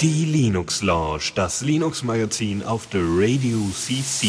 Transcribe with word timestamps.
Die 0.00 0.24
Linux 0.24 0.80
Lounge, 0.80 1.32
das 1.34 1.60
Linux 1.60 2.02
Magazin 2.02 2.62
auf 2.62 2.86
der 2.86 3.02
Radio 3.02 3.58
CC. 3.74 4.28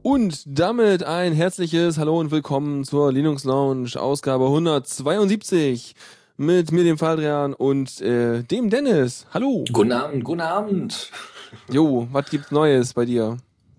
Und 0.00 0.42
damit 0.46 1.02
ein 1.02 1.34
herzliches 1.34 1.98
Hallo 1.98 2.18
und 2.18 2.30
Willkommen 2.30 2.84
zur 2.84 3.12
Linux 3.12 3.44
Lounge 3.44 3.90
Ausgabe 3.96 4.46
172 4.46 5.94
mit 6.38 6.72
mir, 6.72 6.84
dem 6.84 6.96
Faldrian 6.96 7.52
und 7.52 8.00
äh, 8.00 8.42
dem 8.42 8.70
Dennis. 8.70 9.26
Hallo. 9.34 9.66
Guten 9.70 9.92
Abend, 9.92 10.24
guten 10.24 10.40
Abend. 10.40 11.10
Jo, 11.70 12.08
was 12.10 12.30
gibt's 12.30 12.50
Neues 12.50 12.94
bei 12.94 13.04
dir? 13.04 13.36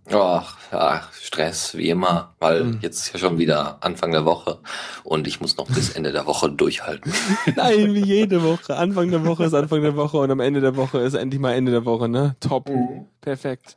Ach, 0.09 0.57
ja, 0.71 1.03
Stress, 1.13 1.75
wie 1.77 1.89
immer, 1.89 2.33
weil 2.39 2.63
mhm. 2.63 2.79
jetzt 2.81 3.05
ist 3.05 3.13
ja 3.13 3.19
schon 3.19 3.37
wieder 3.37 3.83
Anfang 3.83 4.11
der 4.11 4.25
Woche 4.25 4.59
und 5.03 5.27
ich 5.27 5.39
muss 5.39 5.57
noch 5.57 5.67
bis 5.67 5.91
Ende 5.91 6.11
der 6.11 6.25
Woche 6.25 6.49
durchhalten. 6.51 7.13
Nein, 7.55 7.93
wie 7.93 8.03
jede 8.03 8.43
Woche. 8.43 8.75
Anfang 8.75 9.11
der 9.11 9.23
Woche 9.25 9.45
ist 9.45 9.53
Anfang 9.53 9.81
der 9.81 9.95
Woche 9.95 10.17
und 10.17 10.31
am 10.31 10.39
Ende 10.39 10.59
der 10.59 10.75
Woche 10.75 10.99
ist 10.99 11.13
endlich 11.13 11.39
mal 11.39 11.53
Ende 11.53 11.71
der 11.71 11.85
Woche, 11.85 12.09
ne? 12.09 12.35
Top. 12.39 12.67
Mhm. 12.67 13.05
Perfekt. 13.21 13.75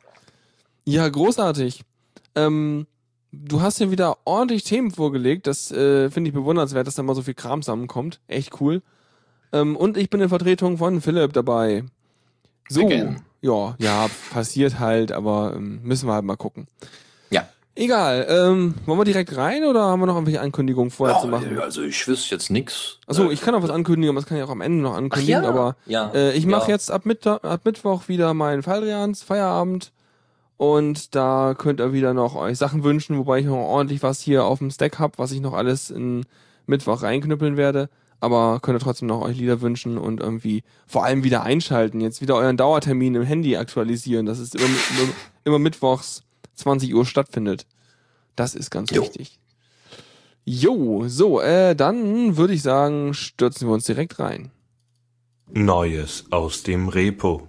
Ja, 0.85 1.07
großartig. 1.07 1.81
Ähm, 2.35 2.87
du 3.31 3.61
hast 3.61 3.77
hier 3.77 3.91
wieder 3.91 4.17
ordentlich 4.25 4.63
Themen 4.63 4.91
vorgelegt. 4.91 5.47
Das 5.47 5.71
äh, 5.71 6.09
finde 6.09 6.29
ich 6.29 6.33
bewundernswert, 6.33 6.87
dass 6.87 6.95
da 6.95 7.03
mal 7.03 7.15
so 7.15 7.21
viel 7.21 7.33
Kram 7.35 7.61
zusammenkommt. 7.61 8.19
Echt 8.27 8.59
cool. 8.61 8.81
Ähm, 9.53 9.75
und 9.75 9.95
ich 9.95 10.09
bin 10.09 10.21
in 10.21 10.29
Vertretung 10.29 10.77
von 10.77 11.01
Philipp 11.01 11.33
dabei. 11.33 11.83
So. 12.67 12.85
Again. 12.85 13.21
Ja, 13.45 13.75
ja, 13.77 14.07
passiert 14.33 14.79
halt, 14.79 15.11
aber 15.11 15.53
ähm, 15.55 15.79
müssen 15.83 16.07
wir 16.07 16.13
halt 16.13 16.25
mal 16.25 16.35
gucken. 16.35 16.67
Ja. 17.29 17.47
Egal. 17.75 18.25
Ähm, 18.27 18.73
wollen 18.87 18.97
wir 18.97 19.05
direkt 19.05 19.37
rein 19.37 19.65
oder 19.65 19.83
haben 19.83 19.99
wir 19.99 20.07
noch 20.07 20.15
irgendwelche 20.15 20.41
Ankündigungen 20.41 20.89
vorher 20.89 21.17
ja, 21.17 21.21
zu 21.21 21.27
machen? 21.27 21.59
Also 21.59 21.83
ich 21.83 22.07
wüsste 22.07 22.33
jetzt 22.33 22.49
nix. 22.49 22.97
Achso, 23.05 23.29
ich 23.29 23.41
kann 23.41 23.53
auch 23.53 23.61
was 23.61 23.69
ankündigen, 23.69 24.15
aber 24.15 24.21
das 24.21 24.27
kann 24.27 24.37
ich 24.37 24.43
auch 24.43 24.49
am 24.49 24.61
Ende 24.61 24.81
noch 24.81 24.95
ankündigen. 24.95 25.43
ja? 25.43 25.47
Aber 25.47 25.75
ja. 25.85 26.09
Äh, 26.15 26.31
ich 26.33 26.47
mache 26.47 26.71
jetzt 26.71 26.89
ab, 26.89 27.05
Mittwoch, 27.05 27.43
ab 27.43 27.61
Mittwoch 27.65 28.07
wieder 28.07 28.33
meinen 28.33 28.63
Fallrians 28.63 29.21
Feierabend. 29.21 29.91
Und 30.57 31.13
da 31.13 31.53
könnt 31.55 31.79
ihr 31.81 31.93
wieder 31.93 32.15
noch 32.15 32.35
euch 32.35 32.57
Sachen 32.57 32.83
wünschen, 32.83 33.17
wobei 33.19 33.39
ich 33.39 33.45
noch 33.45 33.57
ordentlich 33.57 34.01
was 34.01 34.21
hier 34.21 34.45
auf 34.45 34.57
dem 34.57 34.71
Stack 34.71 34.97
hab, 34.97 35.19
was 35.19 35.31
ich 35.31 35.41
noch 35.41 35.53
alles 35.53 35.91
in 35.91 36.25
Mittwoch 36.65 37.03
reinknüppeln 37.03 37.57
werde. 37.57 37.89
Aber 38.25 38.59
könnt 38.59 38.75
ihr 38.75 38.83
trotzdem 38.83 39.07
noch 39.07 39.21
euch 39.21 39.37
Lieder 39.37 39.61
wünschen 39.61 39.99
und 39.99 40.19
irgendwie 40.19 40.63
vor 40.87 41.05
allem 41.05 41.23
wieder 41.23 41.43
einschalten. 41.43 42.01
Jetzt 42.01 42.21
wieder 42.21 42.33
euren 42.33 42.57
Dauertermin 42.57 43.13
im 43.13 43.21
Handy 43.21 43.55
aktualisieren, 43.55 44.25
dass 44.25 44.39
es 44.39 44.55
immer, 44.55 44.65
immer, 44.65 45.13
immer 45.43 45.59
mittwochs 45.59 46.23
20 46.55 46.95
Uhr 46.95 47.05
stattfindet. 47.05 47.67
Das 48.35 48.55
ist 48.55 48.71
ganz 48.71 48.89
Jo. 48.89 49.03
wichtig. 49.03 49.39
Jo, 50.43 51.07
so, 51.07 51.39
äh, 51.39 51.75
dann 51.75 52.35
würde 52.35 52.53
ich 52.55 52.63
sagen, 52.63 53.13
stürzen 53.13 53.67
wir 53.67 53.73
uns 53.75 53.85
direkt 53.85 54.17
rein. 54.17 54.49
Neues 55.51 56.25
aus 56.31 56.63
dem 56.63 56.89
Repo. 56.89 57.47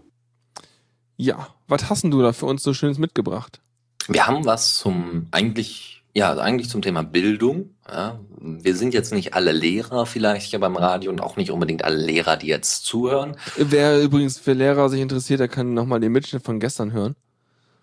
Ja, 1.17 1.49
was 1.69 1.89
hast 1.89 2.03
denn 2.05 2.11
du 2.11 2.21
da 2.21 2.35
für 2.35 2.45
uns 2.45 2.63
so 2.63 2.75
Schönes 2.75 2.99
mitgebracht? 2.99 3.63
Wir 4.09 4.27
haben 4.27 4.45
was 4.45 4.77
zum 4.77 5.27
eigentlich, 5.31 5.96
ja, 6.17 6.31
also 6.31 6.41
eigentlich 6.41 6.71
zum 6.71 6.81
Thema 6.81 7.03
Bildung. 7.03 7.75
Ja. 7.87 8.21
Wir 8.41 8.75
sind 8.75 8.95
jetzt 8.95 9.13
nicht 9.13 9.35
alle 9.35 9.53
Lehrer 9.53 10.07
vielleicht 10.07 10.49
hier 10.49 10.59
beim 10.59 10.75
Radio 10.75 11.11
und 11.11 11.21
auch 11.21 11.37
nicht 11.37 11.51
unbedingt 11.51 11.85
alle 11.85 11.99
Lehrer, 11.99 12.39
die 12.39 12.47
jetzt 12.47 12.87
zuhören. 12.87 13.37
Wer 13.59 14.03
übrigens 14.03 14.39
für 14.39 14.55
Lehrer 14.55 14.89
sich 14.89 15.03
interessiert, 15.03 15.41
der 15.41 15.49
kann 15.49 15.75
nochmal 15.75 16.01
den 16.01 16.13
Mitschnitt 16.13 16.43
von 16.43 16.59
gestern 16.59 16.95
hören. 16.95 17.17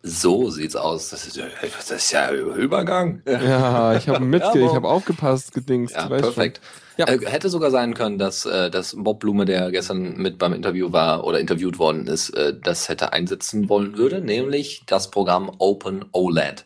So 0.01 0.49
sieht's 0.49 0.75
aus. 0.75 1.09
Das 1.11 1.27
ist, 1.27 1.37
das 1.37 1.91
ist 1.91 2.11
ja 2.11 2.31
Übergang. 2.31 3.21
Ja, 3.27 3.95
ich 3.95 4.09
habe 4.09 4.19
mitge, 4.25 4.59
Ja, 4.59 4.65
ich 4.65 4.73
habe 4.73 4.87
aufgepasst, 4.87 5.53
gedingst. 5.53 5.93
Ja, 5.93 6.07
perfekt. 6.07 6.59
Ja. 6.97 7.07
Äh, 7.07 7.19
hätte 7.27 7.49
sogar 7.49 7.69
sein 7.69 7.93
können, 7.93 8.17
dass, 8.17 8.47
äh, 8.47 8.71
dass 8.71 8.95
Bob 8.97 9.19
Blume, 9.19 9.45
der 9.45 9.69
gestern 9.69 10.17
mit 10.17 10.39
beim 10.39 10.53
Interview 10.53 10.91
war 10.91 11.23
oder 11.23 11.39
interviewt 11.39 11.77
worden 11.77 12.07
ist, 12.07 12.31
äh, 12.31 12.55
das 12.59 12.89
hätte 12.89 13.13
einsetzen 13.13 13.69
wollen 13.69 13.95
würde, 13.95 14.21
nämlich 14.21 14.83
das 14.87 15.11
Programm 15.11 15.51
Open 15.59 16.05
OLED. 16.11 16.65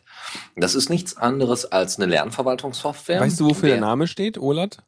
Das 0.56 0.74
ist 0.74 0.90
nichts 0.90 1.16
anderes 1.16 1.64
als 1.66 1.98
eine 1.98 2.06
Lernverwaltungssoftware. 2.06 3.20
Weißt 3.20 3.40
du, 3.40 3.46
wofür 3.50 3.68
der 3.70 3.80
Name 3.80 4.06
steht? 4.06 4.38
Olat? 4.38 4.78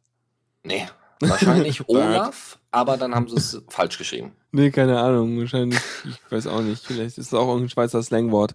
Nee, 0.62 0.86
wahrscheinlich 1.20 1.82
Olaf, 1.88 2.58
aber 2.70 2.96
dann 2.96 3.14
haben 3.14 3.28
sie 3.28 3.36
es 3.36 3.62
falsch 3.68 3.98
geschrieben. 3.98 4.32
Nee, 4.52 4.70
keine 4.70 4.98
Ahnung. 4.98 5.38
Wahrscheinlich, 5.38 5.78
ich 6.04 6.32
weiß 6.32 6.46
auch 6.48 6.60
nicht. 6.60 6.84
Vielleicht 6.84 7.18
ist 7.18 7.28
es 7.28 7.34
auch 7.34 7.46
irgendein 7.46 7.70
Schweizer 7.70 8.02
Slangwort. 8.02 8.54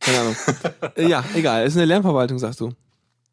Keine 0.00 0.18
Ahnung. 0.20 0.36
Ja, 0.96 1.24
egal. 1.34 1.66
Ist 1.66 1.76
eine 1.76 1.86
Lernverwaltung, 1.86 2.38
sagst 2.38 2.60
du. 2.60 2.72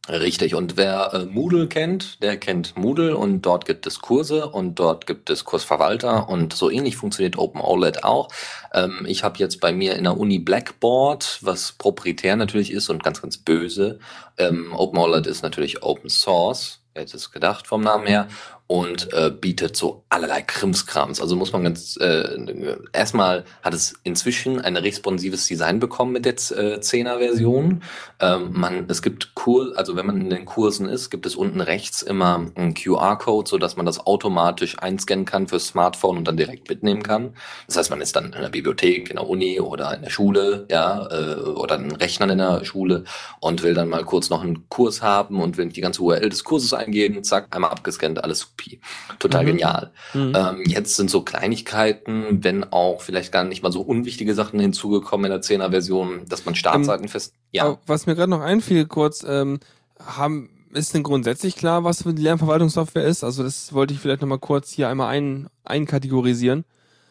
Richtig. 0.08 0.54
Und 0.54 0.78
wer 0.78 1.14
äh, 1.14 1.26
Moodle 1.26 1.68
kennt, 1.68 2.22
der 2.22 2.38
kennt 2.38 2.78
Moodle 2.78 3.18
und 3.18 3.42
dort 3.42 3.66
gibt 3.66 3.88
es 3.88 4.02
Kurse 4.02 4.48
und 4.48 4.76
dort 4.76 5.08
gibt 5.08 5.32
es 5.32 5.46
Kursverwalter 5.46 6.30
und 6.30 6.54
so 6.54 6.70
ähnlich 6.70 6.96
funktioniert 6.96 7.38
OpenOLED 7.38 8.04
auch. 8.04 8.28
Ähm, 8.74 9.06
ich 9.08 9.24
habe 9.24 9.40
jetzt 9.40 9.60
bei 9.62 9.72
mir 9.72 9.96
in 9.96 10.04
der 10.04 10.18
Uni 10.18 10.38
Blackboard, 10.38 11.40
was 11.42 11.72
proprietär 11.72 12.36
natürlich 12.36 12.72
ist 12.72 12.90
und 12.90 13.04
ganz, 13.04 13.22
ganz 13.22 13.38
böse. 13.38 14.00
Ähm, 14.38 14.74
OpenOLED 14.76 15.26
ist 15.26 15.42
natürlich 15.42 15.82
Open 15.82 16.10
Source. 16.10 16.82
Wer 16.94 17.02
hätte 17.02 17.18
es 17.18 17.32
gedacht 17.32 17.66
vom 17.66 17.82
Namen 17.82 18.06
her? 18.06 18.28
Und 18.68 19.14
äh, 19.14 19.30
bietet 19.30 19.76
so 19.76 20.06
allerlei 20.10 20.42
Krimskrams. 20.42 21.22
Also 21.22 21.36
muss 21.36 21.54
man 21.54 21.64
ganz 21.64 21.98
äh, 21.98 22.76
erstmal 22.94 23.46
hat 23.62 23.76
es 23.76 23.94
inzwischen 24.04 24.60
ein 24.60 24.76
responsives 24.76 25.46
Design 25.46 25.80
bekommen 25.80 26.14
mit 26.14 26.26
der 26.26 26.34
äh, 26.34 26.80
10er 26.80 27.20
Version. 27.20 27.84
Ähm, 28.20 28.50
man, 28.54 28.86
es 28.88 29.04
gibt 29.04 29.36
Kur, 29.36 29.74
also 29.76 29.96
wenn 29.96 30.08
man 30.08 30.20
in 30.20 30.32
den 30.32 30.46
Kursen 30.46 30.90
ist, 30.90 31.12
gibt 31.12 31.28
es 31.28 31.36
unten 31.36 31.62
rechts 31.62 32.02
immer 32.02 32.48
einen 32.56 32.74
QR-Code, 32.74 33.48
so 33.48 33.58
dass 33.60 33.76
man 33.76 33.86
das 33.86 34.00
automatisch 34.06 34.80
einscannen 34.80 35.26
kann 35.26 35.48
fürs 35.48 35.68
Smartphone 35.68 36.18
und 36.18 36.28
dann 36.28 36.38
direkt 36.38 36.68
mitnehmen 36.68 37.04
kann. 37.04 37.36
Das 37.68 37.78
heißt, 37.78 37.92
man 37.92 38.02
ist 38.02 38.16
dann 38.16 38.34
in 38.34 38.42
der 38.42 38.50
Bibliothek, 38.50 39.10
in 39.12 39.18
der 39.18 39.30
Uni 39.30 39.60
oder 39.60 39.94
in 39.96 40.02
der 40.02 40.10
Schule, 40.10 40.66
ja, 40.72 41.08
äh, 41.12 41.36
oder 41.42 41.76
einen 41.76 41.96
Rechnern 41.96 42.32
in 42.32 42.40
der 42.40 42.66
Schule 42.66 43.04
und 43.40 43.62
will 43.62 43.76
dann 43.76 43.90
mal 43.90 44.04
kurz 44.04 44.30
noch 44.30 44.42
einen 44.42 44.68
Kurs 44.70 45.02
haben 45.02 45.40
und 45.42 45.58
will 45.58 45.70
die 45.70 45.82
ganze 45.82 46.02
URL 46.02 46.30
des 46.30 46.44
Kurses 46.44 46.74
eingeben, 46.74 47.24
zack, 47.24 47.56
einmal 47.56 47.72
abgescannt, 47.72 48.24
alles 48.24 48.55
supi. 48.56 48.80
Total 49.20 49.44
Mhm. 49.44 49.48
genial. 49.48 49.92
Mhm. 50.14 50.34
Ähm, 50.36 50.64
jetzt 50.66 50.96
sind 50.96 51.10
so 51.10 51.22
Kleinigkeiten, 51.22 52.44
wenn 52.44 52.64
auch 52.72 53.02
vielleicht 53.02 53.32
gar 53.32 53.44
nicht 53.44 53.64
mal 53.64 53.72
so 53.72 53.82
unwichtige 53.82 54.34
Sachen 54.36 54.60
hinzugekommen 54.60 55.26
in 55.26 55.32
der 55.32 55.42
10er 55.42 55.70
Version, 55.72 56.26
dass 56.28 56.46
man 56.46 56.56
Startseiten 56.56 57.08
fest. 57.08 57.34
Ja, 57.52 57.78
Was 57.88 58.06
mir 58.06 58.16
gerade 58.16 58.30
noch 58.30 58.42
einfiel, 58.42 58.86
kurz, 58.86 59.24
ähm, 59.28 59.60
haben, 60.00 60.50
ist 60.74 60.94
denn 60.94 61.04
grundsätzlich 61.04 61.56
klar, 61.56 61.84
was 61.84 62.04
für 62.04 62.14
die 62.14 62.22
Lernverwaltungssoftware 62.24 63.06
ist? 63.06 63.24
Also 63.24 63.44
das 63.44 63.74
wollte 63.74 63.94
ich 63.94 64.00
vielleicht 64.00 64.22
nochmal 64.22 64.40
kurz 64.40 64.72
hier 64.72 64.90
einmal 64.90 65.08
ein, 65.10 65.48
einkategorisieren. 65.64 66.66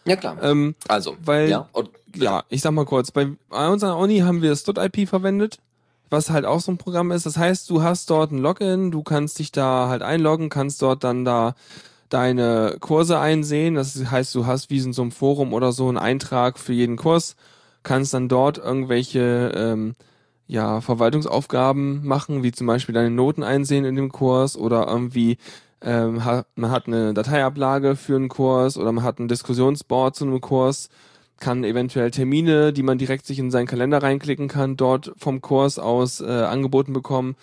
ja 0.04 0.16
klar. 0.16 0.36
Ähm, 0.42 0.74
also, 0.88 1.16
weil- 1.24 1.48
ja, 1.48 1.68
und, 1.72 1.88
ja, 2.14 2.44
ich 2.48 2.60
sag 2.60 2.72
mal 2.72 2.84
kurz, 2.84 3.10
bei, 3.10 3.28
bei 3.48 3.68
unserer 3.68 3.96
Uni 3.96 4.18
haben 4.20 4.42
wir 4.42 4.54
Stud-IP 4.54 5.06
verwendet, 5.08 5.58
was 6.10 6.30
halt 6.30 6.44
auch 6.44 6.60
so 6.60 6.72
ein 6.72 6.78
Programm 6.78 7.10
ist. 7.10 7.26
Das 7.26 7.36
heißt, 7.36 7.68
du 7.70 7.82
hast 7.82 8.10
dort 8.10 8.32
ein 8.32 8.38
Login, 8.38 8.90
du 8.90 9.02
kannst 9.02 9.38
dich 9.38 9.52
da 9.52 9.88
halt 9.88 10.02
einloggen, 10.02 10.48
kannst 10.48 10.82
dort 10.82 11.04
dann 11.04 11.24
da 11.24 11.54
deine 12.08 12.76
Kurse 12.80 13.18
einsehen. 13.18 13.74
Das 13.74 13.96
heißt, 14.10 14.34
du 14.34 14.46
hast 14.46 14.70
wie 14.70 14.78
in 14.78 14.92
so 14.92 15.02
einem 15.02 15.12
Forum 15.12 15.52
oder 15.52 15.72
so 15.72 15.88
einen 15.88 15.98
Eintrag 15.98 16.58
für 16.58 16.72
jeden 16.72 16.96
Kurs, 16.96 17.36
kannst 17.82 18.14
dann 18.14 18.28
dort 18.28 18.58
irgendwelche 18.58 19.52
ähm, 19.54 19.94
ja, 20.46 20.80
Verwaltungsaufgaben 20.80 22.06
machen, 22.06 22.42
wie 22.42 22.52
zum 22.52 22.66
Beispiel 22.66 22.94
deine 22.94 23.10
Noten 23.10 23.42
einsehen 23.42 23.84
in 23.84 23.96
dem 23.96 24.12
Kurs 24.12 24.56
oder 24.56 24.86
irgendwie 24.86 25.38
ähm, 25.80 26.24
hat, 26.24 26.46
man 26.54 26.70
hat 26.70 26.86
eine 26.86 27.14
Dateiablage 27.14 27.96
für 27.96 28.16
einen 28.16 28.28
Kurs 28.28 28.76
oder 28.78 28.92
man 28.92 29.04
hat 29.04 29.18
ein 29.18 29.28
Diskussionsboard 29.28 30.16
zu 30.16 30.24
einem 30.24 30.40
Kurs, 30.40 30.88
kann 31.38 31.64
eventuell 31.64 32.10
Termine, 32.10 32.72
die 32.72 32.82
man 32.82 32.98
direkt 32.98 33.26
sich 33.26 33.38
in 33.38 33.50
seinen 33.50 33.66
Kalender 33.66 34.02
reinklicken 34.02 34.48
kann, 34.48 34.76
dort 34.76 35.12
vom 35.16 35.40
Kurs 35.40 35.78
aus 35.78 36.20
äh, 36.20 36.26
angeboten 36.26 36.92
bekommen 36.92 37.36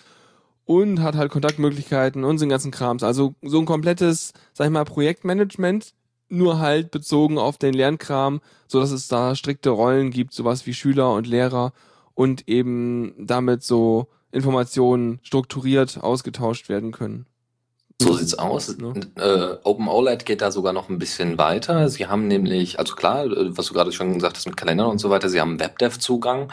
und 0.64 1.00
hat 1.02 1.16
halt 1.16 1.30
Kontaktmöglichkeiten 1.30 2.24
und 2.24 2.40
den 2.40 2.48
ganzen 2.48 2.70
Krams. 2.70 3.02
Also 3.02 3.34
so 3.42 3.58
ein 3.58 3.66
komplettes, 3.66 4.32
sag 4.52 4.66
ich 4.66 4.72
mal, 4.72 4.84
Projektmanagement, 4.84 5.94
nur 6.28 6.58
halt 6.58 6.90
bezogen 6.90 7.38
auf 7.38 7.58
den 7.58 7.74
Lernkram, 7.74 8.40
so 8.66 8.80
dass 8.80 8.90
es 8.90 9.08
da 9.08 9.34
strikte 9.36 9.70
Rollen 9.70 10.10
gibt, 10.10 10.32
sowas 10.32 10.66
wie 10.66 10.74
Schüler 10.74 11.12
und 11.12 11.26
Lehrer 11.26 11.72
und 12.14 12.48
eben 12.48 13.14
damit 13.18 13.62
so 13.62 14.08
Informationen 14.30 15.20
strukturiert 15.22 16.02
ausgetauscht 16.02 16.68
werden 16.68 16.90
können. 16.90 17.26
So 18.02 18.14
sieht's 18.14 18.34
aus. 18.34 18.76
Ne? 18.76 18.92
Äh, 19.16 19.56
OpenOLED 19.64 20.26
geht 20.26 20.42
da 20.42 20.50
sogar 20.50 20.72
noch 20.72 20.88
ein 20.88 20.98
bisschen 20.98 21.38
weiter. 21.38 21.88
Sie 21.88 22.06
haben 22.06 22.28
nämlich, 22.28 22.78
also 22.78 22.94
klar, 22.94 23.24
äh, 23.24 23.56
was 23.56 23.66
du 23.66 23.74
gerade 23.74 23.92
schon 23.92 24.14
gesagt 24.14 24.36
hast 24.36 24.46
mit 24.46 24.56
Kalendern 24.56 24.88
und 24.88 24.98
so 24.98 25.10
weiter, 25.10 25.28
sie 25.28 25.40
haben 25.40 25.60
WebDev-Zugang 25.60 26.52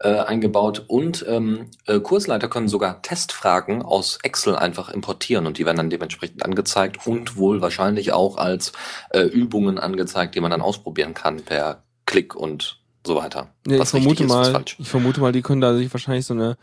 äh, 0.00 0.20
eingebaut 0.20 0.84
und 0.86 1.24
ähm, 1.28 1.70
äh, 1.86 1.98
Kursleiter 1.98 2.48
können 2.48 2.68
sogar 2.68 3.02
Testfragen 3.02 3.82
aus 3.82 4.18
Excel 4.22 4.54
einfach 4.56 4.90
importieren 4.90 5.46
und 5.46 5.58
die 5.58 5.66
werden 5.66 5.76
dann 5.76 5.90
dementsprechend 5.90 6.44
angezeigt 6.44 7.06
und 7.06 7.36
wohl 7.36 7.60
wahrscheinlich 7.60 8.12
auch 8.12 8.36
als 8.36 8.72
äh, 9.10 9.22
Übungen 9.22 9.78
angezeigt, 9.78 10.34
die 10.34 10.40
man 10.40 10.50
dann 10.50 10.62
ausprobieren 10.62 11.14
kann 11.14 11.42
per 11.42 11.82
Klick 12.06 12.34
und 12.34 12.80
so 13.04 13.16
weiter. 13.16 13.48
Ja, 13.66 13.82
ich 13.82 13.88
vermute 13.88 14.24
ist, 14.24 14.28
mal, 14.28 14.64
ich 14.78 14.88
vermute 14.88 15.20
mal, 15.20 15.32
die 15.32 15.42
können 15.42 15.60
da 15.60 15.74
sich 15.74 15.92
wahrscheinlich 15.92 16.26
so 16.26 16.34
eine 16.34 16.56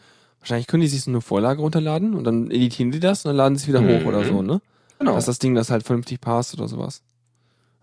Wahrscheinlich 0.46 0.68
können 0.68 0.82
die 0.82 0.88
sich 0.88 1.02
so 1.04 1.10
eine 1.10 1.22
Vorlage 1.22 1.60
runterladen 1.60 2.14
und 2.14 2.24
dann 2.24 2.52
editieren 2.52 2.92
die 2.92 3.00
das 3.00 3.26
und 3.26 3.30
dann 3.30 3.36
laden 3.38 3.56
sie 3.58 3.64
es 3.64 3.68
wieder 3.68 3.82
hoch 3.82 4.02
Mhm. 4.02 4.08
oder 4.08 4.24
so, 4.24 4.44
ne? 4.44 4.62
Genau. 5.00 5.16
Dass 5.16 5.26
das 5.26 5.40
Ding 5.40 5.56
das 5.56 5.72
halt 5.72 5.82
vernünftig 5.84 6.22
passt 6.22 6.54
oder 6.54 6.68
sowas. 6.68 7.02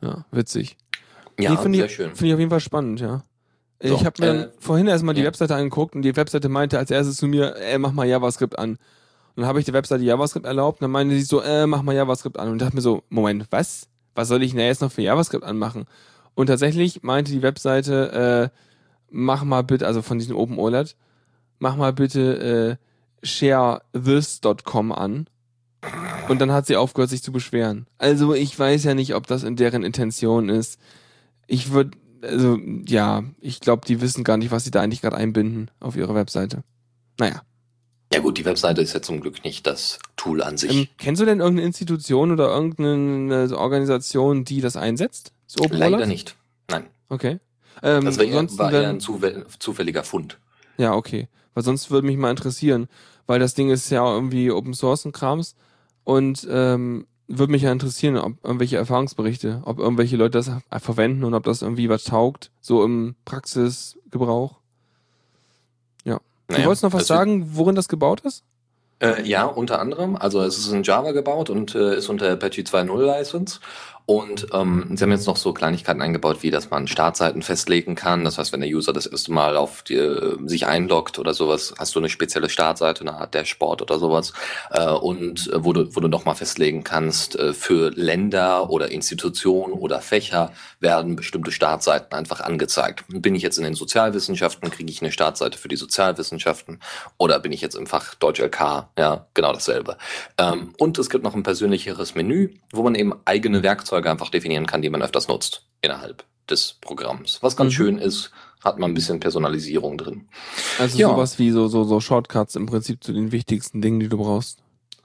Ja, 0.00 0.24
witzig. 0.30 0.76
ja, 1.40 1.50
Nee, 1.64 1.76
sehr 1.78 1.86
ich, 1.86 1.92
schön. 1.94 2.14
Finde 2.14 2.26
ich 2.28 2.32
auf 2.34 2.38
jeden 2.38 2.50
Fall 2.50 2.60
spannend, 2.60 3.00
ja. 3.00 3.24
So, 3.82 3.96
ich 3.96 4.04
habe 4.06 4.22
mir 4.22 4.44
äh, 4.44 4.48
vorhin 4.60 4.86
erstmal 4.86 5.14
die 5.14 5.22
ja. 5.22 5.26
Webseite 5.26 5.56
angeguckt 5.56 5.96
und 5.96 6.02
die 6.02 6.14
Webseite 6.14 6.48
meinte 6.48 6.78
als 6.78 6.92
erstes 6.92 7.16
zu 7.16 7.26
mir, 7.26 7.56
äh, 7.56 7.78
mach 7.78 7.90
mal 7.92 8.06
JavaScript 8.06 8.56
an. 8.56 8.70
Und 8.70 8.78
dann 9.34 9.46
habe 9.46 9.58
ich 9.58 9.64
der 9.64 9.74
Webseite 9.74 10.04
JavaScript 10.04 10.46
erlaubt 10.46 10.80
und 10.80 10.84
dann 10.84 10.92
meinte 10.92 11.16
sie 11.16 11.22
so, 11.22 11.40
äh, 11.42 11.66
mach 11.66 11.82
mal 11.82 11.94
JavaScript 11.96 12.38
an. 12.38 12.48
Und 12.48 12.56
ich 12.56 12.60
dachte 12.62 12.76
mir 12.76 12.82
so, 12.82 13.02
Moment, 13.08 13.46
was? 13.50 13.88
Was 14.14 14.28
soll 14.28 14.42
ich 14.44 14.52
denn 14.52 14.60
jetzt 14.60 14.82
noch 14.82 14.92
für 14.92 15.02
JavaScript 15.02 15.42
anmachen? 15.42 15.86
Und 16.34 16.46
tatsächlich 16.46 17.02
meinte 17.02 17.32
die 17.32 17.42
Webseite, 17.42 18.50
äh, 18.52 18.56
mach 19.10 19.42
mal 19.42 19.62
bitte, 19.62 19.86
also 19.86 20.00
von 20.00 20.18
diesem 20.18 20.36
Open 20.36 20.58
OLED, 20.58 20.94
mach 21.58 21.76
mal 21.76 21.92
bitte 21.92 22.78
äh, 23.22 23.26
sharethis.com 23.26 24.92
an. 24.92 25.26
Und 26.28 26.40
dann 26.40 26.52
hat 26.52 26.66
sie 26.66 26.76
aufgehört, 26.76 27.10
sich 27.10 27.22
zu 27.22 27.32
beschweren. 27.32 27.86
Also 27.98 28.34
ich 28.34 28.56
weiß 28.56 28.84
ja 28.84 28.94
nicht, 28.94 29.14
ob 29.14 29.26
das 29.26 29.42
in 29.42 29.56
deren 29.56 29.82
Intention 29.82 30.48
ist. 30.48 30.78
Ich 31.48 31.72
würde, 31.72 31.90
also 32.22 32.56
ja, 32.86 33.24
ich 33.40 33.58
glaube, 33.60 33.84
die 33.86 34.00
wissen 34.00 34.22
gar 34.22 34.36
nicht, 34.36 34.52
was 34.52 34.64
sie 34.64 34.70
da 34.70 34.80
eigentlich 34.80 35.00
gerade 35.02 35.16
einbinden 35.16 35.70
auf 35.80 35.96
ihre 35.96 36.14
Webseite. 36.14 36.62
Naja. 37.18 37.42
Ja 38.14 38.20
gut, 38.20 38.38
die 38.38 38.44
Webseite 38.44 38.80
ist 38.80 38.92
ja 38.92 39.02
zum 39.02 39.20
Glück 39.20 39.42
nicht 39.42 39.66
das 39.66 39.98
Tool 40.16 40.42
an 40.42 40.56
sich. 40.56 40.70
Ähm, 40.72 40.88
kennst 40.98 41.20
du 41.20 41.26
denn 41.26 41.40
irgendeine 41.40 41.66
Institution 41.66 42.30
oder 42.30 42.48
irgendeine 42.48 43.56
Organisation, 43.58 44.44
die 44.44 44.60
das 44.60 44.76
einsetzt? 44.76 45.32
Das 45.46 45.60
Open 45.64 45.78
Leider 45.78 46.06
nicht. 46.06 46.36
Nein. 46.70 46.84
Okay. 47.08 47.40
Ähm, 47.82 48.04
Das 48.04 48.18
war, 48.18 48.24
eher, 48.24 48.58
war 48.58 48.72
eher 48.72 48.88
ein 48.90 49.00
zufäll- 49.00 49.44
zufälliger 49.58 50.04
Fund. 50.04 50.38
Ja, 50.76 50.94
okay. 50.94 51.28
Weil 51.54 51.62
sonst 51.62 51.90
würde 51.90 52.06
mich 52.06 52.16
mal 52.16 52.30
interessieren, 52.30 52.88
weil 53.26 53.38
das 53.38 53.54
Ding 53.54 53.70
ist 53.70 53.90
ja 53.90 54.04
irgendwie 54.04 54.50
Open 54.50 54.74
Source 54.74 55.04
und 55.04 55.12
Krams 55.12 55.54
und 56.04 56.46
ähm, 56.50 57.06
würde 57.28 57.52
mich 57.52 57.62
ja 57.62 57.72
interessieren, 57.72 58.16
ob 58.16 58.44
irgendwelche 58.44 58.76
Erfahrungsberichte, 58.76 59.62
ob 59.64 59.78
irgendwelche 59.78 60.16
Leute 60.16 60.38
das 60.38 60.50
verwenden 60.82 61.24
und 61.24 61.34
ob 61.34 61.44
das 61.44 61.62
irgendwie 61.62 61.88
was 61.88 62.04
taugt, 62.04 62.50
so 62.60 62.84
im 62.84 63.14
Praxisgebrauch. 63.24 64.56
Ja. 66.04 66.20
Du 66.48 66.54
Naja, 66.54 66.66
wolltest 66.66 66.82
noch 66.82 66.92
was 66.92 67.06
sagen, 67.06 67.56
worin 67.56 67.74
das 67.74 67.88
gebaut 67.88 68.20
ist? 68.20 68.44
Äh, 69.00 69.26
ja, 69.26 69.44
unter 69.46 69.80
anderem. 69.80 70.14
Also 70.16 70.40
es 70.42 70.58
ist 70.58 70.70
in 70.72 70.82
Java 70.82 71.12
gebaut 71.12 71.50
und 71.50 71.74
äh, 71.74 71.96
ist 71.96 72.08
unter 72.08 72.30
Apache 72.30 72.62
2.0 72.62 73.04
License. 73.04 73.60
Und 74.04 74.48
ähm, 74.52 74.96
sie 74.96 75.04
haben 75.04 75.12
jetzt 75.12 75.26
noch 75.26 75.36
so 75.36 75.52
Kleinigkeiten 75.52 76.02
eingebaut, 76.02 76.42
wie 76.42 76.50
dass 76.50 76.70
man 76.70 76.88
Startseiten 76.88 77.42
festlegen 77.42 77.94
kann. 77.94 78.24
Das 78.24 78.36
heißt, 78.36 78.52
wenn 78.52 78.60
der 78.60 78.68
User 78.68 78.92
das 78.92 79.06
erste 79.06 79.32
Mal 79.32 79.56
auf 79.56 79.82
die, 79.82 79.94
äh, 79.94 80.36
sich 80.46 80.66
einloggt 80.66 81.18
oder 81.18 81.34
sowas, 81.34 81.72
hast 81.78 81.94
du 81.94 82.00
eine 82.00 82.08
spezielle 82.08 82.48
Startseite, 82.48 83.02
eine 83.02 83.14
Art 83.14 83.34
Dashboard 83.34 83.80
oder 83.80 83.98
sowas. 83.98 84.32
Äh, 84.70 84.88
und 84.88 85.48
äh, 85.52 85.64
wo 85.64 85.72
du, 85.72 85.94
wo 85.94 86.00
du 86.00 86.08
nochmal 86.08 86.34
festlegen 86.34 86.82
kannst, 86.82 87.36
äh, 87.36 87.52
für 87.52 87.90
Länder 87.90 88.70
oder 88.70 88.90
Institutionen 88.90 89.74
oder 89.74 90.00
Fächer 90.00 90.52
werden 90.80 91.14
bestimmte 91.14 91.52
Startseiten 91.52 92.12
einfach 92.12 92.40
angezeigt. 92.40 93.04
Bin 93.08 93.36
ich 93.36 93.42
jetzt 93.42 93.58
in 93.58 93.64
den 93.64 93.74
Sozialwissenschaften, 93.74 94.70
kriege 94.70 94.90
ich 94.90 95.00
eine 95.00 95.12
Startseite 95.12 95.58
für 95.58 95.68
die 95.68 95.76
Sozialwissenschaften 95.76 96.80
oder 97.18 97.38
bin 97.38 97.52
ich 97.52 97.60
jetzt 97.60 97.76
im 97.76 97.86
Fach 97.86 98.14
Deutsch 98.16 98.40
LK? 98.40 98.88
Ja, 98.98 99.26
genau 99.34 99.52
dasselbe. 99.52 99.96
Ähm, 100.38 100.74
und 100.78 100.98
es 100.98 101.08
gibt 101.08 101.22
noch 101.22 101.34
ein 101.34 101.44
persönlicheres 101.44 102.14
Menü, 102.16 102.54
wo 102.72 102.82
man 102.82 102.94
eben 102.96 103.14
eigene 103.24 103.62
Werkzeuge 103.62 103.91
einfach 103.92 104.30
definieren 104.30 104.66
kann, 104.66 104.82
die 104.82 104.90
man 104.90 105.02
öfters 105.02 105.28
nutzt 105.28 105.66
innerhalb 105.80 106.24
des 106.48 106.74
Programms. 106.80 107.38
Was 107.42 107.56
ganz 107.56 107.72
Mhm. 107.72 107.76
schön 107.76 107.98
ist, 107.98 108.30
hat 108.64 108.78
man 108.78 108.90
ein 108.92 108.94
bisschen 108.94 109.20
Personalisierung 109.20 109.98
drin. 109.98 110.28
Also 110.78 110.98
Ja. 110.98 111.08
sowas 111.08 111.38
wie 111.38 111.50
so, 111.50 111.68
so, 111.68 111.84
so 111.84 112.00
Shortcuts 112.00 112.54
im 112.56 112.66
Prinzip 112.66 113.02
zu 113.02 113.12
den 113.12 113.32
wichtigsten 113.32 113.80
Dingen, 113.82 114.00
die 114.00 114.08
du 114.08 114.16
brauchst. 114.18 114.58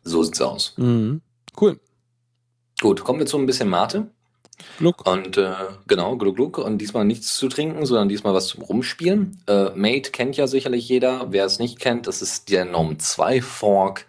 So 0.03 0.23
sieht's 0.23 0.41
aus. 0.41 0.73
Mhm. 0.77 1.21
Cool. 1.59 1.79
Gut, 2.79 3.03
kommen 3.03 3.19
wir 3.19 3.25
zu 3.25 3.37
ein 3.37 3.45
bisschen 3.45 3.69
Mate. 3.69 4.07
Gluck. 4.79 5.05
Und 5.07 5.37
äh, 5.37 5.53
genau, 5.87 6.15
Gluck 6.17 6.35
Gluck. 6.35 6.57
Und 6.57 6.79
diesmal 6.79 7.05
nichts 7.05 7.35
zu 7.35 7.47
trinken, 7.47 7.85
sondern 7.85 8.09
diesmal 8.09 8.33
was 8.33 8.47
zum 8.47 8.63
Rumspielen. 8.63 9.41
Äh, 9.47 9.69
Mate 9.75 10.11
kennt 10.11 10.35
ja 10.37 10.47
sicherlich 10.47 10.87
jeder. 10.89 11.31
Wer 11.31 11.45
es 11.45 11.59
nicht 11.59 11.79
kennt, 11.79 12.07
das 12.07 12.21
ist 12.21 12.49
der 12.49 12.65
Gnome 12.65 12.97
2 12.97 13.41
Fork, 13.41 14.05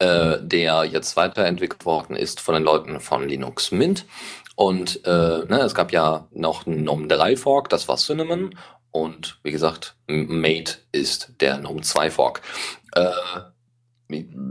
äh, 0.00 0.38
der 0.40 0.84
jetzt 0.84 1.16
weiterentwickelt 1.16 1.86
worden 1.86 2.16
ist 2.16 2.40
von 2.40 2.54
den 2.54 2.64
Leuten 2.64 3.00
von 3.00 3.28
Linux 3.28 3.70
Mint. 3.70 4.06
Und 4.56 5.06
äh, 5.06 5.44
ne, 5.46 5.60
es 5.64 5.74
gab 5.74 5.92
ja 5.92 6.26
noch 6.32 6.66
einen 6.66 6.82
Gnome 6.82 7.06
3 7.06 7.36
Fork, 7.36 7.68
das 7.68 7.88
war 7.88 7.96
Cinnamon. 7.96 8.54
Und 8.90 9.38
wie 9.44 9.52
gesagt, 9.52 9.94
Mate 10.08 10.78
ist 10.90 11.32
der 11.40 11.58
Gnome 11.58 11.82
2 11.82 12.10
Fork. 12.10 12.42
Äh, 12.94 13.10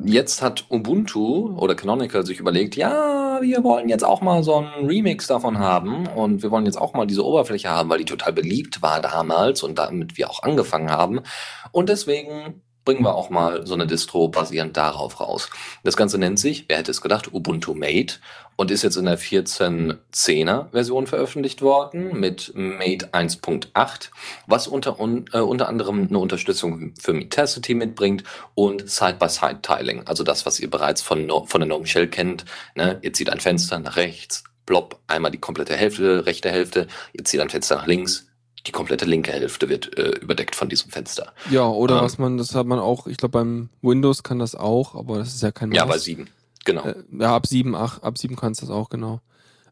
Jetzt 0.05 0.41
hat 0.41 0.65
Ubuntu 0.69 1.57
oder 1.57 1.75
Canonical 1.75 2.25
sich 2.25 2.39
überlegt, 2.39 2.75
ja, 2.75 3.39
wir 3.41 3.63
wollen 3.63 3.89
jetzt 3.89 4.05
auch 4.05 4.21
mal 4.21 4.43
so 4.43 4.55
einen 4.55 4.87
Remix 4.87 5.27
davon 5.27 5.59
haben 5.59 6.07
und 6.07 6.43
wir 6.43 6.51
wollen 6.51 6.65
jetzt 6.65 6.79
auch 6.79 6.93
mal 6.93 7.05
diese 7.05 7.25
Oberfläche 7.25 7.69
haben, 7.69 7.89
weil 7.89 7.97
die 7.97 8.05
total 8.05 8.33
beliebt 8.33 8.81
war 8.81 9.01
damals 9.01 9.63
und 9.63 9.77
damit 9.77 10.17
wir 10.17 10.29
auch 10.29 10.43
angefangen 10.43 10.89
haben. 10.89 11.21
Und 11.71 11.89
deswegen 11.89 12.61
bringen 12.85 13.03
wir 13.03 13.15
auch 13.15 13.29
mal 13.29 13.65
so 13.65 13.73
eine 13.73 13.87
Distro 13.87 14.29
basierend 14.29 14.75
darauf 14.77 15.19
raus. 15.19 15.49
Das 15.83 15.97
Ganze 15.97 16.17
nennt 16.17 16.39
sich, 16.39 16.65
wer 16.67 16.77
hätte 16.77 16.91
es 16.91 17.01
gedacht, 17.01 17.33
Ubuntu 17.33 17.73
Mate 17.73 18.15
und 18.59 18.71
ist 18.71 18.83
jetzt 18.83 18.97
in 18.97 19.05
der 19.05 19.17
14.10er 19.17 20.71
Version 20.71 21.07
veröffentlicht 21.07 21.61
worden 21.61 22.19
mit 22.19 22.51
Mate 22.55 23.09
1.8, 23.13 24.09
was 24.47 24.67
unter, 24.67 24.99
un, 24.99 25.25
äh, 25.31 25.39
unter 25.39 25.69
anderem 25.69 26.07
eine 26.09 26.19
Unterstützung 26.19 26.93
für 26.99 27.13
Metacity 27.13 27.73
mitbringt 27.73 28.23
und 28.55 28.89
Side-by-Side-Tiling, 28.89 30.07
also 30.07 30.23
das, 30.23 30.45
was 30.45 30.59
ihr 30.59 30.69
bereits 30.69 31.01
von, 31.01 31.29
von 31.45 31.61
der 31.61 31.67
GNOME 31.67 31.87
Shell 31.87 32.09
kennt. 32.09 32.43
Ne? 32.75 32.99
Ihr 33.01 33.13
zieht 33.13 33.29
ein 33.29 33.39
Fenster 33.39 33.79
nach 33.79 33.95
rechts, 33.95 34.43
blob, 34.65 34.99
einmal 35.07 35.31
die 35.31 35.37
komplette 35.37 35.75
Hälfte, 35.75 36.25
rechte 36.25 36.51
Hälfte, 36.51 36.87
ihr 37.13 37.23
zieht 37.23 37.39
ein 37.39 37.49
Fenster 37.49 37.77
nach 37.77 37.87
links, 37.87 38.28
die 38.67 38.71
komplette 38.71 39.05
linke 39.05 39.31
Hälfte 39.31 39.69
wird 39.69 39.97
äh, 39.97 40.11
überdeckt 40.19 40.55
von 40.55 40.69
diesem 40.69 40.91
Fenster. 40.91 41.33
Ja, 41.49 41.67
oder 41.67 41.97
Ähm. 41.97 42.01
was 42.03 42.17
man, 42.17 42.37
das 42.37 42.55
hat 42.55 42.65
man 42.67 42.79
auch, 42.79 43.07
ich 43.07 43.17
glaube 43.17 43.33
beim 43.33 43.69
Windows 43.81 44.23
kann 44.23 44.39
das 44.39 44.55
auch, 44.55 44.95
aber 44.95 45.17
das 45.19 45.29
ist 45.33 45.41
ja 45.43 45.51
kein 45.51 45.71
Ja, 45.71 45.85
Maus. 45.85 45.95
bei 45.95 45.99
sieben. 45.99 46.27
Genau. 46.65 46.83
Äh, 46.85 46.95
ja, 47.19 47.35
ab 47.35 47.47
sieben, 47.47 47.75
ach, 47.75 48.01
ab 48.01 48.17
sieben 48.17 48.35
kannst 48.35 48.61
du 48.61 48.65
das 48.67 48.75
auch, 48.75 48.89
genau. 48.89 49.21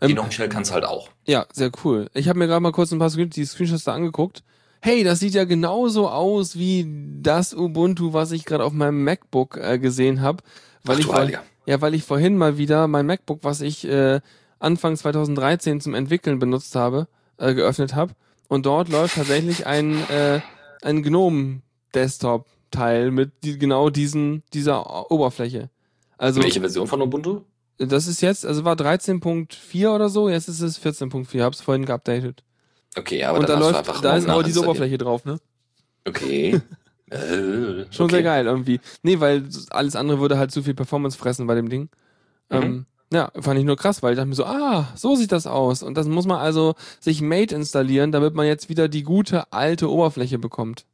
die 0.01 0.05
Ähm, 0.05 0.11
GNOME 0.15 0.31
Shell 0.31 0.49
kann 0.49 0.63
es 0.63 0.71
halt 0.71 0.85
auch. 0.85 1.09
ja, 1.25 1.45
sehr 1.51 1.71
cool. 1.83 2.09
Ich 2.13 2.29
habe 2.29 2.39
mir 2.39 2.47
gerade 2.47 2.61
mal 2.61 2.71
kurz 2.71 2.91
ein 2.91 2.99
paar 2.99 3.09
Screen 3.09 3.29
die 3.29 3.45
Screenshots 3.45 3.83
da 3.83 3.93
angeguckt. 3.93 4.43
Hey, 4.79 5.03
das 5.03 5.19
sieht 5.19 5.33
ja 5.33 5.43
genauso 5.43 6.07
aus 6.07 6.55
wie 6.55 6.87
das 7.21 7.53
Ubuntu, 7.53 8.13
was 8.13 8.31
ich 8.31 8.45
gerade 8.45 8.63
auf 8.63 8.73
meinem 8.73 9.03
MacBook 9.03 9.57
äh, 9.57 9.79
gesehen 9.79 10.21
habe. 10.21 10.43
Weil 10.83 10.97
Ach 11.11 11.27
ich 11.27 11.37
ja, 11.65 11.81
weil 11.81 11.93
ich 11.95 12.03
vorhin 12.03 12.37
mal 12.37 12.57
wieder 12.57 12.87
mein 12.87 13.05
MacBook, 13.07 13.39
was 13.43 13.59
ich 13.61 13.85
äh, 13.87 14.21
Anfang 14.59 14.95
2013 14.95 15.81
zum 15.81 15.95
Entwickeln 15.95 16.39
benutzt 16.39 16.75
habe, 16.75 17.07
äh, 17.37 17.53
geöffnet 17.55 17.93
habe. 17.95 18.13
Und 18.47 18.65
dort 18.65 18.89
läuft 18.89 19.15
tatsächlich 19.15 19.65
ein, 19.65 20.07
äh, 20.09 20.41
ein 20.81 21.03
GNOME 21.03 21.61
Desktop-Teil 21.93 23.11
mit 23.11 23.31
die, 23.43 23.57
genau 23.57 23.89
diesen, 23.89 24.43
dieser 24.53 25.11
Oberfläche. 25.11 25.69
Also 26.17 26.41
Welche 26.41 26.61
Version 26.61 26.87
von 26.87 27.01
Ubuntu? 27.01 27.41
das 27.77 28.07
ist 28.07 28.21
jetzt, 28.21 28.45
also 28.45 28.65
war 28.65 28.75
13.4 28.75 29.89
oder 29.93 30.09
so, 30.09 30.29
jetzt 30.29 30.47
ist 30.47 30.61
es 30.61 30.81
14.4, 30.81 31.43
hab's 31.43 31.61
vorhin 31.61 31.85
geupdatet. 31.85 32.43
Okay, 32.97 33.23
aber 33.23 33.39
Und 33.39 33.49
da 33.49 33.59
läuft, 33.59 33.77
einfach 33.77 34.01
da 34.01 34.15
ist 34.15 34.27
aber 34.27 34.43
diese 34.43 34.59
nachinstalliert. 34.61 34.67
Oberfläche 34.69 34.97
drauf, 34.97 35.25
ne? 35.25 35.39
Okay. 36.05 36.61
äh, 37.11 37.85
Schon 37.91 38.05
okay. 38.05 38.15
sehr 38.15 38.23
geil 38.23 38.47
irgendwie. 38.47 38.79
Nee, 39.03 39.19
weil 39.19 39.47
alles 39.69 39.95
andere 39.95 40.19
würde 40.19 40.39
halt 40.39 40.51
zu 40.51 40.63
viel 40.63 40.73
Performance 40.73 41.17
fressen 41.17 41.45
bei 41.45 41.53
dem 41.53 41.69
Ding. 41.69 41.89
Mhm. 42.49 42.57
Ähm, 42.57 42.85
ja, 43.11 43.31
fand 43.39 43.57
ich 43.59 43.65
nur 43.65 43.77
krass, 43.77 44.03
weil 44.03 44.13
ich 44.13 44.17
dachte 44.17 44.27
mir 44.27 44.35
so, 44.35 44.45
ah, 44.45 44.89
so 44.95 45.15
sieht 45.15 45.31
das 45.31 45.47
aus. 45.47 45.81
Und 45.81 45.97
das 45.97 46.07
muss 46.07 46.25
man 46.25 46.39
also 46.39 46.75
sich 46.99 47.21
Mate 47.21 47.55
installieren, 47.55 48.11
damit 48.11 48.33
man 48.33 48.45
jetzt 48.45 48.69
wieder 48.69 48.89
die 48.89 49.03
gute 49.03 49.51
alte 49.53 49.89
Oberfläche 49.89 50.39
bekommt. 50.39 50.85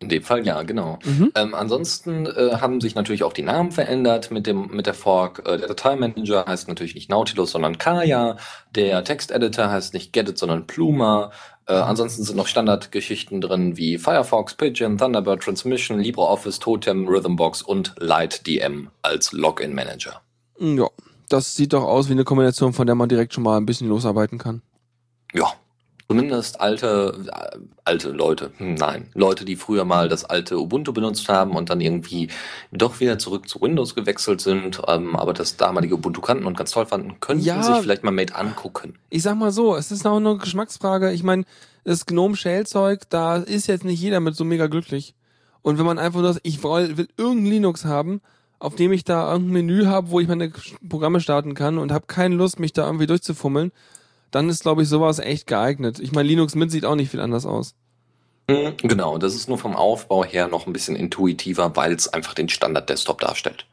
In 0.00 0.08
dem 0.08 0.22
Fall 0.22 0.44
ja, 0.44 0.62
genau. 0.64 0.98
Mhm. 1.04 1.32
Ähm, 1.34 1.54
ansonsten 1.54 2.26
äh, 2.26 2.56
haben 2.60 2.80
sich 2.80 2.96
natürlich 2.96 3.22
auch 3.22 3.32
die 3.32 3.42
Namen 3.42 3.70
verändert 3.70 4.30
mit 4.32 4.46
dem 4.46 4.66
mit 4.72 4.86
der 4.86 4.92
Fork. 4.92 5.42
Äh, 5.46 5.56
der 5.56 5.68
Dateimanager 5.68 6.44
heißt 6.46 6.68
natürlich 6.68 6.96
nicht 6.96 7.08
Nautilus, 7.08 7.52
sondern 7.52 7.78
Kaya. 7.78 8.36
Der 8.74 9.04
Texteditor 9.04 9.70
heißt 9.70 9.94
nicht 9.94 10.12
Gedit, 10.12 10.36
sondern 10.36 10.66
Pluma. 10.66 11.30
Äh, 11.66 11.74
ansonsten 11.74 12.24
sind 12.24 12.36
noch 12.36 12.48
Standardgeschichten 12.48 13.40
drin 13.40 13.76
wie 13.76 13.96
Firefox, 13.96 14.54
Pigeon, 14.56 14.98
Thunderbird 14.98 15.42
Transmission, 15.42 16.00
LibreOffice, 16.00 16.58
Totem, 16.58 17.06
Rhythmbox 17.08 17.62
und 17.62 17.94
LightDM 17.98 18.88
als 19.00 19.32
Login-Manager. 19.32 20.20
Ja, 20.58 20.90
das 21.28 21.54
sieht 21.56 21.72
doch 21.72 21.84
aus 21.84 22.08
wie 22.08 22.12
eine 22.12 22.24
Kombination, 22.24 22.72
von 22.72 22.86
der 22.86 22.94
man 22.96 23.08
direkt 23.08 23.34
schon 23.34 23.44
mal 23.44 23.56
ein 23.56 23.66
bisschen 23.66 23.88
losarbeiten 23.88 24.38
kann. 24.38 24.62
Ja, 25.32 25.52
zumindest 26.08 26.60
alte, 26.60 27.24
äh, 27.32 27.58
alte 27.84 28.10
Leute, 28.10 28.52
hm, 28.58 28.74
nein, 28.74 29.10
Leute, 29.14 29.44
die 29.44 29.56
früher 29.56 29.84
mal 29.84 30.08
das 30.08 30.24
alte 30.24 30.58
Ubuntu 30.58 30.92
benutzt 30.92 31.28
haben 31.28 31.56
und 31.56 31.70
dann 31.70 31.80
irgendwie 31.80 32.28
doch 32.72 33.00
wieder 33.00 33.18
zurück 33.18 33.48
zu 33.48 33.60
Windows 33.60 33.94
gewechselt 33.94 34.40
sind, 34.40 34.80
ähm, 34.86 35.16
aber 35.16 35.32
das 35.32 35.56
damalige 35.56 35.94
Ubuntu 35.94 36.20
kannten 36.20 36.44
und 36.46 36.56
ganz 36.56 36.70
toll 36.70 36.86
fanden, 36.86 37.18
könnten 37.20 37.44
Ja. 37.44 37.62
sich 37.62 37.76
vielleicht 37.76 38.04
mal 38.04 38.10
Mate 38.10 38.34
angucken. 38.36 38.98
Ich 39.10 39.22
sag 39.22 39.36
mal 39.36 39.50
so, 39.50 39.74
es 39.76 39.90
ist 39.90 40.06
auch 40.06 40.16
eine 40.16 40.36
Geschmacksfrage. 40.36 41.12
Ich 41.12 41.22
meine, 41.22 41.44
das 41.84 42.06
Gnome 42.06 42.36
Shell 42.36 42.66
Zeug, 42.66 43.00
da 43.10 43.36
ist 43.36 43.66
jetzt 43.66 43.84
nicht 43.84 44.00
jeder 44.00 44.20
mit 44.20 44.36
so 44.36 44.44
mega 44.44 44.66
glücklich. 44.68 45.14
Und 45.62 45.78
wenn 45.78 45.86
man 45.86 45.98
einfach 45.98 46.20
nur, 46.20 46.36
ich 46.42 46.62
will, 46.62 46.96
will 46.98 47.08
irgendein 47.16 47.46
Linux 47.50 47.84
haben, 47.86 48.20
auf 48.64 48.74
dem 48.74 48.92
ich 48.92 49.04
da 49.04 49.30
irgendein 49.30 49.52
Menü 49.52 49.86
habe, 49.86 50.10
wo 50.10 50.20
ich 50.20 50.28
meine 50.28 50.50
Programme 50.88 51.20
starten 51.20 51.54
kann 51.54 51.78
und 51.78 51.92
habe 51.92 52.06
keine 52.06 52.34
Lust, 52.34 52.58
mich 52.58 52.72
da 52.72 52.86
irgendwie 52.86 53.06
durchzufummeln, 53.06 53.72
dann 54.30 54.48
ist, 54.48 54.62
glaube 54.62 54.82
ich, 54.82 54.88
sowas 54.88 55.18
echt 55.18 55.46
geeignet. 55.46 56.00
Ich 56.00 56.12
meine, 56.12 56.28
Linux 56.28 56.54
Mint 56.54 56.72
sieht 56.72 56.84
auch 56.84 56.96
nicht 56.96 57.10
viel 57.10 57.20
anders 57.20 57.46
aus. 57.46 57.74
Mhm, 58.48 58.76
genau, 58.78 59.18
das 59.18 59.34
ist 59.34 59.48
nur 59.48 59.58
vom 59.58 59.76
Aufbau 59.76 60.24
her 60.24 60.48
noch 60.48 60.66
ein 60.66 60.72
bisschen 60.72 60.96
intuitiver, 60.96 61.76
weil 61.76 61.92
es 61.92 62.08
einfach 62.08 62.34
den 62.34 62.48
Standard-Desktop 62.48 63.20
darstellt. 63.20 63.66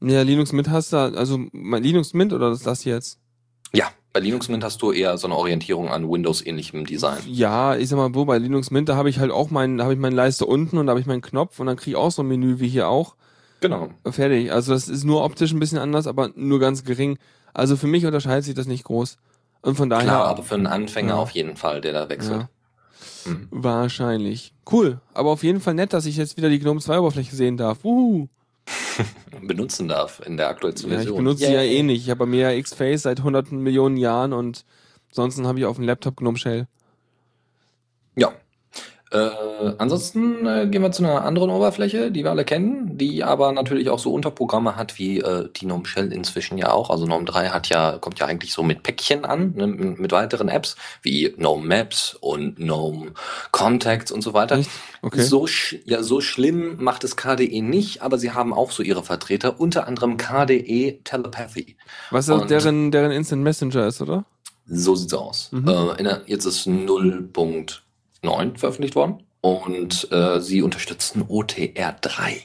Ja, 0.00 0.22
Linux 0.22 0.52
Mint 0.52 0.68
hast 0.70 0.92
du, 0.92 0.96
also 0.96 1.38
Linux 1.52 2.12
Mint 2.12 2.32
oder 2.32 2.52
ist 2.52 2.66
das 2.66 2.84
jetzt? 2.84 3.18
Ja, 3.72 3.86
bei 4.12 4.20
Linux 4.20 4.48
Mint 4.48 4.62
hast 4.62 4.82
du 4.82 4.92
eher 4.92 5.16
so 5.16 5.26
eine 5.26 5.36
Orientierung 5.36 5.88
an 5.88 6.08
Windows-ähnlichem 6.08 6.84
Design. 6.84 7.18
Ja, 7.26 7.76
ich 7.76 7.88
sag 7.88 7.96
mal, 7.96 8.14
wo 8.14 8.26
bei 8.26 8.38
Linux 8.38 8.70
Mint, 8.70 8.88
da 8.88 8.96
habe 8.96 9.08
ich 9.08 9.18
halt 9.18 9.32
auch 9.32 9.50
meinen, 9.50 9.82
habe 9.82 9.94
ich 9.94 9.98
meine 9.98 10.14
Leiste 10.14 10.44
unten 10.44 10.76
und 10.78 10.86
da 10.86 10.90
habe 10.90 11.00
ich 11.00 11.06
meinen 11.06 11.22
Knopf 11.22 11.58
und 11.60 11.66
dann 11.66 11.76
kriege 11.76 11.92
ich 11.92 11.96
auch 11.96 12.10
so 12.10 12.22
ein 12.22 12.28
Menü 12.28 12.60
wie 12.60 12.68
hier 12.68 12.88
auch. 12.88 13.16
Genau. 13.64 13.88
Fertig. 14.10 14.52
Also 14.52 14.74
das 14.74 14.88
ist 14.88 15.04
nur 15.04 15.24
optisch 15.24 15.52
ein 15.52 15.58
bisschen 15.58 15.78
anders, 15.78 16.06
aber 16.06 16.30
nur 16.36 16.60
ganz 16.60 16.84
gering. 16.84 17.16
Also 17.54 17.78
für 17.78 17.86
mich 17.86 18.04
unterscheidet 18.04 18.44
sich 18.44 18.52
das 18.54 18.66
nicht 18.66 18.84
groß. 18.84 19.16
Und 19.62 19.76
von 19.76 19.88
daher. 19.88 20.04
Klar, 20.04 20.26
aber 20.26 20.42
für 20.42 20.54
einen 20.54 20.66
Anfänger 20.66 21.14
ja. 21.14 21.16
auf 21.16 21.30
jeden 21.30 21.56
Fall, 21.56 21.80
der 21.80 21.94
da 21.94 22.10
wechselt. 22.10 22.46
Ja. 23.24 23.30
Mhm. 23.30 23.48
Wahrscheinlich. 23.50 24.52
Cool. 24.70 25.00
Aber 25.14 25.30
auf 25.30 25.42
jeden 25.42 25.62
Fall 25.62 25.72
nett, 25.72 25.94
dass 25.94 26.04
ich 26.04 26.18
jetzt 26.18 26.36
wieder 26.36 26.50
die 26.50 26.58
GNOME 26.58 26.80
2 26.80 26.98
Oberfläche 26.98 27.34
sehen 27.34 27.56
darf. 27.56 27.84
Wuhu. 27.84 28.28
benutzen 29.40 29.88
darf 29.88 30.20
in 30.26 30.36
der 30.36 30.48
aktuellsten 30.48 30.90
ja, 30.90 30.96
Version. 30.96 31.14
Ich 31.14 31.18
benutze 31.18 31.44
yeah. 31.44 31.50
sie 31.50 31.56
ja 31.56 31.62
eh 31.62 31.82
nicht. 31.82 32.02
Ich 32.02 32.10
habe 32.10 32.18
bei 32.18 32.26
mir 32.26 32.50
ja 32.50 32.58
X-Face 32.58 33.02
seit 33.02 33.22
hunderten 33.22 33.60
Millionen 33.60 33.96
Jahren 33.96 34.34
und 34.34 34.66
sonst 35.10 35.42
habe 35.42 35.58
ich 35.58 35.64
auf 35.64 35.76
dem 35.76 35.86
Laptop 35.86 36.16
GNOME 36.16 36.36
Shell. 36.36 36.66
Ja, 38.14 38.30
äh, 39.14 39.74
ansonsten 39.78 40.44
äh, 40.44 40.66
gehen 40.66 40.82
wir 40.82 40.90
zu 40.90 41.04
einer 41.04 41.24
anderen 41.24 41.50
Oberfläche, 41.50 42.10
die 42.10 42.24
wir 42.24 42.30
alle 42.30 42.44
kennen, 42.44 42.98
die 42.98 43.22
aber 43.22 43.52
natürlich 43.52 43.88
auch 43.88 44.00
so 44.00 44.12
Unterprogramme 44.12 44.74
hat 44.74 44.98
wie 44.98 45.20
äh, 45.20 45.48
die 45.54 45.66
GNOME 45.66 45.86
Shell 45.86 46.12
inzwischen 46.12 46.58
ja 46.58 46.72
auch. 46.72 46.90
Also 46.90 47.06
GNOME 47.06 47.24
3 47.24 47.48
hat 47.50 47.68
ja, 47.68 47.98
kommt 47.98 48.18
ja 48.18 48.26
eigentlich 48.26 48.52
so 48.52 48.64
mit 48.64 48.82
Päckchen 48.82 49.24
an, 49.24 49.52
ne, 49.54 49.66
mit 49.68 50.10
weiteren 50.10 50.48
Apps 50.48 50.74
wie 51.02 51.30
GNOME 51.30 51.64
Maps 51.64 52.16
und 52.20 52.56
GNOME 52.56 53.12
Contacts 53.52 54.10
und 54.10 54.22
so 54.22 54.34
weiter. 54.34 54.60
Okay. 55.02 55.22
So, 55.22 55.46
ja, 55.84 56.02
so 56.02 56.20
schlimm 56.20 56.82
macht 56.82 57.04
es 57.04 57.16
KDE 57.16 57.62
nicht, 57.62 58.02
aber 58.02 58.18
sie 58.18 58.32
haben 58.32 58.52
auch 58.52 58.70
so 58.70 58.82
ihre 58.82 59.02
Vertreter, 59.02 59.60
unter 59.60 59.86
anderem 59.86 60.16
KDE 60.16 61.00
Telepathy. 61.04 61.76
Was 62.10 62.28
und 62.30 62.50
deren, 62.50 62.90
deren 62.90 63.12
Instant 63.12 63.42
Messenger 63.42 63.86
ist, 63.86 64.00
oder? 64.00 64.24
So 64.66 64.94
sieht's 64.94 65.14
aus. 65.14 65.50
Mhm. 65.52 65.68
Äh, 65.68 66.02
der, 66.02 66.22
jetzt 66.26 66.46
ist 66.46 66.66
0. 66.66 67.28
9 68.24 68.56
veröffentlicht 68.56 68.96
worden 68.96 69.22
und 69.40 70.10
äh, 70.10 70.40
sie 70.40 70.62
unterstützen 70.62 71.24
OTR 71.28 71.96
3. 72.00 72.42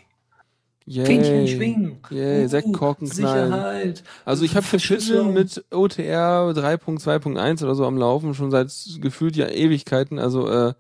Yay. 0.85 1.05
Fähnchen 1.05 1.47
schwingen. 1.47 1.97
Yay, 2.09 2.45
uh, 2.45 2.47
Sektkorken 2.47 3.07
knallen. 3.07 3.51
Sicherheit. 3.51 4.03
Also 4.25 4.43
ich 4.43 4.55
habe 4.55 4.65
Verschlüsselung 4.65 5.33
mit 5.33 5.63
OTR 5.71 6.49
3.2.1 6.49 7.63
oder 7.63 7.75
so 7.75 7.85
am 7.85 7.95
Laufen, 7.95 8.33
schon 8.33 8.49
seit 8.49 8.71
gefühlt 8.99 9.35
ja 9.35 9.47
Ewigkeiten. 9.47 10.17
Also 10.17 10.49
äh, 10.49 10.73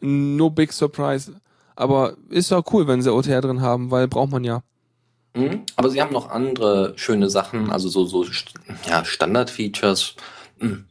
no 0.00 0.48
big 0.48 0.72
surprise. 0.72 1.34
Aber 1.76 2.14
ist 2.30 2.50
doch 2.50 2.64
cool, 2.72 2.86
wenn 2.86 3.02
sie 3.02 3.12
OTR 3.12 3.42
drin 3.42 3.60
haben, 3.60 3.90
weil 3.90 4.08
braucht 4.08 4.30
man 4.30 4.42
ja. 4.42 4.62
Mhm. 5.34 5.62
Aber 5.76 5.90
sie 5.90 6.00
haben 6.00 6.12
noch 6.12 6.30
andere 6.30 6.94
schöne 6.96 7.30
Sachen, 7.30 7.70
also 7.70 7.88
so, 7.88 8.04
so 8.04 8.24
ja, 8.88 9.04
Standard-Features 9.04 10.16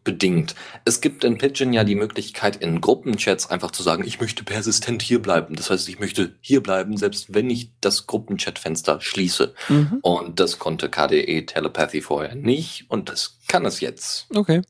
bedingt. 0.04 0.56
Es 0.86 1.01
gibt 1.01 1.24
in 1.24 1.38
Pigeon 1.38 1.74
ja 1.74 1.84
die 1.84 1.96
Möglichkeit, 1.96 2.58
in 2.58 2.82
Gruppenchats 2.82 3.50
einfach 3.50 3.72
zu 3.72 3.84
sagen, 3.84 4.04
ich 4.06 4.20
möchte 4.20 4.44
persistent 4.44 5.01
hier 5.01 5.22
bleiben. 5.22 5.56
Das 5.56 5.70
heißt, 5.70 5.88
ich 5.90 6.00
möchte 6.00 6.36
hier 6.42 6.62
bleiben, 6.62 6.98
selbst 6.98 7.34
wenn 7.34 7.50
ich 7.50 7.72
das 7.82 8.08
Gruppenchat-Fenster 8.08 9.01
schließe. 9.01 9.54
Mhm. 9.70 10.00
Und 10.01 10.40
das 10.40 10.60
konnte 10.60 10.90
KDE 10.90 11.46
Telepathy 11.46 12.01
vorher 12.01 12.36
nicht 12.36 12.86
und 12.90 13.10
das 13.10 13.40
kann 13.48 13.66
es 13.66 13.80
jetzt. 13.80 14.28
Okay. 14.34 14.62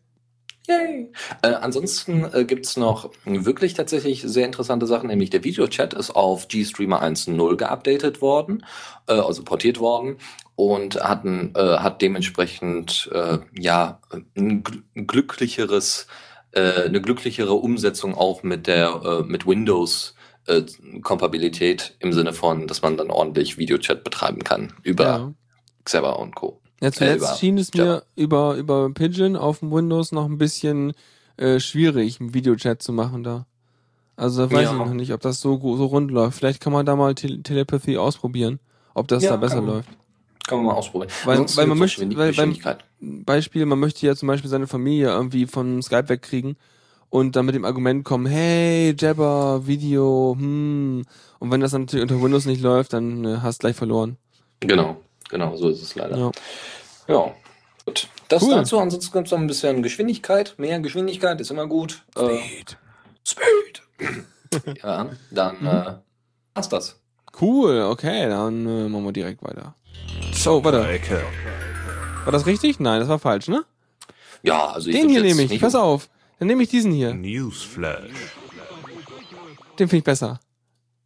Yay. 0.67 1.11
Äh, 1.41 1.47
ansonsten 1.47 2.23
äh, 2.33 2.45
gibt's 2.45 2.77
noch 2.77 3.11
wirklich 3.25 3.73
tatsächlich 3.73 4.21
sehr 4.21 4.45
interessante 4.45 4.85
Sachen, 4.85 5.07
nämlich 5.07 5.31
der 5.31 5.43
Videochat 5.43 5.93
ist 5.93 6.11
auf 6.11 6.47
GStreamer 6.47 7.01
1.0 7.03 7.57
geupdatet 7.57 8.21
worden, 8.21 8.63
äh, 9.07 9.13
also 9.13 9.43
portiert 9.43 9.79
worden 9.79 10.17
und 10.55 10.95
hatten, 11.01 11.53
äh, 11.55 11.77
hat 11.77 12.01
dementsprechend 12.01 13.09
äh, 13.13 13.39
ja 13.57 13.99
ein 14.35 14.63
glücklicheres, 14.95 16.07
äh, 16.51 16.83
eine 16.83 17.01
glücklichere 17.01 17.53
Umsetzung 17.53 18.15
auch 18.15 18.43
mit 18.43 18.67
der 18.67 19.01
äh, 19.03 19.23
mit 19.23 19.47
Windows 19.47 20.15
äh, 20.47 20.63
Kompatibilität 21.01 21.95
im 21.99 22.13
Sinne 22.13 22.33
von, 22.33 22.67
dass 22.67 22.81
man 22.81 22.97
dann 22.97 23.09
ordentlich 23.09 23.57
Videochat 23.57 24.03
betreiben 24.03 24.43
kann 24.43 24.73
über 24.83 25.03
ja. 25.03 25.33
Xever 25.83 26.19
und 26.19 26.35
Co. 26.35 26.61
Ja, 26.81 26.91
zuletzt 26.91 27.31
äh, 27.31 27.37
schien 27.37 27.57
es 27.57 27.73
mir 27.73 27.85
Java. 27.85 28.03
über 28.15 28.55
über 28.55 28.93
Pigeon 28.93 29.35
auf 29.35 29.59
dem 29.59 29.71
Windows 29.71 30.11
noch 30.11 30.25
ein 30.25 30.37
bisschen 30.37 30.93
äh, 31.37 31.59
schwierig, 31.59 32.19
einen 32.19 32.33
Videochat 32.33 32.81
zu 32.81 32.91
machen 32.91 33.23
da. 33.23 33.45
Also 34.15 34.45
da 34.45 34.51
weiß 34.51 34.65
ja. 34.65 34.71
ich 34.73 34.77
noch 34.77 34.93
nicht, 34.93 35.13
ob 35.13 35.21
das 35.21 35.41
so 35.41 35.57
so 35.75 35.85
rund 35.85 36.11
läuft. 36.11 36.37
Vielleicht 36.37 36.61
kann 36.61 36.73
man 36.73 36.85
da 36.85 36.95
mal 36.95 37.15
Te 37.15 37.41
Telepathy 37.41 37.97
ausprobieren, 37.97 38.59
ob 38.93 39.07
das 39.07 39.23
ja, 39.23 39.31
da 39.31 39.37
besser 39.37 39.61
läuft. 39.61 39.89
Kann 40.47 40.57
man 40.57 40.67
mal 40.67 40.73
ausprobieren. 40.73 41.11
Weil, 41.23 41.39
weil 41.39 41.67
man 41.67 41.77
möchte, 41.77 42.17
weil, 42.17 42.33
beim 42.33 42.57
Beispiel, 42.99 43.65
man 43.65 43.79
möchte 43.79 44.05
ja 44.05 44.15
zum 44.15 44.27
Beispiel 44.27 44.49
seine 44.49 44.67
Familie 44.67 45.09
irgendwie 45.09 45.45
von 45.45 45.81
Skype 45.81 46.09
wegkriegen 46.09 46.57
und 47.09 47.35
dann 47.35 47.45
mit 47.45 47.55
dem 47.55 47.65
Argument 47.65 48.03
kommen, 48.03 48.25
hey, 48.25 48.95
Jabber, 48.97 49.67
Video, 49.67 50.35
hm. 50.37 51.03
Und 51.39 51.51
wenn 51.51 51.59
das 51.59 51.71
dann 51.71 51.81
natürlich 51.81 52.03
unter 52.03 52.21
Windows 52.21 52.45
nicht 52.45 52.61
läuft, 52.61 52.93
dann 52.93 53.25
äh, 53.25 53.37
hast 53.41 53.61
gleich 53.61 53.75
verloren. 53.75 54.17
Genau, 54.59 54.97
genau, 55.29 55.55
so 55.55 55.69
ist 55.69 55.81
es 55.81 55.95
leider. 55.95 56.17
Ja. 56.17 56.31
ja. 57.07 57.33
Gut. 57.85 58.07
Das 58.27 58.43
cool. 58.43 58.55
dazu, 58.55 58.79
ansonsten 58.79 59.11
kommt 59.11 59.31
noch 59.31 59.39
ein 59.39 59.47
bisschen 59.47 59.81
Geschwindigkeit. 59.81 60.53
Mehr 60.57 60.79
Geschwindigkeit 60.79 61.41
ist 61.41 61.49
immer 61.51 61.67
gut. 61.67 62.03
Speed. 62.15 62.29
Äh, 62.29 62.75
Speed. 63.23 64.77
ja, 64.83 65.09
dann 65.31 65.59
mhm. 65.59 65.67
äh, 65.67 65.93
passt 66.53 66.71
das. 66.71 67.01
Cool, 67.39 67.81
okay, 67.89 68.29
dann 68.29 68.67
äh, 68.67 68.87
machen 68.87 69.05
wir 69.05 69.11
direkt 69.11 69.41
weiter. 69.41 69.75
So, 70.33 70.63
warte. 70.63 70.87
Ecke. 70.87 71.21
War 72.23 72.31
das 72.31 72.45
richtig? 72.45 72.79
Nein, 72.79 72.99
das 72.99 73.09
war 73.09 73.19
falsch, 73.19 73.47
ne? 73.47 73.63
Ja, 74.43 74.71
also 74.71 74.89
ich 74.89 74.95
Den 74.95 75.09
hier 75.09 75.21
nehme 75.21 75.43
ich. 75.43 75.61
Pass 75.61 75.75
auf. 75.75 76.09
Dann 76.39 76.47
nehme 76.47 76.63
ich 76.63 76.69
diesen 76.69 76.91
hier. 76.91 77.13
Newsflash. 77.13 78.09
Den 79.77 79.87
finde 79.87 79.97
ich 79.97 80.03
besser. 80.03 80.39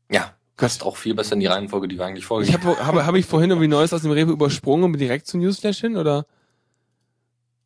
Ja, 0.09 0.33
passt 0.55 0.83
auch 0.83 0.97
viel 0.97 1.13
besser 1.13 1.33
in 1.33 1.41
die 1.41 1.47
Reihenfolge, 1.47 1.87
die 1.87 1.97
wir 1.97 2.05
eigentlich 2.05 2.25
vorgegeben 2.25 2.63
haben. 2.63 2.77
Habe 2.77 2.99
hab, 2.99 3.05
hab 3.07 3.15
ich 3.15 3.25
vorhin 3.25 3.49
irgendwie 3.49 3.67
Neues 3.67 3.93
aus 3.93 4.03
dem 4.03 4.11
Rewe 4.11 4.31
übersprungen 4.31 4.85
und 4.85 4.97
direkt 4.97 5.27
zu 5.27 5.37
Newsflash 5.37 5.79
hin, 5.79 5.97
oder? 5.97 6.25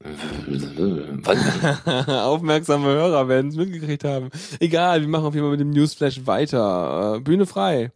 Aufmerksame 2.08 2.88
Hörer 2.88 3.28
werden 3.28 3.50
es 3.50 3.58
mitgekriegt 3.58 4.06
haben. 4.06 4.30
Egal, 4.60 5.02
wir 5.02 5.10
machen 5.10 5.26
auf 5.26 5.34
jeden 5.34 5.46
Fall 5.46 5.52
mit 5.52 5.60
dem 5.60 5.72
Newsflash 5.72 6.26
weiter. 6.26 7.16
Äh, 7.18 7.20
Bühne 7.20 7.46
frei. 7.46 7.92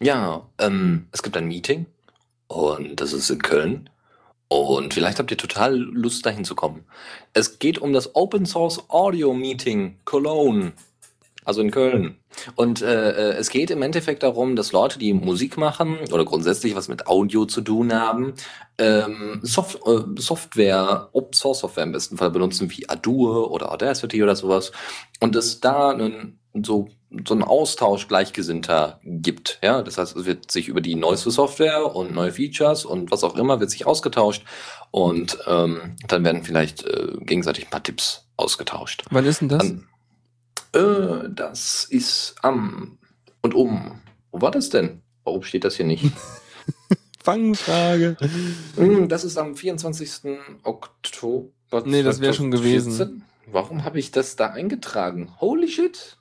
Ja, 0.00 0.46
ähm, 0.58 1.08
es 1.12 1.22
gibt 1.22 1.36
ein 1.36 1.46
Meeting 1.46 1.86
und 2.54 3.00
das 3.00 3.12
ist 3.12 3.30
in 3.30 3.42
Köln. 3.42 3.90
Und 4.48 4.92
vielleicht 4.92 5.18
habt 5.18 5.30
ihr 5.30 5.38
total 5.38 5.74
Lust, 5.76 6.26
dahin 6.26 6.44
zu 6.44 6.54
kommen. 6.54 6.84
Es 7.32 7.58
geht 7.58 7.78
um 7.78 7.94
das 7.94 8.14
Open 8.14 8.44
Source 8.44 8.84
Audio 8.88 9.32
Meeting 9.32 9.96
Cologne. 10.04 10.72
Also 11.44 11.60
in 11.60 11.70
Köln. 11.70 12.18
Und 12.54 12.82
äh, 12.82 13.10
äh, 13.10 13.34
es 13.34 13.50
geht 13.50 13.70
im 13.70 13.82
Endeffekt 13.82 14.22
darum, 14.22 14.54
dass 14.54 14.70
Leute, 14.72 14.98
die 14.98 15.12
Musik 15.12 15.56
machen 15.56 15.98
oder 16.12 16.24
grundsätzlich 16.24 16.76
was 16.76 16.88
mit 16.88 17.08
Audio 17.08 17.46
zu 17.46 17.62
tun 17.62 17.92
haben, 17.92 18.34
ähm, 18.78 19.40
Soft 19.42 19.80
äh, 19.86 20.20
Software, 20.20 21.08
Open 21.12 21.32
Source 21.32 21.60
Software 21.60 21.84
im 21.84 21.92
besten 21.92 22.16
Fall 22.16 22.30
benutzen, 22.30 22.70
wie 22.70 22.88
Adobe 22.88 23.50
oder 23.50 23.72
Audacity 23.72 24.22
oder 24.22 24.36
sowas. 24.36 24.70
Und 25.18 25.34
es 25.34 25.60
da 25.60 25.90
einen 25.90 26.38
so 26.54 26.88
so 27.26 27.34
ein 27.34 27.42
Austausch 27.42 28.08
Gleichgesinnter 28.08 29.00
gibt. 29.04 29.58
Ja, 29.62 29.82
das 29.82 29.98
heißt, 29.98 30.16
es 30.16 30.24
wird 30.24 30.50
sich 30.50 30.68
über 30.68 30.80
die 30.80 30.94
neueste 30.94 31.30
Software 31.30 31.94
und 31.94 32.14
neue 32.14 32.32
Features 32.32 32.84
und 32.84 33.10
was 33.10 33.24
auch 33.24 33.36
immer 33.36 33.60
wird 33.60 33.70
sich 33.70 33.86
ausgetauscht 33.86 34.44
und 34.90 35.38
ähm, 35.46 35.96
dann 36.08 36.24
werden 36.24 36.44
vielleicht 36.44 36.84
äh, 36.84 37.12
gegenseitig 37.20 37.66
ein 37.66 37.70
paar 37.70 37.82
Tipps 37.82 38.26
ausgetauscht. 38.36 39.04
Wann 39.10 39.26
ist 39.26 39.40
denn 39.40 39.48
das? 39.48 39.60
An, 39.62 39.88
äh, 40.74 41.28
das 41.28 41.84
ist 41.84 42.34
am 42.42 42.98
und 43.42 43.54
um. 43.54 44.00
Wo 44.30 44.40
war 44.40 44.50
das 44.50 44.70
denn? 44.70 45.02
Warum 45.24 45.42
steht 45.42 45.64
das 45.64 45.76
hier 45.76 45.86
nicht? 45.86 46.04
Fangfrage. 47.22 48.16
Hm, 48.76 49.08
das 49.08 49.24
ist 49.24 49.38
am 49.38 49.54
24. 49.54 50.38
Oktober. 50.64 51.50
Nee, 51.84 52.02
das 52.02 52.20
wäre 52.20 52.34
schon 52.34 52.50
gewesen. 52.50 53.24
Warum 53.46 53.84
habe 53.84 53.98
ich 53.98 54.10
das 54.10 54.36
da 54.36 54.48
eingetragen? 54.48 55.32
Holy 55.40 55.68
shit. 55.68 56.16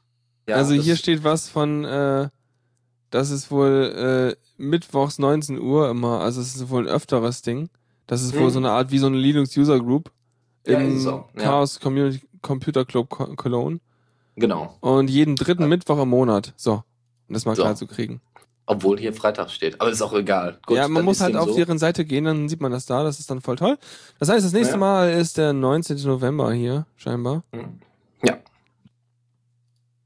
Ja, 0.47 0.55
also 0.55 0.73
hier 0.73 0.95
steht 0.95 1.23
was 1.23 1.49
von, 1.49 1.85
äh, 1.85 2.29
das 3.09 3.29
ist 3.29 3.51
wohl 3.51 4.35
äh, 4.37 4.61
mittwochs 4.61 5.19
19 5.19 5.59
Uhr 5.59 5.89
immer, 5.89 6.21
also 6.21 6.41
es 6.41 6.55
ist 6.55 6.69
wohl 6.69 6.87
ein 6.87 6.93
öfteres 6.93 7.41
Ding. 7.41 7.69
Das 8.07 8.21
ist 8.21 8.33
hm. 8.33 8.41
wohl 8.41 8.49
so 8.49 8.59
eine 8.59 8.71
Art 8.71 8.91
wie 8.91 8.97
so 8.97 9.07
eine 9.07 9.17
Linux 9.17 9.55
User 9.55 9.79
Group 9.79 10.11
im 10.63 10.99
so. 10.99 11.25
Chaos 11.37 11.79
Community 11.79 12.21
Computer 12.41 12.85
Club 12.85 13.09
Cologne. 13.37 13.79
Genau. 14.35 14.77
Und 14.81 15.09
jeden 15.09 15.35
dritten 15.35 15.63
ja. 15.63 15.67
Mittwoch 15.67 16.01
im 16.01 16.09
Monat. 16.09 16.53
So. 16.55 16.83
um 17.27 17.33
das 17.33 17.45
mal 17.45 17.55
So. 17.55 17.63
klar 17.63 17.75
zu 17.75 17.87
kriegen. 17.87 18.21
Obwohl 18.65 18.99
hier 18.99 19.13
Freitag 19.13 19.49
steht. 19.49 19.81
Aber 19.81 19.89
ist 19.89 20.01
auch 20.01 20.13
egal. 20.13 20.59
Gut, 20.65 20.77
ja, 20.77 20.87
man 20.87 21.03
muss 21.03 21.19
halt 21.19 21.35
auf 21.35 21.49
so. 21.49 21.55
deren 21.55 21.77
Seite 21.77 22.05
gehen, 22.05 22.25
dann 22.25 22.47
sieht 22.47 22.61
man 22.61 22.71
das 22.71 22.85
da, 22.85 23.03
das 23.03 23.19
ist 23.19 23.29
dann 23.29 23.41
voll 23.41 23.57
toll. 23.57 23.77
Das 24.19 24.29
heißt, 24.29 24.45
das 24.45 24.53
nächste 24.53 24.75
Ja. 24.75 24.79
Mal 24.79 25.11
ist 25.11 25.37
der 25.37 25.51
19. 25.51 25.97
November 26.03 26.53
hier, 26.53 26.85
scheinbar. 26.95 27.43
Hm. 27.51 27.79
Ja. 28.23 28.37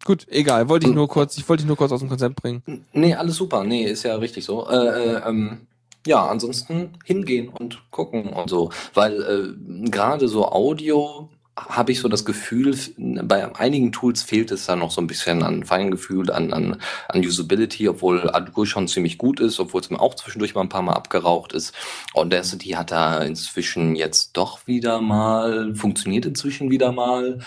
Gut, 0.05 0.27
egal, 0.29 0.69
wollte 0.69 0.85
ich 0.85 0.91
Und- 0.91 0.95
nur 0.95 1.07
kurz, 1.09 1.35
ich 1.37 1.49
wollte 1.49 1.63
dich 1.63 1.67
nur 1.67 1.75
kurz 1.77 1.91
aus 1.91 1.99
dem 1.99 2.09
Konzept 2.09 2.35
bringen. 2.37 2.61
Nee, 2.93 3.15
alles 3.15 3.35
super. 3.35 3.63
Nee, 3.63 3.83
ist 3.85 4.03
ja 4.03 4.15
richtig 4.15 4.45
so. 4.45 4.69
Äh, 4.69 5.15
äh, 5.15 5.21
ähm, 5.27 5.67
ja, 6.05 6.25
ansonsten 6.27 6.91
hingehen 7.03 7.49
und 7.49 7.81
gucken 7.89 8.27
und 8.31 8.47
so. 8.49 8.69
Weil 8.93 9.21
äh, 9.23 9.89
gerade 9.89 10.27
so 10.27 10.45
Audio 10.47 11.29
habe 11.57 11.91
ich 11.91 12.01
so 12.01 12.07
das 12.09 12.23
Gefühl, 12.25 12.77
bei 12.97 13.55
einigen 13.55 13.91
Tools 13.93 14.21
fehlt 14.21 14.51
es 14.51 14.65
da 14.67 14.75
noch 14.75 14.91
so 14.91 15.01
ein 15.01 15.07
bisschen 15.07 15.41
an 15.41 15.63
Feingefühl, 15.63 16.29
an, 16.29 16.53
an, 16.53 16.79
an 17.07 17.19
Usability, 17.21 17.87
obwohl 17.89 18.29
Adobe 18.29 18.65
schon 18.67 18.87
ziemlich 18.89 19.17
gut 19.17 19.39
ist, 19.39 19.59
obwohl 19.59 19.81
es 19.81 19.89
mir 19.89 19.99
auch 20.01 20.13
zwischendurch 20.15 20.53
mal 20.53 20.61
ein 20.61 20.69
paar 20.69 20.81
Mal 20.83 20.93
abgeraucht 20.93 21.53
ist. 21.53 21.73
Audacity 22.13 22.71
hat 22.71 22.91
da 22.91 23.23
inzwischen 23.23 23.95
jetzt 23.95 24.31
doch 24.37 24.67
wieder 24.67 24.99
mal, 25.01 25.73
funktioniert 25.75 26.25
inzwischen 26.25 26.69
wieder 26.69 26.91
mal. 26.91 27.39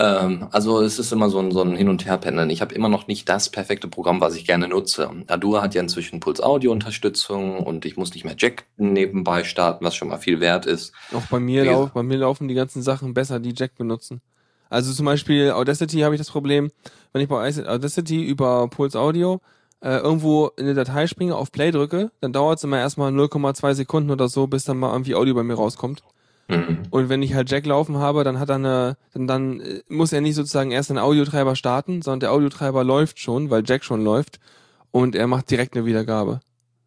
Ähm, 0.00 0.46
also 0.52 0.80
es 0.80 1.00
ist 1.00 1.10
immer 1.12 1.28
so 1.28 1.40
ein, 1.40 1.50
so 1.50 1.60
ein 1.60 1.74
Hin- 1.74 1.88
und 1.88 2.06
Herpendeln. 2.06 2.50
Ich 2.50 2.60
habe 2.60 2.72
immer 2.74 2.88
noch 2.88 3.08
nicht 3.08 3.28
das 3.28 3.48
perfekte 3.50 3.88
Programm, 3.88 4.20
was 4.20 4.36
ich 4.36 4.46
gerne 4.46 4.68
nutze. 4.68 5.10
Adur 5.26 5.60
hat 5.60 5.74
ja 5.74 5.80
inzwischen 5.82 6.20
Puls-Audio-Unterstützung 6.20 7.58
und 7.58 7.84
ich 7.84 7.96
muss 7.96 8.14
nicht 8.14 8.24
mehr 8.24 8.36
Jack 8.38 8.66
nebenbei 8.76 9.42
starten, 9.44 9.84
was 9.84 9.96
schon 9.96 10.08
mal 10.08 10.18
viel 10.18 10.38
wert 10.40 10.66
ist. 10.66 10.92
Auch 11.12 11.26
bei 11.30 11.40
mir, 11.40 11.64
Wie 11.64 11.66
lau 11.66 11.78
gesagt- 11.80 11.94
bei 11.94 12.02
mir 12.04 12.18
laufen 12.18 12.46
die 12.48 12.54
ganzen 12.54 12.82
Sachen 12.82 13.12
besser, 13.12 13.40
die 13.40 13.54
Jack 13.56 13.76
benutzen. 13.76 14.20
Also 14.70 14.92
zum 14.92 15.06
Beispiel 15.06 15.50
Audacity 15.50 16.00
habe 16.00 16.14
ich 16.14 16.20
das 16.20 16.30
Problem, 16.30 16.70
wenn 17.12 17.22
ich 17.22 17.28
bei 17.28 17.36
Audacity 17.66 18.22
über 18.24 18.68
Pulse 18.68 19.00
Audio 19.00 19.40
äh, 19.80 19.96
irgendwo 19.98 20.48
in 20.56 20.64
eine 20.66 20.74
Datei 20.74 21.06
springe, 21.06 21.34
auf 21.36 21.50
Play 21.52 21.70
drücke, 21.70 22.10
dann 22.20 22.32
dauert 22.32 22.58
es 22.58 22.64
immer 22.64 22.78
erstmal 22.78 23.10
0,2 23.12 23.74
Sekunden 23.74 24.10
oder 24.10 24.28
so, 24.28 24.46
bis 24.46 24.64
dann 24.64 24.76
mal 24.78 24.92
irgendwie 24.92 25.14
Audio 25.14 25.34
bei 25.34 25.42
mir 25.42 25.54
rauskommt. 25.54 26.02
Mhm. 26.48 26.78
Und 26.90 27.08
wenn 27.08 27.22
ich 27.22 27.34
halt 27.34 27.50
Jack 27.50 27.66
laufen 27.66 27.98
habe, 27.98 28.24
dann 28.24 28.38
hat 28.38 28.48
er 28.48 28.54
eine, 28.56 28.96
dann, 29.12 29.26
dann 29.26 29.62
muss 29.88 30.12
er 30.12 30.20
nicht 30.20 30.34
sozusagen 30.34 30.70
erst 30.70 30.90
einen 30.90 30.98
Audiotreiber 30.98 31.54
starten, 31.54 32.02
sondern 32.02 32.20
der 32.20 32.32
Audiotreiber 32.32 32.84
läuft 32.84 33.20
schon, 33.20 33.50
weil 33.50 33.62
Jack 33.66 33.84
schon 33.84 34.02
läuft 34.02 34.40
und 34.90 35.14
er 35.14 35.26
macht 35.26 35.50
direkt 35.50 35.76
eine 35.76 35.84
Wiedergabe. 35.84 36.40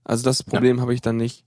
Also 0.04 0.24
das 0.24 0.44
Problem 0.44 0.82
habe 0.82 0.94
ich 0.94 1.02
dann 1.02 1.18
nicht. 1.18 1.44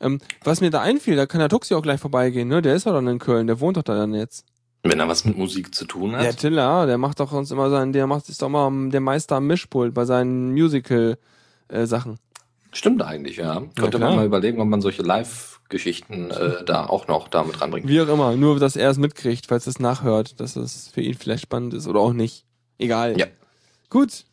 Ähm, 0.00 0.20
was 0.44 0.60
mir 0.60 0.70
da 0.70 0.80
einfiel, 0.80 1.16
da 1.16 1.26
kann 1.26 1.40
der 1.40 1.48
Tuxi 1.48 1.74
auch 1.74 1.82
gleich 1.82 2.00
vorbeigehen, 2.00 2.48
ne? 2.48 2.62
Der 2.62 2.74
ist 2.74 2.86
doch 2.86 2.92
dann 2.92 3.06
in 3.06 3.18
Köln, 3.18 3.46
der 3.46 3.60
wohnt 3.60 3.76
doch 3.76 3.82
da 3.82 3.94
dann 3.94 4.14
jetzt. 4.14 4.44
Wenn 4.84 4.98
er 4.98 5.08
was 5.08 5.24
mit 5.24 5.38
Musik 5.38 5.74
zu 5.74 5.84
tun 5.84 6.16
hat. 6.16 6.24
Der 6.24 6.36
Tiller, 6.36 6.86
der 6.86 6.98
macht 6.98 7.20
doch 7.20 7.32
uns 7.32 7.52
immer 7.52 7.70
sein, 7.70 7.92
der 7.92 8.08
macht 8.08 8.28
ist 8.28 8.42
doch 8.42 8.48
immer 8.48 8.70
der 8.90 9.00
Meister 9.00 9.36
am 9.36 9.46
Mischpult 9.46 9.94
bei 9.94 10.04
seinen 10.04 10.52
Musical 10.52 11.18
äh, 11.68 11.86
Sachen. 11.86 12.18
Stimmt 12.72 13.02
eigentlich, 13.02 13.36
ja. 13.36 13.62
Könnte 13.76 13.98
man 13.98 14.16
mal 14.16 14.26
überlegen, 14.26 14.60
ob 14.60 14.66
man 14.66 14.80
solche 14.80 15.02
Live-Geschichten 15.72 16.30
äh, 16.30 16.64
da 16.64 16.86
auch 16.86 17.08
noch 17.08 17.28
damit 17.28 17.60
reinbringt. 17.60 17.88
Wie 17.88 18.00
auch 18.00 18.08
immer, 18.08 18.36
nur 18.36 18.58
dass 18.58 18.76
er 18.76 18.90
es 18.90 18.98
mitkriegt, 18.98 19.46
falls 19.48 19.66
es 19.66 19.78
nachhört, 19.78 20.38
dass 20.40 20.56
es 20.56 20.88
für 20.88 21.00
ihn 21.00 21.14
vielleicht 21.14 21.42
spannend 21.42 21.74
ist 21.74 21.86
oder 21.86 22.00
auch 22.00 22.12
nicht. 22.12 22.44
Egal. 22.78 23.18
Ja. 23.18 23.26
Gut. 23.88 24.24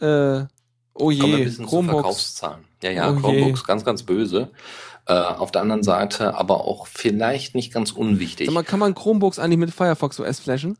Äh, 0.00 0.04
oh 0.06 0.46
Kommen 0.94 1.18
wir 1.18 1.24
ein 1.24 1.38
je, 1.38 1.44
bisschen 1.44 1.68
zu. 1.68 1.82
Verkaufszahlen. 1.82 2.64
Ja, 2.82 2.90
ja, 2.90 3.10
Oh 3.10 3.14
je. 3.14 3.20
Chromebooks, 3.20 3.64
ganz, 3.64 3.84
ganz 3.84 4.02
böse. 4.02 4.50
Äh, 5.06 5.14
auf 5.14 5.52
der 5.52 5.62
anderen 5.62 5.82
Seite 5.82 6.36
aber 6.36 6.64
auch 6.66 6.86
vielleicht 6.86 7.54
nicht 7.54 7.72
ganz 7.72 7.92
unwichtig. 7.92 8.46
Sag 8.46 8.54
mal, 8.54 8.64
kann 8.64 8.80
man 8.80 8.94
Chromebooks 8.94 9.38
eigentlich 9.38 9.58
mit 9.58 9.70
Firefox 9.70 10.20
OS 10.20 10.40
flashen? 10.40 10.76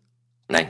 Nein, 0.49 0.69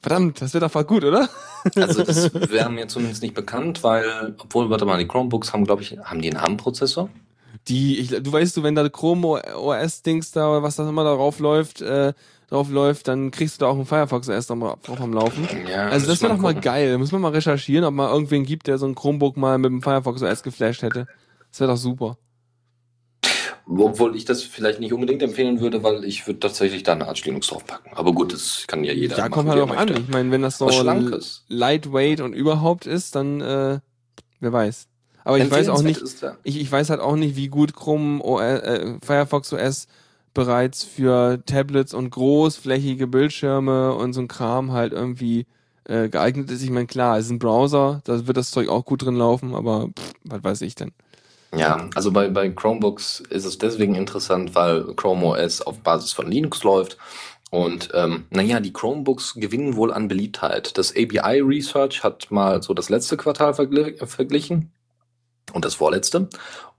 Verdammt, 0.00 0.40
das 0.40 0.54
wird 0.54 0.62
doch 0.62 0.86
gut, 0.86 1.02
oder? 1.02 1.28
also 1.74 2.04
das 2.04 2.32
wäre 2.50 2.70
mir 2.70 2.86
zumindest 2.86 3.22
nicht 3.22 3.34
bekannt, 3.34 3.82
weil, 3.82 4.36
obwohl, 4.38 4.70
warte 4.70 4.84
mal, 4.84 4.98
die 4.98 5.08
Chromebooks 5.08 5.52
haben, 5.52 5.64
glaube 5.64 5.82
ich, 5.82 5.98
haben 5.98 6.22
die 6.22 6.30
einen 6.30 6.40
ARM-Prozessor? 6.40 7.08
Die, 7.68 7.98
ich, 7.98 8.10
du 8.10 8.32
weißt 8.32 8.56
du, 8.56 8.62
wenn 8.62 8.74
da 8.74 8.88
Chrome 8.88 9.42
OS 9.56 10.02
Dings 10.02 10.30
da, 10.30 10.62
was 10.62 10.76
da 10.76 10.88
immer 10.88 11.04
darauf 11.04 11.40
läuft, 11.40 11.80
äh, 11.80 12.12
drauf 12.48 12.70
läuft, 12.70 13.08
dann 13.08 13.30
kriegst 13.30 13.60
du 13.60 13.64
da 13.64 13.70
auch 13.70 13.78
ein 13.78 13.86
Firefox 13.86 14.28
OS 14.28 14.46
drauf 14.46 14.78
drauf 14.82 15.00
am 15.00 15.12
Laufen. 15.12 15.48
Ja, 15.68 15.88
Also 15.88 16.06
das 16.06 16.20
müssen 16.20 16.22
wäre 16.22 16.32
wir 16.32 16.36
doch 16.36 16.42
mal 16.42 16.54
geil. 16.54 16.92
Da 16.92 16.98
muss 16.98 17.12
man 17.12 17.20
mal 17.20 17.32
recherchieren, 17.32 17.84
ob 17.84 17.94
mal 17.94 18.10
irgendwen 18.12 18.44
gibt, 18.44 18.68
der 18.68 18.78
so 18.78 18.86
ein 18.86 18.94
Chromebook 18.94 19.36
mal 19.36 19.58
mit 19.58 19.70
dem 19.70 19.82
Firefox 19.82 20.22
OS 20.22 20.42
geflasht 20.42 20.82
hätte. 20.82 21.08
Das 21.50 21.60
wäre 21.60 21.72
doch 21.72 21.78
super. 21.78 22.18
Obwohl 23.68 24.14
ich 24.14 24.24
das 24.24 24.44
vielleicht 24.44 24.78
nicht 24.78 24.92
unbedingt 24.92 25.22
empfehlen 25.22 25.60
würde, 25.60 25.82
weil 25.82 26.04
ich 26.04 26.24
würde 26.28 26.38
tatsächlich 26.38 26.84
da 26.84 26.92
eine 26.92 27.08
Art 27.08 27.24
Linux 27.24 27.48
draufpacken. 27.48 27.92
Aber 27.94 28.12
gut, 28.12 28.32
das 28.32 28.64
kann 28.68 28.84
ja 28.84 28.92
jeder 28.92 29.16
ja, 29.16 29.24
machen, 29.24 29.32
kommt 29.32 29.48
halt 29.48 29.60
drauf 29.60 29.76
an. 29.76 29.88
Ich 29.88 30.08
meine, 30.08 30.30
wenn 30.30 30.42
das 30.42 30.58
so 30.58 30.68
lightweight 31.48 32.20
und 32.20 32.32
überhaupt 32.32 32.86
ist, 32.86 33.16
dann 33.16 33.40
äh, 33.40 33.80
wer 34.38 34.52
weiß. 34.52 34.86
Aber 35.26 35.38
ich 35.38 35.50
weiß 35.50 35.68
auch 35.70 35.82
nicht, 35.82 36.00
Ist 36.00 36.24
ich, 36.44 36.60
ich 36.60 36.70
weiß 36.70 36.88
halt 36.88 37.00
auch 37.00 37.16
nicht, 37.16 37.34
wie 37.34 37.48
gut 37.48 37.74
Chrome 37.74 38.22
OS, 38.22 38.40
äh, 38.40 38.94
Firefox 39.04 39.52
OS 39.52 39.88
bereits 40.34 40.84
für 40.84 41.44
Tablets 41.46 41.94
und 41.94 42.10
großflächige 42.10 43.08
Bildschirme 43.08 43.92
und 43.94 44.12
so 44.12 44.20
ein 44.20 44.28
Kram 44.28 44.70
halt 44.70 44.92
irgendwie 44.92 45.46
äh, 45.82 46.08
geeignet 46.08 46.52
ist. 46.52 46.62
Ich 46.62 46.70
meine, 46.70 46.86
klar, 46.86 47.18
es 47.18 47.24
ist 47.24 47.32
ein 47.32 47.40
Browser, 47.40 48.02
da 48.04 48.24
wird 48.28 48.36
das 48.36 48.52
Zeug 48.52 48.68
auch 48.68 48.84
gut 48.84 49.04
drin 49.04 49.16
laufen, 49.16 49.56
aber 49.56 49.88
pff, 49.98 50.12
was 50.22 50.44
weiß 50.44 50.60
ich 50.60 50.76
denn. 50.76 50.92
ja, 51.52 51.90
also 51.96 52.12
bei, 52.12 52.28
bei 52.28 52.48
Chromebooks 52.48 53.18
ist 53.28 53.46
es 53.46 53.58
deswegen 53.58 53.96
interessant, 53.96 54.54
weil 54.54 54.94
Chrome 54.94 55.26
OS 55.26 55.60
auf 55.60 55.80
Basis 55.80 56.12
von 56.12 56.30
Linux 56.30 56.62
läuft. 56.62 56.98
Und 57.50 57.88
ähm, 57.94 58.26
naja, 58.30 58.60
die 58.60 58.72
Chromebooks 58.72 59.34
gewinnen 59.34 59.74
wohl 59.74 59.92
an 59.92 60.06
Beliebtheit. 60.06 60.78
Das 60.78 60.92
ABI 60.92 61.40
Research 61.40 62.04
hat 62.04 62.30
mal 62.30 62.62
so 62.62 62.74
das 62.74 62.90
letzte 62.90 63.16
Quartal 63.16 63.54
vergl 63.54 63.96
verglichen 64.06 64.70
und 65.52 65.64
das 65.64 65.74
vorletzte. 65.74 66.28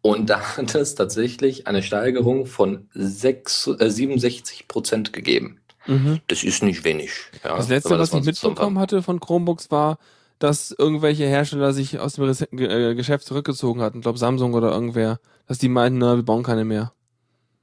Und 0.01 0.29
da 0.29 0.57
hat 0.57 0.75
es 0.75 0.95
tatsächlich 0.95 1.67
eine 1.67 1.83
Steigerung 1.83 2.45
von 2.45 2.87
sechs, 2.93 3.67
äh, 3.67 3.89
67 3.89 4.67
Prozent 4.67 5.13
gegeben. 5.13 5.59
Mhm. 5.85 6.19
Das 6.27 6.43
ist 6.43 6.63
nicht 6.63 6.83
wenig. 6.83 7.11
Ja, 7.43 7.57
Das 7.57 7.69
letzte, 7.69 7.89
man 7.89 7.99
was 7.99 8.13
ich 8.13 8.23
mitbekommen 8.23 8.77
hatte 8.77 9.01
von 9.01 9.19
Chromebooks 9.19 9.71
war, 9.71 9.97
dass 10.39 10.71
irgendwelche 10.77 11.25
Hersteller 11.25 11.73
sich 11.73 11.99
aus 11.99 12.13
dem 12.13 12.25
äh, 12.59 12.93
Geschäft 12.93 13.25
zurückgezogen 13.25 13.81
hatten. 13.81 13.99
Ich 13.99 14.03
glaube 14.03 14.19
Samsung 14.19 14.53
oder 14.53 14.71
irgendwer. 14.71 15.19
Dass 15.47 15.57
die 15.57 15.69
meinten, 15.69 15.99
na, 15.99 16.17
wir 16.17 16.23
bauen 16.23 16.43
keine 16.43 16.65
mehr. 16.65 16.91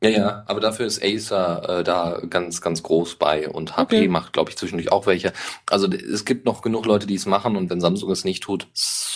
Ja, 0.02 0.10
ja, 0.10 0.44
aber 0.46 0.60
dafür 0.60 0.84
ist 0.84 1.02
Acer 1.02 1.78
äh, 1.80 1.84
da 1.84 2.20
ganz, 2.28 2.60
ganz 2.60 2.82
groß 2.82 3.14
bei 3.14 3.48
und 3.48 3.76
HP 3.76 3.96
Okay. 3.96 4.08
macht, 4.08 4.32
glaube 4.34 4.50
ich, 4.50 4.56
zwischendurch 4.56 4.92
auch 4.92 5.06
welche. 5.06 5.32
Also 5.70 5.88
es 5.88 6.24
gibt 6.26 6.44
noch 6.44 6.60
genug 6.60 6.84
Leute, 6.84 7.06
die 7.06 7.14
es 7.14 7.24
machen 7.26 7.56
und 7.56 7.70
wenn 7.70 7.80
Samsung 7.80 8.10
es 8.10 8.24
nicht 8.24 8.42
tut, 8.42 8.66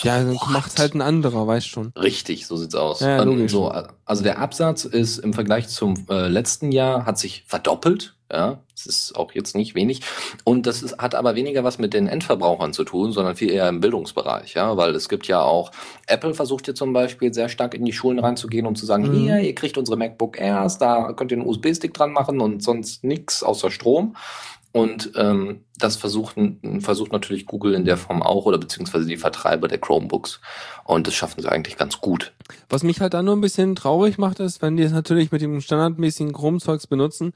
Ja, 0.01 0.17
dann 0.17 0.37
macht's 0.49 0.79
halt 0.79 0.95
ein 0.95 1.01
anderer, 1.01 1.45
weißt 1.45 1.67
schon. 1.67 1.91
Richtig, 1.95 2.47
so 2.47 2.57
sieht's 2.57 2.75
aus. 2.75 3.01
Ja, 3.01 3.21
Ähm, 3.21 3.47
so, 3.49 3.71
also 4.05 4.23
der 4.23 4.39
Absatz 4.39 4.85
ist 4.85 5.19
im 5.19 5.33
Vergleich 5.33 5.67
zum 5.67 6.05
äh, 6.09 6.27
letzten 6.27 6.71
Jahr 6.71 7.05
hat 7.05 7.19
sich 7.19 7.43
verdoppelt. 7.45 8.15
Ja, 8.31 8.59
es 8.79 8.85
ist 8.85 9.15
auch 9.15 9.33
jetzt 9.33 9.55
nicht 9.55 9.75
wenig. 9.75 10.01
Und 10.43 10.65
das 10.65 10.81
ist, 10.81 10.97
hat 10.97 11.15
aber 11.15 11.35
weniger 11.35 11.63
was 11.63 11.77
mit 11.79 11.93
den 11.93 12.07
Endverbrauchern 12.07 12.73
zu 12.73 12.83
tun, 12.83 13.11
sondern 13.11 13.35
viel 13.35 13.51
eher 13.51 13.67
im 13.69 13.79
Bildungsbereich. 13.81 14.53
Ja, 14.53 14.77
weil 14.77 14.95
es 14.95 15.09
gibt 15.09 15.27
ja 15.27 15.41
auch, 15.41 15.71
Apple 16.07 16.33
versucht 16.33 16.65
hier 16.65 16.75
zum 16.75 16.93
Beispiel 16.93 17.33
sehr 17.33 17.49
stark 17.49 17.73
in 17.73 17.85
die 17.85 17.93
Schulen 17.93 18.19
reinzugehen, 18.19 18.65
um 18.65 18.75
zu 18.75 18.85
sagen, 18.85 19.03
Mhm. 19.03 19.13
hier, 19.13 19.39
ihr 19.39 19.55
kriegt 19.55 19.77
unsere 19.77 19.97
MacBook 19.97 20.39
Airs, 20.39 20.77
da 20.77 21.13
könnt 21.13 21.31
ihr 21.31 21.37
einen 21.37 21.47
USB-Stick 21.47 21.93
dran 21.93 22.11
machen 22.13 22.39
und 22.39 22.63
sonst 22.63 23.03
nix 23.03 23.43
außer 23.43 23.71
Strom. 23.71 24.15
Und 24.71 25.13
ähm, 25.15 25.63
das 25.79 25.95
versucht, 25.95 26.35
versucht 26.81 27.11
natürlich 27.11 27.47
Google 27.47 27.73
in 27.73 27.85
der 27.85 27.97
Form 27.97 28.21
auch 28.21 28.45
oder 28.45 28.59
beziehungsweise 28.59 29.07
die 29.07 29.17
Vertreiber 29.17 29.67
der 29.67 29.79
Chromebooks. 29.79 30.41
Und 30.83 31.07
das 31.07 31.15
schaffen 31.15 31.41
sie 31.41 31.51
eigentlich 31.51 31.75
ganz 31.75 31.99
gut. 32.01 32.33
Was 32.69 32.83
mich 32.83 33.01
halt 33.01 33.15
da 33.15 33.23
nur 33.23 33.35
ein 33.35 33.41
bisschen 33.41 33.75
traurig 33.75 34.19
macht, 34.19 34.39
ist, 34.39 34.61
wenn 34.61 34.77
die 34.77 34.83
es 34.83 34.91
natürlich 34.91 35.31
mit 35.31 35.41
dem 35.41 35.59
standardmäßigen 35.59 36.33
Chrome-Zeugs 36.33 36.85
benutzen, 36.85 37.33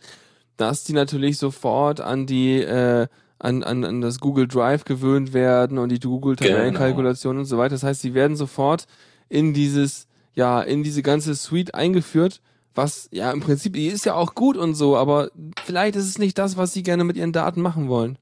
dass 0.58 0.84
die 0.84 0.94
natürlich 0.94 1.38
sofort 1.38 2.02
an 2.02 2.26
die, 2.26 2.62
äh, 2.62 3.08
an, 3.40 3.64
an, 3.64 3.84
an 3.84 4.02
das 4.02 4.20
Google 4.20 4.48
Drive 4.48 4.86
gewöhnt 4.86 5.34
werden 5.34 5.78
und 5.78 5.90
die 5.90 6.00
Google-Tabellenkalkulation 6.00 7.38
und 7.38 7.46
so 7.46 7.58
weiter. 7.58 7.76
Das 7.76 7.84
heißt, 7.84 8.02
sie 8.02 8.14
werden 8.14 8.38
sofort 8.38 8.86
in 9.30 9.54
dieses, 9.54 10.08
ja, 10.34 10.62
in 10.62 10.84
diese 10.84 11.02
ganze 11.02 11.36
Suite 11.36 11.76
eingeführt, 11.76 12.42
was, 12.76 13.10
ja, 13.12 13.32
im 13.32 13.42
Prinzip, 13.42 13.74
die 13.74 13.88
ist 13.88 14.06
ja 14.06 14.16
auch 14.16 14.34
gut 14.34 14.58
und 14.58 14.74
so, 14.74 14.98
aber 14.98 15.30
vielleicht 15.64 15.96
ist 15.96 16.08
es 16.08 16.18
nicht 16.18 16.38
das, 16.38 16.58
was 16.58 16.74
sie 16.74 16.84
gerne 16.84 17.04
mit 17.04 17.18
ihren 17.18 17.32
Daten 17.32 17.62
machen 17.62 17.88
wollen. 17.88 18.18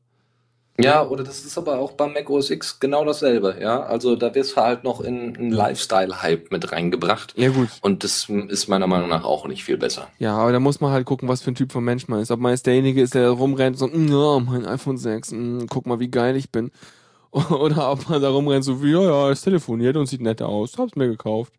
Ja, 0.80 1.06
oder 1.06 1.24
das 1.24 1.44
ist 1.46 1.58
aber 1.58 1.80
auch 1.80 1.92
beim 1.92 2.14
Mac 2.14 2.30
OS 2.30 2.50
X 2.50 2.80
genau 2.80 3.06
dasselbe, 3.06 3.58
ja. 3.62 3.82
Also 3.84 4.16
da 4.16 4.34
wirst 4.34 4.56
du 4.56 4.62
halt 4.62 4.84
noch 4.84 5.02
in 5.02 5.36
einen 5.38 5.52
Lifestyle-Hype 5.52 6.52
mit 6.52 6.72
reingebracht. 6.72 7.34
Ja, 7.38 7.50
gut. 7.50 7.70
Und 7.82 8.04
das 8.04 8.30
ist 8.30 8.68
meiner 8.68 8.88
Meinung 8.88 9.10
nach 9.10 9.24
auch 9.24 9.48
nicht 9.48 9.64
viel 9.64 9.78
besser. 9.78 10.08
Ja, 10.18 10.38
aber 10.38 10.52
da 10.52 10.60
muss 10.60 10.80
man 10.82 10.92
halt 10.92 11.06
gucken, 11.06 11.28
was 11.28 11.42
für 11.42 11.52
ein 11.52 11.56
Typ 11.56 11.72
von 11.72 11.84
Mensch 11.84 12.08
man 12.08 12.22
ist. 12.22 12.32
Ob 12.32 12.40
man 12.40 12.52
jetzt 12.52 12.66
derjenige 12.66 13.02
ist, 13.02 13.14
der 13.14 13.30
rumrennt 13.30 13.78
so, 13.78 13.88
"Mm, 13.88 14.08
ja, 14.08 14.40
mein 14.40 14.66
iPhone 14.66 14.98
6, 14.98 15.32
mm, 15.32 15.66
guck 15.70 15.86
mal, 15.86 16.00
wie 16.00 16.10
geil 16.10 16.36
ich 16.36 16.52
bin. 16.52 16.72
Oder 17.32 17.92
ob 17.92 18.10
man 18.10 18.22
da 18.22 18.30
rumrennt 18.30 18.64
so, 18.66 18.82
wie, 18.82 18.92
ja, 18.92 19.02
ja, 19.02 19.30
es 19.30 19.42
telefoniert 19.42 19.98
und 19.98 20.08
sieht 20.08 20.22
nett 20.22 20.42
aus, 20.42 20.78
hab's 20.78 20.96
mir 20.96 21.08
gekauft. 21.08 21.54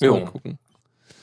Man 0.00 0.08
Jo. 0.08 0.14
mal 0.20 0.24
gucken. 0.26 0.58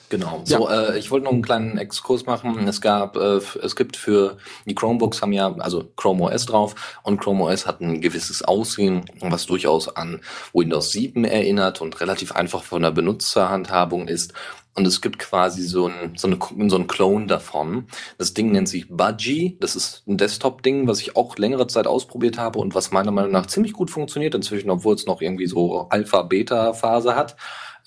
Genau. 0.09 0.41
So, 0.43 0.67
äh, 0.67 0.97
ich 0.97 1.11
wollte 1.11 1.25
noch 1.25 1.31
einen 1.31 1.43
kleinen 1.43 1.77
Exkurs 1.77 2.25
machen. 2.25 2.67
Es 2.67 2.81
gab, 2.81 3.15
äh, 3.15 3.39
es 3.61 3.75
gibt 3.75 3.95
für 3.95 4.37
die 4.65 4.73
Chromebooks 4.73 5.21
haben 5.21 5.33
ja 5.33 5.53
also 5.59 5.83
Chrome 5.95 6.23
OS 6.23 6.47
drauf 6.47 6.99
und 7.03 7.21
Chrome 7.21 7.43
OS 7.43 7.67
hat 7.67 7.79
ein 7.79 8.01
gewisses 8.01 8.41
Aussehen, 8.41 9.05
was 9.21 9.45
durchaus 9.45 9.95
an 9.95 10.21
Windows 10.51 10.91
7 10.91 11.25
erinnert 11.25 11.79
und 11.79 12.01
relativ 12.01 12.31
einfach 12.31 12.63
von 12.63 12.81
der 12.81 12.91
Benutzerhandhabung 12.91 14.07
ist. 14.07 14.33
Und 14.75 14.87
es 14.87 15.01
gibt 15.01 15.19
quasi 15.19 15.63
so 15.63 15.87
ein, 15.87 16.13
so, 16.15 16.27
eine, 16.27 16.69
so 16.69 16.77
ein 16.77 16.87
Clone 16.87 17.27
davon. 17.27 17.87
Das 18.17 18.33
Ding 18.33 18.51
nennt 18.51 18.69
sich 18.69 18.87
Budgie. 18.87 19.57
Das 19.59 19.75
ist 19.75 20.07
ein 20.07 20.17
Desktop-Ding, 20.17 20.87
was 20.87 21.01
ich 21.01 21.15
auch 21.15 21.37
längere 21.37 21.67
Zeit 21.67 21.85
ausprobiert 21.85 22.37
habe 22.37 22.59
und 22.59 22.73
was 22.75 22.91
meiner 22.91 23.11
Meinung 23.11 23.31
nach 23.31 23.47
ziemlich 23.47 23.73
gut 23.73 23.91
funktioniert 23.91 24.35
inzwischen, 24.35 24.69
obwohl 24.69 24.95
es 24.95 25.05
noch 25.05 25.21
irgendwie 25.21 25.47
so 25.47 25.87
Alpha-Beta-Phase 25.89 27.15
hat. 27.15 27.35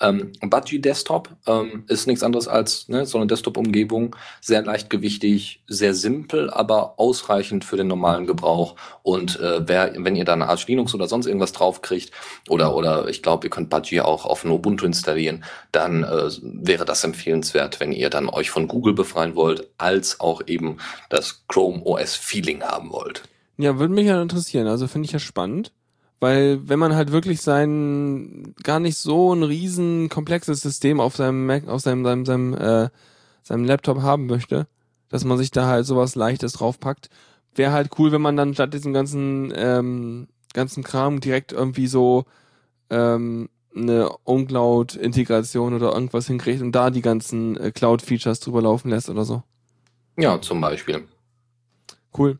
Ähm, 0.01 0.31
Budgie 0.41 0.79
Desktop 0.79 1.29
ähm, 1.47 1.83
ist 1.87 2.07
nichts 2.07 2.23
anderes 2.23 2.47
als 2.47 2.87
ne, 2.89 3.05
so 3.05 3.17
eine 3.17 3.27
Desktop-Umgebung, 3.27 4.15
sehr 4.41 4.63
leichtgewichtig, 4.63 5.63
sehr 5.67 5.93
simpel, 5.93 6.49
aber 6.49 6.99
ausreichend 6.99 7.65
für 7.65 7.77
den 7.77 7.87
normalen 7.87 8.27
Gebrauch. 8.27 8.75
Und 9.01 9.39
äh, 9.39 9.67
wer, 9.67 9.93
wenn 9.97 10.15
ihr 10.15 10.25
da 10.25 10.33
eine 10.33 10.49
Arch 10.49 10.67
Linux 10.67 10.93
oder 10.93 11.07
sonst 11.07 11.25
irgendwas 11.25 11.51
draufkriegt, 11.51 12.11
oder, 12.49 12.75
oder 12.75 13.07
ich 13.07 13.21
glaube, 13.21 13.47
ihr 13.47 13.49
könnt 13.49 13.69
Budgie 13.69 14.01
auch 14.01 14.25
auf 14.25 14.43
ein 14.43 14.51
Ubuntu 14.51 14.85
installieren, 14.85 15.43
dann 15.71 16.03
äh, 16.03 16.29
wäre 16.41 16.85
das 16.85 17.03
empfehlenswert, 17.03 17.79
wenn 17.79 17.91
ihr 17.91 18.09
dann 18.09 18.29
euch 18.29 18.49
von 18.49 18.67
Google 18.67 18.93
befreien 18.93 19.35
wollt, 19.35 19.67
als 19.77 20.19
auch 20.19 20.41
eben 20.47 20.77
das 21.09 21.45
Chrome 21.47 21.81
OS 21.85 22.15
Feeling 22.15 22.63
haben 22.63 22.91
wollt. 22.91 23.23
Ja, 23.57 23.77
würde 23.77 23.93
mich 23.93 24.07
ja 24.07 24.21
interessieren. 24.21 24.67
Also 24.67 24.87
finde 24.87 25.05
ich 25.05 25.11
ja 25.11 25.19
spannend. 25.19 25.71
Weil 26.23 26.69
wenn 26.69 26.79
man 26.79 26.95
halt 26.95 27.11
wirklich 27.11 27.41
sein 27.41 28.55
gar 28.63 28.79
nicht 28.79 28.97
so 28.97 29.33
ein 29.33 29.43
riesen 29.43 30.07
komplexes 30.07 30.61
System 30.61 31.01
auf 31.01 31.17
seinem 31.17 31.45
Mac, 31.45 31.67
auf 31.67 31.81
seinem, 31.81 32.05
seinem, 32.05 32.25
seinem, 32.25 32.53
äh, 32.53 32.89
seinem 33.41 33.65
Laptop 33.65 34.01
haben 34.03 34.27
möchte, 34.27 34.65
dass 35.09 35.25
man 35.25 35.37
sich 35.37 35.51
da 35.51 35.67
halt 35.67 35.85
sowas 35.85 36.15
Leichtes 36.15 36.53
draufpackt, 36.53 37.09
wäre 37.55 37.73
halt 37.73 37.89
cool, 37.99 38.13
wenn 38.13 38.21
man 38.21 38.37
dann 38.37 38.53
statt 38.53 38.73
diesem 38.73 38.93
ganzen, 38.93 39.51
ähm, 39.53 40.29
ganzen 40.53 40.81
Kram 40.81 41.19
direkt 41.19 41.51
irgendwie 41.51 41.87
so 41.87 42.23
ähm, 42.89 43.49
eine 43.75 44.09
OwnCloud-Integration 44.23 45.73
oder 45.73 45.91
irgendwas 45.91 46.27
hinkriegt 46.27 46.61
und 46.61 46.71
da 46.71 46.89
die 46.89 47.01
ganzen 47.01 47.57
äh, 47.57 47.71
Cloud-Features 47.71 48.39
drüber 48.39 48.61
laufen 48.61 48.91
lässt 48.91 49.09
oder 49.09 49.25
so. 49.25 49.43
Ja, 50.15 50.39
zum 50.39 50.61
Beispiel. 50.61 51.03
Cool. 52.17 52.39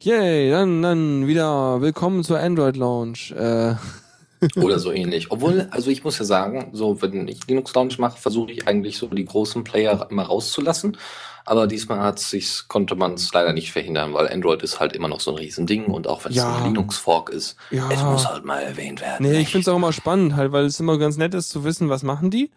Yay, 0.00 0.50
dann, 0.50 0.82
dann 0.82 1.26
wieder 1.26 1.80
willkommen 1.80 2.22
zur 2.22 2.38
Android 2.38 2.76
Launch. 2.76 3.32
Äh. 3.32 3.74
Oder 4.56 4.78
so 4.78 4.92
ähnlich. 4.92 5.30
Obwohl, 5.30 5.66
also 5.70 5.90
ich 5.90 6.04
muss 6.04 6.18
ja 6.18 6.24
sagen, 6.26 6.68
so 6.72 7.00
wenn 7.00 7.26
ich 7.26 7.46
Linux 7.48 7.74
Launch 7.74 7.98
mache, 7.98 8.18
versuche 8.18 8.52
ich 8.52 8.68
eigentlich 8.68 8.98
so 8.98 9.06
die 9.06 9.24
großen 9.24 9.64
Player 9.64 10.06
immer 10.10 10.24
rauszulassen. 10.24 10.98
Aber 11.46 11.66
diesmal 11.66 12.00
hat 12.00 12.18
sich, 12.18 12.62
konnte 12.68 12.94
man 12.96 13.14
es 13.14 13.32
leider 13.32 13.52
nicht 13.54 13.72
verhindern, 13.72 14.12
weil 14.12 14.28
Android 14.28 14.62
ist 14.62 14.78
halt 14.80 14.92
immer 14.92 15.08
noch 15.08 15.20
so 15.20 15.30
ein 15.30 15.38
Riesending 15.38 15.86
und 15.86 16.06
auch 16.08 16.24
wenn 16.24 16.32
es 16.32 16.38
Ja. 16.38 16.56
ein 16.56 16.64
Linux-Fork 16.64 17.30
ist, 17.30 17.56
Ja. 17.70 17.88
es 17.90 18.02
muss 18.02 18.28
halt 18.28 18.44
mal 18.44 18.60
erwähnt 18.62 19.00
werden. 19.00 19.24
Nee, 19.24 19.32
ich 19.32 19.38
nicht? 19.38 19.52
find's 19.52 19.68
auch 19.68 19.76
immer 19.76 19.92
spannend 19.92 20.36
halt, 20.36 20.52
weil 20.52 20.66
es 20.66 20.78
immer 20.80 20.98
ganz 20.98 21.16
nett 21.16 21.32
ist 21.34 21.48
zu 21.50 21.64
wissen, 21.64 21.88
was 21.88 22.02
machen 22.02 22.30
die 22.30 22.50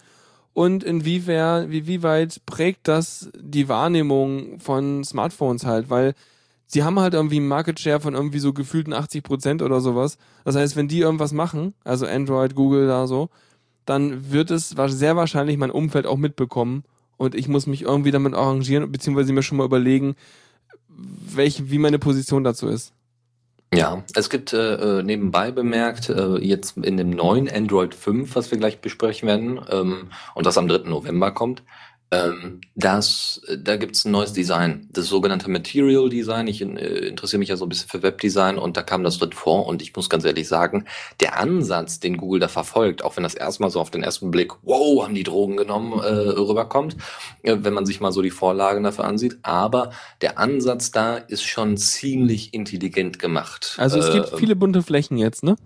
und 0.54 0.84
inwieweit, 0.84 1.70
wie, 1.70 1.86
wie 1.88 2.04
weit 2.04 2.42
prägt 2.48 2.88
das 2.88 3.30
die 3.40 3.70
Wahrnehmung 3.70 4.60
von 4.60 5.04
Smartphones 5.06 5.66
halt, 5.66 5.90
weil 5.92 6.14
sie 6.70 6.84
haben 6.84 7.00
halt 7.00 7.14
irgendwie 7.14 7.38
einen 7.38 7.48
Market 7.48 7.80
Share 7.80 8.00
von 8.00 8.14
irgendwie 8.14 8.40
so 8.40 8.54
gefühlten 8.54 8.94
80 8.94 9.24
Prozent 9.24 9.62
oder 9.62 9.82
sowas. 9.82 10.18
Das 10.46 10.56
heißt, 10.56 10.76
wenn 10.76 10.88
die 10.88 11.00
irgendwas 11.00 11.34
machen, 11.34 11.74
also 11.84 12.06
Android, 12.06 12.56
Google 12.56 12.88
da 12.88 13.08
so, 13.08 13.30
dann 13.86 14.32
wird 14.32 14.52
es 14.52 14.70
sehr 14.70 15.16
wahrscheinlich 15.16 15.58
mein 15.58 15.72
Umfeld 15.72 16.06
auch 16.06 16.18
mitbekommen 16.18 16.84
und 17.18 17.36
ich 17.36 17.48
muss 17.48 17.68
mich 17.68 17.82
irgendwie 17.82 18.12
damit 18.12 18.36
arrangieren, 18.36 18.92
beziehungsweise 18.92 19.34
mir 19.34 19.44
schon 19.44 19.58
mal 19.58 19.66
überlegen, 19.66 20.16
welche, 20.88 21.72
wie 21.72 21.80
meine 21.80 22.00
Position 22.00 22.44
dazu 22.44 22.68
ist. 22.68 22.94
Ja, 23.74 24.04
es 24.16 24.32
gibt 24.32 24.54
äh, 24.54 25.00
äh, 25.00 25.04
nebenbei 25.04 25.52
bemerkt, 25.52 26.10
äh, 26.10 26.38
jetzt 26.38 26.78
in 26.78 26.98
dem 26.98 27.12
neuen 27.12 27.48
Android 27.48 27.94
5, 27.94 28.36
was 28.36 28.50
wir 28.50 28.58
gleich 28.58 28.80
besprechen 28.80 29.28
werden, 29.28 29.60
ähm, 29.70 30.10
und 30.34 30.46
das 30.48 30.58
am 30.58 30.68
3. 30.68 30.90
November 30.90 31.32
kommt, 31.32 31.62
ähm, 32.12 32.62
das, 32.76 33.42
äh, 33.48 33.58
da 33.58 33.78
gibt's 33.78 34.04
ein 34.04 34.12
neues 34.12 34.34
Design, 34.34 34.88
das 34.92 35.06
sogenannte 35.06 35.50
Material 35.50 36.10
Design. 36.10 36.48
Ich 36.48 36.62
äh, 36.62 36.66
interessiere 36.66 37.40
mich 37.40 37.50
ja 37.50 37.58
so 37.58 37.66
ein 37.66 37.70
bisschen 37.70 37.90
für 37.90 38.02
Webdesign 38.02 38.58
und 38.58 38.78
da 38.78 38.82
kam 38.82 39.04
das 39.04 39.20
drin 39.20 39.32
vor 39.32 39.68
und 39.68 39.82
ich 39.84 39.96
muss 39.96 40.10
ganz 40.10 40.26
ehrlich 40.26 40.48
sagen, 40.48 40.86
der 41.20 41.40
Ansatz, 41.40 42.00
den 42.00 42.18
Google 42.18 42.40
da 42.40 42.48
verfolgt, 42.48 43.04
auch 43.04 43.16
wenn 43.16 43.24
das 43.24 43.36
erstmal 43.36 43.70
so 43.70 43.80
auf 43.80 43.92
den 43.92 44.02
ersten 44.02 44.32
Blick, 44.32 44.54
wow, 44.64 45.04
haben 45.04 45.14
die 45.14 45.24
Drogen 45.24 45.56
genommen, 45.58 46.00
äh, 46.00 46.08
rüberkommt, 46.08 46.98
äh, 47.44 47.58
wenn 47.60 47.74
man 47.74 47.86
sich 47.86 48.00
mal 48.02 48.12
so 48.12 48.24
die 48.24 48.32
Vorlagen 48.32 48.84
dafür 48.84 49.06
ansieht, 49.06 49.38
aber 49.44 49.92
der 50.22 50.40
Ansatz 50.40 50.92
da 50.92 51.18
ist 51.18 51.44
schon 51.44 51.78
ziemlich 51.78 52.56
intelligent 52.56 53.20
gemacht. 53.20 53.76
Also 53.78 54.00
es 54.00 54.12
gibt 54.12 54.40
viele 54.40 54.56
bunte 54.56 54.82
Flächen 54.82 55.18
jetzt, 55.18 55.44
ne? 55.44 55.58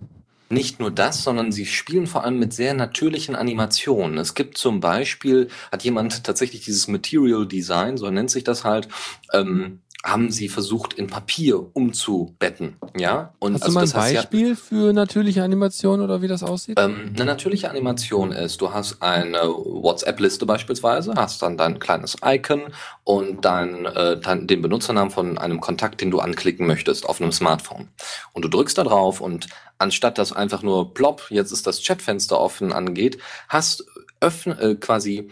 Nicht 0.53 0.79
nur 0.79 0.91
das, 0.91 1.23
sondern 1.23 1.51
sie 1.51 1.65
spielen 1.65 2.07
vor 2.07 2.23
allem 2.23 2.39
mit 2.39 2.53
sehr 2.53 2.73
natürlichen 2.73 3.35
Animationen. 3.35 4.17
Es 4.17 4.33
gibt 4.33 4.57
zum 4.57 4.79
Beispiel, 4.79 5.49
hat 5.71 5.83
jemand 5.83 6.23
tatsächlich 6.23 6.65
dieses 6.65 6.87
Material 6.87 7.47
Design, 7.47 7.97
so 7.97 8.09
nennt 8.09 8.31
sich 8.31 8.43
das 8.43 8.63
halt, 8.63 8.87
ähm, 9.33 9.81
haben 10.05 10.31
sie 10.31 10.49
versucht 10.49 10.93
in 10.95 11.07
Papier 11.07 11.73
umzubetten, 11.75 12.75
ja? 12.97 13.33
Und 13.39 13.53
Hast 13.53 13.67
du 13.67 13.71
mal 13.71 13.79
ein 13.79 13.85
das 13.85 13.95
heißt 13.95 14.13
ja- 14.13 14.21
Beispiel 14.23 14.55
für 14.57 14.91
natürliche 14.91 15.43
Animation 15.43 16.01
oder 16.01 16.21
wie 16.21 16.27
das 16.27 16.43
aussieht? 16.43 16.77
ähm, 16.77 17.13
eine 17.15 17.23
natürliche 17.25 17.69
Animation 17.69 18.33
ist, 18.33 18.59
du 18.59 18.73
hast 18.73 19.01
eine 19.01 19.39
WhatsApp-Liste 19.43 20.45
beispielsweise, 20.45 21.13
hast 21.15 21.41
dann 21.41 21.57
dein 21.57 21.79
kleines 21.79 22.17
Icon 22.23 22.63
und 23.05 23.45
dann, 23.45 23.85
äh, 23.85 24.19
dann 24.19 24.45
den 24.47 24.61
Benutzernamen 24.61 25.09
von 25.09 25.37
einem 25.37 25.61
Kontakt, 25.61 26.01
den 26.01 26.11
du 26.11 26.19
anklicken 26.19 26.67
möchtest 26.67 27.07
auf 27.07 27.21
einem 27.21 27.31
Smartphone. 27.31 27.87
Und 28.33 28.43
du 28.43 28.49
drückst 28.49 28.77
da 28.77 28.83
drauf 28.83 29.21
und 29.21 29.47
anstatt 29.77 30.17
dass 30.17 30.33
einfach 30.33 30.63
nur 30.63 30.93
plopp, 30.93 31.27
jetzt 31.29 31.51
ist 31.53 31.65
das 31.65 31.81
Chatfenster 31.81 32.39
offen 32.39 32.73
angeht, 32.73 33.19
hast 33.47 33.85
öffn 34.19 34.51
äh, 34.59 34.75
quasi 34.75 35.29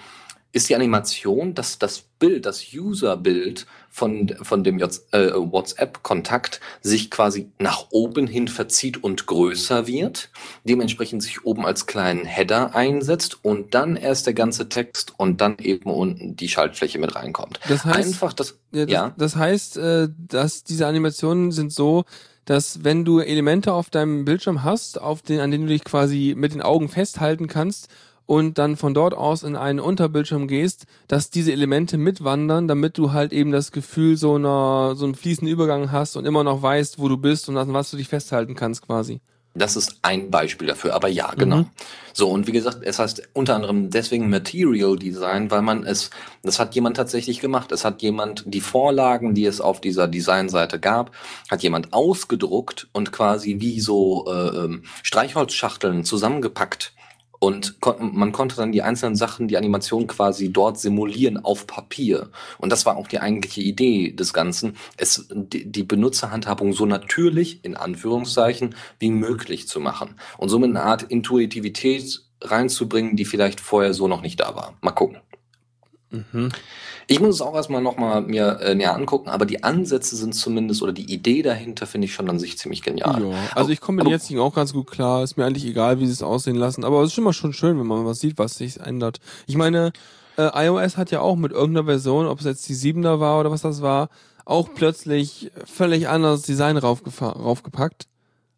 ist 0.53 0.69
die 0.69 0.75
Animation, 0.75 1.53
dass 1.55 1.77
das 1.79 2.03
Bild, 2.21 2.45
das 2.45 2.67
User-Bild 2.73 3.65
von, 3.89 4.33
von 4.41 4.63
dem 4.63 4.79
äh, 4.79 4.87
WhatsApp-Kontakt 5.33 6.61
sich 6.79 7.09
quasi 7.09 7.51
nach 7.59 7.87
oben 7.89 8.27
hin 8.27 8.47
verzieht 8.47 9.03
und 9.03 9.25
größer 9.25 9.87
wird, 9.87 10.29
dementsprechend 10.63 11.23
sich 11.23 11.43
oben 11.45 11.65
als 11.65 11.87
kleinen 11.87 12.23
Header 12.23 12.75
einsetzt 12.75 13.43
und 13.43 13.73
dann 13.73 13.95
erst 13.97 14.27
der 14.27 14.35
ganze 14.35 14.69
Text 14.69 15.13
und 15.17 15.41
dann 15.41 15.57
eben 15.57 15.89
unten 15.89 16.35
die 16.35 16.47
Schaltfläche 16.47 16.99
mit 16.99 17.15
reinkommt. 17.15 17.59
Das 17.67 17.83
heißt, 17.83 18.07
Einfach 18.07 18.33
das, 18.33 18.59
ja, 18.71 18.85
das, 18.85 18.93
ja. 18.93 19.13
das 19.17 19.35
heißt, 19.35 19.77
äh, 19.77 20.09
dass 20.17 20.63
diese 20.63 20.85
Animationen 20.85 21.51
sind 21.51 21.73
so, 21.73 22.05
dass 22.45 22.83
wenn 22.83 23.03
du 23.03 23.19
Elemente 23.19 23.73
auf 23.73 23.89
deinem 23.89 24.25
Bildschirm 24.25 24.63
hast, 24.63 25.01
auf 25.01 25.23
den, 25.23 25.39
an 25.39 25.49
denen 25.49 25.65
du 25.65 25.73
dich 25.73 25.83
quasi 25.83 26.35
mit 26.37 26.53
den 26.53 26.61
Augen 26.61 26.87
festhalten 26.87 27.47
kannst 27.47 27.89
und 28.31 28.57
dann 28.57 28.77
von 28.77 28.93
dort 28.93 29.13
aus 29.13 29.43
in 29.43 29.57
einen 29.57 29.81
Unterbildschirm 29.81 30.47
gehst, 30.47 30.85
dass 31.09 31.31
diese 31.31 31.51
Elemente 31.51 31.97
mitwandern, 31.97 32.65
damit 32.65 32.97
du 32.97 33.11
halt 33.11 33.33
eben 33.33 33.51
das 33.51 33.73
Gefühl 33.73 34.15
so 34.15 34.35
einer 34.35 34.95
so 34.95 35.03
einen 35.03 35.15
fließenden 35.15 35.53
Übergang 35.53 35.91
hast 35.91 36.15
und 36.15 36.23
immer 36.23 36.45
noch 36.45 36.61
weißt, 36.61 36.97
wo 36.97 37.09
du 37.09 37.17
bist 37.17 37.49
und 37.49 37.57
an 37.57 37.73
was 37.73 37.91
du 37.91 37.97
dich 37.97 38.07
festhalten 38.07 38.55
kannst 38.55 38.87
quasi. 38.87 39.19
Das 39.53 39.75
ist 39.75 39.97
ein 40.01 40.31
Beispiel 40.31 40.65
dafür, 40.65 40.95
aber 40.95 41.09
ja, 41.09 41.33
genau. 41.37 41.57
Mhm. 41.57 41.69
So, 42.13 42.29
und 42.29 42.47
wie 42.47 42.53
gesagt, 42.53 42.77
es 42.83 42.99
heißt 42.99 43.21
unter 43.33 43.55
anderem 43.55 43.89
deswegen 43.89 44.29
Material 44.29 44.97
Design, 44.97 45.51
weil 45.51 45.61
man 45.61 45.83
es, 45.83 46.09
das 46.41 46.57
hat 46.57 46.73
jemand 46.73 46.95
tatsächlich 46.95 47.41
gemacht. 47.41 47.73
Es 47.73 47.83
hat 47.83 48.01
jemand 48.01 48.45
die 48.47 48.61
Vorlagen, 48.61 49.33
die 49.33 49.43
es 49.43 49.59
auf 49.59 49.81
dieser 49.81 50.07
Designseite 50.07 50.79
gab, 50.79 51.11
hat 51.49 51.63
jemand 51.63 51.91
ausgedruckt 51.91 52.87
und 52.93 53.11
quasi 53.11 53.57
wie 53.59 53.81
so 53.81 54.25
äh, 54.29 54.55
ähm, 54.55 54.83
Streichholzschachteln 55.03 56.05
zusammengepackt. 56.05 56.93
Und 57.43 57.81
kon 57.81 58.15
man 58.15 58.31
konnte 58.31 58.55
dann 58.55 58.71
die 58.71 58.83
einzelnen 58.83 59.15
Sachen, 59.15 59.47
die 59.47 59.57
Animation 59.57 60.05
quasi 60.05 60.53
dort 60.53 60.79
simulieren 60.79 61.43
auf 61.43 61.65
Papier. 61.65 62.29
Und 62.59 62.71
das 62.71 62.85
war 62.85 62.97
auch 62.97 63.07
die 63.07 63.19
eigentliche 63.19 63.61
Idee 63.61 64.11
des 64.11 64.31
Ganzen, 64.31 64.77
es 64.95 65.27
die, 65.33 65.65
die 65.65 65.81
Benutzerhandhabung 65.81 66.71
so 66.71 66.85
natürlich, 66.85 67.65
in 67.65 67.75
Anführungszeichen, 67.75 68.75
wie 68.99 69.09
möglich 69.09 69.67
zu 69.67 69.79
machen. 69.79 70.17
Und 70.37 70.49
somit 70.49 70.69
eine 70.69 70.83
Art 70.83 71.01
Intuitivität 71.01 72.21
reinzubringen, 72.41 73.15
die 73.15 73.25
vielleicht 73.25 73.59
vorher 73.59 73.95
so 73.95 74.07
noch 74.07 74.21
nicht 74.21 74.39
da 74.39 74.55
war. 74.55 74.77
Mal 74.81 74.91
gucken. 74.91 75.17
Mhm. 76.11 76.51
Ich 77.11 77.19
muss 77.19 77.35
es 77.35 77.41
auch 77.41 77.53
erstmal 77.55 77.81
nochmal 77.81 78.21
mir 78.21 78.59
äh, 78.61 78.73
näher 78.73 78.95
angucken, 78.95 79.29
aber 79.29 79.45
die 79.45 79.63
Ansätze 79.63 80.15
sind 80.15 80.33
zumindest, 80.33 80.81
oder 80.81 80.93
die 80.93 81.11
Idee 81.11 81.41
dahinter 81.41 81.85
finde 81.85 82.05
ich 82.05 82.13
schon 82.13 82.29
an 82.29 82.39
sich 82.39 82.57
ziemlich 82.57 82.81
genial. 82.81 83.21
Ja, 83.21 83.37
also 83.53 83.69
ich 83.69 83.81
komme 83.81 83.97
mit 83.97 84.05
den 84.05 84.11
jetzigen 84.11 84.39
auch 84.39 84.55
ganz 84.55 84.71
gut 84.71 84.89
klar. 84.89 85.21
Ist 85.21 85.35
mir 85.35 85.45
eigentlich 85.45 85.65
egal, 85.65 85.99
wie 85.99 86.05
sie 86.05 86.13
es 86.13 86.23
aussehen 86.23 86.55
lassen. 86.55 86.85
Aber 86.85 87.01
es 87.03 87.11
ist 87.11 87.17
immer 87.17 87.33
schon 87.33 87.51
schön, 87.51 87.77
wenn 87.77 87.85
man 87.85 88.05
was 88.05 88.21
sieht, 88.21 88.37
was 88.37 88.55
sich 88.55 88.79
ändert. 88.79 89.19
Ich 89.45 89.57
meine, 89.57 89.91
äh, 90.37 90.67
iOS 90.67 90.95
hat 90.95 91.11
ja 91.11 91.19
auch 91.19 91.35
mit 91.35 91.51
irgendeiner 91.51 91.85
Version, 91.85 92.27
ob 92.27 92.39
es 92.39 92.45
jetzt 92.45 92.69
die 92.69 92.75
7er 92.75 93.19
war 93.19 93.41
oder 93.41 93.51
was 93.51 93.61
das 93.61 93.81
war, 93.81 94.07
auch 94.45 94.69
plötzlich 94.73 95.51
völlig 95.65 96.07
anderes 96.07 96.43
Design 96.43 96.77
raufgepackt. 96.77 98.07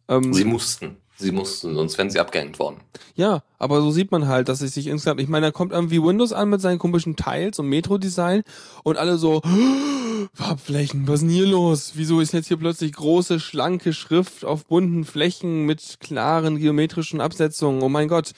Ähm, 0.08 0.32
Sie 0.32 0.44
mussten. 0.44 0.96
Sie 1.24 1.32
mussten, 1.32 1.74
sonst 1.74 1.96
wären 1.96 2.10
sie 2.10 2.20
abgehängt 2.20 2.58
worden. 2.58 2.76
Ja, 3.14 3.42
aber 3.58 3.80
so 3.80 3.90
sieht 3.90 4.12
man 4.12 4.28
halt, 4.28 4.48
dass 4.48 4.60
es 4.60 4.74
sich 4.74 4.88
insgesamt, 4.88 5.20
ich 5.20 5.28
meine, 5.28 5.46
da 5.46 5.52
kommt 5.52 5.72
irgendwie 5.72 6.02
Windows 6.02 6.34
an 6.34 6.50
mit 6.50 6.60
seinen 6.60 6.78
komischen 6.78 7.16
Tiles 7.16 7.58
und 7.58 7.68
Metro-Design 7.70 8.42
und 8.82 8.98
alle 8.98 9.16
so, 9.16 9.40
Farbflächen, 10.34 11.08
was 11.08 11.16
ist 11.16 11.22
denn 11.22 11.30
hier 11.30 11.46
los? 11.46 11.92
Wieso 11.94 12.20
ist 12.20 12.32
jetzt 12.32 12.48
hier 12.48 12.58
plötzlich 12.58 12.92
große, 12.92 13.40
schlanke 13.40 13.94
Schrift 13.94 14.44
auf 14.44 14.66
bunten 14.66 15.04
Flächen 15.04 15.64
mit 15.64 15.96
klaren 16.00 16.58
geometrischen 16.58 17.22
Absetzungen? 17.22 17.82
Oh 17.82 17.88
mein 17.88 18.08
Gott. 18.08 18.32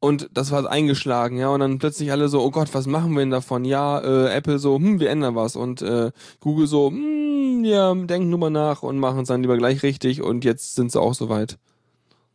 Und 0.00 0.30
das 0.32 0.50
war 0.50 0.68
eingeschlagen, 0.68 1.36
ja, 1.36 1.50
und 1.50 1.60
dann 1.60 1.78
plötzlich 1.78 2.10
alle 2.10 2.28
so, 2.28 2.40
oh 2.40 2.50
Gott, 2.50 2.72
was 2.72 2.86
machen 2.86 3.12
wir 3.12 3.20
denn 3.20 3.30
davon? 3.30 3.64
Ja, 3.66 4.00
äh, 4.00 4.34
Apple 4.34 4.58
so, 4.58 4.76
hm, 4.76 5.00
wir 5.00 5.10
ändern 5.10 5.36
was 5.36 5.54
und 5.54 5.82
äh, 5.82 6.10
Google 6.40 6.66
so, 6.66 6.88
hm, 6.90 7.62
ja, 7.64 7.94
denken 7.94 8.30
nur 8.30 8.38
mal 8.38 8.50
nach 8.50 8.82
und 8.82 8.98
machen 8.98 9.20
es 9.20 9.28
dann 9.28 9.42
lieber 9.42 9.58
gleich 9.58 9.82
richtig 9.82 10.22
und 10.22 10.44
jetzt 10.44 10.74
sind 10.74 10.90
sie 10.90 11.00
auch 11.00 11.14
soweit. 11.14 11.58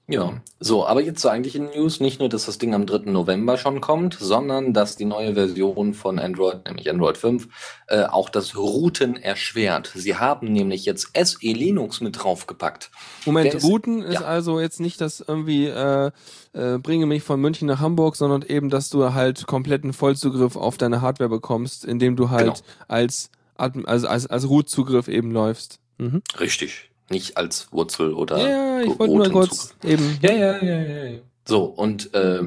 Ja, 0.09 0.39
so, 0.61 0.85
aber 0.87 1.01
jetzt 1.03 1.19
zur 1.19 1.31
eigentlichen 1.33 1.65
News. 1.75 1.99
Nicht 1.99 2.19
nur, 2.21 2.29
dass 2.29 2.45
das 2.45 2.57
Ding 2.57 2.73
am 2.73 2.85
3. 2.85 3.11
November 3.11 3.57
schon 3.57 3.81
kommt, 3.81 4.13
sondern 4.17 4.71
dass 4.73 4.95
die 4.95 5.03
neue 5.03 5.33
Version 5.33 5.93
von 5.93 6.17
Android, 6.17 6.65
nämlich 6.65 6.89
Android 6.89 7.17
5, 7.17 7.49
äh, 7.87 8.03
auch 8.05 8.29
das 8.29 8.55
Routen 8.55 9.17
erschwert. 9.17 9.91
Sie 9.93 10.15
haben 10.15 10.47
nämlich 10.53 10.85
jetzt 10.85 11.09
SE 11.13 11.37
Linux 11.41 11.99
mit 11.99 12.23
draufgepackt. 12.23 12.89
Moment, 13.25 13.47
Der 13.47 13.55
ist- 13.55 13.65
Routen 13.65 14.01
ist 14.01 14.21
ja. 14.21 14.21
also 14.21 14.61
jetzt 14.61 14.79
nicht 14.79 15.01
das 15.01 15.19
irgendwie, 15.19 15.65
äh, 15.67 16.11
äh, 16.53 16.77
bringe 16.77 17.05
mich 17.05 17.23
von 17.23 17.41
München 17.41 17.67
nach 17.67 17.81
Hamburg, 17.81 18.15
sondern 18.15 18.43
eben, 18.43 18.69
dass 18.69 18.89
du 18.89 19.13
halt 19.13 19.45
kompletten 19.45 19.91
Vollzugriff 19.91 20.55
auf 20.55 20.77
deine 20.77 21.01
Hardware 21.01 21.29
bekommst, 21.29 21.83
indem 21.83 22.15
du 22.15 22.29
halt 22.29 22.43
Genau. 22.45 22.57
als, 22.87 23.29
also 23.57 24.07
als, 24.07 24.25
als 24.25 24.47
Root-Zugriff 24.47 25.09
eben 25.09 25.31
läufst. 25.31 25.79
Mhm. 25.97 26.21
Richtig. 26.39 26.86
Nicht 27.09 27.37
als 27.37 27.71
Wurzel 27.71 28.13
oder 28.13 28.37
Ja, 28.37 28.81
ich 28.81 28.99
wollte 28.99 29.15
nur 29.15 29.29
kurz 29.31 29.75
eben. 29.83 30.17
Ja, 30.21 30.31
ja, 30.31 30.63
ja, 30.63 30.81
ja. 30.81 31.05
ja. 31.05 31.19
So, 31.45 31.63
und 31.63 32.13
äh, 32.13 32.43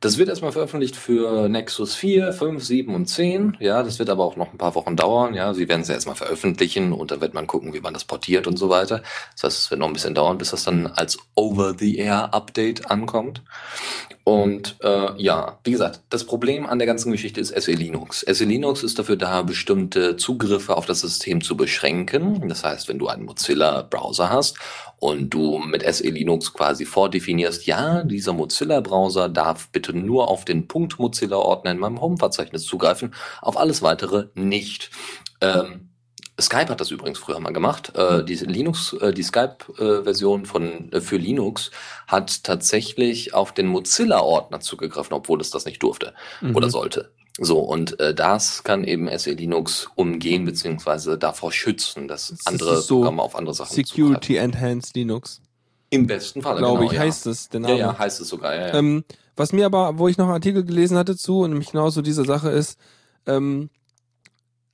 das 0.00 0.16
wird 0.16 0.28
erstmal 0.28 0.52
veröffentlicht 0.52 0.94
für 0.94 1.48
Nexus 1.48 1.96
4, 1.96 2.32
5, 2.32 2.62
7 2.62 2.94
und 2.94 3.06
10. 3.06 3.56
Ja, 3.58 3.82
das 3.82 3.98
wird 3.98 4.10
aber 4.10 4.24
auch 4.24 4.36
noch 4.36 4.52
ein 4.52 4.58
paar 4.58 4.76
Wochen 4.76 4.94
dauern. 4.94 5.34
Ja, 5.34 5.54
sie 5.54 5.68
werden 5.68 5.80
es 5.80 5.88
ja 5.88 5.94
erstmal 5.94 6.14
veröffentlichen 6.14 6.92
und 6.92 7.10
dann 7.10 7.20
wird 7.20 7.34
man 7.34 7.48
gucken, 7.48 7.74
wie 7.74 7.80
man 7.80 7.94
das 7.94 8.04
portiert 8.04 8.46
und 8.46 8.56
so 8.58 8.68
weiter. 8.68 9.02
Das 9.32 9.42
heißt, 9.42 9.58
es 9.58 9.70
wird 9.72 9.80
noch 9.80 9.88
ein 9.88 9.92
bisschen 9.92 10.14
dauern, 10.14 10.38
bis 10.38 10.52
das 10.52 10.62
dann 10.62 10.86
als 10.86 11.18
Over-the-Air-Update 11.34 12.88
ankommt. 12.88 13.42
Und 14.28 14.76
äh, 14.82 15.10
ja, 15.16 15.58
wie 15.64 15.70
gesagt, 15.70 16.02
das 16.10 16.24
Problem 16.24 16.66
an 16.66 16.78
der 16.78 16.84
ganzen 16.84 17.10
Geschichte 17.10 17.40
ist 17.40 17.58
SE 17.58 17.72
Linux. 17.72 18.26
SE 18.30 18.44
Linux 18.44 18.82
ist 18.82 18.98
dafür 18.98 19.16
da, 19.16 19.40
bestimmte 19.40 20.18
Zugriffe 20.18 20.76
auf 20.76 20.84
das 20.84 21.00
System 21.00 21.40
zu 21.40 21.56
beschränken. 21.56 22.46
Das 22.46 22.62
heißt, 22.62 22.88
wenn 22.88 22.98
du 22.98 23.08
einen 23.08 23.24
Mozilla-Browser 23.24 24.28
hast 24.28 24.58
und 24.98 25.30
du 25.30 25.56
mit 25.56 25.82
SE 25.82 26.06
Linux 26.10 26.52
quasi 26.52 26.84
vordefinierst, 26.84 27.64
ja, 27.64 28.02
dieser 28.02 28.34
Mozilla-Browser 28.34 29.30
darf 29.30 29.70
bitte 29.70 29.94
nur 29.94 30.28
auf 30.28 30.44
den 30.44 30.68
Punkt 30.68 30.98
Mozilla-Ordner 30.98 31.70
in 31.70 31.78
meinem 31.78 32.02
Home-Verzeichnis 32.02 32.66
zugreifen, 32.66 33.14
auf 33.40 33.56
alles 33.56 33.80
weitere 33.80 34.26
nicht. 34.34 34.90
Ähm, 35.40 35.87
Skype 36.40 36.68
hat 36.68 36.80
das 36.80 36.90
übrigens 36.90 37.18
früher 37.18 37.40
mal 37.40 37.52
gemacht. 37.52 37.92
Äh, 37.96 38.24
die 38.24 38.34
Linux, 38.36 38.92
äh, 38.94 39.12
die 39.12 39.22
Skype-Version 39.24 40.46
von 40.46 40.92
äh, 40.92 41.00
für 41.00 41.16
Linux 41.16 41.70
hat 42.06 42.44
tatsächlich 42.44 43.34
auf 43.34 43.52
den 43.52 43.66
Mozilla-Ordner 43.66 44.60
zugegriffen, 44.60 45.14
obwohl 45.14 45.40
es 45.40 45.50
das 45.50 45.64
nicht 45.64 45.82
durfte 45.82 46.14
Mhm. 46.40 46.54
oder 46.56 46.70
sollte. 46.70 47.10
So, 47.40 47.60
und 47.60 47.98
äh, 48.00 48.14
das 48.14 48.64
kann 48.64 48.82
eben 48.84 49.08
SE 49.16 49.32
Linux 49.32 49.88
umgehen, 49.94 50.44
beziehungsweise 50.44 51.18
davor 51.18 51.52
schützen, 51.52 52.08
dass 52.08 52.28
Das 52.28 52.46
andere 52.46 52.80
so 52.82 52.96
Programme 52.98 53.22
auf 53.22 53.36
andere 53.36 53.54
Sachen 53.54 53.70
zugreifen. 53.84 53.86
Security 54.14 54.36
Enhanced 54.36 54.96
Linux, 54.96 55.40
Im 55.90 56.06
besten 56.06 56.42
Fall, 56.42 56.58
glaube 56.58 56.80
genau, 56.80 56.90
ich, 56.90 56.96
ja. 56.96 57.04
heißt 57.04 57.26
es, 57.28 57.48
der 57.48 57.60
Ja, 57.60 57.66
Name. 57.68 57.78
ja, 57.80 57.98
heißt 57.98 58.20
es 58.20 58.28
sogar, 58.28 58.54
ja, 58.54 58.68
ja. 58.68 58.74
Ähm, 58.74 59.04
was 59.36 59.52
mir 59.52 59.66
aber, 59.66 59.98
wo 59.98 60.08
ich 60.08 60.18
noch 60.18 60.24
einen 60.26 60.34
Artikel 60.34 60.64
gelesen 60.64 60.96
hatte 60.98 61.16
zu, 61.16 61.40
und 61.42 61.50
nämlich 61.50 61.70
genau 61.70 61.90
so 61.90 62.02
diese 62.02 62.24
Sache 62.24 62.50
ist, 62.50 62.76
ähm, 63.26 63.70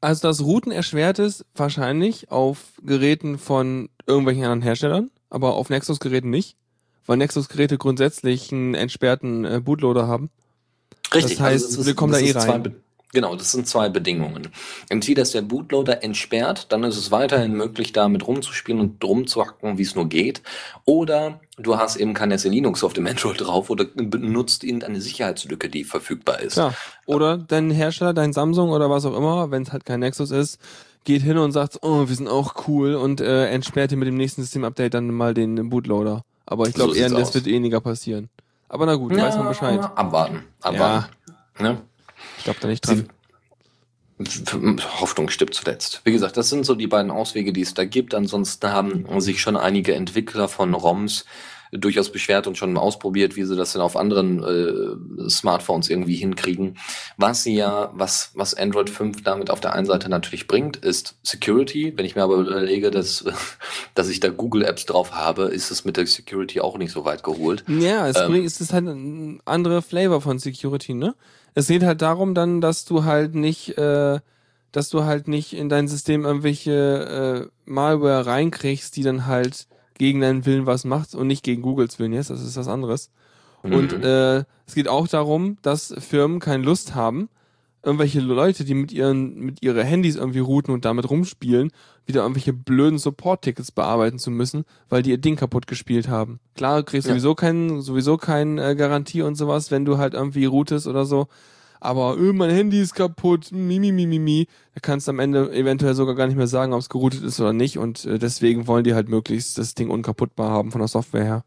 also 0.05 0.29
das 0.29 0.43
Routen 0.43 0.71
erschwert 0.71 1.19
ist 1.19 1.45
wahrscheinlich 1.55 2.31
auf 2.31 2.59
Geräten 2.83 3.39
von 3.39 3.89
irgendwelchen 4.07 4.45
anderen 4.45 4.63
Herstellern, 4.63 5.11
aber 5.31 5.55
auf 5.55 5.71
Nexus-Geräten 5.71 6.31
nicht, 6.31 6.57
weil 7.07 7.17
Nexus-Geräte 7.17 7.79
grundsätzlich 7.79 8.53
einen 8.53 8.75
entsperrten 8.75 9.45
äh, 9.45 9.61
Bootloader 9.61 10.07
haben. 10.07 10.31
Richtig, 11.15 11.39
das 11.39 11.41
heißt, 11.41 11.65
also 11.67 11.81
es 11.81 11.87
wir 11.87 11.95
kommen 11.95 12.13
da 12.13 12.19
eh 12.19 12.33
rein. 12.33 12.77
Genau, 13.15 13.37
das 13.37 13.53
sind 13.53 13.67
zwei 13.67 13.89
Bedingungen. 13.89 14.49
Entweder 14.89 15.23
ist 15.23 15.35
der 15.35 15.43
Bootloader 15.43 16.03
entsperrt, 16.03 16.67
dann 16.71 16.83
ist 16.85 16.97
es 16.97 17.11
weiterhin 17.11 17.53
möglich, 17.53 17.93
damit 17.93 18.27
rumzuspielen 18.27 18.81
und 18.81 19.03
rumzuhacken, 19.03 19.79
wie 19.79 19.83
es 19.83 19.95
nur 19.95 20.09
geht. 20.09 20.43
Oder 20.85 21.41
du 21.57 21.79
hast 21.79 21.97
eben 21.97 22.13
kein 22.13 22.37
SE 22.37 22.49
Linux 22.49 22.83
auf 22.83 22.93
dem 22.93 23.07
Android 23.07 23.41
drauf 23.41 23.71
oder 23.71 23.85
benutzt 23.85 24.65
irgendeine 24.65 25.01
Sicherheitslücke, 25.01 25.69
die 25.69 25.85
verfügbar 25.85 26.41
ist. 26.41 26.55
Klar. 26.55 26.75
Oder 27.07 27.39
dein 27.39 27.71
Hersteller, 27.71 28.13
dein 28.13 28.33
Samsung 28.33 28.71
oder 28.71 28.91
was 28.91 29.07
auch 29.07 29.17
immer, 29.17 29.51
wenn 29.51 29.63
es 29.63 29.73
halt 29.73 29.87
kein 29.87 30.01
Nexus 30.01 30.33
ist, 30.33 30.59
geht 31.05 31.23
hin 31.23 31.39
und 31.39 31.53
sagt, 31.53 31.79
oh, 31.83 32.09
wir 32.09 32.17
sind 32.17 32.29
auch 32.29 32.67
cool 32.67 32.97
und 32.97 33.21
äh, 33.21 33.47
entsperrt 33.47 33.93
dir 33.93 33.97
mit 33.97 34.09
dem 34.09 34.17
nächsten 34.17 34.43
Systemupdate 34.43 34.95
dann 34.95 35.09
mal 35.09 35.35
den 35.35 35.71
Bootloader. 35.71 36.23
Aber 36.47 36.67
ich 36.67 36.75
glaube 36.75 36.95
So 36.95 36.99
eher, 36.99 37.11
das 37.11 37.29
aus. 37.29 37.35
wird 37.35 37.47
weniger 37.47 37.81
passieren. 37.81 38.29
Aber 38.69 38.87
na 38.87 38.97
gut, 38.97 39.17
weiß 39.17 39.37
man 39.37 39.49
Bescheid. 39.49 39.81
Abwarten, 39.95 40.43
abwarten. 40.61 41.07
Ne? 41.61 41.81
Ich 42.45 42.47
glaube 42.47 42.61
da 42.61 42.69
nicht 42.69 42.87
dran. 42.87 43.09
Hoffnung 45.01 45.31
stirbt 45.31 45.55
zuletzt. 45.55 46.03
Wie 46.05 46.13
gesagt, 46.13 46.37
das 46.37 46.51
sind 46.51 46.67
so 46.67 46.75
die 46.75 46.87
beiden 46.87 47.11
Auswege, 47.11 47.55
die 47.55 47.63
es 47.63 47.73
da 47.73 47.87
gibt. 47.87 48.15
Ansonsten 48.15 48.69
haben 48.71 49.21
sich 49.23 49.41
schon 49.41 49.57
einige 49.57 49.95
Entwickler 49.95 50.47
von 50.49 50.75
ROMs 50.75 51.25
durchaus 51.73 52.13
beschwert 52.13 52.47
und 52.47 52.59
schon 52.59 52.77
ausprobiert, 52.77 53.35
wie 53.35 53.45
sie 53.45 53.57
das 53.57 53.73
denn 53.73 53.81
auf 53.81 53.97
anderen 53.97 54.45
äh, 54.45 55.31
Smartphones 55.31 55.89
irgendwie 55.89 56.17
hinkriegen. 56.17 56.77
Was 57.17 57.45
sie 57.45 57.55
ja, 57.55 57.91
was, 57.95 58.31
was 58.35 58.53
Android 58.53 58.91
5 58.91 59.23
damit 59.23 59.49
auf 59.49 59.61
der 59.61 59.73
einen 59.73 59.87
Seite 59.87 60.11
natürlich 60.11 60.47
bringt, 60.47 60.77
ist 60.77 61.17
Security. 61.23 61.95
Wenn 61.97 62.05
ich 62.05 62.15
mir 62.15 62.25
aber 62.25 62.37
überlege, 62.37 62.91
dass, 62.91 63.25
dass 63.95 64.11
ich 64.11 64.21
da 64.21 64.29
Google 64.29 64.67
Apps 64.67 64.85
drauf 64.85 65.13
habe, 65.13 65.45
ist 65.45 65.71
es 65.71 65.87
mit 65.87 65.97
der 65.97 66.07
Security 66.07 66.61
auch 66.61 66.77
nicht 66.77 66.93
so 66.93 67.07
weit 67.07 67.23
geholt. 67.23 67.65
Ja, 67.67 68.07
es, 68.07 68.19
Ähm. 68.19 68.35
ist 68.45 68.73
halt 68.75 68.85
ein 68.87 69.41
anderer 69.47 69.81
Flavor 69.81 70.21
von 70.21 70.39
Security, 70.39 70.93
ne? 70.93 71.15
Es 71.55 71.69
geht 71.69 71.83
halt 71.83 72.03
darum 72.03 72.35
dann, 72.35 72.61
dass 72.61 72.85
du 72.85 73.05
halt 73.05 73.35
nicht, 73.35 73.79
äh, 73.79 74.21
dass 74.73 74.89
du 74.89 75.05
halt 75.05 75.29
nicht 75.29 75.53
in 75.55 75.69
dein 75.69 75.89
System 75.89 76.25
irgendwelche 76.25 77.49
äh, 77.49 77.71
Malware 77.71 78.27
reinkriegst, 78.27 78.97
die 78.97 79.03
dann 79.03 79.27
halt 79.27 79.69
gegen 79.99 80.21
deinen 80.21 80.45
Willen 80.47 80.67
was 80.67 80.85
macht 80.85 81.15
und 81.15 81.29
nicht 81.29 81.45
gegen 81.45 81.63
Googles 81.63 81.99
Willen 81.99 82.13
jetzt, 82.13 82.31
das 82.31 82.43
ist 82.43 82.57
was 82.57 82.69
anderes. 82.69 83.11
Und 83.63 83.93
Mhm. 83.99 84.03
äh, 84.03 84.45
es 84.67 84.75
geht 84.75 84.89
auch 84.89 85.09
darum, 85.09 85.59
dass 85.63 85.95
Firmen 85.99 86.41
keine 86.41 86.65
Lust 86.65 86.95
haben, 86.95 87.29
irgendwelche 87.85 88.21
Leute, 88.21 88.65
die 88.65 88.75
mit 88.75 88.93
ihren 88.93 89.35
mit 89.37 89.63
ihre 89.63 89.85
Handys 89.85 90.17
irgendwie 90.17 90.39
routen 90.41 90.73
und 90.73 90.85
damit 90.85 91.09
rumspielen, 91.09 91.71
wieder 92.07 92.23
irgendwelche 92.23 92.53
blöden 92.53 92.99
Support-Tickets 92.99 93.73
bearbeiten 93.73 94.19
zu 94.19 94.31
müssen, 94.31 94.65
weil 94.89 95.03
die 95.03 95.11
ihr 95.11 95.19
Ding 95.19 95.37
kaputt 95.37 95.67
gespielt 95.67 96.09
haben. 96.09 96.41
Klar, 96.55 96.79
du 96.79 96.85
kriegst 96.85 97.07
Ja. 97.07 97.13
sowieso 97.15 97.35
kein 97.35 97.81
sowieso 97.81 98.17
kein 98.17 98.59
äh, 98.59 98.75
Garantie 98.77 99.23
und 99.23 99.35
sowas, 99.37 99.71
wenn 99.71 99.85
du 99.85 99.99
halt 99.99 100.15
irgendwie 100.15 100.45
routest 100.47 100.87
oder 100.87 101.05
so. 101.05 101.29
Aber 101.81 102.17
öh, 102.17 102.33
mein 102.33 102.49
Handy 102.49 102.81
ist 102.81 102.95
kaputt, 102.95 103.53
mi, 103.53 103.79
mi, 103.79 103.93
mi, 103.93 104.07
mi, 104.07 104.19
mi. 104.19 104.47
Da 104.75 104.81
kannst 104.81 105.07
du 105.07 105.11
am 105.11 105.19
Ende 105.19 105.53
eventuell 105.53 105.95
sogar 105.95 106.15
gar 106.15 106.27
nicht 106.27 106.37
mehr 106.37 106.47
sagen, 106.47 106.73
ob 106.73 106.81
es 106.81 106.89
geroutet 106.89 107.23
ist 107.23 107.39
oder 107.41 107.53
nicht. 107.53 107.77
Und 107.77 108.07
äh, 108.07 108.19
deswegen 108.19 108.67
wollen 108.67 108.85
die 108.85 108.95
halt 108.95 109.11
möglichst 109.11 109.59
das 109.59 109.75
Ding 109.75 109.91
unkaputtbar 109.91 110.51
haben 110.51 110.73
von 110.73 110.79
der 110.81 110.89
Software 110.89 111.25
her. 111.25 111.45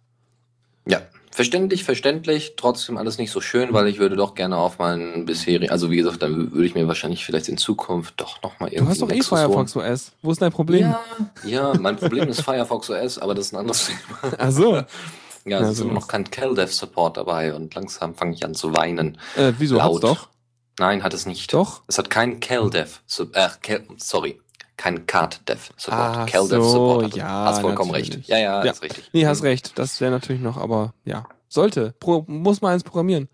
Verständlich, 1.37 1.83
verständlich. 1.83 2.53
Trotzdem 2.57 2.97
alles 2.97 3.19
nicht 3.19 3.29
so 3.29 3.41
schön, 3.41 3.71
weil 3.71 3.87
ich 3.89 3.99
würde 3.99 4.15
doch 4.15 4.33
gerne 4.33 4.57
auf 4.57 4.79
meinen 4.79 5.25
bisherigen, 5.25 5.69
also 5.69 5.91
wie 5.91 5.97
gesagt, 5.97 6.23
dann 6.23 6.51
würde 6.51 6.65
ich 6.65 6.73
mir 6.73 6.87
wahrscheinlich 6.87 7.23
vielleicht 7.23 7.47
in 7.47 7.57
Zukunft 7.57 8.15
doch 8.17 8.41
nochmal 8.41 8.73
irgendwie 8.73 8.85
Du 8.85 8.89
hast 8.89 9.01
doch 9.03 9.09
eh 9.11 9.21
holen. 9.21 9.51
Firefox 9.51 9.75
OS. 9.75 10.13
Wo 10.23 10.31
ist 10.31 10.41
dein 10.41 10.51
Problem? 10.51 10.81
Ja, 10.81 10.99
ja, 11.43 11.73
mein 11.79 11.95
Problem 11.95 12.27
ist 12.27 12.41
Firefox 12.41 12.89
OS, 12.89 13.19
aber 13.19 13.35
das 13.35 13.45
ist 13.45 13.53
ein 13.53 13.57
anderes 13.57 13.85
Thema. 13.85 14.35
Ach 14.39 14.51
so. 14.51 14.81
Ja, 15.45 15.61
es 15.61 15.73
ist 15.73 15.81
immer 15.81 15.93
noch 15.93 16.07
kein 16.07 16.27
CalDev-Support 16.27 17.17
dabei 17.17 17.53
und 17.53 17.75
langsam 17.75 18.15
fange 18.15 18.33
ich 18.33 18.43
an 18.43 18.55
zu 18.55 18.73
weinen. 18.73 19.19
Äh, 19.35 19.53
wieso? 19.59 19.79
Hat's 19.79 20.01
Laut. 20.01 20.03
doch. 20.05 20.29
Nein, 20.79 21.03
hat 21.03 21.13
es 21.13 21.27
nicht. 21.27 21.53
Doch. 21.53 21.83
Es 21.85 21.99
hat 21.99 22.09
kein 22.09 22.39
CalDev, 22.39 23.01
äh, 23.33 23.49
Cal, 23.61 23.83
sorry, 23.97 24.41
kein 24.77 25.05
CardDev-Support. 25.07 25.99
Ah, 26.17 26.25
CalDev-Support 26.25 27.01
so, 27.01 27.03
hat, 27.07 27.15
ja, 27.15 27.27
hast 27.45 27.61
vollkommen 27.61 27.91
natürlich. 27.91 28.15
recht. 28.17 28.27
Ja, 28.29 28.37
ja, 28.37 28.63
Ja. 28.63 28.71
ist 28.71 28.81
richtig. 28.83 29.09
Nee, 29.11 29.25
hast 29.25 29.43
recht. 29.43 29.77
Das 29.77 29.99
wäre 30.01 30.11
natürlich 30.11 30.41
noch, 30.41 30.57
aber 30.57 30.93
ja. 31.03 31.27
Sollte. 31.49 31.93
Pro, 31.99 32.23
muss 32.27 32.61
man 32.61 32.73
eins 32.73 32.83
programmieren. 32.83 33.27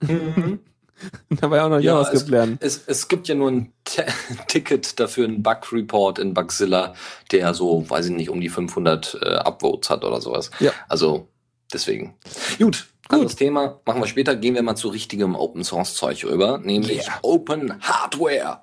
Mhm. 0.00 0.60
da 1.30 1.50
war 1.50 1.58
ja 1.58 1.64
auch 1.66 1.68
noch 1.70 1.76
Ja, 1.80 1.92
JavaScript 1.92 2.22
es- 2.24 2.28
lernen. 2.28 2.58
Es, 2.60 2.82
es 2.86 3.08
gibt 3.08 3.28
ja 3.28 3.34
nur 3.34 3.50
ein 3.50 3.72
T 3.84 4.04
Ticket 4.48 4.98
dafür, 4.98 5.26
einen 5.26 5.42
Bug-Report 5.42 6.18
in 6.18 6.32
Bugzilla, 6.32 6.94
der 7.32 7.52
so, 7.54 7.88
weiß 7.88 8.06
ich 8.06 8.12
nicht, 8.12 8.30
um 8.30 8.40
die 8.40 8.48
500 8.48 9.18
äh, 9.20 9.34
Upvotes 9.36 9.90
hat 9.90 10.04
oder 10.04 10.20
sowas. 10.20 10.50
Ja. 10.60 10.72
Also, 10.88 11.28
deswegen. 11.72 12.14
Gut, 12.58 12.86
anderes 13.08 13.36
Thema. 13.36 13.80
Machen 13.84 14.00
wir 14.00 14.06
später. 14.06 14.34
Gehen 14.36 14.54
wir 14.54 14.62
mal 14.62 14.76
zu 14.76 14.88
richtigem 14.88 15.34
Open-Source-Zeug 15.34 16.24
rüber, 16.24 16.58
nämlich 16.58 17.02
Yeah. 17.06 17.18
Open 17.22 17.78
Hardware. 17.82 18.62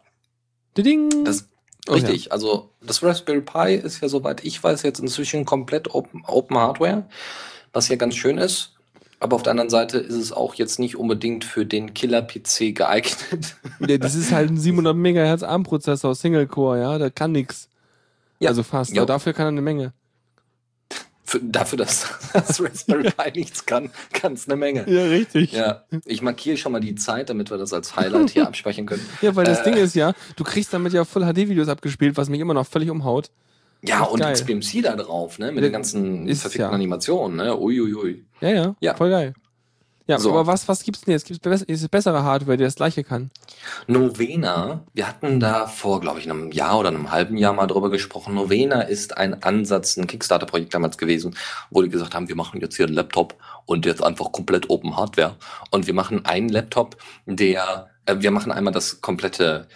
Ding. 0.81 1.25
Das, 1.25 1.47
Oh, 1.89 1.93
Richtig, 1.93 2.31
also 2.31 2.69
das 2.81 3.03
Raspberry 3.03 3.41
Pi 3.41 3.75
ist 3.75 4.01
ja, 4.01 4.07
soweit 4.07 4.45
ich 4.45 4.63
weiß, 4.63 4.83
jetzt 4.83 4.99
inzwischen 4.99 5.43
komplett 5.43 5.93
Open, 5.93 6.23
Open 6.25 6.57
Hardware, 6.57 7.03
was 7.73 7.89
ja 7.89 7.97
ganz 7.97 8.15
schön 8.15 8.37
ist. 8.37 8.69
Aber 9.19 9.35
auf 9.35 9.43
der 9.43 9.51
anderen 9.51 9.69
Seite 9.69 9.97
ist 9.97 10.15
es 10.15 10.31
auch 10.31 10.55
jetzt 10.55 10.79
nicht 10.79 10.97
unbedingt 10.97 11.45
für 11.45 11.65
den 11.65 11.93
Killer-PC 11.93 12.73
geeignet. 12.75 13.55
Ja, 13.85 13.97
das 13.97 14.15
ist 14.15 14.31
halt 14.31 14.49
ein 14.49 14.57
700 14.57 14.95
Megahertz 14.95 15.43
ARM-Prozessor, 15.43 16.15
Single-Core, 16.15 16.79
ja, 16.79 16.97
der 16.97 17.11
kann 17.11 17.33
nix. 17.33 17.67
Ja. 18.39 18.49
Also 18.49 18.63
fast, 18.63 18.95
aber 18.97 19.05
dafür 19.05 19.33
kann 19.33 19.45
er 19.45 19.49
eine 19.49 19.61
Menge. 19.61 19.93
Für, 21.33 21.39
dafür, 21.39 21.79
dass 21.79 22.07
das 22.33 22.61
Raspberry 22.63 23.09
Pi 23.09 23.31
nichts 23.39 23.65
kann, 23.65 23.89
kann 24.13 24.33
es 24.33 24.47
eine 24.47 24.55
Menge. 24.55 24.87
Ja, 24.87 25.05
richtig. 25.05 25.51
Ja, 25.51 25.83
ich 26.05 26.21
markiere 26.21 26.57
schon 26.57 26.71
mal 26.71 26.79
die 26.79 26.93
Zeit, 26.93 27.31
damit 27.31 27.49
wir 27.49 27.57
das 27.57 27.73
als 27.73 27.95
Highlight 27.95 28.29
hier 28.29 28.45
abspeichern 28.47 28.85
können. 28.85 29.03
Ja, 29.21 29.35
weil 29.35 29.45
das 29.45 29.61
Äh. 29.61 29.63
Ding 29.71 29.73
ist 29.75 29.95
ja, 29.95 30.13
du 30.35 30.43
kriegst 30.43 30.71
damit 30.73 30.93
ja 30.93 31.03
Full-HD-Videos 31.05 31.69
abgespielt, 31.69 32.17
was 32.17 32.29
mich 32.29 32.39
immer 32.39 32.53
noch 32.53 32.67
völlig 32.67 32.91
umhaut. 32.91 33.31
Ja, 33.83 34.03
und 34.03 34.19
geil. 34.19 34.33
XBMC 34.33 34.81
da 34.83 34.95
drauf, 34.95 35.39
ne? 35.39 35.47
Mit 35.47 35.55
Ja, 35.55 35.61
den 35.63 35.73
ganzen 35.73 36.27
verfickten 36.27 36.61
ja. 36.61 36.69
Animationen, 36.69 37.35
ne? 37.35 37.57
Uiuiui. 37.57 38.23
Ja, 38.39 38.49
ja, 38.49 38.75
Ja. 38.79 38.95
voll 38.95 39.09
geil. 39.09 39.33
Ja, 40.05 40.19
So. 40.19 40.31
aber 40.31 40.47
was, 40.47 40.67
was 40.67 40.83
gibt's 40.83 41.01
denn 41.01 41.13
jetzt? 41.13 41.25
Gibt's 41.27 41.61
ist 41.61 41.89
bessere 41.91 42.23
Hardware, 42.23 42.57
die 42.57 42.63
das 42.63 42.75
gleiche 42.75 43.03
kann? 43.03 43.31
Novena, 43.87 44.85
wir 44.93 45.07
hatten 45.07 45.39
da 45.39 45.67
vor, 45.67 46.01
glaube 46.01 46.19
ich, 46.19 46.29
einem 46.29 46.51
Jahr 46.51 46.79
oder 46.79 46.89
einem 46.89 47.11
halben 47.11 47.37
Jahr 47.37 47.53
mal 47.53 47.67
drüber 47.67 47.89
gesprochen. 47.89 48.35
Novena 48.35 48.81
ist 48.81 49.17
ein 49.17 49.43
Ansatz, 49.43 49.95
ein 49.95 50.07
Kickstarter-Projekt 50.07 50.73
damals 50.73 50.97
gewesen, 50.97 51.35
wo 51.69 51.81
die 51.81 51.89
gesagt 51.89 52.15
haben, 52.15 52.27
wir 52.27 52.35
machen 52.35 52.59
jetzt 52.59 52.75
hier 52.75 52.85
einen 52.85 52.95
Laptop 52.95 53.35
und 53.65 53.85
jetzt 53.85 54.03
einfach 54.03 54.31
komplett 54.33 54.69
Open 54.69 54.97
Hardware. 54.97 55.37
Und 55.71 55.87
wir 55.87 55.93
machen 55.93 56.25
einen 56.25 56.49
Laptop, 56.49 56.97
der, 57.25 57.89
äh, 58.05 58.15
wir 58.19 58.31
machen 58.31 58.51
einmal 58.51 58.73
das 58.73 58.99
komplette, 58.99 59.67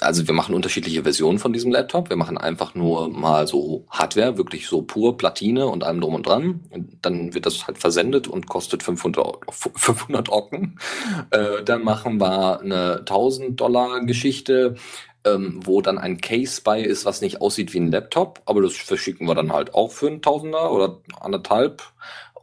also 0.00 0.26
wir 0.26 0.34
machen 0.34 0.54
unterschiedliche 0.54 1.02
Versionen 1.02 1.38
von 1.38 1.52
diesem 1.52 1.72
Laptop. 1.72 2.10
Wir 2.10 2.16
machen 2.16 2.36
einfach 2.36 2.74
nur 2.74 3.08
mal 3.08 3.46
so 3.46 3.86
Hardware, 3.90 4.36
wirklich 4.36 4.66
so 4.66 4.82
pur 4.82 5.16
Platine 5.16 5.66
und 5.66 5.84
allem 5.84 6.00
drum 6.00 6.14
und 6.14 6.26
dran. 6.26 6.60
Und 6.70 6.98
dann 7.02 7.34
wird 7.34 7.46
das 7.46 7.66
halt 7.66 7.78
versendet 7.78 8.28
und 8.28 8.48
kostet 8.48 8.82
500, 8.82 9.24
Euro- 9.24 9.40
500 9.50 10.28
Ocken. 10.30 10.78
Äh, 11.30 11.62
dann 11.64 11.84
machen 11.84 12.20
wir 12.20 12.60
eine 12.60 12.98
1000 13.00 13.60
Dollar 13.60 14.00
Geschichte, 14.04 14.76
ähm, 15.24 15.60
wo 15.64 15.80
dann 15.80 15.98
ein 15.98 16.20
Case 16.20 16.60
bei 16.62 16.80
ist, 16.80 17.04
was 17.04 17.20
nicht 17.20 17.40
aussieht 17.40 17.74
wie 17.74 17.80
ein 17.80 17.90
Laptop, 17.90 18.40
aber 18.46 18.62
das 18.62 18.74
verschicken 18.76 19.26
wir 19.26 19.34
dann 19.34 19.52
halt 19.52 19.74
auch 19.74 19.90
für 19.90 20.06
einen 20.06 20.22
Tausender 20.22 20.70
oder 20.72 21.00
anderthalb. 21.20 21.82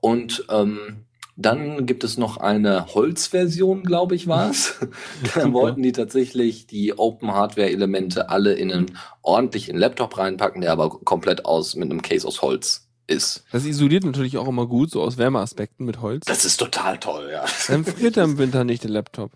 Und 0.02 0.46
ähm, 0.50 1.05
dann 1.36 1.86
gibt 1.86 2.04
es 2.04 2.18
noch 2.18 2.38
eine 2.38 2.94
Holzversion, 2.94 3.84
glaube 3.84 4.16
ich, 4.16 4.28
war 4.28 4.50
es. 4.50 4.76
da 5.36 5.52
wollten 5.52 5.84
die 5.84 5.92
tatsächlich 5.92 6.66
die 6.68 6.98
Open 6.98 7.32
Hardware 7.32 7.70
Elemente 7.70 8.30
alle 8.30 8.54
in 8.54 8.72
einen 8.72 8.98
ordentlichen 9.22 9.78
Laptop 9.78 10.18
reinpacken, 10.18 10.62
der 10.62 10.72
aber 10.72 10.90
komplett 10.90 11.46
aus 11.46 11.76
mit 11.76 11.92
einem 11.92 12.02
Case 12.02 12.26
aus 12.26 12.42
Holz 12.42 12.88
ist. 13.08 13.44
Das 13.52 13.66
isoliert 13.66 14.06
natürlich 14.06 14.38
auch 14.38 14.48
immer 14.48 14.66
gut, 14.66 14.92
so 14.92 15.02
aus 15.02 15.18
Wärmeaspekten 15.18 15.86
mit 15.86 16.02
Holz. 16.02 16.26
Das 16.26 16.46
ist 16.46 16.58
total 16.58 17.00
toll, 17.00 17.30
ja. 17.32 17.46
Dann 17.68 17.84
friert 17.84 18.18
er 18.18 18.24
im 18.24 18.38
Winter 18.38 18.64
nicht 18.64 18.84
der 18.84 18.92
Laptop. 18.92 19.32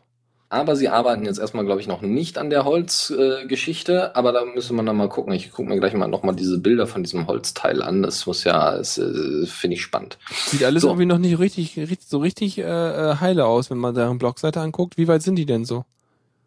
Aber 0.52 0.76
sie 0.76 0.90
arbeiten 0.90 1.26
jetzt 1.26 1.38
erstmal, 1.38 1.64
glaube 1.64 1.80
ich, 1.80 1.88
noch 1.88 2.02
nicht 2.02 2.40
an 2.40 2.50
der 2.50 2.66
Holzgeschichte, 2.66 4.12
äh, 4.14 4.18
aber 4.18 4.32
da 4.32 4.46
müsste 4.46 4.74
man 4.74 4.86
dann 4.88 4.98
mal 4.98 5.08
gucken. 5.08 5.32
Ich 5.34 5.52
gucke 5.52 5.70
mir 5.70 5.80
gleich 5.80 5.94
mal 5.94 6.08
nochmal 6.08 6.36
diese 6.36 6.58
Bilder 6.58 6.88
von 6.88 7.04
diesem 7.04 7.28
Holzteil 7.28 7.84
an. 7.84 8.02
Das 8.02 8.26
muss 8.26 8.44
ja, 8.46 8.76
das, 8.76 8.98
äh, 8.98 9.46
finde 9.46 9.76
ich 9.76 9.84
spannend. 9.84 10.18
Sieht 10.48 10.64
alles 10.64 10.82
So. 10.84 10.90
irgendwie 10.90 11.06
noch 11.06 11.20
nicht 11.20 11.38
richtig, 11.38 11.78
richtig 11.78 12.08
so 12.08 12.18
richtig 12.18 12.58
äh, 12.58 12.64
äh, 12.64 13.16
heile 13.20 13.46
aus, 13.46 13.70
wenn 13.70 13.78
man 13.78 13.94
deren 13.94 14.18
Blogseite 14.18 14.60
anguckt. 14.60 14.98
Wie 14.98 15.08
weit 15.08 15.22
sind 15.22 15.36
die 15.36 15.46
denn 15.46 15.66
so? 15.66 15.86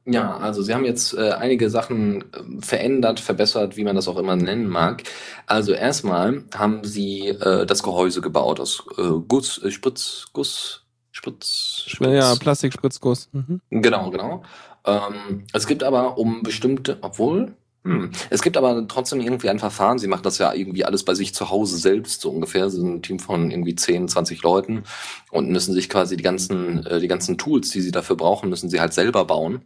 Ja, 0.05 0.37
also 0.39 0.63
sie 0.63 0.75
haben 0.75 0.85
jetzt 0.85 1.15
äh, 1.15 1.31
einige 1.31 1.71
Sachen 1.71 2.23
äh, 2.33 2.61
verändert, 2.61 3.21
verbessert, 3.21 3.77
wie 3.77 3.85
man 3.85 3.95
das 3.95 4.09
auch 4.09 4.17
immer 4.19 4.35
nennen 4.35 4.67
mag. 4.69 5.05
Also 5.47 5.73
erstmal 5.75 6.43
haben 6.57 6.83
sie 6.83 7.29
äh, 7.29 7.67
das 7.67 7.85
Gehäuse 7.85 8.21
gebaut 8.21 8.59
aus 8.59 8.83
äh, 8.99 9.03
Guss, 9.29 9.63
äh, 9.63 9.71
Spritz, 9.71 10.27
Guss, 10.33 10.82
Spritz, 11.13 11.85
Spritz. 11.87 12.13
Ja, 12.13 12.35
Plastikspritzguss. 12.35 13.29
Mhm. 13.33 13.61
Genau, 13.71 14.11
genau. 14.11 14.43
Ähm, 14.85 15.45
es 15.53 15.67
gibt 15.67 15.85
aber 15.85 16.19
um 16.19 16.43
bestimmte, 16.43 16.99
obwohl, 17.03 17.55
hm, 17.85 18.13
es 18.31 18.43
gibt 18.43 18.57
aber 18.57 18.87
trotzdem 18.89 19.21
irgendwie 19.21 19.51
ein 19.51 19.59
Verfahren. 19.59 19.99
Sie 19.99 20.07
machen 20.07 20.23
das 20.23 20.39
ja 20.39 20.53
irgendwie 20.53 20.85
alles 20.85 21.05
bei 21.05 21.15
sich 21.15 21.35
zu 21.35 21.51
Hause 21.51 21.77
selbst, 21.77 22.21
so 22.23 22.31
ungefähr. 22.31 22.71
Sie 22.71 22.79
sind 22.81 22.95
ein 22.95 23.03
Team 23.03 23.19
von 23.19 23.51
irgendwie 23.51 23.75
10, 23.75 24.09
20 24.09 24.43
Leuten 24.43 24.85
und 25.31 25.51
müssen 25.51 25.75
sich 25.75 25.89
quasi 25.89 26.17
die 26.17 26.23
ganzen, 26.23 26.87
äh, 26.87 27.01
die 27.01 27.09
ganzen 27.09 27.39
Tools, 27.39 27.71
die 27.71 27.81
sie 27.81 27.93
dafür 27.93 28.17
brauchen, 28.17 28.49
müssen 28.49 28.71
sie 28.71 28.81
halt 28.81 28.95
selber 28.95 29.25
bauen. 29.25 29.63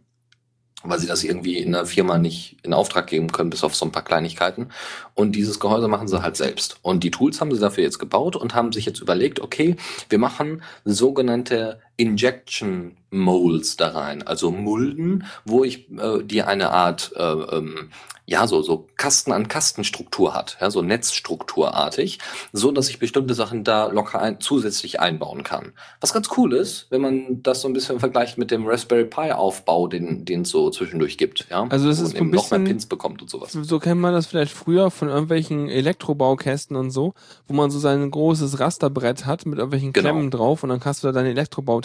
Weil 0.83 0.99
sie 0.99 1.07
das 1.07 1.23
irgendwie 1.23 1.57
in 1.57 1.71
der 1.71 1.85
Firma 1.85 2.17
nicht 2.17 2.57
in 2.63 2.73
Auftrag 2.73 3.07
geben 3.07 3.31
können, 3.31 3.49
bis 3.49 3.63
auf 3.63 3.75
so 3.75 3.85
ein 3.85 3.91
paar 3.91 4.03
Kleinigkeiten. 4.03 4.69
Und 5.15 5.31
dieses 5.33 5.59
Gehäuse 5.59 5.87
machen 5.87 6.07
sie 6.07 6.21
halt 6.21 6.37
selbst. 6.37 6.77
Und 6.83 7.03
die 7.03 7.11
Tools 7.11 7.41
haben 7.41 7.53
sie 7.53 7.59
dafür 7.59 7.83
jetzt 7.83 7.99
gebaut 7.99 8.35
und 8.35 8.53
haben 8.53 8.71
sich 8.71 8.85
jetzt 8.85 9.01
überlegt, 9.01 9.39
okay, 9.39 9.75
wir 10.09 10.19
machen 10.19 10.61
sogenannte 10.85 11.79
Injection 11.97 12.95
Molds 13.09 13.77
da 13.77 13.89
rein, 13.89 14.21
also 14.23 14.51
Mulden, 14.51 15.25
wo 15.45 15.63
ich 15.63 15.89
äh, 15.91 16.23
die 16.23 16.43
eine 16.43 16.71
Art 16.71 17.11
äh, 17.15 17.21
ähm, 17.23 17.89
ja 18.25 18.45
so 18.45 18.61
so 18.61 18.85
Kasten 18.97 19.31
an 19.31 19.47
Kastenstruktur 19.47 20.33
hat, 20.33 20.57
ja 20.59 20.69
so 20.69 20.81
Netzstrukturartig, 20.81 22.19
so 22.51 22.71
dass 22.73 22.89
ich 22.89 22.99
bestimmte 22.99 23.33
Sachen 23.33 23.63
da 23.63 23.85
locker 23.87 24.19
ein, 24.21 24.41
zusätzlich 24.41 24.99
einbauen 24.99 25.43
kann. 25.43 25.71
Was 26.01 26.11
ganz 26.13 26.27
cool 26.35 26.53
ist, 26.53 26.87
wenn 26.89 26.99
man 26.99 27.41
das 27.43 27.61
so 27.61 27.69
ein 27.69 27.73
bisschen 27.73 27.99
vergleicht 28.01 28.37
mit 28.37 28.51
dem 28.51 28.67
Raspberry 28.67 29.05
Pi 29.05 29.31
Aufbau, 29.31 29.87
den 29.87 30.25
den 30.25 30.41
es 30.41 30.49
so 30.49 30.69
zwischendurch 30.69 31.17
gibt, 31.17 31.47
ja. 31.49 31.65
Also 31.69 31.87
das 31.87 32.01
ist 32.01 32.11
ein 32.13 32.17
eben 32.17 32.29
noch 32.31 32.51
mehr 32.51 32.59
bisschen- 32.59 32.63
Pins 32.65 32.85
bekommt 32.87 33.21
und 33.21 33.29
sowas. 33.29 33.53
So 33.53 33.79
kennt 33.79 34.01
man 34.01 34.13
das 34.13 34.27
vielleicht 34.27 34.51
früher 34.51 34.91
von 34.91 35.07
irgendwelchen 35.07 35.69
Elektrobaukästen 35.69 36.75
und 36.75 36.91
so, 36.91 37.13
wo 37.47 37.53
man 37.53 37.71
so 37.71 37.79
sein 37.79 38.11
großes 38.11 38.59
Rasterbrett 38.59 39.25
hat 39.25 39.45
mit 39.45 39.57
irgendwelchen 39.59 39.93
Genau. 39.93 40.09
Klemmen 40.09 40.29
drauf 40.31 40.63
und 40.63 40.69
dann 40.69 40.81
hast 40.83 41.03
du 41.03 41.07
da 41.07 41.13
deine 41.13 41.33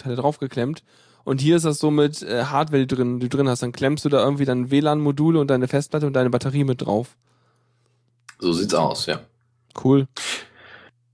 Elektrobauteile 0.02 0.16
draufgeklemmt. 0.16 0.82
Und 1.24 1.40
hier 1.40 1.56
ist 1.56 1.64
das 1.64 1.78
so 1.78 1.90
mit 1.90 2.22
äh, 2.22 2.44
Hardware, 2.44 2.84
die 2.84 2.94
drin, 2.94 3.20
die 3.20 3.28
du 3.28 3.36
drin 3.36 3.48
hast. 3.48 3.62
Dann 3.62 3.72
klemmst 3.72 4.04
du 4.04 4.08
da 4.08 4.22
irgendwie 4.22 4.44
dann 4.44 4.70
WLAN-Module 4.70 5.38
und 5.38 5.48
deine 5.48 5.68
Festplatte 5.68 6.06
und 6.06 6.14
deine 6.14 6.30
Batterie 6.30 6.64
mit 6.64 6.82
drauf. 6.82 7.16
So 8.40 8.52
sieht's 8.52 8.74
aus, 8.74 9.06
ja. 9.06 9.20
Cool. 9.82 10.08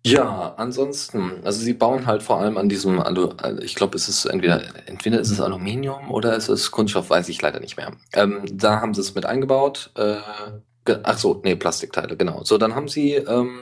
Ja, 0.07 0.55
ansonsten, 0.57 1.33
also 1.45 1.61
sie 1.61 1.75
bauen 1.75 2.07
halt 2.07 2.23
vor 2.23 2.41
allem 2.41 2.57
an 2.57 2.71
diesem, 2.71 3.01
Alu, 3.01 3.31
also 3.37 3.61
ich 3.61 3.75
glaube, 3.75 3.97
es 3.97 4.09
ist 4.09 4.25
entweder, 4.25 4.63
entweder 4.87 5.21
ist 5.21 5.31
es 5.31 5.41
Aluminium 5.41 6.11
oder 6.11 6.35
es 6.35 6.49
ist 6.49 6.71
Kunststoff, 6.71 7.11
weiß 7.11 7.29
ich 7.29 7.43
leider 7.43 7.61
nicht 7.61 7.77
mehr. 7.77 7.93
Ähm, 8.15 8.43
da 8.51 8.81
haben 8.81 8.95
sie 8.95 9.03
es 9.03 9.15
mit 9.15 9.27
eingebaut. 9.27 9.91
Äh, 9.97 10.17
ach 11.03 11.19
so, 11.19 11.43
nee, 11.45 11.57
Plastikteile, 11.57 12.17
genau. 12.17 12.43
So, 12.45 12.57
dann 12.57 12.75
haben 12.75 12.89
sie, 12.89 13.15
ähm, 13.15 13.59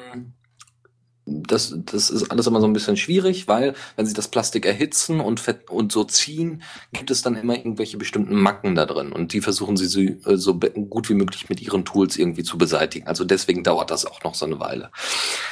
das, 1.26 1.74
das 1.76 2.08
ist 2.08 2.30
alles 2.30 2.46
immer 2.46 2.60
so 2.60 2.68
ein 2.68 2.72
bisschen 2.72 2.96
schwierig, 2.96 3.48
weil 3.48 3.74
wenn 3.96 4.06
sie 4.06 4.14
das 4.14 4.28
Plastik 4.28 4.64
erhitzen 4.64 5.20
und, 5.20 5.40
fett, 5.40 5.68
und 5.68 5.90
so 5.90 6.04
ziehen, 6.04 6.62
gibt 6.92 7.10
es 7.10 7.22
dann 7.22 7.34
immer 7.34 7.56
irgendwelche 7.56 7.96
bestimmten 7.96 8.36
Macken 8.36 8.76
da 8.76 8.86
drin 8.86 9.12
und 9.12 9.32
die 9.32 9.40
versuchen 9.40 9.76
sie 9.76 9.86
so, 9.86 10.00
äh, 10.00 10.36
so 10.36 10.54
gut 10.54 11.10
wie 11.10 11.14
möglich 11.14 11.48
mit 11.48 11.60
ihren 11.60 11.84
Tools 11.84 12.16
irgendwie 12.16 12.44
zu 12.44 12.58
beseitigen. 12.58 13.08
Also 13.08 13.24
deswegen 13.24 13.64
dauert 13.64 13.90
das 13.90 14.06
auch 14.06 14.22
noch 14.22 14.36
so 14.36 14.46
eine 14.46 14.60
Weile. 14.60 14.90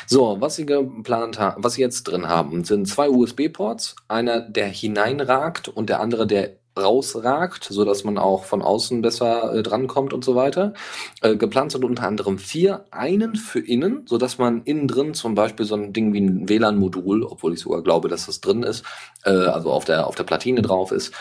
So, 0.07 0.37
was 0.41 0.55
sie 0.55 0.65
geplant 0.65 1.41
haben, 1.41 1.65
was 1.65 1.75
sie 1.75 1.81
jetzt 1.81 2.05
drin 2.05 2.29
haben, 2.29 2.63
sind 2.63 2.87
zwei 2.87 3.11
USB-Ports, 3.11 3.97
einer, 4.07 4.41
der 4.41 4.69
hineinragt 4.69 5.69
und 5.69 5.89
der 5.89 6.01
andere, 6.01 6.29
der 6.29 6.53
rausragt, 6.79 7.65
so 7.71 7.85
dass 7.85 8.05
man 8.05 8.19
auch 8.19 8.45
von 8.45 8.63
außen 8.63 9.01
besser 9.03 9.55
äh, 9.55 9.63
drankommt 9.63 10.13
und 10.13 10.25
so 10.25 10.35
weiter. 10.35 10.75
Äh, 11.23 11.37
geplant 11.37 11.73
sind 11.73 11.85
unter 11.85 12.07
anderem 12.07 12.39
vier, 12.39 12.85
einen 12.91 13.37
für 13.37 13.61
innen, 13.61 14.03
so 14.07 14.19
dass 14.19 14.39
man 14.39 14.63
innen 14.65 14.89
drin 14.89 15.15
zum 15.15 15.35
Beispiel 15.35 15.67
so 15.67 15.77
ein 15.77 15.93
Ding 15.93 16.13
wie 16.13 16.21
ein 16.21 16.49
WLAN-Modul, 16.49 17.23
obwohl 17.23 17.55
ich 17.55 17.61
sogar 17.61 17.83
glaube, 17.83 18.09
dass 18.09 18.27
das 18.27 18.41
drin 18.41 18.63
ist, 18.63 18.85
äh, 19.25 19.31
also 19.31 19.71
auf 19.71 19.85
der 19.85 20.07
auf 20.07 20.17
der 20.17 20.25
Platine 20.25 20.63
drauf 20.63 20.91
ist, 20.91 21.13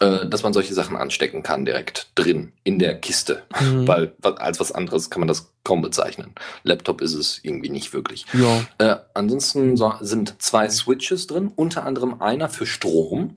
äh, 0.00 0.26
dass 0.26 0.42
man 0.42 0.52
solche 0.52 0.74
Sachen 0.74 0.96
anstecken 0.96 1.42
kann 1.42 1.64
direkt 1.64 2.10
drin 2.14 2.52
in 2.64 2.78
der 2.78 2.98
Kiste, 2.98 3.42
Mhm. 3.60 3.86
weil 3.86 4.14
als 4.22 4.58
was 4.58 4.72
anderes 4.72 5.10
kann 5.10 5.20
man 5.20 5.28
das 5.28 5.52
kaum 5.64 5.82
bezeichnen. 5.82 6.34
Laptop 6.64 7.00
ist 7.02 7.14
es 7.14 7.38
irgendwie 7.42 7.68
nicht 7.68 7.92
wirklich. 7.92 8.26
Ja. 8.32 8.64
Äh, 8.78 8.96
ansonsten 9.14 9.76
so, 9.76 9.92
sind 10.00 10.40
zwei 10.42 10.68
Switches 10.70 11.26
drin, 11.26 11.52
unter 11.54 11.84
anderem 11.84 12.20
einer 12.20 12.48
für 12.48 12.66
Strom. 12.66 13.36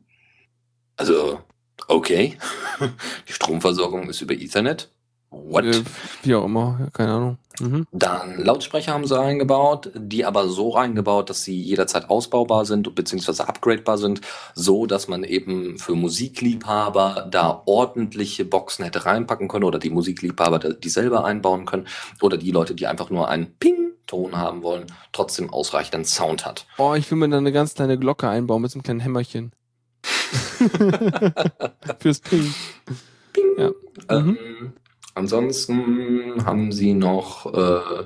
Also, 0.97 1.41
okay. 1.87 2.37
Die 3.27 3.33
Stromversorgung 3.33 4.09
ist 4.09 4.21
über 4.21 4.33
Ethernet. 4.33 4.89
What? 5.31 5.65
Äh, 5.65 5.83
wie 6.23 6.35
auch 6.35 6.45
immer, 6.45 6.87
keine 6.93 7.11
Ahnung. 7.11 7.37
Mhm. 7.59 7.87
Dann 7.91 8.43
Lautsprecher 8.43 8.93
haben 8.93 9.07
sie 9.07 9.17
reingebaut, 9.17 9.91
die 9.95 10.25
aber 10.25 10.47
so 10.47 10.69
reingebaut, 10.69 11.29
dass 11.29 11.43
sie 11.43 11.61
jederzeit 11.61 12.09
ausbaubar 12.09 12.65
sind 12.65 12.93
bzw. 12.93 13.43
upgradebar 13.43 13.97
sind, 13.97 14.21
so 14.53 14.85
dass 14.85 15.07
man 15.07 15.23
eben 15.23 15.77
für 15.77 15.95
Musikliebhaber 15.95 17.27
da 17.29 17.61
ordentliche 17.65 18.45
Boxen 18.45 18.83
hätte 18.83 19.05
reinpacken 19.05 19.47
können 19.47 19.63
oder 19.63 19.79
die 19.79 19.89
Musikliebhaber 19.89 20.59
die 20.59 20.89
selber 20.89 21.25
einbauen 21.25 21.65
können 21.65 21.87
oder 22.21 22.37
die 22.37 22.51
Leute, 22.51 22.75
die 22.75 22.87
einfach 22.87 23.09
nur 23.09 23.29
einen 23.29 23.55
Ping-Ton 23.57 24.37
haben 24.37 24.63
wollen, 24.63 24.85
trotzdem 25.11 25.49
ausreichenden 25.49 26.05
Sound 26.05 26.45
hat. 26.45 26.65
Oh, 26.77 26.93
ich 26.93 27.09
will 27.09 27.17
mir 27.17 27.29
da 27.29 27.37
eine 27.37 27.51
ganz 27.51 27.73
kleine 27.73 27.97
Glocke 27.97 28.27
einbauen 28.27 28.61
mit 28.61 28.71
so 28.71 28.77
einem 28.77 28.83
kleinen 28.83 28.99
Hämmerchen. 29.01 29.51
Fürs 31.99 32.19
Ping. 32.19 32.53
Ja. 33.57 33.69
Mhm. 33.69 33.73
Ähm, 34.09 34.73
ansonsten 35.13 36.45
haben 36.45 36.71
sie 36.71 36.93
noch 36.93 37.53
äh, 37.53 38.05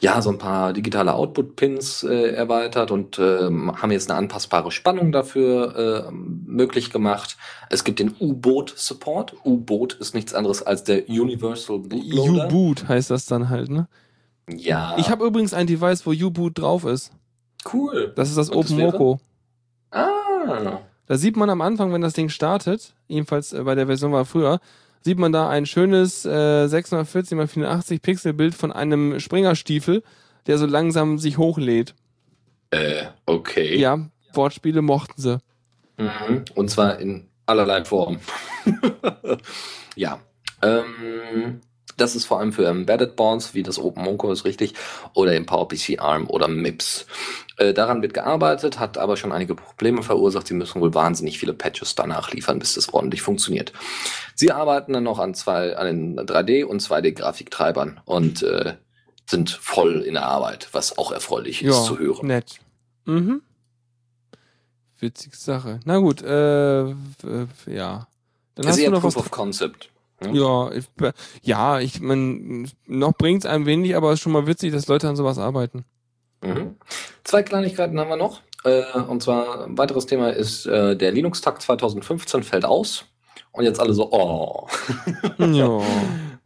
ja 0.00 0.22
so 0.22 0.30
ein 0.30 0.38
paar 0.38 0.72
digitale 0.72 1.14
Output-Pins 1.14 2.04
äh, 2.04 2.30
erweitert 2.30 2.90
und 2.90 3.18
äh, 3.18 3.44
haben 3.44 3.90
jetzt 3.90 4.10
eine 4.10 4.18
anpassbare 4.18 4.70
Spannung 4.70 5.12
dafür 5.12 6.08
äh, 6.08 6.12
möglich 6.12 6.90
gemacht. 6.90 7.36
Es 7.70 7.84
gibt 7.84 7.98
den 7.98 8.14
U-Boot-Support. 8.18 9.36
U-Boot 9.44 9.94
ist 9.94 10.14
nichts 10.14 10.34
anderes 10.34 10.62
als 10.62 10.84
der 10.84 11.08
Universal 11.08 11.80
Bootloader. 11.80 12.46
U-Boot 12.46 12.88
heißt 12.88 13.10
das 13.10 13.26
dann 13.26 13.48
halt, 13.48 13.70
ne? 13.70 13.88
Ja. 14.48 14.96
Ich 14.98 15.10
habe 15.10 15.26
übrigens 15.26 15.52
ein 15.52 15.66
Device, 15.66 16.06
wo 16.06 16.10
U-Boot 16.10 16.58
drauf 16.58 16.84
ist. 16.84 17.12
cool. 17.72 18.12
Das 18.16 18.28
ist 18.28 18.38
das 18.38 18.50
OpenMoko. 18.50 19.20
Ah. 19.90 20.80
Da 21.08 21.16
sieht 21.16 21.36
man 21.36 21.48
am 21.48 21.62
Anfang, 21.62 21.92
wenn 21.92 22.02
das 22.02 22.12
Ding 22.12 22.28
startet, 22.28 22.92
jedenfalls 23.08 23.54
äh, 23.54 23.62
bei 23.62 23.74
der 23.74 23.86
Version 23.86 24.12
war 24.12 24.26
früher, 24.26 24.60
sieht 25.00 25.18
man 25.18 25.32
da 25.32 25.48
ein 25.48 25.64
schönes 25.64 26.26
äh, 26.26 26.68
640 26.68 27.38
x 27.38 27.52
84 27.52 28.02
Pixel 28.02 28.32
Bild 28.34 28.54
von 28.54 28.72
einem 28.72 29.18
Springerstiefel, 29.18 30.02
der 30.46 30.58
so 30.58 30.66
langsam 30.66 31.18
sich 31.18 31.38
hochlädt. 31.38 31.94
Äh, 32.70 33.06
okay. 33.24 33.78
Ja, 33.78 33.98
Wortspiele 34.34 34.82
mochten 34.82 35.20
sie. 35.20 35.38
Mhm. 35.96 36.44
Und 36.54 36.70
zwar 36.70 36.98
in 36.98 37.26
allerlei 37.46 37.84
Form. 37.86 38.20
ja. 39.96 40.20
Ähm, 40.60 41.60
das 41.98 42.16
ist 42.16 42.24
vor 42.24 42.38
allem 42.40 42.52
für 42.52 42.66
Embedded 42.66 43.14
Boards, 43.16 43.52
wie 43.54 43.62
das 43.62 43.78
OpenMonco 43.78 44.32
ist 44.32 44.44
richtig, 44.46 44.74
oder 45.14 45.36
im 45.36 45.44
PowerPC 45.46 45.98
ARM 46.00 46.28
oder 46.28 46.48
MIPS. 46.48 47.06
Äh, 47.58 47.74
daran 47.74 48.00
wird 48.02 48.14
gearbeitet, 48.14 48.78
hat 48.78 48.96
aber 48.98 49.16
schon 49.16 49.32
einige 49.32 49.54
Probleme 49.54 50.02
verursacht. 50.02 50.46
Sie 50.46 50.54
müssen 50.54 50.80
wohl 50.80 50.94
wahnsinnig 50.94 51.38
viele 51.38 51.52
Patches 51.54 51.94
danach 51.94 52.32
liefern, 52.32 52.58
bis 52.58 52.74
das 52.74 52.92
ordentlich 52.94 53.20
funktioniert. 53.22 53.72
Sie 54.34 54.50
arbeiten 54.52 54.92
dann 54.94 55.02
noch 55.04 55.18
an 55.18 55.34
zwei, 55.34 55.76
an 55.76 55.86
den 55.86 56.20
3D- 56.20 56.64
und 56.64 56.80
2D-Grafiktreibern 56.80 58.00
und 58.04 58.42
äh, 58.42 58.74
sind 59.26 59.50
voll 59.50 60.00
in 60.00 60.14
der 60.14 60.24
Arbeit, 60.26 60.68
was 60.72 60.96
auch 60.96 61.12
erfreulich 61.12 61.62
ist 61.62 61.84
zu 61.84 61.98
hören. 61.98 62.26
nett. 62.28 62.60
Mhm. 63.04 63.42
Witzige 65.00 65.36
Sache. 65.36 65.80
Na 65.84 65.98
gut, 65.98 66.22
äh, 66.22 66.88
ja. 66.88 66.94
Dann 67.66 68.06
Das 68.56 68.66
hast 68.68 68.78
ist 68.78 68.86
du 68.86 68.90
noch 68.90 69.00
Proof 69.02 69.16
was. 69.16 69.22
of 69.24 69.30
Concept. 69.30 69.90
Ja, 70.32 70.72
ich, 70.72 70.86
ja, 71.42 71.78
ich 71.78 72.00
mein, 72.00 72.68
noch 72.86 73.12
bringt's 73.12 73.46
einem 73.46 73.66
wenig, 73.66 73.94
aber 73.94 74.08
es 74.08 74.14
ist 74.14 74.22
schon 74.22 74.32
mal 74.32 74.46
witzig, 74.46 74.72
dass 74.72 74.88
Leute 74.88 75.08
an 75.08 75.16
sowas 75.16 75.38
arbeiten. 75.38 75.84
Mhm. 76.42 76.76
Zwei 77.24 77.42
Kleinigkeiten 77.42 77.98
haben 77.98 78.10
wir 78.10 78.16
noch. 78.16 78.42
Äh, 78.64 78.98
und 78.98 79.22
zwar 79.22 79.64
ein 79.64 79.78
weiteres 79.78 80.06
Thema 80.06 80.30
ist, 80.30 80.66
äh, 80.66 80.96
der 80.96 81.12
Linux-Tag 81.12 81.62
2015 81.62 82.42
fällt 82.42 82.64
aus. 82.64 83.04
Und 83.52 83.64
jetzt 83.64 83.80
alle 83.80 83.94
so, 83.94 84.10
oh. 84.10 84.66
Ja. 85.38 85.80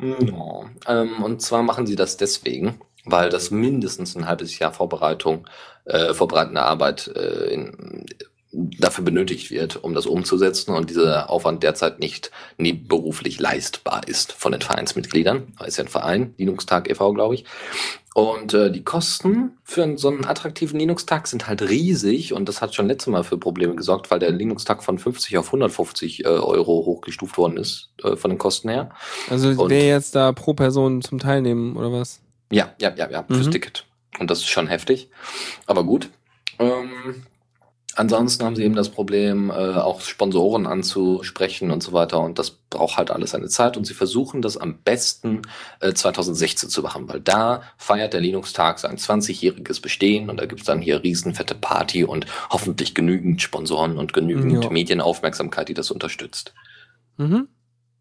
Ja. 0.03 0.61
Ähm, 0.89 1.23
und 1.23 1.41
zwar 1.41 1.63
machen 1.63 1.87
sie 1.87 1.97
das 1.97 2.17
deswegen, 2.17 2.81
weil 3.05 3.31
das 3.31 3.51
mindestens 3.51 4.17
ein 4.17 4.27
halbes 4.27 4.59
Jahr 4.59 4.73
Vorbereitung, 4.73 5.47
äh, 5.85 6.13
vorbereitende 6.13 6.63
Arbeit 6.63 7.09
äh, 7.09 7.53
in, 7.53 8.07
dafür 8.53 9.05
benötigt 9.05 9.51
wird, 9.51 9.83
um 9.83 9.95
das 9.95 10.07
umzusetzen 10.07 10.75
und 10.75 10.91
dieser 10.91 11.31
Aufwand 11.31 11.63
derzeit 11.63 11.99
nicht 12.01 12.31
nebenberuflich 12.59 13.41
leistbar 13.41 14.03
ist 14.07 14.33
von 14.33 14.53
den 14.53 14.61
Vereinsmitgliedern. 14.61 15.55
Da 15.59 15.65
ist 15.65 15.79
ja 15.79 15.85
ein 15.85 15.89
Verein, 15.89 16.35
Linux-Tag 16.37 16.91
e.V., 16.91 17.13
glaube 17.15 17.35
ich. 17.35 17.45
Und 18.15 18.53
äh, 18.53 18.71
die 18.71 18.85
Kosten 18.85 19.57
für 19.65 19.97
so 19.97 20.09
einen 20.09 20.27
attraktiven 20.27 20.79
Linux-Tag 20.79 21.27
sind 21.29 21.49
halt 21.49 21.63
riesig 21.63 22.35
und 22.35 22.47
das 22.47 22.61
hat 22.61 22.75
schon 22.75 22.89
letztes 22.89 23.11
Mal 23.11 23.25
für 23.25 23.39
Probleme 23.39 23.75
gesorgt, 23.75 24.11
weil 24.11 24.19
der 24.19 24.31
Linux-Tag 24.33 24.85
von 24.85 24.99
50 24.99 25.39
auf 25.39 25.47
150 25.47 26.25
äh, 26.25 26.29
Euro 26.29 26.85
hochgestuft 26.85 27.39
worden 27.39 27.57
ist 27.57 27.91
äh, 28.05 28.17
von 28.17 28.31
den 28.31 28.37
Kosten 28.39 28.69
her. 28.69 28.91
Also 29.31 29.71
wer 29.71 29.87
jetzt 29.87 30.15
da 30.15 30.33
pro 30.33 30.53
Person 30.53 31.01
zum 31.01 31.21
Teilnehmen 31.21 31.75
oder 31.75 31.91
was? 31.91 32.21
Ja, 32.51 32.75
ja, 32.79 32.95
ja, 32.95 33.11
ja, 33.11 33.25
fürs 33.27 33.47
Mhm. 33.47 33.51
Ticket. 33.53 33.87
Und 34.19 34.31
das 34.31 34.41
ist 34.41 34.49
schon 34.49 34.67
heftig. 34.67 35.09
Aber 35.65 35.85
gut. 35.85 36.11
Ähm, 36.59 37.25
ansonsten 37.95 38.45
haben 38.45 38.57
sie 38.57 38.65
eben 38.65 38.75
das 38.75 38.89
Problem, 38.89 39.51
äh, 39.51 39.53
auch 39.53 40.01
Sponsoren 40.01 40.67
anzusprechen 40.67 41.71
und 41.71 41.83
so 41.83 41.93
weiter. 41.93 42.21
Und 42.21 42.39
das 42.39 42.51
braucht 42.51 42.97
halt 42.97 43.11
alles 43.11 43.33
seine 43.33 43.49
Zeit. 43.49 43.77
Und 43.77 43.87
sie 43.87 43.95
versuchen 43.95 44.43
das 44.43 44.57
am 44.57 44.79
besten 44.79 45.43
äh, 45.81 45.93
2016 45.93 46.69
zu 46.69 46.83
machen, 46.83 47.09
weil 47.09 47.21
da 47.21 47.63
feiert 47.77 48.13
der 48.13 48.21
Linux-Tag 48.21 48.79
sein 48.79 48.97
20-jähriges 48.97 49.81
Bestehen 49.83 50.31
und 50.31 50.39
da 50.39 50.47
gibt's 50.47 50.65
dann 50.65 50.81
hier 50.81 51.03
riesenfette 51.03 51.55
Party 51.55 52.05
und 52.05 52.27
hoffentlich 52.51 52.95
genügend 52.95 53.43
Sponsoren 53.43 53.99
und 53.99 54.13
genügend 54.13 54.65
Ja. 54.65 54.71
Medienaufmerksamkeit, 54.71 55.69
die 55.69 55.75
das 55.75 55.91
unterstützt. 55.91 56.55
Mhm. 57.17 57.49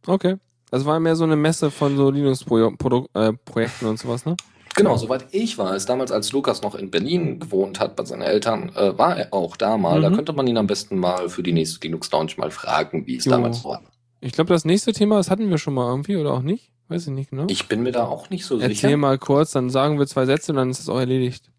Okay. 0.06 0.38
Das 0.72 0.86
war 0.86 1.00
mehr 1.02 1.18
so 1.18 1.26
eine 1.26 1.36
Messe 1.36 1.70
von 1.70 1.98
so 1.98 2.10
Linux-Projekten 2.10 3.86
und 3.86 4.00
sowas, 4.00 4.26
ne? 4.26 4.38
Genau, 4.76 4.96
soweit 4.98 5.26
ich 5.32 5.58
weiß, 5.58 5.86
damals 5.86 6.12
als 6.12 6.32
Lukas 6.32 6.62
noch 6.62 6.76
in 6.76 6.90
Berlin 6.92 7.40
gewohnt 7.40 7.80
hat 7.80 7.96
bei 7.96 8.06
seinen 8.06 8.22
Eltern, 8.22 8.70
äh, 8.76 8.98
war 8.98 9.18
er 9.18 9.34
auch 9.34 9.58
da 9.58 9.78
mal. 9.78 10.02
Da 10.02 10.10
Mhm. 10.10 10.16
könnte 10.16 10.34
man 10.34 10.48
ihn 10.48 10.58
am 10.58 10.68
besten 10.68 10.98
mal 10.98 11.28
für 11.30 11.44
die 11.44 11.52
nächste 11.52 11.80
Linux 11.86 12.10
Lounge 12.12 12.34
mal 12.38 12.52
fragen, 12.52 13.06
wie 13.06 13.18
es 13.18 13.26
Jo. 13.26 13.32
damals 13.32 13.64
war. 13.66 13.82
Ich 14.22 14.32
glaube, 14.34 14.54
das 14.54 14.64
nächste 14.66 14.94
Thema, 14.94 15.18
das 15.18 15.30
hatten 15.30 15.50
wir 15.50 15.58
schon 15.58 15.74
mal 15.74 15.90
irgendwie 15.90 16.16
oder 16.16 16.34
auch 16.34 16.42
nicht. 16.42 16.72
Weiß 16.88 17.08
ich 17.08 17.14
nicht 17.14 17.30
genau. 17.32 17.46
Ich 17.50 17.68
bin 17.68 17.84
mir 17.84 17.92
da 17.92 18.06
auch 18.06 18.30
nicht 18.30 18.46
so 18.46 18.56
Erzähl 18.60 18.76
sicher. 18.76 18.98
mal 18.98 19.18
kurz, 19.18 19.52
dann 19.52 19.70
sagen 19.70 19.98
wir 20.00 20.08
zwei 20.08 20.26
Sätze 20.26 20.52
und 20.52 20.58
dann 20.58 20.70
ist 20.70 20.80
es 20.80 20.90
auch 20.90 21.00
erledigt. 21.00 21.50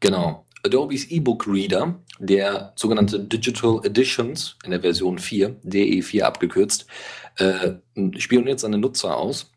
Genau. 0.00 0.44
Adobe's 0.64 1.10
E-Book 1.10 1.46
Reader, 1.46 1.94
der 2.18 2.72
sogenannte 2.76 3.18
Digital 3.20 3.80
Editions 3.84 4.56
in 4.64 4.72
der 4.72 4.80
Version 4.80 5.18
4, 5.18 5.56
DE4 5.64 6.22
abgekürzt, 6.22 6.86
äh, 7.38 7.72
spioniert 8.18 8.60
seine 8.60 8.76
Nutzer 8.78 9.16
aus. 9.16 9.50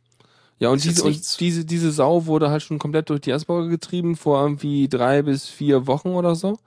Ja, 0.63 0.69
und 0.69 0.81
diese, 0.81 1.03
und 1.03 1.39
diese, 1.41 1.65
diese 1.65 1.91
Sau 1.91 2.25
wurde 2.25 2.49
halt 2.49 2.63
schon 2.63 2.79
komplett 2.79 3.09
durch 3.09 3.19
die 3.19 3.33
Asperger 3.33 3.67
getrieben 3.67 4.15
vor 4.15 4.41
irgendwie 4.41 4.87
drei 4.87 5.21
bis 5.21 5.49
vier 5.49 5.87
Wochen 5.87 6.11
oder 6.11 6.35
so. 6.35 6.57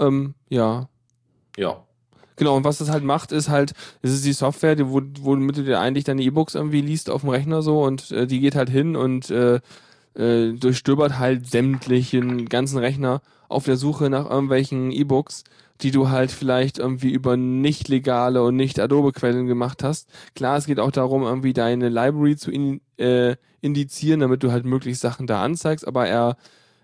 Ähm, 0.00 0.34
ja. 0.48 0.88
Ja. 1.56 1.84
Genau, 2.34 2.56
und 2.56 2.64
was 2.64 2.78
das 2.78 2.90
halt 2.90 3.04
macht, 3.04 3.30
ist 3.30 3.48
halt, 3.48 3.72
es 4.02 4.10
ist 4.10 4.24
die 4.24 4.32
Software, 4.32 4.74
die, 4.74 4.88
wo, 4.88 5.00
womit 5.20 5.58
du 5.58 5.62
dir 5.62 5.78
eigentlich 5.78 6.02
deine 6.02 6.22
E-Books 6.22 6.56
irgendwie 6.56 6.80
liest 6.80 7.08
auf 7.08 7.20
dem 7.20 7.30
Rechner 7.30 7.62
so 7.62 7.84
und 7.84 8.10
äh, 8.10 8.26
die 8.26 8.40
geht 8.40 8.56
halt 8.56 8.68
hin 8.68 8.96
und 8.96 9.30
äh, 9.30 9.60
äh, 10.16 10.52
durchstöbert 10.54 11.16
halt 11.16 11.46
sämtlichen 11.48 12.48
ganzen 12.48 12.78
Rechner 12.78 13.22
auf 13.48 13.64
der 13.64 13.76
Suche 13.76 14.10
nach 14.10 14.28
irgendwelchen 14.28 14.90
E-Books, 14.90 15.44
die 15.80 15.90
du 15.90 16.08
halt 16.08 16.30
vielleicht 16.30 16.78
irgendwie 16.78 17.10
über 17.10 17.36
nicht 17.36 17.88
legale 17.88 18.42
und 18.42 18.56
nicht 18.56 18.78
Adobe-Quellen 18.78 19.46
gemacht 19.46 19.82
hast. 19.82 20.08
Klar, 20.34 20.56
es 20.56 20.66
geht 20.66 20.80
auch 20.80 20.92
darum, 20.92 21.22
irgendwie 21.22 21.52
deine 21.52 21.88
Library 21.88 22.36
zu 22.36 22.50
in, 22.50 22.80
äh, 22.96 23.36
indizieren, 23.60 24.20
damit 24.20 24.42
du 24.42 24.52
halt 24.52 24.64
möglichst 24.64 25.02
Sachen 25.02 25.26
da 25.26 25.42
anzeigst, 25.42 25.86
aber 25.86 26.06
er 26.06 26.36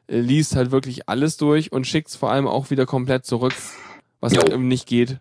äh, 0.08 0.18
liest 0.18 0.56
halt 0.56 0.70
wirklich 0.70 1.08
alles 1.08 1.36
durch 1.36 1.72
und 1.72 1.86
schickt 1.86 2.08
es 2.08 2.16
vor 2.16 2.30
allem 2.32 2.48
auch 2.48 2.70
wieder 2.70 2.86
komplett 2.86 3.24
zurück, 3.24 3.54
was 4.20 4.32
Jo. 4.32 4.40
halt 4.40 4.52
eben 4.52 4.66
nicht 4.68 4.86
geht. 4.86 5.18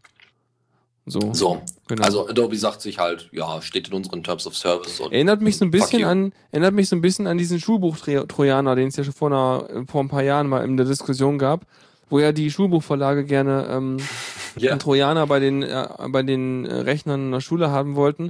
So, 1.06 1.34
So. 1.34 1.62
Genau. 1.90 2.06
Also 2.06 2.30
Adobe 2.30 2.56
sagt 2.56 2.82
sich 2.82 3.00
halt, 3.00 3.28
ja, 3.34 3.62
steht 3.62 3.90
in 3.90 3.94
unseren 3.94 4.24
Terms 4.24 4.48
of 4.48 4.56
Service. 4.56 5.02
Und 5.02 5.12
Erinnert 5.12 5.42
mich 5.42 5.58
so 5.58 5.66
ein 5.66 5.72
bisschen 5.72 6.06
an, 6.06 6.32
erinnert 6.52 6.74
mich 6.74 6.88
so 6.88 6.96
ein 6.96 7.02
bisschen 7.02 7.28
an 7.28 7.38
diesen 7.38 7.60
Schulbuch-Trojaner, 7.60 8.76
den 8.76 8.88
es 8.88 8.96
ja 8.96 9.04
schon 9.04 9.14
vor, 9.14 9.28
einer, 9.28 9.86
vor 9.88 10.02
ein 10.02 10.08
paar 10.08 10.24
Jahren 10.24 10.48
mal 10.48 10.64
in 10.64 10.78
der 10.78 10.86
Diskussion 10.86 11.38
gab, 11.38 11.66
wo 12.10 12.20
ja 12.20 12.32
die 12.32 12.50
Schulbuchverlage 12.50 13.26
gerne 13.26 13.68
ähm, 13.70 13.98
ja. 14.56 14.72
einen 14.72 14.80
Trojaner 14.80 15.28
bei 15.28 15.42
den, 15.42 15.64
äh, 15.64 15.88
bei 16.08 16.24
den 16.24 16.66
äh, 16.66 16.74
Rechnern 16.76 17.26
in 17.26 17.32
der 17.32 17.42
Schule 17.42 17.72
haben 17.72 17.96
wollten, 17.96 18.30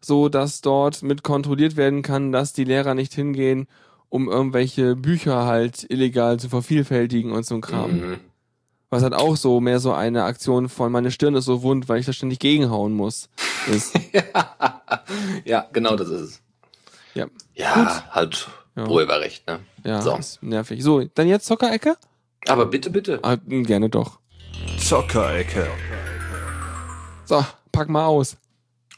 so 0.00 0.30
dass 0.30 0.62
dort 0.62 1.02
mit 1.02 1.22
kontrolliert 1.22 1.76
werden 1.76 2.00
kann, 2.00 2.32
dass 2.32 2.54
die 2.54 2.64
Lehrer 2.64 2.94
nicht 2.94 3.12
hingehen, 3.12 3.66
um 4.08 4.28
irgendwelche 4.28 4.96
Bücher 4.96 5.44
halt 5.44 5.86
illegal 5.90 6.40
zu 6.40 6.48
vervielfältigen 6.48 7.32
und 7.32 7.44
so 7.44 7.56
ein 7.56 7.60
Kram. 7.60 7.92
Mhm. 7.92 8.20
Was 8.90 9.02
halt 9.04 9.14
auch 9.14 9.36
so 9.36 9.60
mehr 9.60 9.78
so 9.78 9.92
eine 9.92 10.24
Aktion 10.24 10.68
von 10.68 10.90
meine 10.90 11.12
Stirn 11.12 11.34
ist 11.36 11.44
so 11.44 11.62
wund, 11.62 11.88
weil 11.88 12.00
ich 12.00 12.06
da 12.06 12.12
ständig 12.12 12.40
gegenhauen 12.40 12.92
muss. 12.92 13.28
Ist. 13.70 13.94
ja, 15.44 15.66
genau 15.72 15.94
das 15.96 16.08
ist 16.08 16.20
es. 16.20 16.40
Ja. 17.14 17.26
Ja, 17.54 18.04
halt 18.10 18.48
Ja. 18.76 18.86
Urheberrecht, 18.88 19.46
ne? 19.46 19.60
Ja, 19.84 20.02
So. 20.02 20.16
ist 20.16 20.42
nervig. 20.42 20.82
So, 20.82 21.04
dann 21.14 21.28
jetzt 21.28 21.46
Zockerecke? 21.46 21.96
Aber 22.48 22.66
bitte, 22.66 22.90
bitte. 22.90 23.20
Ah, 23.22 23.36
gerne 23.46 23.88
doch. 23.90 24.18
Zockerecke. 24.78 25.68
So, 27.26 27.44
pack 27.70 27.88
mal 27.88 28.06
aus. 28.06 28.36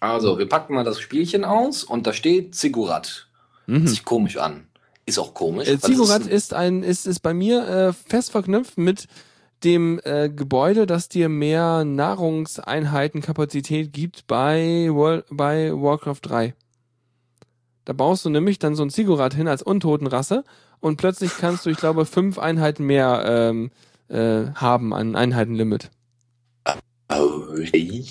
Also, 0.01 0.39
wir 0.39 0.49
packen 0.49 0.75
mal 0.75 0.85
das 0.85 1.01
Spielchen 1.01 1.45
aus 1.45 1.85
und 1.85 2.07
da 2.07 2.13
steht 2.13 2.55
Ziggurat. 2.55 3.27
Hört 3.67 3.83
Mhm. 3.83 3.87
sich 3.87 4.05
komisch 4.05 4.37
an. 4.39 4.67
Ist 5.07 5.19
auch 5.19 5.35
komisch. 5.35 5.69
Äh, 5.69 5.75
ist 5.75 5.89
ist 6.29 6.55
ein, 6.55 6.83
ist, 6.83 7.07
ist 7.07 7.21
bei 7.21 7.35
mir 7.35 7.69
äh, 7.69 7.93
fest 7.93 8.31
verknüpft 8.31 8.79
mit 8.79 9.07
dem 9.65 10.01
äh, 10.05 10.29
Gebäude, 10.29 10.87
das 10.87 11.09
dir 11.09 11.29
mehr 11.29 11.85
Nahrungseinheitenkapazität 11.85 13.93
gibt 13.93 14.27
bei, 14.27 14.89
World, 14.91 15.25
bei 15.31 15.73
Warcraft 15.73 16.21
3. 16.23 16.55
Da 17.85 17.93
baust 17.93 18.25
du 18.25 18.31
nämlich 18.31 18.59
dann 18.59 18.75
so 18.75 18.85
ein 18.85 18.91
Ziggurat 18.91 19.35
hin 19.35 19.49
als 19.49 19.63
Untotenrasse 19.63 20.45
und 20.81 20.97
plötzlich 20.97 21.33
kannst 21.39 21.67
du, 21.67 21.71
ich 21.71 21.79
glaube, 21.79 22.07
fünf 22.07 22.39
Einheiten 22.39 22.85
mehr 22.85 23.25
ähm, 23.27 23.71
äh, 24.09 24.53
haben 24.55 24.95
an 24.95 25.17
Einheitenlimit. 25.17 25.91
Okay. 27.09 28.07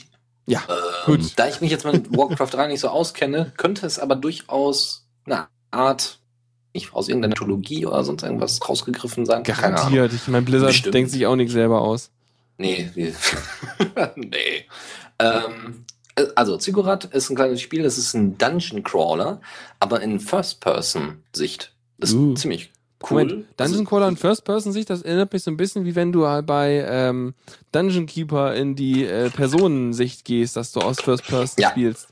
Ja. 0.46 0.62
Ähm, 1.08 1.30
da 1.36 1.48
ich 1.48 1.62
mich 1.62 1.72
jetzt 1.72 1.86
mit 1.86 2.16
Warcraft 2.16 2.50
3 2.52 2.68
nicht 2.68 2.80
so 2.80 2.90
auskenne, 2.90 3.54
könnte 3.58 3.86
es 3.86 4.00
aber 4.00 4.16
durchaus 4.16 5.08
eine 5.26 5.48
Art, 5.70 6.20
nicht 6.74 6.94
aus 6.94 7.08
irgendeiner 7.10 7.32
Mythologie 7.32 7.86
oder 7.86 8.04
sonst 8.04 8.24
irgendwas 8.24 8.60
rausgegriffen 8.68 9.26
sein. 9.26 9.44
Garantiert. 9.44 10.14
Ich 10.14 10.28
meine, 10.28 10.46
Blizzard 10.46 10.70
Bestimmt. 10.70 10.96
denkt 10.96 11.12
sich 11.12 11.26
auch 11.26 11.36
nichts 11.36 11.54
selber 11.54 11.82
aus. 11.82 12.10
Nee, 12.58 12.90
nee. 12.96 13.14
nee. 14.16 14.66
Ähm, 15.20 15.86
äh, 16.16 16.26
also, 16.36 16.58
Ziggurat 16.58 17.06
ist 17.06 17.30
ein 17.30 17.36
kleines 17.36 17.62
Spiel, 17.62 17.84
das 17.84 17.98
ist 17.98 18.14
ein 18.14 18.38
Dungeon 18.38 18.84
Crawler, 18.84 19.42
aber 19.80 20.02
in 20.02 20.20
First-Person-Sicht. 20.20 21.74
Ist 22.00 22.14
Uh. 22.14 22.34
ziemlich 22.36 22.72
cool. 23.10 23.26
Moment, 23.26 23.46
Dungeon 23.58 23.86
Crawler 23.86 24.08
in 24.10 24.18
First-Person-Sicht, 24.18 24.90
das 24.90 25.02
erinnert 25.02 25.34
mich 25.34 25.44
so 25.44 25.52
ein 25.52 25.58
bisschen 25.58 25.86
wie 25.86 25.96
wenn 25.96 26.12
du 26.12 26.28
halt 26.28 26.46
bei 26.46 26.86
ähm, 26.88 27.34
Dungeon 27.72 28.06
Keeper 28.06 28.54
in 28.56 28.76
die 28.76 29.06
äh, 29.06 29.30
Personensicht 29.30 30.24
gehst, 30.26 30.56
dass 30.56 30.72
du 30.72 30.80
aus 30.82 31.00
First-Person 31.02 31.56
Ja. 31.62 31.72
spielst. 31.72 32.08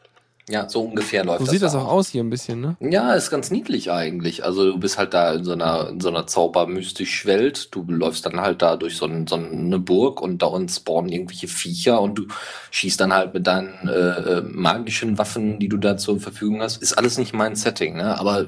Ja, 0.50 0.68
so 0.68 0.82
ungefähr 0.82 1.24
läuft 1.24 1.40
So 1.40 1.46
das. 1.46 1.52
sieht 1.54 1.62
das 1.62 1.74
da 1.74 1.80
auch 1.80 1.90
aus 1.90 2.08
hier 2.10 2.24
ein 2.24 2.30
bisschen, 2.30 2.60
ne? 2.60 2.76
Ja, 2.80 3.14
ist 3.14 3.30
ganz 3.30 3.52
niedlich 3.52 3.92
eigentlich. 3.92 4.44
Also 4.44 4.72
du 4.72 4.80
bist 4.80 4.98
halt 4.98 5.14
da 5.14 5.34
in 5.34 5.44
so 5.44 5.52
einer, 5.52 5.90
in 5.90 6.00
so 6.00 6.10
einer 6.10 6.26
zaubermystisch 6.26 7.26
Welt. 7.28 7.70
Du 7.76 7.84
läufst 7.88 8.26
dann 8.26 8.42
halt 8.42 8.62
da 8.64 8.76
durch 8.76 8.98
so, 8.98 9.06
ein, 9.06 9.28
so 9.28 9.36
eine 9.36 9.78
Burg 9.78 10.22
und 10.22 10.42
da 10.42 10.48
unten 10.48 10.70
spawnen 10.70 11.12
irgendwelche 11.12 11.48
Viecher 11.48 12.02
und 12.02 12.16
du 12.16 12.24
schießt 12.72 13.00
dann 13.00 13.14
halt 13.14 13.34
mit 13.34 13.46
deinen 13.46 13.88
äh, 13.88 13.92
äh, 13.92 14.42
magischen 14.42 15.18
Waffen, 15.20 15.60
die 15.60 15.70
du 15.70 15.78
da 15.78 15.98
zur 15.98 16.20
Verfügung 16.20 16.62
hast. 16.62 16.82
Ist 16.82 16.94
alles 16.94 17.18
nicht 17.20 17.34
mein 17.34 17.56
Setting, 17.56 17.98
ne? 17.98 18.20
Aber 18.20 18.48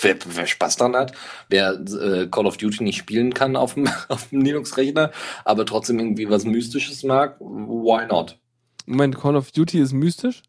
wer, 0.00 0.16
wer 0.26 0.46
Spaß 0.46 0.76
dran 0.76 0.96
hat, 0.96 1.12
wer 1.48 1.74
äh, 1.74 2.26
Call 2.26 2.46
of 2.46 2.56
Duty 2.56 2.82
nicht 2.82 2.96
spielen 2.98 3.34
kann 3.34 3.54
auf 3.54 3.74
dem, 3.74 3.88
auf 4.08 4.30
dem 4.30 4.40
Linux-Rechner, 4.42 5.12
aber 5.44 5.64
trotzdem 5.64 5.98
irgendwie 6.00 6.28
was 6.28 6.44
Mystisches 6.44 7.04
mag, 7.04 7.38
why 7.40 8.04
not? 8.06 8.38
Moment, 8.86 9.16
Call 9.16 9.36
of 9.36 9.52
Duty 9.52 9.78
ist 9.78 9.92
mystisch? 9.92 10.42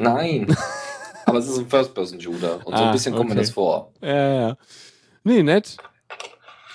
Nein. 0.00 0.54
aber 1.26 1.38
es 1.38 1.48
ist 1.48 1.58
ein 1.58 1.68
First-Person-Shooter 1.68 2.56
und 2.66 2.76
so 2.76 2.82
Ah, 2.82 2.86
ein 2.86 2.92
bisschen 2.92 3.14
kommt 3.14 3.28
mir 3.30 3.34
okay. 3.34 3.42
das 3.42 3.50
vor. 3.50 3.92
Ja, 4.00 4.08
ja, 4.08 4.34
ja. 4.48 4.56
Nee, 5.24 5.42
nett. 5.42 5.76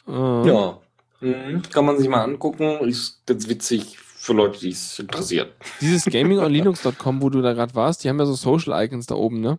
Äh, 0.07 0.11
Ja. 0.47 0.77
Mhm. 1.21 1.61
Kann 1.71 1.85
man 1.85 1.97
sich 1.97 2.09
mal 2.09 2.23
angucken. 2.23 2.79
Ist 2.87 3.25
ganz 3.25 3.47
witzig 3.47 3.97
für 3.97 4.33
Leute, 4.33 4.59
die 4.59 4.69
es 4.71 4.99
interessiert. 4.99 5.53
Dieses 5.81 6.05
gamingonlinux.com, 6.05 7.21
wo 7.21 7.29
du 7.29 7.41
da 7.41 7.53
gerade 7.53 7.73
warst, 7.75 8.03
die 8.03 8.09
haben 8.09 8.19
ja 8.19 8.25
so 8.25 8.33
Social 8.33 8.83
Icons 8.85 9.05
da 9.05 9.15
oben, 9.15 9.39
ne? 9.41 9.57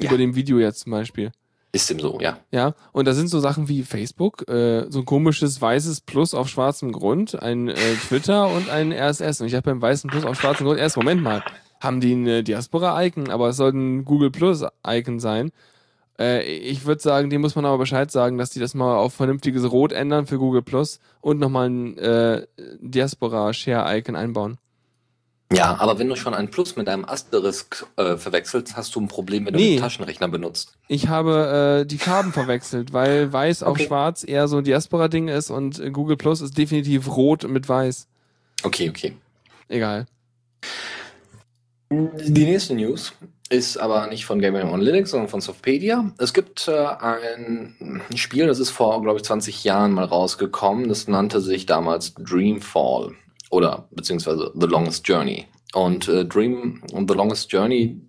Ja. 0.00 0.08
Über 0.08 0.18
dem 0.18 0.34
Video 0.34 0.58
jetzt 0.58 0.80
zum 0.80 0.92
Beispiel. 0.92 1.30
Ist 1.70 1.90
dem 1.90 1.98
so, 1.98 2.18
ja. 2.20 2.38
Ja, 2.52 2.74
und 2.92 3.06
da 3.06 3.14
sind 3.14 3.28
so 3.28 3.40
Sachen 3.40 3.68
wie 3.68 3.82
Facebook, 3.82 4.48
äh, 4.48 4.86
so 4.90 5.00
ein 5.00 5.04
komisches 5.04 5.60
weißes 5.60 6.02
Plus 6.02 6.32
auf 6.34 6.48
schwarzem 6.48 6.92
Grund, 6.92 7.40
ein 7.42 7.68
äh, 7.68 7.94
Twitter 8.08 8.48
und 8.48 8.70
ein 8.70 8.92
RSS. 8.92 9.40
Und 9.40 9.48
ich 9.48 9.54
habe 9.54 9.70
beim 9.70 9.82
weißen 9.82 10.08
Plus 10.10 10.24
auf 10.24 10.40
schwarzem 10.40 10.66
Grund 10.66 10.78
erst, 10.78 10.96
Moment 10.96 11.22
mal, 11.22 11.42
haben 11.80 12.00
die 12.00 12.14
ein 12.14 12.44
Diaspora-Icon, 12.44 13.30
aber 13.30 13.48
es 13.50 13.56
soll 13.56 13.72
ein 13.72 14.04
Google 14.04 14.30
Plus-Icon 14.30 15.20
sein. 15.20 15.50
Äh, 16.18 16.42
ich 16.44 16.86
würde 16.86 17.02
sagen, 17.02 17.28
dem 17.30 17.40
muss 17.40 17.56
man 17.56 17.64
aber 17.64 17.78
Bescheid 17.78 18.10
sagen, 18.10 18.38
dass 18.38 18.50
die 18.50 18.60
das 18.60 18.74
mal 18.74 18.96
auf 18.96 19.14
vernünftiges 19.14 19.70
Rot 19.70 19.92
ändern 19.92 20.26
für 20.26 20.38
Google 20.38 20.62
Plus 20.62 21.00
und 21.20 21.40
nochmal 21.40 21.68
ein 21.68 21.98
äh, 21.98 22.46
Diaspora-Share-Icon 22.80 24.16
einbauen. 24.16 24.58
Ja, 25.52 25.76
aber 25.78 25.98
wenn 25.98 26.08
du 26.08 26.16
schon 26.16 26.34
ein 26.34 26.50
Plus 26.50 26.74
mit 26.74 26.88
einem 26.88 27.04
Asterisk 27.04 27.86
äh, 27.96 28.16
verwechselst, 28.16 28.76
hast 28.76 28.94
du 28.94 29.00
ein 29.00 29.08
Problem, 29.08 29.44
wenn 29.46 29.52
du 29.52 29.58
Nee. 29.60 29.74
den 29.76 29.80
Taschenrechner 29.80 30.26
benutzt. 30.28 30.72
Ich 30.88 31.08
habe 31.08 31.82
äh, 31.82 31.86
die 31.86 31.98
Farben 31.98 32.32
verwechselt, 32.32 32.92
weil 32.92 33.32
weiß 33.32 33.62
auf 33.62 33.72
Okay. 33.76 33.86
schwarz 33.86 34.24
eher 34.26 34.48
so 34.48 34.56
ein 34.58 34.64
Diaspora-Ding 34.64 35.28
ist 35.28 35.50
und 35.50 35.92
Google 35.92 36.16
Plus 36.16 36.40
ist 36.40 36.56
definitiv 36.56 37.08
rot 37.14 37.46
mit 37.46 37.68
weiß. 37.68 38.08
Okay, 38.62 38.88
okay. 38.88 39.16
Egal. 39.68 40.06
Die 42.26 42.44
nächste 42.44 42.74
News 42.74 43.12
ist 43.50 43.76
aber 43.76 44.06
nicht 44.06 44.24
von 44.24 44.40
Gaming 44.40 44.70
on 44.70 44.80
Linux, 44.80 45.10
sondern 45.10 45.28
von 45.28 45.40
Softpedia. 45.40 46.12
Es 46.18 46.32
gibt 46.32 46.66
äh, 46.68 46.72
ein 46.72 48.02
Spiel, 48.14 48.46
das 48.46 48.58
ist 48.58 48.70
vor, 48.70 49.02
glaube 49.02 49.18
ich, 49.18 49.24
20 49.24 49.64
Jahren 49.64 49.92
mal 49.92 50.04
rausgekommen. 50.04 50.88
Das 50.88 51.08
nannte 51.08 51.40
sich 51.40 51.66
damals 51.66 52.14
Dreamfall 52.14 53.12
oder 53.50 53.86
beziehungsweise 53.90 54.50
The 54.54 54.66
Longest 54.66 55.06
Journey. 55.06 55.46
Und 55.74 56.08
äh, 56.08 56.24
Dream 56.24 56.82
und 56.92 57.10
The 57.10 57.16
Longest 57.16 57.52
Journey 57.52 58.00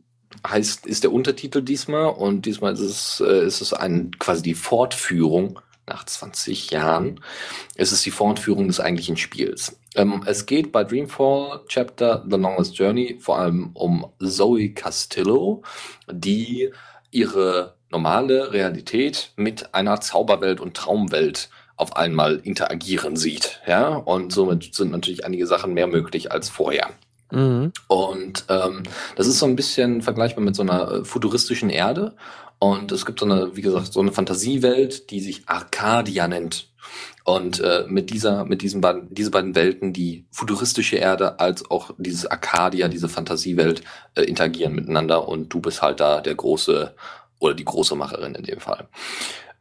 heißt, 0.47 0.85
ist 0.85 1.03
der 1.03 1.11
Untertitel 1.11 1.61
diesmal 1.61 2.07
und 2.07 2.45
diesmal 2.45 2.73
ist 2.73 2.81
es, 2.81 3.23
äh, 3.25 3.45
ist 3.45 3.61
es 3.61 3.73
ein, 3.73 4.11
quasi 4.19 4.41
die 4.41 4.53
Fortführung 4.53 5.59
nach 5.87 6.05
20 6.05 6.71
Jahren. 6.71 7.19
Es 7.75 7.91
ist 7.91 8.05
die 8.05 8.11
Fortführung 8.11 8.67
des 8.67 8.79
eigentlichen 8.79 9.17
Spiels. 9.17 9.79
Ähm, 9.95 10.23
es 10.25 10.45
geht 10.45 10.71
bei 10.71 10.83
Dreamfall 10.83 11.61
Chapter 11.67 12.25
The 12.29 12.37
Longest 12.37 12.77
Journey 12.77 13.17
vor 13.19 13.39
allem 13.39 13.71
um 13.73 14.11
Zoe 14.19 14.73
Castillo, 14.73 15.63
die 16.11 16.71
ihre 17.11 17.75
normale 17.89 18.51
Realität 18.51 19.31
mit 19.35 19.73
einer 19.73 20.01
Zauberwelt 20.01 20.59
und 20.59 20.75
Traumwelt 20.75 21.49
auf 21.77 21.95
einmal 21.95 22.37
interagieren 22.37 23.15
sieht. 23.15 23.61
Ja, 23.67 23.95
und 23.95 24.31
somit 24.31 24.73
sind 24.75 24.91
natürlich 24.91 25.25
einige 25.25 25.47
Sachen 25.47 25.73
mehr 25.73 25.87
möglich 25.87 26.31
als 26.31 26.49
vorher. 26.49 26.89
Mhm. 27.31 27.71
Und 27.87 28.45
ähm, 28.49 28.83
das 29.15 29.27
ist 29.27 29.39
so 29.39 29.45
ein 29.45 29.55
bisschen 29.55 30.01
vergleichbar 30.01 30.43
mit 30.43 30.55
so 30.55 30.61
einer 30.61 30.91
äh, 30.91 31.05
futuristischen 31.05 31.69
Erde. 31.69 32.15
Und 32.59 32.91
es 32.91 33.05
gibt 33.05 33.19
so 33.19 33.25
eine, 33.25 33.55
wie 33.55 33.61
gesagt, 33.61 33.91
so 33.91 33.99
eine 33.99 34.11
Fantasiewelt, 34.11 35.09
die 35.11 35.19
sich 35.19 35.43
Arcadia 35.47 36.27
nennt. 36.27 36.69
Und 37.23 37.59
äh, 37.59 37.85
mit 37.87 38.11
dieser, 38.11 38.45
mit 38.45 38.61
diesen 38.61 38.81
beiden, 38.81 39.13
diese 39.13 39.31
beiden 39.31 39.55
Welten, 39.55 39.93
die 39.93 40.25
futuristische 40.31 40.97
Erde 40.97 41.39
als 41.39 41.69
auch 41.69 41.91
dieses 41.97 42.27
Arcadia, 42.27 42.87
diese 42.87 43.09
Fantasiewelt, 43.09 43.81
äh, 44.13 44.21
interagieren 44.21 44.73
miteinander. 44.73 45.27
Und 45.27 45.49
du 45.49 45.59
bist 45.59 45.81
halt 45.81 45.99
da 45.99 46.21
der 46.21 46.35
große 46.35 46.93
oder 47.39 47.53
die 47.53 47.65
große 47.65 47.95
Macherin 47.95 48.35
in 48.35 48.43
dem 48.43 48.59
Fall. 48.59 48.87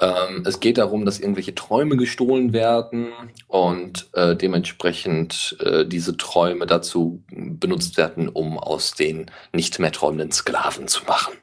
Ähm, 0.05 0.43
es 0.45 0.61
geht 0.61 0.79
darum, 0.79 1.05
dass 1.07 1.19
irgendwelche 1.19 1.55
Träume 1.55 1.97
gestohlen 1.97 2.53
werden 2.53 3.09
und 3.47 4.09
äh, 4.13 4.37
dementsprechend 4.37 5.57
äh, 5.61 5.87
diese 5.87 6.17
Träume 6.17 6.67
dazu 6.67 7.23
benutzt 7.31 7.97
werden, 7.97 8.29
um 8.29 8.59
aus 8.59 8.93
den 8.93 9.31
nicht 9.53 9.79
mehr 9.79 9.93
träumenden 9.93 10.33
Sklaven 10.33 10.89
zu 10.89 11.05
machen. 11.05 11.35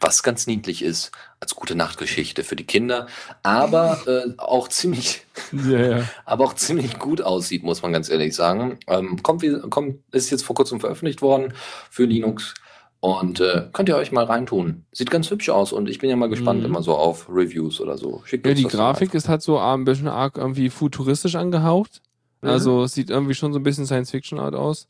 Was 0.00 0.22
ganz 0.22 0.46
niedlich 0.46 0.82
ist, 0.82 1.10
als 1.40 1.54
gute 1.54 1.74
Nachtgeschichte 1.74 2.44
für 2.44 2.56
die 2.56 2.66
Kinder, 2.66 3.06
aber 3.42 4.00
äh, 4.06 4.32
auch 4.38 4.68
ziemlich, 4.68 5.26
Ja, 5.52 5.78
ja. 5.78 6.04
aber 6.24 6.44
auch 6.44 6.54
ziemlich 6.54 6.98
gut 6.98 7.20
aussieht, 7.20 7.64
muss 7.64 7.82
man 7.82 7.92
ganz 7.92 8.08
ehrlich 8.08 8.34
sagen. 8.34 8.78
Ähm, 8.86 9.22
kommt, 9.22 9.42
wie, 9.42 9.58
kommt, 9.68 9.98
ist 10.12 10.30
jetzt 10.30 10.44
vor 10.44 10.56
kurzem 10.56 10.80
veröffentlicht 10.80 11.20
worden 11.20 11.52
für 11.90 12.04
Linux. 12.04 12.54
Und 13.00 13.40
äh, 13.40 13.68
könnt 13.72 13.88
ihr 13.88 13.96
euch 13.96 14.10
mal 14.10 14.24
reintun. 14.24 14.84
Sieht 14.90 15.10
ganz 15.10 15.30
hübsch 15.30 15.48
aus 15.50 15.72
und 15.72 15.88
ich 15.88 15.98
bin 15.98 16.10
ja 16.10 16.16
mal 16.16 16.28
gespannt 16.28 16.60
Mhm. 16.60 16.66
immer 16.66 16.82
so 16.82 16.96
auf 16.96 17.28
Reviews 17.28 17.80
oder 17.80 17.98
so. 17.98 18.22
Schickt 18.24 18.46
Ja, 18.46 18.54
die 18.54 18.64
Grafik 18.64 19.14
ist 19.14 19.28
halt 19.28 19.42
so 19.42 19.58
ein 19.58 19.84
bisschen 19.84 20.08
arg 20.08 20.36
irgendwie 20.38 20.70
futuristisch 20.70 21.36
angehaucht. 21.36 22.00
Mhm. 22.40 22.48
Also 22.48 22.82
es 22.84 22.94
sieht 22.94 23.10
irgendwie 23.10 23.34
schon 23.34 23.52
so 23.52 23.58
ein 23.60 23.62
bisschen 23.62 23.86
Science-Fiction-Art 23.86 24.54
aus. 24.54 24.88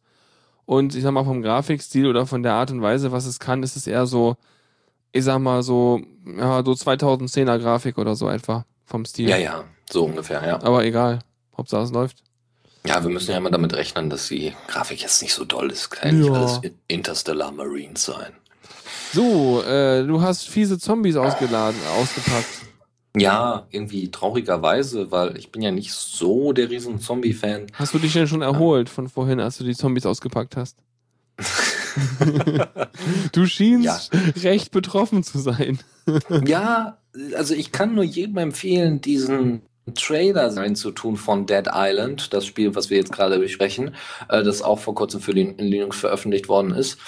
Und 0.64 0.94
ich 0.94 1.02
sag 1.02 1.12
mal, 1.12 1.24
vom 1.24 1.42
Grafikstil 1.42 2.06
oder 2.06 2.26
von 2.26 2.42
der 2.42 2.54
Art 2.54 2.70
und 2.70 2.80
Weise, 2.82 3.12
was 3.12 3.26
es 3.26 3.38
kann, 3.38 3.62
ist 3.62 3.76
es 3.76 3.86
eher 3.86 4.06
so, 4.06 4.36
ich 5.12 5.24
sag 5.24 5.38
mal, 5.38 5.62
so, 5.62 6.00
ja, 6.38 6.64
so 6.64 6.72
2010er 6.72 7.58
Grafik 7.58 7.98
oder 7.98 8.16
so 8.16 8.28
etwa 8.28 8.64
vom 8.84 9.04
Stil. 9.04 9.28
Ja, 9.28 9.36
ja, 9.36 9.64
so 9.90 10.04
ungefähr, 10.04 10.44
ja. 10.46 10.62
Aber 10.62 10.84
egal. 10.84 11.20
Hauptsache 11.56 11.82
es 11.84 11.92
läuft. 11.92 12.22
Ja, 12.86 13.02
wir 13.02 13.10
müssen 13.10 13.30
ja 13.32 13.36
immer 13.38 13.50
damit 13.50 13.72
rechnen, 13.74 14.10
dass 14.10 14.28
die 14.28 14.52
Grafik 14.68 15.00
jetzt 15.02 15.20
nicht 15.22 15.34
so 15.34 15.44
doll 15.44 15.70
ist. 15.70 15.90
Kann 15.90 16.08
ja 16.08 16.14
nicht 16.18 16.28
Ja. 16.28 16.34
alles 16.34 16.60
Interstellar 16.88 17.50
Marines 17.52 18.04
sein. 18.04 18.32
So, 19.12 19.62
äh, 19.62 20.04
du 20.06 20.20
hast 20.20 20.48
fiese 20.48 20.78
Zombies 20.78 21.16
ausgeladen, 21.16 21.78
ausgepackt. 21.98 22.48
Ja, 23.16 23.66
irgendwie 23.70 24.10
traurigerweise, 24.10 25.10
weil 25.10 25.38
ich 25.38 25.50
bin 25.50 25.62
ja 25.62 25.70
nicht 25.70 25.92
so 25.92 26.52
der 26.52 26.68
riesen 26.68 27.00
Zombie-Fan. 27.00 27.68
Hast 27.72 27.94
du 27.94 27.98
dich 27.98 28.12
denn 28.12 28.28
schon 28.28 28.42
erholt 28.42 28.90
von 28.90 29.08
vorhin, 29.08 29.40
als 29.40 29.56
du 29.56 29.64
die 29.64 29.74
Zombies 29.74 30.04
ausgepackt 30.06 30.56
hast? 30.56 30.76
Du 33.32 33.46
schienst 33.46 34.10
recht 34.42 34.70
betroffen 34.70 35.22
zu 35.22 35.38
sein. 35.38 35.78
ja, 36.46 36.98
also 37.34 37.54
ich 37.54 37.72
kann 37.72 37.94
nur 37.94 38.04
jedem 38.04 38.36
empfehlen, 38.36 39.00
diesen 39.00 39.62
Trailer 39.94 40.50
sein 40.50 40.74
zu 40.74 40.90
tun 40.90 41.16
von 41.16 41.46
Dead 41.46 41.66
Island, 41.72 42.32
das 42.32 42.44
Spiel, 42.44 42.74
was 42.74 42.90
wir 42.90 42.96
jetzt 42.98 43.12
gerade 43.12 43.38
besprechen, 43.38 43.94
äh, 44.28 44.42
das 44.42 44.62
auch 44.62 44.78
vor 44.80 44.94
kurzem 44.94 45.20
für 45.20 45.32
in 45.32 45.56
Linux 45.58 45.98
veröffentlicht 45.98 46.48
worden 46.48 46.72
ist. 46.72 46.98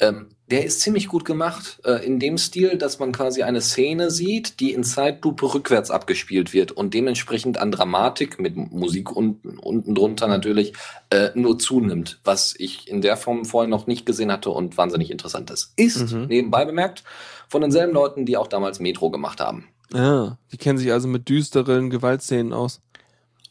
Ähm, 0.00 0.28
der 0.50 0.64
ist 0.64 0.80
ziemlich 0.80 1.08
gut 1.08 1.24
gemacht, 1.24 1.80
äh, 1.84 2.04
in 2.04 2.18
dem 2.18 2.36
Stil, 2.38 2.76
dass 2.76 2.98
man 2.98 3.12
quasi 3.12 3.42
eine 3.42 3.60
Szene 3.60 4.10
sieht, 4.10 4.60
die 4.60 4.72
in 4.72 4.84
Zeitlupe 4.84 5.54
rückwärts 5.54 5.90
abgespielt 5.90 6.52
wird 6.52 6.72
und 6.72 6.94
dementsprechend 6.94 7.58
an 7.58 7.70
Dramatik 7.70 8.38
mit 8.40 8.56
Musik 8.56 9.14
unten, 9.14 9.58
unten 9.58 9.94
drunter 9.94 10.26
natürlich 10.26 10.72
äh, 11.10 11.30
nur 11.34 11.58
zunimmt, 11.58 12.20
was 12.24 12.54
ich 12.58 12.88
in 12.88 13.00
der 13.02 13.16
Form 13.16 13.44
vorher 13.44 13.68
noch 13.68 13.86
nicht 13.86 14.04
gesehen 14.04 14.32
hatte 14.32 14.50
und 14.50 14.76
wahnsinnig 14.76 15.10
interessant 15.10 15.50
ist. 15.50 15.72
Ist, 15.76 16.12
Mhm. 16.12 16.26
nebenbei 16.26 16.64
bemerkt, 16.64 17.04
von 17.48 17.60
denselben 17.62 17.92
Leuten, 17.92 18.26
die 18.26 18.36
auch 18.36 18.46
damals 18.46 18.80
Metro 18.80 19.10
gemacht 19.10 19.40
haben. 19.40 19.68
Ah, 19.94 20.38
die 20.50 20.56
kennen 20.56 20.78
sich 20.78 20.92
also 20.92 21.06
mit 21.08 21.28
düsteren 21.28 21.90
Gewaltszenen 21.90 22.52
aus. 22.52 22.80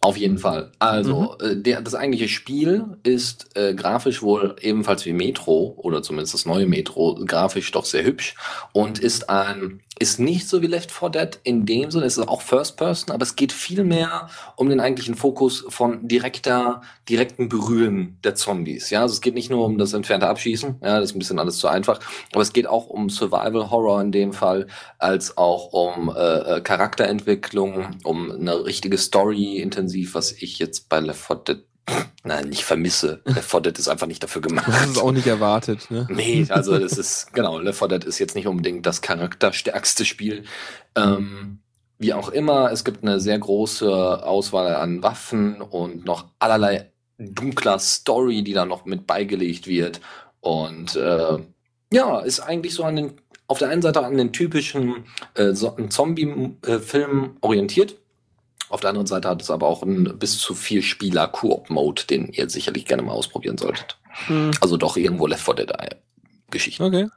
Auf 0.04 0.18
jeden 0.18 0.40
Fall. 0.40 0.72
Also, 0.80 1.38
äh, 1.40 1.56
der, 1.56 1.80
das 1.82 1.94
eigentliche 1.94 2.28
Spiel 2.28 2.98
ist 3.04 3.56
äh, 3.56 3.76
grafisch 3.76 4.24
wohl 4.24 4.56
ebenfalls 4.60 5.06
wie 5.06 5.14
Metro, 5.14 5.76
oder 5.78 6.02
zumindest 6.02 6.34
das 6.34 6.48
neue 6.48 6.66
Metro, 6.66 7.20
grafisch 7.24 7.72
doch 7.72 7.86
sehr 7.86 8.04
hübsch 8.04 8.34
und 8.74 8.98
ist 8.98 9.30
ein, 9.30 9.82
ist 10.00 10.20
nicht 10.20 10.50
so 10.50 10.64
wie 10.64 10.68
Left 10.68 10.92
4 10.92 11.10
Dead 11.10 11.40
in 11.44 11.68
dem 11.68 11.92
Sinne, 11.92 12.06
es 12.06 12.18
ist 12.18 12.28
auch 12.28 12.42
First 12.42 12.78
Person, 12.78 13.14
aber 13.14 13.22
es 13.22 13.36
geht 13.36 13.52
viel 13.52 13.84
mehr 13.84 14.28
um 14.56 14.70
den 14.70 14.80
eigentlichen 14.80 15.14
Fokus 15.14 15.64
von 15.70 16.08
direkter, 16.08 16.82
direkten 17.08 17.48
Berühren 17.48 18.18
der 18.24 18.34
Zombies. 18.34 18.90
Ja, 18.90 19.04
also 19.04 19.14
es 19.14 19.22
geht 19.22 19.36
nicht 19.36 19.52
nur 19.52 19.64
um 19.64 19.78
das 19.78 19.94
entfernte 19.94 20.28
Abschießen, 20.28 20.78
ja, 20.82 21.00
das 21.00 21.12
ist 21.12 21.16
ein 21.16 21.20
bisschen 21.20 21.38
alles 21.38 21.58
zu 21.60 21.68
einfach, 21.68 22.00
aber 22.32 22.42
es 22.42 22.54
geht 22.54 22.66
auch 22.66 22.88
um 22.88 23.12
Survival 23.12 23.70
Horror 23.70 24.02
in 24.02 24.12
dem 24.12 24.34
Fall, 24.34 24.66
als 24.98 25.38
auch 25.38 25.72
um 25.74 26.10
äh, 26.10 26.58
äh 26.58 26.62
Charakterentwicklung, 26.62 28.00
um 28.04 28.32
eine 28.32 28.66
richtige 28.66 28.98
Story 28.98 29.58
intensiv, 29.58 29.91
was 30.14 30.32
ich 30.32 30.60
jetzt 30.60 30.90
bei 30.90 31.00
Left 31.00 31.26
4 31.26 31.36
Dead 31.38 31.66
Nein, 32.24 32.50
nicht 32.50 32.64
vermisse. 32.64 33.22
Left 33.26 33.50
4 33.50 33.62
Dead 33.62 33.80
ist 33.80 33.88
einfach 33.88 34.08
nicht 34.08 34.22
dafür 34.22 34.42
gemacht. 34.42 34.68
Hast 34.68 34.92
es 34.92 34.98
auch 34.98 35.12
nicht 35.12 35.28
erwartet, 35.28 35.90
ne? 35.90 36.08
Nee, 36.10 36.46
also 36.50 36.78
das 36.78 36.98
ist, 36.98 37.34
genau, 37.34 37.60
Left 37.60 37.80
4 37.80 37.88
Dead 37.88 38.04
ist 38.04 38.20
jetzt 38.20 38.36
nicht 38.36 38.48
unbedingt 38.48 38.86
das 38.86 39.02
charakterstärkste 39.02 40.06
Spiel. 40.06 40.44
Ähm, 40.96 41.60
wie 41.98 42.14
auch 42.14 42.30
immer, 42.30 42.72
es 42.72 42.84
gibt 42.84 43.04
eine 43.04 43.20
sehr 43.20 43.38
große 43.38 44.26
Auswahl 44.26 44.76
an 44.76 45.04
Waffen 45.04 45.62
und 45.62 46.06
noch 46.06 46.26
allerlei 46.40 46.92
dunkler 47.18 47.80
Story, 47.80 48.44
die 48.44 48.54
da 48.54 48.66
noch 48.66 48.86
mit 48.86 49.08
beigelegt 49.08 49.68
wird. 49.68 50.02
Und 50.40 50.96
äh, 50.96 51.38
ja, 51.94 52.20
ist 52.20 52.40
eigentlich 52.40 52.74
so 52.74 52.84
an 52.84 52.96
den, 52.96 53.14
auf 53.48 53.60
der 53.60 53.70
einen 53.70 53.82
Seite 53.82 54.04
an 54.04 54.18
den 54.18 54.34
typischen 54.34 55.06
äh, 55.36 55.54
so, 55.54 55.76
Zombie-Film 55.90 57.38
orientiert. 57.42 57.98
Auf 58.72 58.80
der 58.82 58.90
anderen 58.92 59.08
Seite 59.08 59.28
hat 59.28 59.42
es 59.42 59.50
aber 59.52 59.68
auch 59.68 59.84
einen 59.84 60.18
bis 60.18 60.40
zu 60.40 60.56
vier 60.56 60.82
Spieler 60.82 61.28
Koop-Mode, 61.28 62.04
den 62.10 62.30
ihr 62.30 62.50
sicherlich 62.50 62.86
gerne 62.86 63.04
mal 63.04 63.12
ausprobieren 63.12 63.58
solltet. 63.58 64.00
Hm. 64.28 64.52
Also 64.62 64.78
doch 64.78 64.96
irgendwo 64.98 65.28
Left 65.28 65.44
4 65.44 65.54
Dead 65.56 65.72
Geschichte. 66.50 66.84
Okay. 66.84 67.08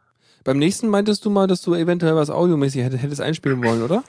Beim 0.45 0.59
nächsten 0.59 0.89
meintest 0.89 1.25
du 1.25 1.31
mal, 1.31 1.47
dass 1.47 1.63
du 1.63 1.75
eventuell 1.75 2.17
was 2.17 2.29
audiomäßig 2.31 2.83
hätt- 2.83 2.97
hättest 2.99 3.21
einspielen 3.21 3.63
wollen, 3.65 3.83
oder? 3.83 4.05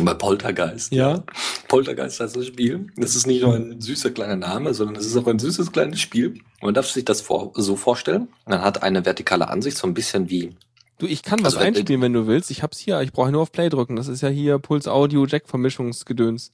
Bei 0.00 0.14
Poltergeist. 0.14 0.92
Ja. 0.92 1.22
Poltergeist 1.68 2.20
heißt 2.20 2.36
das 2.36 2.46
Spiel. 2.46 2.86
Das 2.96 3.14
ist 3.14 3.26
nicht 3.26 3.42
nur 3.42 3.54
ein 3.54 3.80
süßer 3.80 4.10
kleiner 4.10 4.36
Name, 4.36 4.72
sondern 4.74 4.96
es 4.96 5.06
ist 5.06 5.16
auch 5.16 5.26
ein 5.26 5.38
süßes 5.38 5.72
kleines 5.72 6.00
Spiel. 6.00 6.38
Man 6.62 6.72
darf 6.74 6.88
sich 6.90 7.04
das 7.04 7.20
vor, 7.20 7.52
so 7.54 7.76
vorstellen. 7.76 8.28
Man 8.46 8.62
hat 8.62 8.82
eine 8.82 9.04
vertikale 9.04 9.48
Ansicht, 9.48 9.76
so 9.76 9.86
ein 9.86 9.94
bisschen 9.94 10.30
wie 10.30 10.56
Du, 10.98 11.06
ich 11.06 11.22
kann 11.22 11.40
was 11.40 11.54
Also, 11.56 11.58
äh, 11.64 11.68
einspielen, 11.68 12.00
wenn 12.00 12.12
du 12.12 12.26
willst. 12.28 12.50
Ich 12.50 12.62
hab's 12.62 12.78
hier. 12.78 13.00
Ich 13.02 13.12
brauche 13.12 13.32
nur 13.32 13.42
auf 13.42 13.50
Play 13.50 13.68
drücken. 13.68 13.96
Das 13.96 14.06
ist 14.08 14.20
ja 14.22 14.28
hier 14.28 14.58
Puls 14.58 14.86
Audio 14.86 15.26
Jack 15.26 15.48
Vermischungsgedöns. 15.48 16.52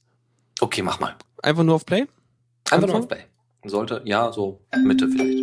Okay, 0.61 0.81
mach 0.81 0.99
mal. 0.99 1.15
Einfach 1.41 1.63
nur 1.63 1.75
auf 1.75 1.85
Play? 1.85 2.05
Einfach 2.71 2.87
nur 2.87 2.97
auf 2.99 3.07
Play. 3.07 3.19
Sollte, 3.65 4.01
ja, 4.05 4.31
so 4.31 4.59
Mitte 4.83 5.07
vielleicht. 5.07 5.37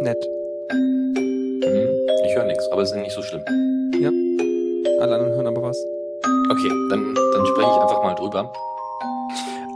Nett. 0.00 0.28
Hm, 0.70 1.88
Ich 2.26 2.34
höre 2.36 2.44
nichts, 2.44 2.68
aber 2.72 2.82
es 2.82 2.90
ist 2.90 2.96
nicht 2.96 3.12
so 3.12 3.22
schlimm. 3.22 3.42
Alle 5.00 5.14
anderen 5.16 5.34
hören 5.34 5.46
aber 5.48 5.62
was. 5.62 5.76
Okay, 6.50 6.68
dann, 6.90 7.14
dann 7.14 7.46
spreche 7.46 7.68
ich 7.68 7.76
einfach 7.76 8.02
mal 8.04 8.14
drüber. 8.14 8.52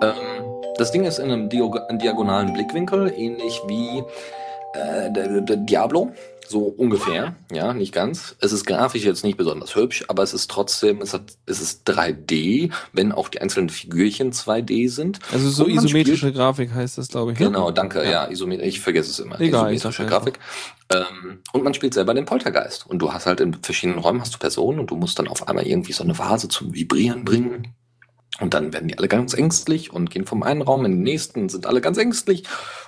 Ähm, 0.03 0.15
das 0.77 0.93
Ding 0.93 1.05
ist 1.05 1.19
in 1.19 1.31
einem 1.33 1.49
diagonalen 1.49 2.53
Blickwinkel, 2.53 3.13
ähnlich 3.17 3.61
wie 3.67 4.05
äh, 4.77 5.57
Diablo, 5.67 6.13
so 6.49 6.61
ungefähr. 6.65 7.35
Ja, 7.53 7.73
nicht 7.73 7.93
ganz. 7.93 8.37
Es 8.41 8.53
ist 8.53 8.67
grafisch 8.67 9.05
jetzt 9.05 9.25
nicht 9.25 9.37
besonders 9.37 9.75
hübsch, 9.75 10.05
aber 10.09 10.23
es 10.23 10.33
ist 10.33 10.51
trotzdem, 10.51 11.01
es, 11.01 11.13
hat, 11.13 11.37
es 11.47 11.61
ist 11.61 11.89
3D, 11.89 12.71
wenn 12.93 13.13
auch 13.13 13.29
die 13.29 13.41
einzelnen 13.41 13.69
Figürchen 13.69 14.33
2D 14.33 14.89
sind. 14.89 15.19
Also 15.33 15.49
so 15.51 15.67
isometrische 15.67 16.33
Grafik 16.33 16.73
heißt 16.73 16.99
das, 16.99 17.09
glaube 17.09 17.33
ich. 17.33 17.39
ne? 17.39 17.47
Genau, 17.47 17.71
danke. 17.71 18.09
Ja, 18.09 18.31
Isomet 18.31 18.63
ich 18.63 18.81
vergesse 18.81 19.11
es 19.11 19.19
immer. 19.19 19.41
Egal, 19.41 19.75
Isometrische 19.75 20.07
Grafik. 20.07 20.39
Ähm, 20.91 21.41
und 21.53 21.65
man 21.65 21.75
spielt 21.75 21.95
selber 21.95 22.15
den 22.15 22.25
Poltergeist. 22.25 22.87
Und 22.87 23.01
du 23.01 23.13
hast 23.13 23.27
halt 23.27 23.41
in 23.41 23.55
verschiedenen 23.55 23.99
Räumen 23.99 24.21
hast 24.21 24.35
du 24.35 24.39
Personen 24.39 24.79
und 24.79 24.91
du 24.91 24.97
musst 24.97 25.19
dann 25.19 25.29
auf 25.29 25.49
einmal 25.49 25.67
irgendwie 25.67 25.93
so 25.93 26.05
eine 26.05 26.17
Vase 26.19 26.49
zum 26.49 26.75
Vibrieren 26.75 27.25
bringen. 27.25 27.75
Und 28.41 28.53
dann 28.53 28.73
werden 28.73 28.89
die 28.89 28.99
alle 28.99 29.09
ganz 29.09 29.33
ängstlich 29.33 29.93
und 29.93 30.11
gehen 30.11 30.27
vom 30.27 30.43
einen 30.43 30.61
Raum 30.61 30.85
in 30.85 30.93
den 30.93 31.03
nächsten, 31.03 31.49
sind 31.49 31.67
alle 31.67 31.81
ganz 31.81 31.97
ängstlich. 31.97 32.45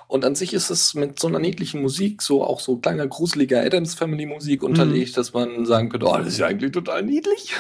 Und 0.07 0.25
an 0.25 0.35
sich 0.35 0.53
ist 0.53 0.71
es 0.71 0.95
mit 0.95 1.19
so 1.19 1.27
einer 1.29 1.39
niedlichen 1.39 1.81
Musik, 1.81 2.21
so 2.23 2.45
auch 2.45 2.61
so 2.61 2.77
kleiner, 2.77 3.07
gruseliger 3.07 3.63
Adams 3.63 3.95
Family 3.95 4.27
Musik 4.27 4.63
unterlegt, 4.63 5.17
dass 5.17 5.33
man 5.33 5.65
sagen 5.65 5.89
könnte, 5.89 6.07
oh, 6.07 6.17
das 6.19 6.29
ist 6.29 6.39
ja 6.39 6.47
eigentlich 6.47 6.73
total 6.73 7.03
niedlich. 7.03 7.55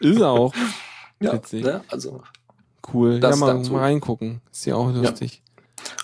Ist 0.00 0.22
auch. 0.22 0.54
Ja, 1.22 1.34
Witzig. 1.34 1.62
ne? 1.64 1.82
also 1.88 2.22
Cool. 2.92 3.20
Das 3.20 3.38
ja, 3.38 3.46
mal, 3.46 3.58
dazu. 3.58 3.72
mal 3.72 3.80
reingucken. 3.80 4.40
Ist 4.50 4.64
ja 4.64 4.74
auch 4.74 4.90
lustig. 4.90 5.42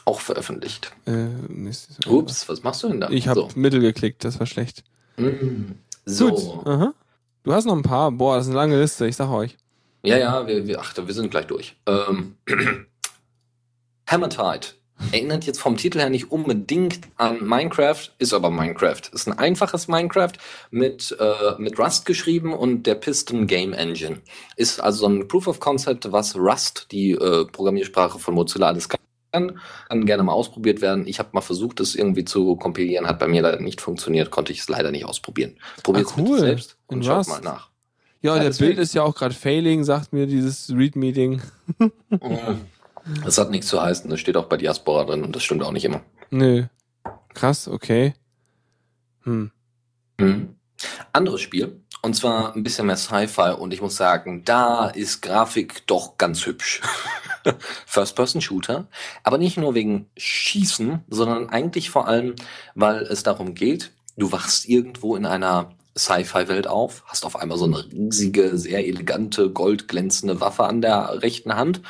auch 0.04 0.20
veröffentlicht. 0.20 0.92
Äh. 1.06 1.28
Ups, 2.06 2.46
was 2.48 2.62
machst 2.62 2.82
du 2.82 2.88
denn 2.88 3.00
da? 3.00 3.08
Ich 3.08 3.26
habe 3.26 3.40
So. 3.40 3.48
Mittel 3.54 3.80
geklickt, 3.80 4.24
das 4.24 4.38
war 4.38 4.46
schlecht. 4.46 4.84
Mm. 5.16 5.72
So. 6.04 6.30
Gut. 6.30 6.66
Aha. 6.66 6.92
Du 7.44 7.52
hast 7.54 7.64
noch 7.64 7.74
ein 7.74 7.82
paar. 7.82 8.10
Boah, 8.12 8.36
das 8.36 8.44
ist 8.44 8.50
eine 8.50 8.58
lange 8.58 8.78
Liste, 8.78 9.06
ich 9.06 9.16
sag 9.16 9.30
euch. 9.30 9.56
Ja, 10.06 10.18
ja, 10.18 10.46
wir, 10.46 10.66
wir, 10.66 10.80
ach, 10.80 10.94
wir 10.96 11.14
sind 11.14 11.30
gleich 11.30 11.46
durch. 11.46 11.76
Ähm, 11.86 12.36
Hammertide 14.08 14.68
erinnert 15.12 15.44
jetzt 15.44 15.60
vom 15.60 15.76
Titel 15.76 15.98
her 15.98 16.08
nicht 16.08 16.30
unbedingt 16.30 17.00
an 17.16 17.46
Minecraft, 17.46 18.10
ist 18.18 18.32
aber 18.32 18.50
Minecraft. 18.50 19.02
Ist 19.12 19.26
ein 19.28 19.36
einfaches 19.38 19.88
Minecraft 19.88 20.32
mit, 20.70 21.14
äh, 21.20 21.54
mit 21.58 21.78
Rust 21.78 22.06
geschrieben 22.06 22.54
und 22.54 22.84
der 22.86 22.94
Piston 22.94 23.46
Game 23.46 23.72
Engine. 23.74 24.22
Ist 24.56 24.80
also 24.80 25.00
so 25.00 25.08
ein 25.08 25.28
Proof 25.28 25.48
of 25.48 25.60
Concept, 25.60 26.10
was 26.12 26.34
Rust, 26.36 26.86
die 26.92 27.10
äh, 27.12 27.44
Programmiersprache 27.44 28.18
von 28.18 28.34
Mozilla, 28.34 28.68
alles 28.68 28.88
kann. 28.88 29.00
Kann 29.32 30.06
gerne 30.06 30.22
mal 30.22 30.32
ausprobiert 30.32 30.80
werden. 30.80 31.06
Ich 31.06 31.18
habe 31.18 31.28
mal 31.32 31.42
versucht, 31.42 31.80
es 31.80 31.94
irgendwie 31.94 32.24
zu 32.24 32.56
kompilieren, 32.56 33.06
hat 33.06 33.18
bei 33.18 33.28
mir 33.28 33.42
leider 33.42 33.60
nicht 33.60 33.82
funktioniert, 33.82 34.30
konnte 34.30 34.50
ich 34.52 34.60
es 34.60 34.68
leider 34.70 34.90
nicht 34.92 35.04
ausprobieren. 35.04 35.58
Probiert 35.82 36.06
es 36.06 36.12
Ah, 36.12 36.20
cool. 36.20 36.38
selbst 36.38 36.78
In 36.88 36.98
und 36.98 37.04
schaut 37.04 37.18
Rust. 37.18 37.28
mal 37.28 37.40
nach. 37.42 37.68
Ja, 38.22 38.34
Ja, 38.34 38.40
der 38.40 38.50
deswegen. 38.50 38.70
Bild 38.74 38.78
ist 38.80 38.94
ja 38.94 39.02
auch 39.02 39.14
gerade 39.14 39.34
failing, 39.34 39.84
sagt 39.84 40.12
mir 40.12 40.26
dieses 40.26 40.70
Read-Meeting. 40.70 41.42
Das 43.24 43.38
hat 43.38 43.50
nichts 43.52 43.68
zu 43.68 43.80
heißen, 43.80 44.10
das 44.10 44.18
steht 44.18 44.36
auch 44.36 44.46
bei 44.46 44.56
Diaspora 44.56 45.04
drin 45.04 45.22
und 45.22 45.36
das 45.36 45.44
stimmt 45.44 45.62
auch 45.62 45.70
nicht 45.70 45.84
immer. 45.84 46.02
Nö. 46.30 46.64
Krass, 47.34 47.68
okay. 47.68 48.14
Hm. 49.22 49.52
Mhm. 50.18 50.56
Anderes 51.12 51.40
Spiel, 51.40 51.80
und 52.02 52.14
zwar 52.14 52.54
ein 52.56 52.64
bisschen 52.64 52.86
mehr 52.86 52.96
Sci-Fi 52.96 53.54
und 53.58 53.72
ich 53.72 53.80
muss 53.80 53.96
sagen, 53.96 54.42
da 54.44 54.88
ist 54.88 55.22
Grafik 55.22 55.86
doch 55.86 56.18
ganz 56.18 56.46
hübsch. 56.46 56.80
First-Person-Shooter, 57.86 58.88
aber 59.22 59.38
nicht 59.38 59.56
nur 59.56 59.74
wegen 59.74 60.06
Schießen, 60.16 61.04
sondern 61.08 61.48
eigentlich 61.48 61.90
vor 61.90 62.08
allem, 62.08 62.34
weil 62.74 63.02
es 63.02 63.22
darum 63.22 63.54
geht, 63.54 63.92
du 64.16 64.32
wachst 64.32 64.68
irgendwo 64.68 65.14
in 65.14 65.26
einer 65.26 65.70
Sci-Fi-Welt 65.96 66.66
auf, 66.66 67.02
hast 67.06 67.24
auf 67.24 67.36
einmal 67.36 67.58
so 67.58 67.64
eine 67.64 67.84
riesige, 67.90 68.58
sehr 68.58 68.86
elegante, 68.86 69.50
goldglänzende 69.50 70.40
Waffe 70.40 70.64
an 70.64 70.82
der 70.82 71.22
rechten 71.22 71.56
Hand 71.56 71.80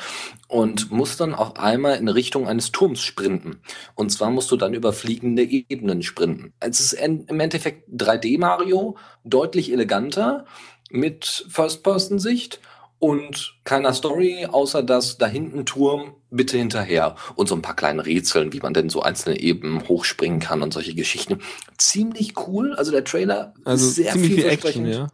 und 0.47 0.91
musst 0.91 1.19
dann 1.19 1.35
auf 1.35 1.57
einmal 1.57 1.97
in 1.97 2.07
Richtung 2.07 2.47
eines 2.47 2.71
Turms 2.71 3.01
sprinten. 3.01 3.59
Und 3.95 4.11
zwar 4.11 4.31
musst 4.31 4.49
du 4.51 4.57
dann 4.57 4.73
über 4.73 4.93
fliegende 4.93 5.43
Ebenen 5.43 6.03
sprinten. 6.03 6.53
Es 6.59 6.79
ist 6.79 6.93
im 6.93 7.39
Endeffekt 7.39 7.89
3D 7.89 8.39
Mario, 8.39 8.97
deutlich 9.23 9.71
eleganter, 9.71 10.45
mit 10.89 11.45
First-Person-Sicht 11.49 12.61
und 12.99 13.55
keiner 13.63 13.93
Story, 13.93 14.47
außer 14.49 14.81
dass 14.83 15.17
da 15.17 15.27
hinten 15.27 15.65
Turm, 15.65 16.15
bitte 16.31 16.57
hinterher. 16.57 17.15
Und 17.35 17.47
so 17.47 17.55
ein 17.55 17.61
paar 17.61 17.75
kleine 17.75 18.05
Rätseln, 18.05 18.53
wie 18.53 18.59
man 18.59 18.73
denn 18.73 18.89
so 18.89 19.01
einzelne 19.01 19.39
Ebenen 19.39 19.87
hochspringen 19.87 20.39
kann 20.39 20.61
und 20.61 20.73
solche 20.73 20.95
Geschichten. 20.95 21.39
Ziemlich 21.77 22.33
cool. 22.47 22.73
Also 22.75 22.91
der 22.91 23.03
Trailer 23.03 23.53
Also 23.65 23.87
ist 23.87 23.95
sehr 23.95 24.13
ziemlich 24.13 24.33
viel 24.33 24.45
Action, 24.45 24.85
vielversprechend. 24.85 24.87
ja. 24.95 25.07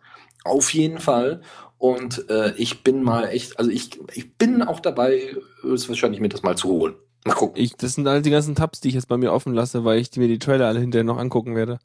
Auf 0.45 0.73
jeden 0.73 0.99
Fall. 0.99 1.41
Und 1.77 2.29
äh, 2.29 2.53
ich 2.55 2.84
bin 2.84 3.03
mal 3.03 3.25
echt, 3.25 3.59
also 3.59 3.69
ich, 3.69 3.99
ich 4.13 4.36
bin 4.38 4.61
auch 4.61 4.79
dabei, 4.79 5.36
es 5.73 5.89
wahrscheinlich 5.89 6.21
mir 6.21 6.29
das 6.29 6.43
mal 6.43 6.57
zu 6.57 6.69
holen. 6.69 6.95
Mal 7.25 7.34
gucken. 7.34 7.61
Ich, 7.61 7.75
das 7.75 7.93
sind 7.93 8.07
all 8.07 8.21
die 8.21 8.29
ganzen 8.29 8.55
Tabs, 8.55 8.79
die 8.79 8.89
ich 8.89 8.93
jetzt 8.95 9.07
bei 9.07 9.17
mir 9.17 9.34
offen 9.34 9.53
lasse, 9.53 9.84
weil 9.84 9.99
ich 9.99 10.15
mir 10.15 10.27
die 10.29 10.39
Trailer 10.39 10.67
alle 10.67 10.79
hinterher 10.79 11.03
noch 11.03 11.17
angucken 11.17 11.55
werde. 11.55 11.79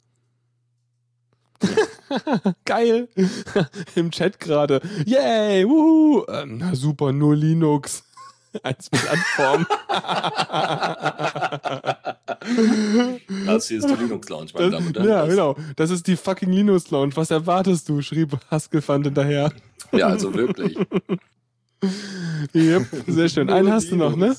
Geil. 2.65 3.07
Im 3.95 4.11
Chat 4.11 4.39
gerade. 4.39 4.81
Yay, 5.05 5.67
wuhu. 5.67 6.25
Ähm, 6.29 6.57
na 6.57 6.75
super, 6.75 7.11
nur 7.11 7.35
Linux. 7.35 8.03
Mit 8.63 9.11
Anform. 9.11 9.67
Das 13.45 13.67
hier 13.67 13.77
ist 13.77 13.87
die 13.87 13.93
Linux 13.93 14.27
Lounge, 14.29 14.49
meine 14.55 14.71
Damen 14.71 14.87
und 14.87 14.97
Herren. 14.97 15.07
ja, 15.07 15.25
genau. 15.27 15.55
Das 15.75 15.91
ist 15.91 16.07
die 16.07 16.15
fucking 16.17 16.51
Linux 16.51 16.89
Lounge. 16.89 17.15
Was 17.15 17.29
erwartest 17.29 17.87
du? 17.89 18.01
schrieb 18.01 18.37
Haskellfand 18.49 19.05
hinterher. 19.05 19.51
Ja, 19.91 20.07
also 20.07 20.33
wirklich. 20.33 20.77
Yep, 22.55 22.87
sehr 23.07 23.29
schön. 23.29 23.49
Einen 23.49 23.71
hast 23.71 23.91
du 23.91 23.95
noch, 23.95 24.15
ne? 24.15 24.35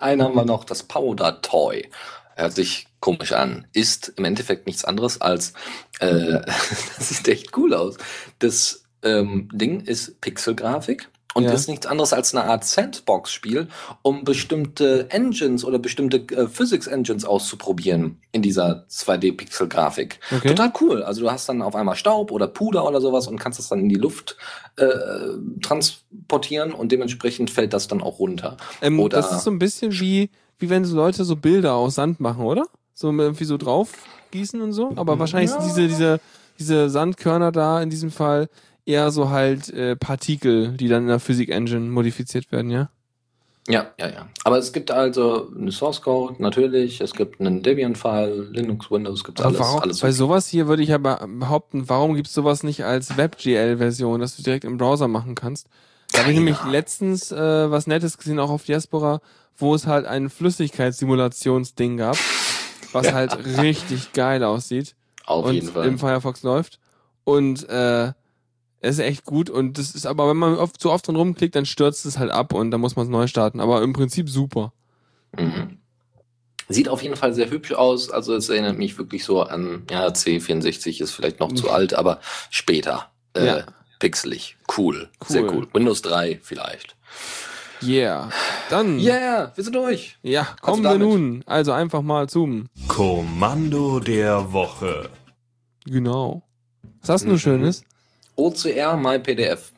Einen 0.00 0.22
haben 0.22 0.34
wir 0.34 0.44
noch, 0.44 0.64
das 0.64 0.82
Powder 0.82 1.40
Toy. 1.40 1.88
Hört 2.36 2.54
sich 2.54 2.86
komisch 3.00 3.32
an. 3.32 3.66
Ist 3.72 4.12
im 4.16 4.24
Endeffekt 4.24 4.66
nichts 4.66 4.84
anderes 4.84 5.20
als, 5.20 5.52
äh, 6.00 6.40
das 6.96 7.08
sieht 7.08 7.28
echt 7.28 7.56
cool 7.56 7.74
aus. 7.74 7.96
Das 8.38 8.84
ähm, 9.02 9.48
Ding 9.52 9.80
ist 9.80 10.20
Pixelgrafik. 10.20 11.08
Und 11.34 11.42
Ja. 11.42 11.52
ist 11.52 11.68
nichts 11.68 11.86
anderes 11.86 12.12
als 12.12 12.32
eine 12.32 12.44
Art 12.44 12.64
Sandbox-Spiel, 12.64 13.66
um 14.02 14.22
bestimmte 14.22 15.10
Engines 15.10 15.64
oder 15.64 15.80
bestimmte 15.80 16.18
äh, 16.32 16.46
Physics-Engines 16.46 17.24
auszuprobieren 17.24 18.20
in 18.30 18.40
dieser 18.40 18.86
2D-Pixel-Grafik. 18.88 20.20
Okay. 20.30 20.50
Total 20.50 20.72
cool. 20.80 21.02
Also 21.02 21.22
du 21.22 21.30
hast 21.32 21.48
dann 21.48 21.60
auf 21.60 21.74
einmal 21.74 21.96
Staub 21.96 22.30
oder 22.30 22.46
Puder 22.46 22.86
oder 22.86 23.00
sowas 23.00 23.26
und 23.26 23.40
kannst 23.40 23.58
das 23.58 23.68
dann 23.68 23.80
in 23.80 23.88
die 23.88 23.96
Luft 23.96 24.36
äh, 24.76 24.86
transportieren 25.60 26.72
und 26.72 26.92
dementsprechend 26.92 27.50
fällt 27.50 27.72
das 27.72 27.88
dann 27.88 28.00
auch 28.00 28.20
runter. 28.20 28.56
Ähm, 28.80 29.04
das 29.08 29.32
ist 29.32 29.42
so 29.42 29.50
ein 29.50 29.58
bisschen 29.58 29.90
wie, 29.98 30.30
wie 30.58 30.70
wenn 30.70 30.84
so 30.84 30.96
Leute 30.96 31.24
so 31.24 31.36
Bilder 31.36 31.74
aus 31.74 31.96
Sand 31.96 32.20
machen, 32.20 32.44
oder? 32.44 32.64
So 32.94 33.10
irgendwie 33.12 33.44
so 33.44 33.56
drauf 33.56 33.92
gießen 34.30 34.60
und 34.60 34.72
so. 34.72 34.92
Aber 34.96 35.18
wahrscheinlich 35.18 35.50
Ja. 35.50 35.60
sind 35.60 35.68
diese, 35.70 35.88
diese, 35.88 36.20
diese 36.58 36.90
Sandkörner 36.90 37.52
da 37.52 37.82
in 37.82 37.90
diesem 37.90 38.10
Fall 38.10 38.48
eher 38.86 39.10
so 39.10 39.30
halt 39.30 39.70
äh, 39.70 39.96
Partikel, 39.96 40.72
die 40.76 40.88
dann 40.88 41.02
in 41.02 41.08
der 41.08 41.20
Physik-Engine 41.20 41.88
modifiziert 41.90 42.52
werden, 42.52 42.70
ja? 42.70 42.90
Ja, 43.66 43.86
ja, 43.98 44.08
ja. 44.08 44.28
Aber 44.44 44.58
es 44.58 44.74
gibt 44.74 44.90
also 44.90 45.50
eine 45.58 45.72
Source 45.72 46.02
Code, 46.02 46.34
natürlich. 46.42 47.00
Es 47.00 47.14
gibt 47.14 47.40
einen 47.40 47.62
Debian-File, 47.62 48.50
Linux, 48.52 48.90
Windows, 48.90 49.24
gibt 49.24 49.40
Aber 49.40 49.48
alles. 49.48 49.60
warum, 49.60 49.80
alles 49.80 50.00
bei 50.00 50.12
sowas 50.12 50.48
hier 50.48 50.68
würde 50.68 50.82
ich 50.82 50.92
aber 50.92 51.26
behaupten, 51.26 51.88
warum 51.88 52.14
gibt's 52.14 52.34
sowas 52.34 52.62
nicht 52.62 52.84
als 52.84 53.16
WebGL-Version, 53.16 54.20
dass 54.20 54.36
du 54.36 54.42
direkt 54.42 54.64
im 54.64 54.76
Browser 54.76 55.08
machen 55.08 55.34
kannst? 55.34 55.68
Da 56.12 56.20
habe 56.20 56.30
ich 56.30 56.36
nämlich 56.36 56.62
letztens 56.62 57.32
äh, 57.32 57.70
was 57.70 57.86
Nettes 57.86 58.18
gesehen, 58.18 58.38
auch 58.38 58.50
auf 58.50 58.64
Diaspora, 58.64 59.20
wo 59.56 59.74
es 59.74 59.86
halt 59.86 60.06
ein 60.06 60.30
Flüssigkeitssimulationsding 60.30 61.96
gab, 61.96 62.16
was 62.92 63.06
Ja. 63.06 63.12
halt 63.14 63.36
richtig 63.58 64.12
geil 64.12 64.42
aussieht 64.44 64.94
Auf 65.26 65.46
und 65.46 65.54
jeden 65.54 65.68
Fall. 65.72 65.86
im 65.86 65.98
Firefox 65.98 66.42
läuft. 66.42 66.78
Und 67.24 67.68
äh, 67.68 68.08
es 68.80 68.96
ist 68.96 68.98
echt 68.98 69.24
gut 69.24 69.48
und 69.48 69.78
das 69.78 69.94
ist 69.94 70.06
aber, 70.06 70.28
wenn 70.28 70.36
man 70.36 70.56
oft, 70.56 70.78
zu 70.80 70.90
oft 70.90 71.06
dran 71.06 71.16
rumklickt, 71.16 71.54
dann 71.56 71.64
stürzt 71.66 72.04
es 72.04 72.18
halt 72.18 72.30
ab 72.30 72.52
und 72.52 72.70
dann 72.70 72.80
muss 72.80 72.96
man 72.96 73.06
es 73.06 73.10
neu 73.10 73.26
starten. 73.26 73.60
Aber 73.60 73.82
im 73.82 73.92
Prinzip 73.94 74.28
super. 74.28 74.72
Mhm. 75.38 75.78
Sieht 76.68 76.88
auf 76.88 77.02
jeden 77.02 77.16
Fall 77.16 77.34
sehr 77.34 77.50
hübsch 77.50 77.72
aus. 77.72 78.10
Also 78.10 78.34
es 78.34 78.48
erinnert 78.48 78.78
mich 78.78 78.96
wirklich 78.98 79.24
so 79.24 79.42
an, 79.42 79.84
ja, 79.90 80.06
C64 80.08 81.00
ist 81.02 81.12
vielleicht 81.12 81.40
noch 81.40 81.52
zu 81.52 81.70
alt, 81.70 81.94
aber 81.94 82.20
später. 82.50 83.10
Äh, 83.34 83.46
Ja. 83.46 83.66
Pixelig. 84.00 84.56
Cool. 84.76 85.08
Cool. 85.20 85.28
Sehr 85.28 85.44
cool. 85.44 85.66
Windows 85.72 86.02
3 86.02 86.40
vielleicht. 86.42 86.96
Yeah. 87.86 88.30
Dann, 88.70 88.98
Yeah, 88.98 89.52
wir 89.54 89.64
sind 89.64 89.74
durch. 89.76 90.16
ja, 90.22 90.46
kommen 90.60 90.82
wir 90.82 90.98
nun 90.98 91.42
also 91.46 91.72
einfach 91.72 92.02
mal 92.02 92.28
zum 92.28 92.68
Kommando 92.88 94.00
der 94.00 94.52
Woche. 94.52 95.08
Genau. 95.84 96.42
Was 97.00 97.08
hast 97.10 97.24
du 97.26 97.32
Mhm. 97.32 97.38
Schönes? 97.38 97.82
OCR 98.36 98.96
MyPDF. 98.96 99.72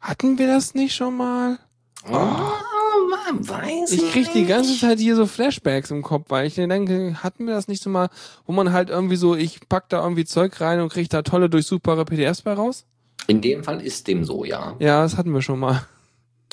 Hatten 0.00 0.38
wir 0.38 0.46
das 0.46 0.74
nicht 0.74 0.94
schon 0.94 1.16
mal? 1.16 1.58
Oh, 2.06 2.12
man 2.14 3.48
weiß 3.48 3.92
Ich 3.92 4.12
krieg 4.12 4.32
die 4.32 4.40
nicht. 4.40 4.48
ganze 4.48 4.78
Zeit 4.78 4.98
hier 4.98 5.16
so 5.16 5.26
Flashbacks 5.26 5.90
im 5.90 6.02
Kopf, 6.02 6.26
weil 6.28 6.46
ich 6.46 6.56
mir 6.56 6.68
denke, 6.68 7.22
hatten 7.22 7.46
wir 7.46 7.54
das 7.54 7.68
nicht 7.68 7.82
so 7.82 7.90
mal, 7.90 8.08
wo 8.46 8.52
man 8.52 8.72
halt 8.72 8.90
irgendwie 8.90 9.16
so, 9.16 9.34
ich 9.34 9.60
pack 9.68 9.88
da 9.88 10.02
irgendwie 10.02 10.24
Zeug 10.24 10.60
rein 10.60 10.80
und 10.80 10.92
krieg 10.92 11.08
da 11.10 11.22
tolle, 11.22 11.48
durchsuchbare 11.48 12.04
PDFs 12.04 12.42
bei 12.42 12.52
raus? 12.52 12.84
In 13.26 13.40
dem 13.40 13.64
Fall 13.64 13.80
ist 13.80 14.06
dem 14.08 14.24
so, 14.24 14.44
ja. 14.44 14.74
Ja, 14.78 15.02
das 15.02 15.16
hatten 15.16 15.32
wir 15.32 15.42
schon 15.42 15.58
mal. 15.58 15.82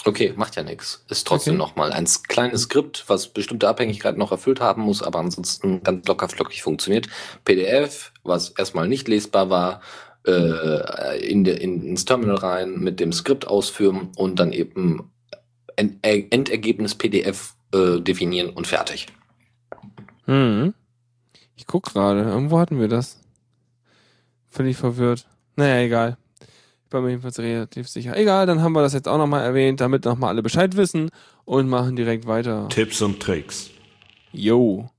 Okay, 0.03 0.33
macht 0.35 0.55
ja 0.55 0.63
nichts. 0.63 1.03
Ist 1.09 1.25
trotzdem 1.25 1.53
Okay. 1.55 1.57
nochmal 1.59 1.91
ein 1.93 2.07
kleines 2.27 2.63
Skript, 2.63 3.05
was 3.07 3.29
bestimmte 3.29 3.67
Abhängigkeiten 3.67 4.19
noch 4.19 4.31
erfüllt 4.31 4.59
haben 4.59 4.81
muss, 4.83 5.01
aber 5.01 5.19
ansonsten 5.19 5.81
ganz 5.83 6.07
locker 6.07 6.29
flockig 6.29 6.61
funktioniert. 6.61 7.07
PDF, 7.43 8.11
was 8.23 8.49
erstmal 8.49 8.87
nicht 8.87 9.07
lesbar 9.07 9.49
war, 9.49 9.81
äh, 10.27 11.19
in, 11.25 11.43
de, 11.43 11.57
in, 11.57 11.81
ins 11.83 12.05
Terminal 12.05 12.35
rein, 12.37 12.79
mit 12.79 12.99
dem 12.99 13.13
Skript 13.13 13.47
ausführen 13.47 14.11
und 14.15 14.39
dann 14.39 14.51
eben 14.51 15.11
äh, 15.75 15.87
Endergebnis 16.29 16.95
PDF 16.95 17.55
äh, 17.73 17.99
definieren 18.01 18.49
und 18.49 18.67
fertig. 18.67 19.07
Hm. 20.25 20.73
Ich 21.55 21.67
guck 21.67 21.83
gerade, 21.93 22.21
irgendwo 22.21 22.59
hatten 22.59 22.79
wir 22.79 22.87
das. 22.87 23.21
Völlig 24.49 24.77
verwirrt. 24.77 25.27
Naja, 25.55 25.79
egal. 25.81 26.17
Ich 26.95 26.97
bin 26.97 27.03
mir 27.03 27.09
jedenfalls 27.09 27.39
relativ 27.39 27.89
sicher. 27.89 28.15
Egal, 28.15 28.45
dann 28.45 28.61
haben 28.61 28.71
wir 28.71 28.81
das 28.81 28.93
jetzt 28.93 29.09
auch 29.09 29.17
nochmal 29.17 29.43
erwähnt, 29.43 29.81
damit 29.81 30.05
nochmal 30.05 30.29
alle 30.29 30.41
Bescheid 30.41 30.77
wissen 30.77 31.09
und 31.43 31.67
machen 31.67 31.97
direkt 31.97 32.25
weiter. 32.25 32.69
Tipps 32.69 33.01
und 33.01 33.19
Tricks. 33.19 33.69
Yo. 34.31 34.89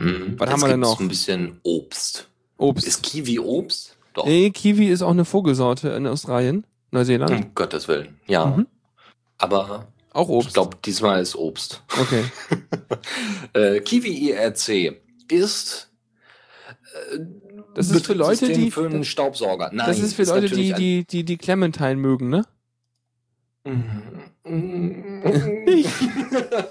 Mhm. 0.00 0.36
Was 0.38 0.46
Jetzt 0.48 0.52
haben 0.52 0.60
wir 0.62 0.68
denn 0.68 0.80
noch? 0.80 0.98
Ein 0.98 1.08
bisschen 1.08 1.60
Obst. 1.62 2.28
Obst. 2.56 2.86
Ist 2.86 3.02
Kiwi 3.02 3.38
Obst? 3.38 3.98
Doch. 4.14 4.24
Nee, 4.24 4.50
Kiwi 4.50 4.88
ist 4.88 5.02
auch 5.02 5.10
eine 5.10 5.26
Vogelsorte 5.26 5.90
in 5.90 6.06
Australien, 6.06 6.64
Neuseeland. 6.90 7.30
Um 7.30 7.54
Gottes 7.54 7.86
Willen. 7.86 8.18
Ja. 8.26 8.46
Mhm. 8.46 8.66
Aber 9.36 9.88
Auch 10.14 10.28
Obst. 10.30 10.48
ich 10.48 10.54
glaube, 10.54 10.78
diesmal 10.84 11.20
ist 11.20 11.36
Obst. 11.36 11.82
Okay. 12.00 12.24
Äh, 13.54 13.80
Kiwi 13.80 14.30
IRC 14.30 15.02
ist 15.28 15.90
äh, 17.12 17.18
Das 17.74 17.90
ist 17.90 18.06
für 18.06 18.14
Leute, 18.14 18.52
die- 18.52 18.70
für 18.70 18.86
einen 18.86 19.04
Staubsauger. 19.04 19.70
Nein, 19.72 19.86
das 19.86 19.98
ist 19.98 20.14
für 20.14 20.24
Leute, 20.24 20.48
die, 20.54 20.70
natürlich 20.70 20.74
die, 20.74 21.04
die, 21.06 21.24
die 21.24 21.36
Clementine 21.38 21.96
mögen, 21.96 22.28
ne? 22.28 22.44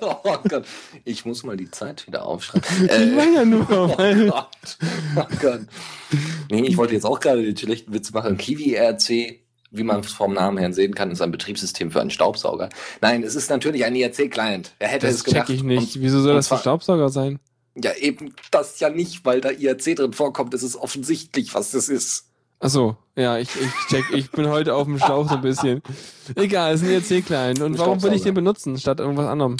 oh 0.01 0.37
Gott, 0.49 0.65
ich 1.05 1.25
muss 1.25 1.43
mal 1.43 1.57
die 1.57 1.71
Zeit 1.71 2.05
wieder 2.07 2.25
aufschreiben. 2.25 2.63
Ich 2.81 3.15
meine 3.15 3.33
ja 3.35 3.45
nur, 3.45 3.61
oh 3.69 3.87
Gott, 3.95 4.77
oh 5.15 5.25
Gott. 5.41 5.61
Nee, 6.49 6.61
ich 6.67 6.77
wollte 6.77 6.93
jetzt 6.93 7.05
auch 7.05 7.19
gerade 7.19 7.43
den 7.43 7.55
schlechten 7.55 7.93
Witz 7.93 8.11
machen. 8.11 8.37
Kiwi 8.37 8.75
IRC, 8.75 9.39
wie 9.71 9.83
man 9.83 10.01
es 10.01 10.11
vom 10.11 10.33
Namen 10.33 10.57
her 10.57 10.73
sehen 10.73 10.93
kann, 10.93 11.11
ist 11.11 11.21
ein 11.21 11.31
Betriebssystem 11.31 11.91
für 11.91 12.01
einen 12.01 12.09
Staubsauger. 12.09 12.69
Nein, 12.99 13.23
es 13.23 13.35
ist 13.35 13.49
natürlich 13.49 13.85
ein 13.85 13.95
IRC-Client. 13.95 14.73
Wer 14.79 14.87
hätte 14.89 15.07
Das 15.07 15.15
es 15.15 15.23
gedacht? 15.23 15.47
check 15.47 15.55
ich 15.55 15.63
nicht. 15.63 15.95
Und- 15.95 16.01
Wieso 16.03 16.19
soll 16.21 16.33
das 16.35 16.47
für 16.49 16.57
Staubsauger 16.57 17.09
sein? 17.09 17.39
Ja, 17.75 17.93
eben 17.95 18.35
das 18.51 18.79
ja 18.79 18.89
nicht, 18.89 19.23
weil 19.23 19.41
da 19.41 19.49
IRC 19.49 19.95
drin 19.95 20.13
vorkommt. 20.13 20.53
Es 20.53 20.63
ist 20.63 20.75
offensichtlich, 20.75 21.53
was 21.53 21.71
das 21.71 21.89
ist. 21.89 22.27
Ach 22.59 22.69
so, 22.69 22.95
ja, 23.15 23.39
ich, 23.39 23.49
ich 23.55 23.71
check, 23.87 24.05
ich 24.13 24.29
bin 24.29 24.47
heute 24.47 24.75
auf 24.75 24.85
dem 24.85 24.99
Schlauch 24.99 25.27
so 25.27 25.35
ein 25.35 25.41
bisschen. 25.41 25.81
Egal, 26.35 26.75
es 26.75 26.81
ist 26.81 26.87
ein 26.87 26.93
ERC-Client. 26.93 27.61
Und 27.61 27.73
Ein 27.73 27.79
warum 27.79 28.03
will 28.03 28.13
ich 28.13 28.21
den 28.21 28.35
benutzen, 28.35 28.77
statt 28.77 28.99
irgendwas 28.99 29.27
anderem? 29.27 29.57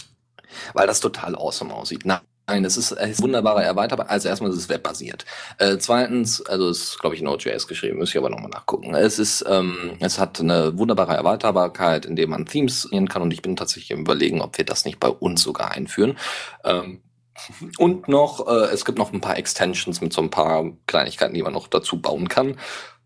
Weil 0.74 0.86
das 0.86 1.00
total 1.00 1.36
awesome 1.36 1.74
aussieht. 1.74 2.06
Nein, 2.06 2.66
es 2.66 2.78
ist, 2.78 2.92
es 2.92 3.12
ist 3.12 3.22
wunderbarer 3.24 3.64
Erweiterbar. 3.64 4.10
Also 4.10 4.28
erstmal 4.28 4.52
ist 4.52 4.58
es 4.58 4.70
webbasiert. 4.70 5.26
Äh, 5.58 5.78
zweitens, 5.80 6.46
also 6.46 6.70
es 6.70 6.80
ist, 6.80 7.00
glaube 7.00 7.16
ich, 7.16 7.22
in 7.22 7.26
Node.js 7.26 7.68
geschrieben, 7.68 7.98
muss 7.98 8.10
ich 8.10 8.18
aber 8.18 8.30
nochmal 8.30 8.50
nachgucken. 8.50 8.94
Es 8.94 9.18
ist, 9.18 9.46
ähm, 9.48 9.98
es 10.00 10.20
hat 10.20 10.40
eine 10.40 10.78
wunderbare 10.78 11.16
Erweiterbarkeit, 11.16 12.06
indem 12.06 12.32
man 12.32 12.46
Themes 12.46 12.88
nehmen 12.92 13.08
kann 13.08 13.22
und 13.22 13.32
ich 13.32 13.42
bin 13.42 13.56
tatsächlich 13.56 13.92
im 13.92 14.02
Überlegen, 14.02 14.42
ob 14.42 14.58
wir 14.58 14.66
das 14.66 14.86
nicht 14.86 15.00
bei 15.00 15.10
uns 15.10 15.42
sogar 15.42 15.72
einführen. 15.72 16.18
Ähm, 16.64 17.02
und 17.78 18.08
noch, 18.08 18.48
äh, 18.48 18.74
es 18.74 18.86
gibt 18.86 18.98
noch 18.98 19.14
ein 19.14 19.22
paar 19.22 19.38
Extensions 19.38 20.02
mit 20.02 20.14
so 20.14 20.22
ein 20.22 20.30
paar 20.30 20.72
Kleinigkeiten, 20.88 21.34
die 21.34 21.44
man 21.44 21.54
noch 21.54 21.68
dazu 21.68 22.02
bauen 22.02 22.28
kann, 22.28 22.58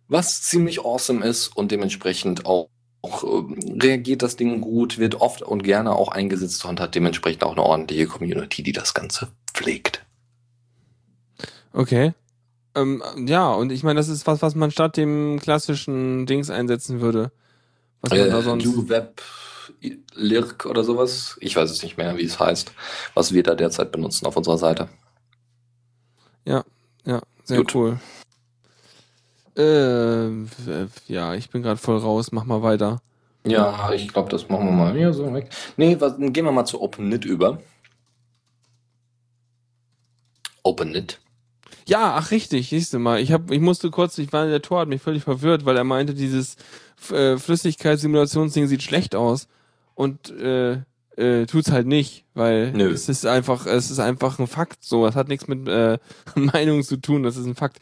was 0.08 0.42
ziemlich 0.44 0.86
awesome 0.86 1.26
ist 1.26 1.48
und 1.56 1.72
dementsprechend 1.72 2.46
auch 2.46 2.70
auch, 3.06 3.24
ähm, 3.24 3.80
reagiert 3.82 4.22
das 4.22 4.36
Ding 4.36 4.62
gut, 4.62 4.98
wird 4.98 5.22
oft 5.22 5.42
und 5.42 5.64
gerne 5.64 5.96
auch 5.96 6.10
eingesetzt 6.10 6.66
und 6.66 6.80
hat 6.80 6.96
dementsprechend 6.96 7.44
auch 7.44 7.52
eine 7.52 7.64
ordentliche 7.64 8.08
Community, 8.08 8.64
die 8.64 8.72
das 8.72 8.94
Ganze 8.94 9.30
pflegt. 9.54 10.04
Okay. 11.74 12.14
Ähm, 12.76 13.04
ja, 13.28 13.52
und 13.54 13.72
ich 13.72 13.84
meine, 13.84 14.00
das 14.00 14.10
ist 14.10 14.28
was, 14.28 14.42
was 14.42 14.56
man 14.56 14.72
statt 14.72 14.98
dem 14.98 15.40
klassischen 15.40 16.26
Dings 16.26 16.50
einsetzen 16.50 17.00
würde. 17.00 17.32
Was 18.02 18.12
man 18.12 18.30
da 18.30 18.40
Äh, 18.40 18.42
sonst. 18.42 18.66
New 18.66 18.90
Web 18.90 19.22
Lirk 20.14 20.66
oder 20.66 20.84
sowas, 20.84 21.38
ich 21.42 21.56
weiß 21.56 21.70
es 21.70 21.84
nicht 21.84 21.98
mehr, 21.98 22.18
wie 22.18 22.24
es 22.24 22.40
heißt, 22.40 22.72
was 23.14 23.34
wir 23.34 23.44
da 23.44 23.56
derzeit 23.56 23.92
benutzen 23.92 24.26
auf 24.26 24.38
unserer 24.38 24.58
Seite. 24.58 24.90
Ja, 27.06 27.22
sehr 27.46 27.60
Gut. 27.60 27.76
cool. 27.76 28.00
Äh, 29.56 30.46
ja, 31.08 31.36
ich 31.36 31.50
bin 31.50 31.62
gerade 31.62 31.78
voll 31.78 31.98
raus. 31.98 32.32
Mach 32.32 32.44
mal 32.44 32.64
weiter. 32.64 33.02
Ja, 33.46 33.92
ich 33.94 34.08
glaube, 34.08 34.30
das 34.30 34.50
machen 34.50 34.66
wir 34.66 34.72
mal 34.72 34.94
hier 34.96 35.14
so 35.14 35.32
weg. 35.34 35.50
Nee, 35.78 35.96
was, 36.00 36.18
dann 36.18 36.34
gehen 36.34 36.46
wir 36.46 36.52
mal 36.52 36.66
zu 36.66 36.82
OpenNit 36.82 37.24
über. 37.24 37.62
OpenNit. 40.64 41.22
Ja, 41.88 42.16
ach 42.16 42.32
richtig, 42.32 42.70
siehst 42.70 42.94
du 42.94 43.00
mal. 43.00 43.22
Ich 43.22 43.32
hab, 43.32 43.52
ich 43.52 43.62
musste 43.62 43.92
kurz, 43.92 44.18
ich 44.18 44.34
war 44.34 44.44
in 44.46 44.50
der 44.50 44.64
Tor, 44.64 44.80
hat 44.80 44.88
mich 44.88 45.04
völlig 45.04 45.24
verwirrt, 45.24 45.66
weil 45.66 45.78
er 45.78 45.84
meinte, 45.84 46.16
dieses 46.16 46.56
äh, 47.12 47.38
Flüssigkeitssimulationsding 47.38 48.66
sieht 48.66 48.82
schlecht 48.82 49.16
aus. 49.16 49.48
Und 49.96 50.30
äh, 50.30 50.82
äh, 51.18 51.46
tut's 51.46 51.72
halt 51.72 51.88
nicht, 51.88 52.26
weil 52.34 52.72
Nö. 52.74 52.92
es 52.92 53.10
ist 53.10 53.26
einfach, 53.26 53.66
es 53.66 53.90
ist 53.90 54.00
einfach 54.00 54.38
ein 54.40 54.48
Fakt. 54.48 54.84
So, 54.84 55.06
das 55.06 55.16
hat 55.16 55.28
nichts 55.30 55.48
mit 55.48 55.68
äh, 55.68 55.98
Meinung 56.36 56.84
zu 56.84 56.98
tun, 56.98 57.24
das 57.24 57.38
ist 57.38 57.46
ein 57.46 57.56
Fakt. 57.56 57.80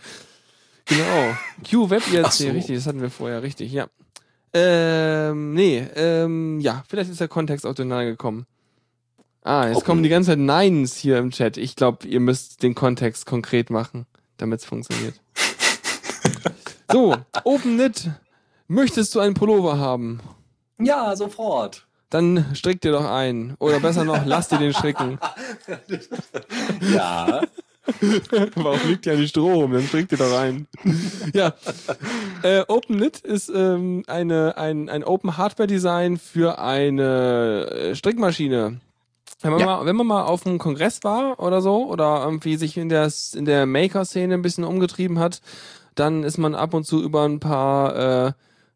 Genau. 0.85 1.35
Q 1.69 1.89
Web 1.89 2.03
IRC, 2.11 2.31
so. 2.31 2.49
richtig, 2.49 2.75
das 2.75 2.87
hatten 2.87 3.01
wir 3.01 3.09
vorher, 3.09 3.41
richtig, 3.41 3.71
ja. 3.71 3.87
Ähm, 4.53 5.53
nee, 5.53 5.79
ähm, 5.95 6.59
ja, 6.59 6.83
vielleicht 6.87 7.09
ist 7.09 7.19
der 7.19 7.27
Kontext 7.27 7.65
auch 7.65 7.73
durcheinander 7.73 8.05
gekommen. 8.05 8.45
Ah, 9.41 9.67
jetzt 9.67 9.77
Open- 9.77 9.85
kommen 9.85 10.03
die 10.03 10.09
ganze 10.09 10.31
Zeit 10.31 10.39
Neins 10.39 10.95
hier 10.95 11.17
im 11.17 11.31
Chat. 11.31 11.57
Ich 11.57 11.75
glaube, 11.75 12.07
ihr 12.07 12.19
müsst 12.19 12.61
den 12.63 12.75
Kontext 12.75 13.25
konkret 13.25 13.69
machen, 13.69 14.05
damit 14.37 14.59
es 14.59 14.65
funktioniert. 14.65 15.15
so, 16.91 17.17
OpenNit 17.43 18.11
Möchtest 18.67 19.13
du 19.13 19.19
einen 19.19 19.33
Pullover 19.33 19.77
haben? 19.77 20.21
Ja, 20.79 21.15
sofort. 21.15 21.85
Dann 22.13 22.45
strick 22.53 22.79
dir 22.81 22.91
doch 22.91 23.09
ein. 23.09 23.55
Oder 23.57 23.79
besser 23.79 24.03
noch, 24.03 24.23
lass 24.23 24.47
dir 24.47 24.59
den 24.59 24.71
stricken. 24.73 25.17
Ja. 26.93 27.41
Warum 28.55 28.79
liegt 28.87 29.05
ja 29.07 29.15
nicht 29.15 29.31
Stroh 29.31 29.61
rum? 29.61 29.73
Dann 29.73 29.83
strick 29.83 30.07
dir 30.09 30.17
doch 30.17 30.37
ein. 30.37 30.67
ja. 31.33 31.53
Äh, 32.43 32.61
OpenNit 32.67 33.19
ist 33.19 33.51
ähm, 33.53 34.03
eine, 34.07 34.57
ein, 34.57 34.89
ein 34.89 35.03
Open 35.03 35.37
Hardware 35.37 35.67
Design 35.67 36.17
für 36.17 36.59
eine 36.59 37.67
äh, 37.71 37.95
Strickmaschine. 37.95 38.79
Wenn 39.41 39.51
man, 39.51 39.59
Ja. 39.59 39.65
mal, 39.65 39.85
wenn 39.85 39.95
man 39.95 40.07
mal 40.07 40.23
auf 40.23 40.45
einem 40.45 40.59
Kongress 40.59 41.03
war 41.03 41.39
oder 41.39 41.61
so, 41.61 41.89
oder 41.89 42.21
irgendwie 42.23 42.55
sich 42.57 42.77
in 42.77 42.89
der, 42.89 43.11
in 43.35 43.45
der 43.45 43.65
Maker-Szene 43.65 44.33
ein 44.35 44.41
bisschen 44.43 44.63
umgetrieben 44.63 45.17
hat, 45.19 45.41
dann 45.95 46.23
ist 46.23 46.37
man 46.37 46.53
ab 46.55 46.73
und 46.73 46.85
zu 46.85 47.01
über 47.03 47.23
ein 47.25 47.39
paar 47.41 48.27
äh, 48.27 48.31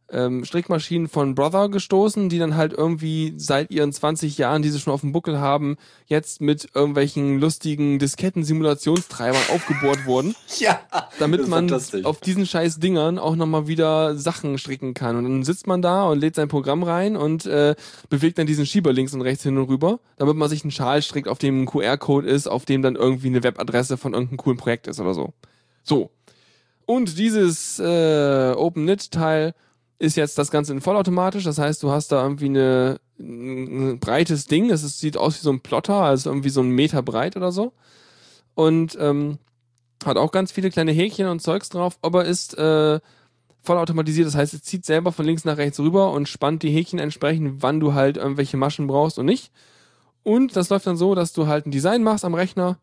ähm, 0.09 0.45
Strickmaschinen 0.45 1.07
von 1.07 1.35
Brother 1.35 1.69
gestoßen, 1.69 2.29
die 2.29 2.39
dann 2.39 2.55
halt 2.55 2.71
irgendwie 2.73 3.33
seit 3.37 3.71
ihren 3.71 3.91
20 3.91 4.37
Jahren, 4.37 4.61
die 4.61 4.69
sie 4.69 4.79
schon 4.79 4.93
auf 4.93 5.01
dem 5.01 5.11
Buckel 5.11 5.39
haben, 5.39 5.75
jetzt 6.05 6.39
mit 6.41 6.69
irgendwelchen 6.73 7.39
lustigen 7.39 7.99
Disketten-Simulationstreibern 7.99 9.41
aufgebohrt 9.53 10.05
wurden, 10.05 10.35
Ja. 10.59 10.79
damit 11.19 11.47
man 11.47 11.71
auf 12.03 12.19
diesen 12.21 12.45
scheiß 12.45 12.79
Dingern 12.79 13.19
auch 13.19 13.35
nochmal 13.35 13.67
wieder 13.67 14.15
Sachen 14.17 14.57
stricken 14.57 14.93
kann. 14.93 15.17
Und 15.17 15.23
dann 15.23 15.43
sitzt 15.43 15.67
man 15.67 15.81
da 15.81 16.05
und 16.05 16.19
lädt 16.19 16.35
sein 16.35 16.47
Programm 16.47 16.83
rein 16.83 17.15
und 17.17 17.45
äh, 17.45 17.75
bewegt 18.09 18.37
dann 18.37 18.47
diesen 18.47 18.65
Schieber 18.65 18.93
links 18.93 19.13
und 19.13 19.21
rechts 19.21 19.43
hin 19.43 19.57
und 19.57 19.69
rüber, 19.69 19.99
damit 20.17 20.35
man 20.37 20.49
sich 20.49 20.63
einen 20.63 20.71
Schal 20.71 21.01
strickt, 21.01 21.27
auf 21.27 21.37
dem 21.39 21.63
ein 21.63 21.65
QR-Code 21.65 22.27
ist, 22.27 22.47
auf 22.47 22.65
dem 22.65 22.81
dann 22.81 22.95
irgendwie 22.95 23.27
eine 23.27 23.43
Webadresse 23.43 23.97
von 23.97 24.13
irgendeinem 24.13 24.37
coolen 24.37 24.57
Projekt 24.57 24.87
ist 24.87 24.99
oder 24.99 25.13
so. 25.13 25.33
So. 25.83 26.11
Und 26.85 27.17
dieses 27.17 27.79
äh, 27.79 28.53
OpenNit-Teil 28.55 29.53
ist 29.99 30.15
jetzt 30.15 30.37
das 30.37 30.51
Ganze 30.51 30.73
in 30.73 30.81
vollautomatisch. 30.81 31.43
Das 31.43 31.57
heißt, 31.57 31.81
du 31.81 31.91
hast 31.91 32.11
da 32.11 32.21
irgendwie 32.21 32.45
eine, 32.45 32.99
ein 33.19 33.99
breites 33.99 34.45
Ding. 34.45 34.69
Es 34.69 34.81
sieht 34.99 35.17
aus 35.17 35.35
wie 35.35 35.43
so 35.43 35.51
ein 35.51 35.61
Plotter, 35.61 35.95
also 35.95 36.29
irgendwie 36.29 36.49
so 36.49 36.61
ein 36.61 36.69
Meter 36.69 37.01
breit 37.01 37.35
oder 37.35 37.51
so. 37.51 37.73
Und 38.53 38.97
ähm, 38.99 39.39
hat 40.05 40.17
auch 40.17 40.31
ganz 40.31 40.51
viele 40.51 40.69
kleine 40.69 40.91
Häkchen 40.91 41.27
und 41.27 41.41
Zeugs 41.41 41.69
drauf, 41.69 41.97
aber 42.01 42.25
ist 42.25 42.57
äh, 42.57 42.99
vollautomatisiert. 43.63 44.27
Das 44.27 44.35
heißt, 44.35 44.53
es 44.53 44.63
zieht 44.63 44.85
selber 44.85 45.11
von 45.11 45.25
links 45.25 45.45
nach 45.45 45.57
rechts 45.57 45.79
rüber 45.79 46.11
und 46.11 46.29
spannt 46.29 46.63
die 46.63 46.71
Häkchen 46.71 46.99
entsprechend, 46.99 47.61
wann 47.61 47.79
du 47.79 47.93
halt 47.93 48.17
irgendwelche 48.17 48.57
Maschen 48.57 48.87
brauchst 48.87 49.17
und 49.17 49.25
nicht. 49.25 49.51
Und 50.23 50.55
das 50.55 50.69
läuft 50.69 50.87
dann 50.87 50.97
so, 50.97 51.15
dass 51.15 51.33
du 51.33 51.47
halt 51.47 51.65
ein 51.65 51.71
Design 51.71 52.03
machst 52.03 52.25
am 52.25 52.33
Rechner, 52.33 52.77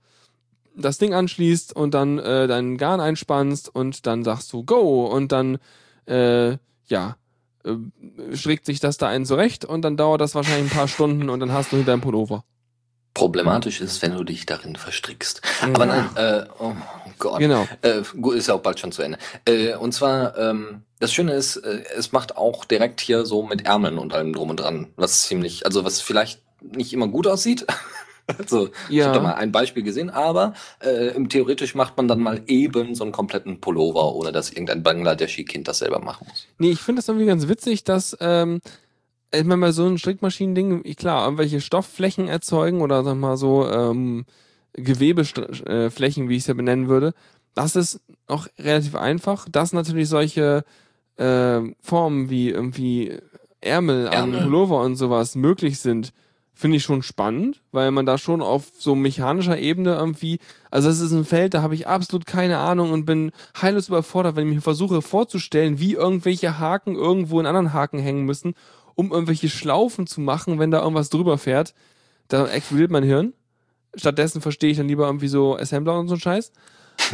das 0.77 0.99
Ding 0.99 1.15
anschließt 1.15 1.77
und 1.77 1.95
dann 1.95 2.19
äh, 2.19 2.47
deinen 2.49 2.79
Garn 2.79 3.01
einspannst 3.01 3.73
und 3.73 4.07
dann 4.07 4.25
sagst 4.25 4.53
du 4.53 4.65
Go 4.65 5.07
und 5.07 5.31
dann 5.31 5.59
äh, 6.07 6.57
ja 6.87 7.17
äh, 7.65 8.37
strickt 8.37 8.67
sich 8.67 8.81
das 8.81 8.99
da 8.99 9.09
einen 9.09 9.27
zurecht 9.27 9.65
und 9.65 9.83
dann 9.83 9.97
dauert 9.97 10.21
das 10.21 10.35
wahrscheinlich 10.35 10.71
ein 10.71 10.77
paar 10.77 10.89
Stunden 10.89 11.31
und 11.31 11.41
dann 11.41 11.53
hast 11.53 11.73
du 11.73 11.83
deinen 11.83 12.01
Pullover. 12.01 12.45
Problematisch 13.15 13.81
ist, 13.81 14.03
wenn 14.03 14.13
du 14.13 14.25
dich 14.25 14.45
darin 14.45 14.75
verstrickst. 14.75 15.41
Aber 15.63 15.87
nein, 15.87 16.11
äh, 16.17 16.47
oh 16.59 16.75
Gott. 17.21 17.39
Genau. 17.39 17.67
Äh, 17.83 18.03
ist 18.37 18.49
ja 18.49 18.55
auch 18.55 18.61
bald 18.61 18.81
schon 18.81 18.91
zu 18.91 19.03
Ende. 19.03 19.19
Äh, 19.47 19.77
und 19.77 19.93
zwar, 19.93 20.37
ähm, 20.37 20.83
das 20.99 21.13
Schöne 21.13 21.33
ist, 21.33 21.57
äh, 21.59 21.85
es 21.97 22.11
macht 22.11 22.37
auch 22.37 22.65
direkt 22.65 23.01
hier 23.01 23.25
so 23.25 23.45
mit 23.45 23.67
Ärmeln 23.67 23.99
und 23.99 24.13
allem 24.13 24.33
drum 24.33 24.51
und 24.51 24.59
dran, 24.59 24.89
was 24.97 25.23
ziemlich, 25.23 25.65
also 25.65 25.85
was 25.85 26.01
vielleicht 26.01 26.43
nicht 26.61 26.93
immer 26.93 27.07
gut 27.07 27.29
aussieht. 27.29 27.67
also, 28.39 28.69
ich 28.89 28.97
Ja. 28.97 29.07
habe 29.07 29.19
da 29.19 29.23
mal 29.23 29.35
ein 29.35 29.53
Beispiel 29.53 29.83
gesehen, 29.83 30.11
aber 30.11 30.55
äh, 30.81 31.13
theoretisch 31.29 31.75
macht 31.75 31.97
man 31.97 32.09
dann 32.09 32.21
mal 32.21 32.43
eben 32.47 32.95
so 32.95 33.05
einen 33.05 33.13
kompletten 33.13 33.61
Pullover, 33.61 34.15
ohne 34.15 34.33
dass 34.33 34.51
irgendein 34.51 34.83
Bangladeschi-Kind 34.83 35.69
das 35.69 35.79
selber 35.79 36.01
machen 36.01 36.27
muss. 36.29 36.47
Nee, 36.59 36.71
ich 36.71 36.81
finde 36.81 37.01
das 37.01 37.09
irgendwie 37.09 37.27
ganz 37.27 37.49
witzig, 37.49 37.85
dass, 37.85 38.17
ähm, 38.21 38.61
ich 39.35 39.45
meine, 39.45 39.61
bei 39.61 39.73
so 39.73 39.85
einem 39.85 39.99
Strickmaschinen-Ding, 39.99 40.83
klar, 40.97 41.25
irgendwelche 41.25 41.61
Stoffflächen 41.61 42.29
erzeugen 42.29 42.81
oder 42.83 43.03
sag 43.05 43.17
mal 43.17 43.37
so, 43.37 43.69
ähm, 43.69 44.25
Gewebeflächen, 44.77 46.29
wie 46.29 46.35
ich 46.37 46.43
es 46.43 46.47
ja 46.47 46.55
benennen 46.55 46.89
würde, 46.89 47.15
das 47.55 47.77
ist 47.77 48.01
auch 48.27 48.47
relativ 48.59 48.95
einfach. 48.97 49.49
Dass 49.51 49.73
natürlich 49.73 50.09
solche 50.09 50.65
äh, 51.17 51.61
Formen 51.81 52.31
wie 52.31 52.51
irgendwie 52.51 53.19
Ärmel, 53.61 54.09
an 54.09 54.13
Ärmel. 54.33 54.43
Pullover 54.43 54.81
und 54.83 54.97
sowas 54.97 55.35
möglich 55.37 55.79
sind, 55.79 56.13
finde 56.55 56.77
ich 56.77 56.85
schon 56.85 57.03
spannend, 57.03 57.61
weil 57.73 57.91
man 57.91 58.07
da 58.07 58.17
schon 58.17 58.41
auf 58.41 58.67
so 58.79 58.95
mechanischer 58.95 59.59
Ebene 59.59 59.95
irgendwie, 59.95 60.39
also 60.71 60.89
das 60.89 61.01
ist 61.01 61.13
ein 61.13 61.25
Feld, 61.25 61.53
da 61.55 61.63
habe 61.63 61.75
ich 61.75 61.89
absolut 61.89 62.27
keine 62.27 62.59
Ahnung 62.59 62.93
und 62.93 63.05
bin 63.05 63.33
heillos 63.61 63.89
überfordert, 63.89 64.37
wenn 64.37 64.49
ich 64.49 64.55
mir 64.55 64.61
versuche 64.61 65.03
vorzustellen, 65.03 65.81
wie 65.81 65.95
irgendwelche 65.95 66.59
Haken 66.59 66.95
irgendwo 66.95 67.41
in 67.41 67.47
anderen 67.47 67.73
Haken 67.73 67.99
hängen 67.99 68.25
müssen, 68.25 68.55
um 68.95 69.11
irgendwelche 69.11 69.49
Schlaufen 69.49 70.07
zu 70.07 70.21
machen, 70.21 70.59
wenn 70.61 70.71
da 70.71 70.81
irgendwas 70.81 71.11
drüber 71.11 71.39
fährt. 71.39 71.75
Da 72.29 72.47
explodiert 72.47 72.91
mein 72.93 73.03
Hirn. 73.03 73.33
Stattdessen 73.97 74.41
verstehe 74.41 74.71
ich 74.71 74.77
dann 74.77 74.89
lieber 74.89 75.07
irgendwie 75.07 75.29
so 75.29 75.57
Assembler 75.57 75.99
und 75.99 76.07
so 76.09 76.15
einen 76.15 76.21
Scheiß. 76.21 76.53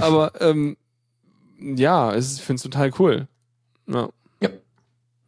Aber 0.00 0.32
ähm, 0.40 0.76
ja, 1.58 2.12
es- 2.14 2.36
ich 2.36 2.42
finde 2.42 2.56
es 2.58 2.62
total 2.62 2.90
cool. 2.98 3.26
Ja. 3.86 4.10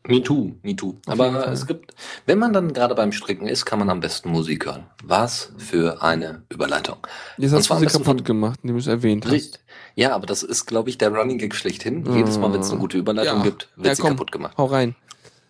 Me 0.09 0.20
too, 0.20 0.53
me 0.62 0.74
too. 0.74 0.96
Aber 1.07 1.46
es 1.53 1.64
gibt, 1.66 1.94
wenn 2.26 2.38
man 2.38 2.53
dann 2.53 2.72
gerade 2.72 2.94
beim 2.96 3.12
Stricken 3.12 3.46
ist, 3.46 3.64
kann 3.64 3.78
man 3.78 3.88
am 3.88 4.00
besten 4.00 4.30
Musik 4.30 4.66
hören. 4.66 4.86
Was 5.05 5.53
für 5.59 6.03
eine 6.03 6.42
Überleitung. 6.48 6.96
Jetzt 7.38 7.53
hast 7.53 7.70
du 7.70 7.76
sie 7.78 7.86
kaputt 7.86 8.05
von- 8.05 8.24
gemacht, 8.24 8.59
indem 8.62 8.76
du 8.76 8.80
es 8.80 8.88
erwähnt 8.88 9.26
hast. 9.26 9.61
Ja, 9.94 10.12
aber 10.14 10.26
das 10.26 10.42
ist, 10.42 10.66
glaube 10.66 10.90
ich, 10.90 10.98
der 10.98 11.11
Running 11.14 11.38
Gag 11.38 11.55
schlechthin. 11.55 12.05
Jedes 12.16 12.36
Mal, 12.38 12.53
wenn 12.53 12.61
es 12.61 12.70
eine 12.70 12.80
gute 12.80 12.98
Überleitung 12.98 13.38
Ja. 13.38 13.42
gibt, 13.44 13.68
wird 13.76 13.86
Ja, 13.86 13.94
sie 13.94 14.03
komm. 14.03 14.11
kaputt 14.12 14.32
gemacht. 14.32 14.57
Hau 14.59 14.64
rein. 14.66 14.96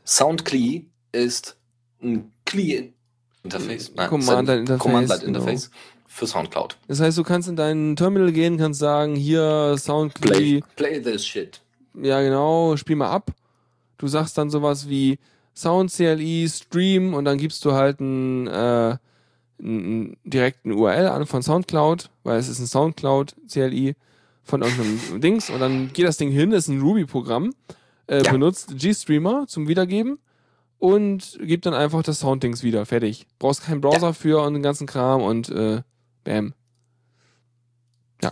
SoundClee 0.05 0.84
ist 1.12 1.57
ein 2.03 2.32
CLI-Interface. 2.44 3.92
Nein, 3.94 4.09
Command-Line-Interface, 4.09 4.82
Command-Line-Interface 4.82 5.70
für 6.07 6.26
Soundcloud. 6.26 6.76
Das 6.88 7.00
heißt, 7.00 7.16
du 7.16 7.22
kannst 7.22 7.48
in 7.48 7.57
dein 7.57 7.96
Terminal 7.96 8.32
gehen, 8.32 8.59
kannst 8.59 8.80
sagen, 8.80 9.14
hier 9.16 9.76
Soundclip, 9.78 10.32
Play, 10.32 10.62
play 10.76 11.00
this 11.00 11.24
shit. 11.24 11.61
ja 11.94 12.20
genau, 12.20 12.76
spiel 12.76 12.96
mal 12.96 13.11
ab. 13.11 13.30
Du 14.03 14.09
sagst 14.09 14.36
dann 14.36 14.50
sowas 14.50 14.88
wie 14.88 15.20
Sound 15.55 15.92
CLI 15.92 16.48
Stream 16.48 17.14
und 17.14 17.24
dann 17.24 17.38
gibst 17.38 17.64
du 17.64 17.70
halt 17.72 18.00
einen, 18.00 18.48
äh, 18.48 18.96
einen 19.61 20.16
direkten 20.24 20.72
URL 20.72 21.07
an 21.07 21.24
von 21.24 21.40
Soundcloud, 21.40 22.11
weil 22.24 22.36
es 22.40 22.48
ist 22.48 22.59
ein 22.59 22.66
Soundcloud 22.66 23.36
CLI 23.48 23.94
von 24.42 24.62
irgendeinem 24.62 25.20
Dings 25.20 25.50
und 25.50 25.61
dann 25.61 25.92
geht 25.92 26.05
das 26.05 26.16
Ding 26.16 26.32
hin, 26.32 26.50
ist 26.50 26.66
ein 26.66 26.80
Ruby-Programm, 26.80 27.55
äh, 28.09 28.24
Ja. 28.24 28.32
benutzt 28.32 28.76
GStreamer 28.76 29.46
zum 29.46 29.68
Wiedergeben 29.68 30.18
und 30.80 31.38
gibt 31.40 31.64
dann 31.64 31.74
einfach 31.74 32.03
das 32.03 32.18
Sounddings 32.18 32.64
wieder. 32.64 32.84
Fertig. 32.84 33.28
Brauchst 33.38 33.62
keinen 33.62 33.80
Browser 33.80 34.14
für 34.14 34.42
und 34.42 34.55
den 34.55 34.64
ganzen 34.64 34.88
Kram 34.88 35.22
und 35.22 35.48
äh, 35.48 35.82
bam. 36.24 36.55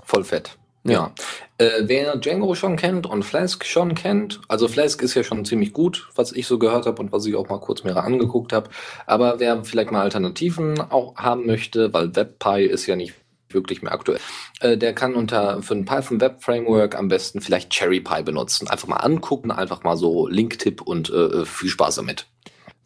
Voll 0.04 0.24
fett. 0.24 0.58
Ja. 0.84 1.12
Äh, 1.58 1.82
wer 1.82 2.16
Django 2.16 2.54
schon 2.54 2.76
kennt 2.76 3.06
und 3.06 3.22
Flask 3.22 3.66
schon 3.66 3.94
kennt, 3.94 4.40
also 4.48 4.66
Flask 4.66 5.02
ist 5.02 5.14
ja 5.14 5.22
schon 5.22 5.44
ziemlich 5.44 5.74
gut, 5.74 6.08
was 6.14 6.32
ich 6.32 6.46
so 6.46 6.58
gehört 6.58 6.86
habe 6.86 7.02
und 7.02 7.12
was 7.12 7.26
ich 7.26 7.36
auch 7.36 7.48
mal 7.48 7.60
kurz 7.60 7.84
mir 7.84 7.96
angeguckt 7.96 8.52
habe. 8.52 8.70
Aber 9.06 9.40
wer 9.40 9.62
vielleicht 9.64 9.90
mal 9.90 10.02
Alternativen 10.02 10.80
auch 10.80 11.16
haben 11.16 11.46
möchte, 11.46 11.92
weil 11.92 12.16
WebPy 12.16 12.64
ist 12.64 12.86
ja 12.86 12.96
nicht 12.96 13.14
wirklich 13.50 13.82
mehr 13.82 13.92
aktuell, 13.92 14.20
äh, 14.60 14.78
der 14.78 14.94
kann 14.94 15.14
unter 15.14 15.62
für 15.62 15.74
ein 15.74 15.84
Python 15.84 16.20
Web 16.20 16.42
Framework 16.42 16.96
am 16.96 17.08
besten 17.08 17.40
vielleicht 17.40 17.72
CherryPy 17.72 18.22
benutzen. 18.22 18.68
Einfach 18.68 18.88
mal 18.88 18.96
angucken, 18.96 19.50
einfach 19.50 19.82
mal 19.82 19.96
so 19.96 20.28
Linktipp 20.28 20.80
und 20.80 21.10
äh, 21.10 21.44
viel 21.44 21.68
Spaß 21.68 21.96
damit. 21.96 22.26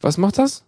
Was 0.01 0.19
macht 0.19 0.39
das? 0.39 0.65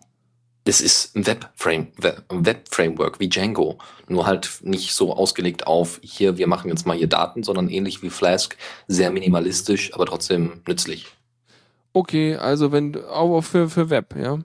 Das 0.66 0.80
ist 0.80 1.14
ein 1.14 1.24
Web-Frame, 1.28 1.92
Web-Framework 2.28 3.20
wie 3.20 3.28
Django, 3.28 3.78
nur 4.08 4.26
halt 4.26 4.58
nicht 4.62 4.94
so 4.94 5.14
ausgelegt 5.14 5.64
auf 5.68 6.00
hier, 6.02 6.38
wir 6.38 6.48
machen 6.48 6.68
jetzt 6.68 6.84
mal 6.88 6.96
hier 6.96 7.06
Daten, 7.06 7.44
sondern 7.44 7.68
ähnlich 7.68 8.02
wie 8.02 8.10
Flask, 8.10 8.56
sehr 8.88 9.12
minimalistisch, 9.12 9.94
aber 9.94 10.06
trotzdem 10.06 10.62
nützlich. 10.66 11.06
Okay, 11.92 12.34
also 12.34 12.72
wenn 12.72 12.96
auch 13.04 13.42
für, 13.42 13.70
für 13.70 13.90
Web, 13.90 14.16
ja. 14.20 14.40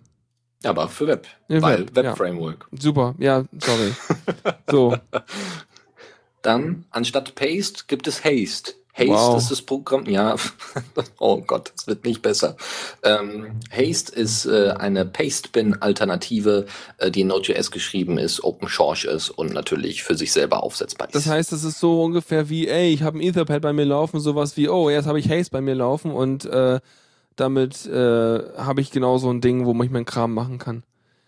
Aber 0.63 0.89
für 0.89 1.07
Web, 1.07 1.27
Ja, 1.47 1.59
weil 1.63 1.79
Web, 1.79 1.97
ja. 1.97 2.03
Web-Framework. 2.03 2.67
Super, 2.71 3.15
ja, 3.17 3.45
sorry. 3.59 3.91
so, 4.69 4.95
Dann, 6.43 6.85
anstatt 6.91 7.33
Paste 7.33 7.85
gibt 7.87 8.07
es 8.07 8.23
Haste. 8.23 8.73
Haste 8.93 9.09
Wow. 9.09 9.37
ist 9.37 9.51
das 9.51 9.61
Programm, 9.61 10.05
ja, 10.05 10.35
oh 11.19 11.41
Gott, 11.41 11.71
es 11.77 11.87
wird 11.87 12.03
nicht 12.05 12.21
besser. 12.21 12.57
Ähm, 13.03 13.59
Haste 13.71 14.13
ist 14.13 14.45
äh, 14.45 14.71
eine 14.77 15.05
Paste-Bin-Alternative, 15.05 16.65
äh, 16.97 17.11
die 17.11 17.21
in 17.21 17.27
Node.js 17.27 17.71
geschrieben 17.71 18.17
ist, 18.17 18.43
Open 18.43 18.67
Source 18.67 19.05
ist 19.05 19.29
und 19.29 19.53
natürlich 19.53 20.03
für 20.03 20.15
sich 20.15 20.31
selber 20.33 20.63
aufsetzbar 20.63 21.07
ist. 21.07 21.15
das 21.15 21.27
heißt, 21.27 21.53
es 21.53 21.63
ist 21.63 21.79
so 21.79 22.03
ungefähr 22.03 22.49
wie, 22.49 22.67
ey, 22.67 22.93
ich 22.93 23.03
habe 23.03 23.17
ein 23.17 23.21
Etherpad 23.21 23.61
bei 23.61 23.73
mir 23.73 23.85
laufen, 23.85 24.19
sowas 24.19 24.57
wie, 24.57 24.67
oh, 24.69 24.89
jetzt 24.89 25.05
habe 25.07 25.19
ich 25.19 25.29
Haze 25.29 25.49
bei 25.51 25.61
mir 25.61 25.75
laufen 25.75 26.11
und 26.11 26.45
äh, 26.45 26.79
damit 27.35 27.85
äh, 27.85 28.39
habe 28.57 28.81
ich 28.81 28.91
genau 28.91 29.17
so 29.17 29.29
ein 29.31 29.41
Ding, 29.41 29.65
wo 29.65 29.83
ich 29.83 29.89
meinen 29.89 30.05
Kram 30.05 30.33
machen 30.33 30.57
kann. 30.57 30.83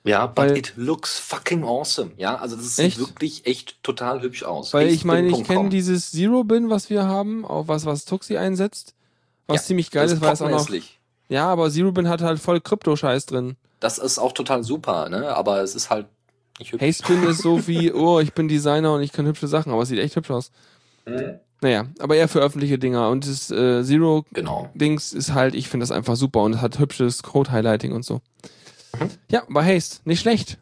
Ja, 0.05 0.27
but 0.27 0.37
Weil- 0.37 0.57
it 0.57 0.73
looks 0.75 1.17
fucking 1.17 1.63
awesome. 1.63 2.11
Ja, 2.17 2.35
also 2.35 2.55
das 2.57 2.77
Echt? 2.77 2.97
sieht 2.97 3.07
wirklich 3.07 3.45
echt 3.45 3.81
total 3.83 4.21
hübsch 4.21 4.43
aus. 4.43 4.73
Weil 4.73 4.89
ich 4.89 5.05
meine, 5.05 5.29
ich 5.29 5.43
kenne 5.45 5.69
dieses 5.69 6.11
Zero-Bin, 6.11 6.69
was 6.69 6.89
wir 6.89 7.05
haben, 7.05 7.45
auch 7.45 7.67
was, 7.69 7.85
was 7.85 8.03
Tuxi 8.05 8.35
einsetzt, 8.37 8.95
was 9.47 9.61
Ja, 9.61 9.63
ziemlich 9.67 9.91
geil 9.91 10.07
ist, 10.07 10.19
weil 10.21 10.33
es 10.33 10.41
auch 10.41 10.49
noch. 10.49 10.67
Ja, 11.29 11.47
aber 11.47 11.71
Zerubin 11.71 12.09
hat 12.09 12.21
halt 12.21 12.39
voll 12.39 12.59
Krypto-Scheiß 12.59 13.25
drin. 13.27 13.55
Das 13.79 13.97
ist 13.97 14.19
auch 14.19 14.33
total 14.33 14.63
super, 14.63 15.07
ne? 15.09 15.35
Aber 15.35 15.61
es 15.61 15.73
ist 15.73 15.89
halt 15.89 16.05
nicht 16.59 16.73
hübsch. 16.73 16.81
Haystepin 16.83 17.23
ist 17.23 17.41
so 17.41 17.65
wie, 17.67 17.91
oh, 17.93 18.19
ich 18.19 18.33
bin 18.33 18.47
Designer 18.49 18.93
und 18.93 19.01
ich 19.01 19.13
kann 19.13 19.25
hübsche 19.25 19.47
Sachen, 19.47 19.71
aber 19.71 19.83
es 19.83 19.89
sieht 19.89 19.99
echt 19.99 20.15
hübsch 20.17 20.31
aus. 20.31 20.51
Mhm. 21.05 21.39
Naja, 21.61 21.85
aber 21.99 22.17
eher 22.17 22.27
für 22.27 22.39
öffentliche 22.41 22.77
Dinger. 22.77 23.09
Und 23.09 23.25
das 23.25 23.49
äh, 23.49 23.83
Zero 23.85 24.25
Genau. 24.33 24.69
Dings 24.73 25.13
ist 25.13 25.33
halt, 25.33 25.55
ich 25.55 25.69
finde 25.69 25.85
das 25.85 25.91
einfach 25.91 26.17
super 26.17 26.41
und 26.41 26.55
es 26.55 26.61
hat 26.61 26.77
hübsches 26.77 27.23
Code-Highlighting 27.23 27.93
und 27.93 28.03
so. 28.03 28.19
Mhm. 28.99 29.09
Ja, 29.31 29.43
aber 29.47 29.63
Haste, 29.65 29.97
nicht 30.05 30.19
schlecht. 30.21 30.57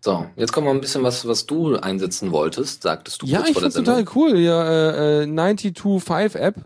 So, 0.00 0.26
jetzt 0.36 0.52
kommen 0.52 0.66
wir 0.66 0.72
ein 0.72 0.80
bisschen 0.80 1.02
was, 1.04 1.26
was 1.28 1.46
du 1.46 1.76
einsetzen 1.76 2.32
wolltest, 2.32 2.82
sagtest 2.82 3.22
du 3.22 3.26
Ja, 3.26 3.38
kurz 3.38 3.48
ich 3.48 3.52
vor 3.54 3.62
der 3.62 3.70
find's 3.70 3.86
total 3.86 3.96
Sendung. 4.04 4.14
cool. 4.16 4.38
Ja, 4.38 4.64
äh, 4.68 5.22
äh, 5.22 5.26
92.5 5.26 6.36
App. 6.38 6.56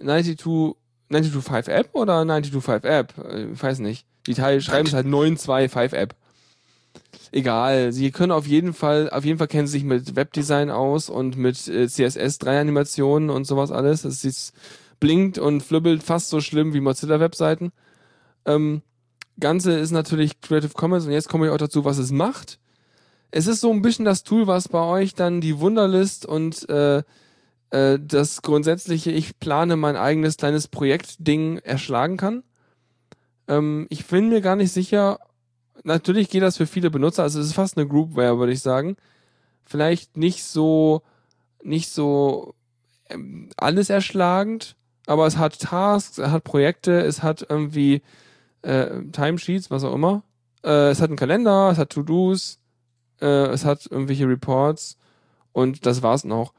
92 0.00 0.76
92.5 1.10 1.68
App 1.70 1.88
oder 1.94 2.20
92.5 2.22 2.84
App? 2.86 3.14
Äh, 3.18 3.46
Ich 3.52 3.62
weiß 3.62 3.78
nicht. 3.78 4.04
Die 4.26 4.34
Teil 4.34 4.60
schreiben 4.60 4.86
es 4.86 4.92
halt 4.92 5.06
925 5.06 5.98
App. 5.98 6.14
Egal, 7.32 7.92
sie 7.92 8.10
können 8.10 8.32
auf 8.32 8.46
jeden 8.46 8.74
Fall, 8.74 9.08
auf 9.10 9.24
jeden 9.24 9.38
Fall 9.38 9.48
kennen 9.48 9.66
sie 9.66 9.72
sich 9.72 9.84
mit 9.84 10.16
Webdesign 10.16 10.70
aus 10.70 11.08
und 11.08 11.36
mit 11.36 11.66
äh, 11.68 11.86
CSS 11.88 12.38
3 12.38 12.60
Animationen 12.60 13.30
und 13.30 13.46
sowas 13.46 13.70
alles. 13.70 14.04
Es 14.04 14.52
blinkt 15.00 15.38
und 15.38 15.62
flibbelt 15.62 16.02
fast 16.02 16.28
so 16.28 16.40
schlimm 16.40 16.74
wie 16.74 16.80
Mozilla 16.80 17.20
Webseiten. 17.20 17.72
Ähm, 18.44 18.82
Ganze 19.40 19.78
ist 19.78 19.90
natürlich 19.90 20.40
Creative 20.40 20.72
Commons 20.72 21.06
und 21.06 21.12
jetzt 21.12 21.28
komme 21.28 21.46
ich 21.46 21.52
auch 21.52 21.58
dazu, 21.58 21.84
was 21.84 21.98
es 21.98 22.10
macht. 22.10 22.58
Es 23.30 23.46
ist 23.46 23.60
so 23.60 23.70
ein 23.70 23.82
bisschen 23.82 24.04
das 24.04 24.22
Tool, 24.22 24.46
was 24.46 24.68
bei 24.68 24.80
euch 24.80 25.14
dann 25.14 25.40
die 25.40 25.60
Wunderlist 25.60 26.24
und 26.26 26.68
äh, 26.68 27.02
äh, 27.70 27.98
das 28.00 28.42
grundsätzliche, 28.42 29.10
ich 29.10 29.38
plane 29.38 29.76
mein 29.76 29.96
eigenes 29.96 30.36
kleines 30.36 30.68
Projektding 30.68 31.58
erschlagen 31.58 32.16
kann. 32.16 32.42
Ähm, 33.46 33.86
ich 33.90 34.06
bin 34.06 34.28
mir 34.30 34.40
gar 34.40 34.56
nicht 34.56 34.72
sicher, 34.72 35.18
natürlich 35.84 36.30
geht 36.30 36.42
das 36.42 36.56
für 36.56 36.66
viele 36.66 36.90
Benutzer, 36.90 37.22
also 37.22 37.40
es 37.40 37.46
ist 37.46 37.54
fast 37.54 37.76
eine 37.76 37.86
Groupware, 37.86 38.38
würde 38.38 38.52
ich 38.52 38.60
sagen. 38.60 38.96
Vielleicht 39.64 40.16
nicht 40.16 40.44
so, 40.44 41.02
nicht 41.62 41.90
so 41.90 42.54
ähm, 43.10 43.50
alles 43.56 43.90
erschlagend, 43.90 44.76
aber 45.06 45.26
es 45.26 45.36
hat 45.36 45.58
Tasks, 45.58 46.18
es 46.18 46.30
hat 46.30 46.44
Projekte, 46.44 47.00
es 47.00 47.22
hat 47.22 47.46
irgendwie 47.48 48.02
äh, 48.62 49.02
Timesheets, 49.12 49.70
was 49.70 49.84
auch 49.84 49.94
immer. 49.94 50.22
Äh, 50.64 50.90
es 50.90 51.00
hat 51.00 51.10
einen 51.10 51.16
Kalender, 51.16 51.70
es 51.70 51.78
hat 51.78 51.90
To-Dos, 51.90 52.58
äh, 53.20 53.26
es 53.26 53.64
hat 53.64 53.86
irgendwelche 53.90 54.28
Reports 54.28 54.96
und 55.52 55.86
das 55.86 56.02
war's 56.02 56.24
noch. 56.24 56.52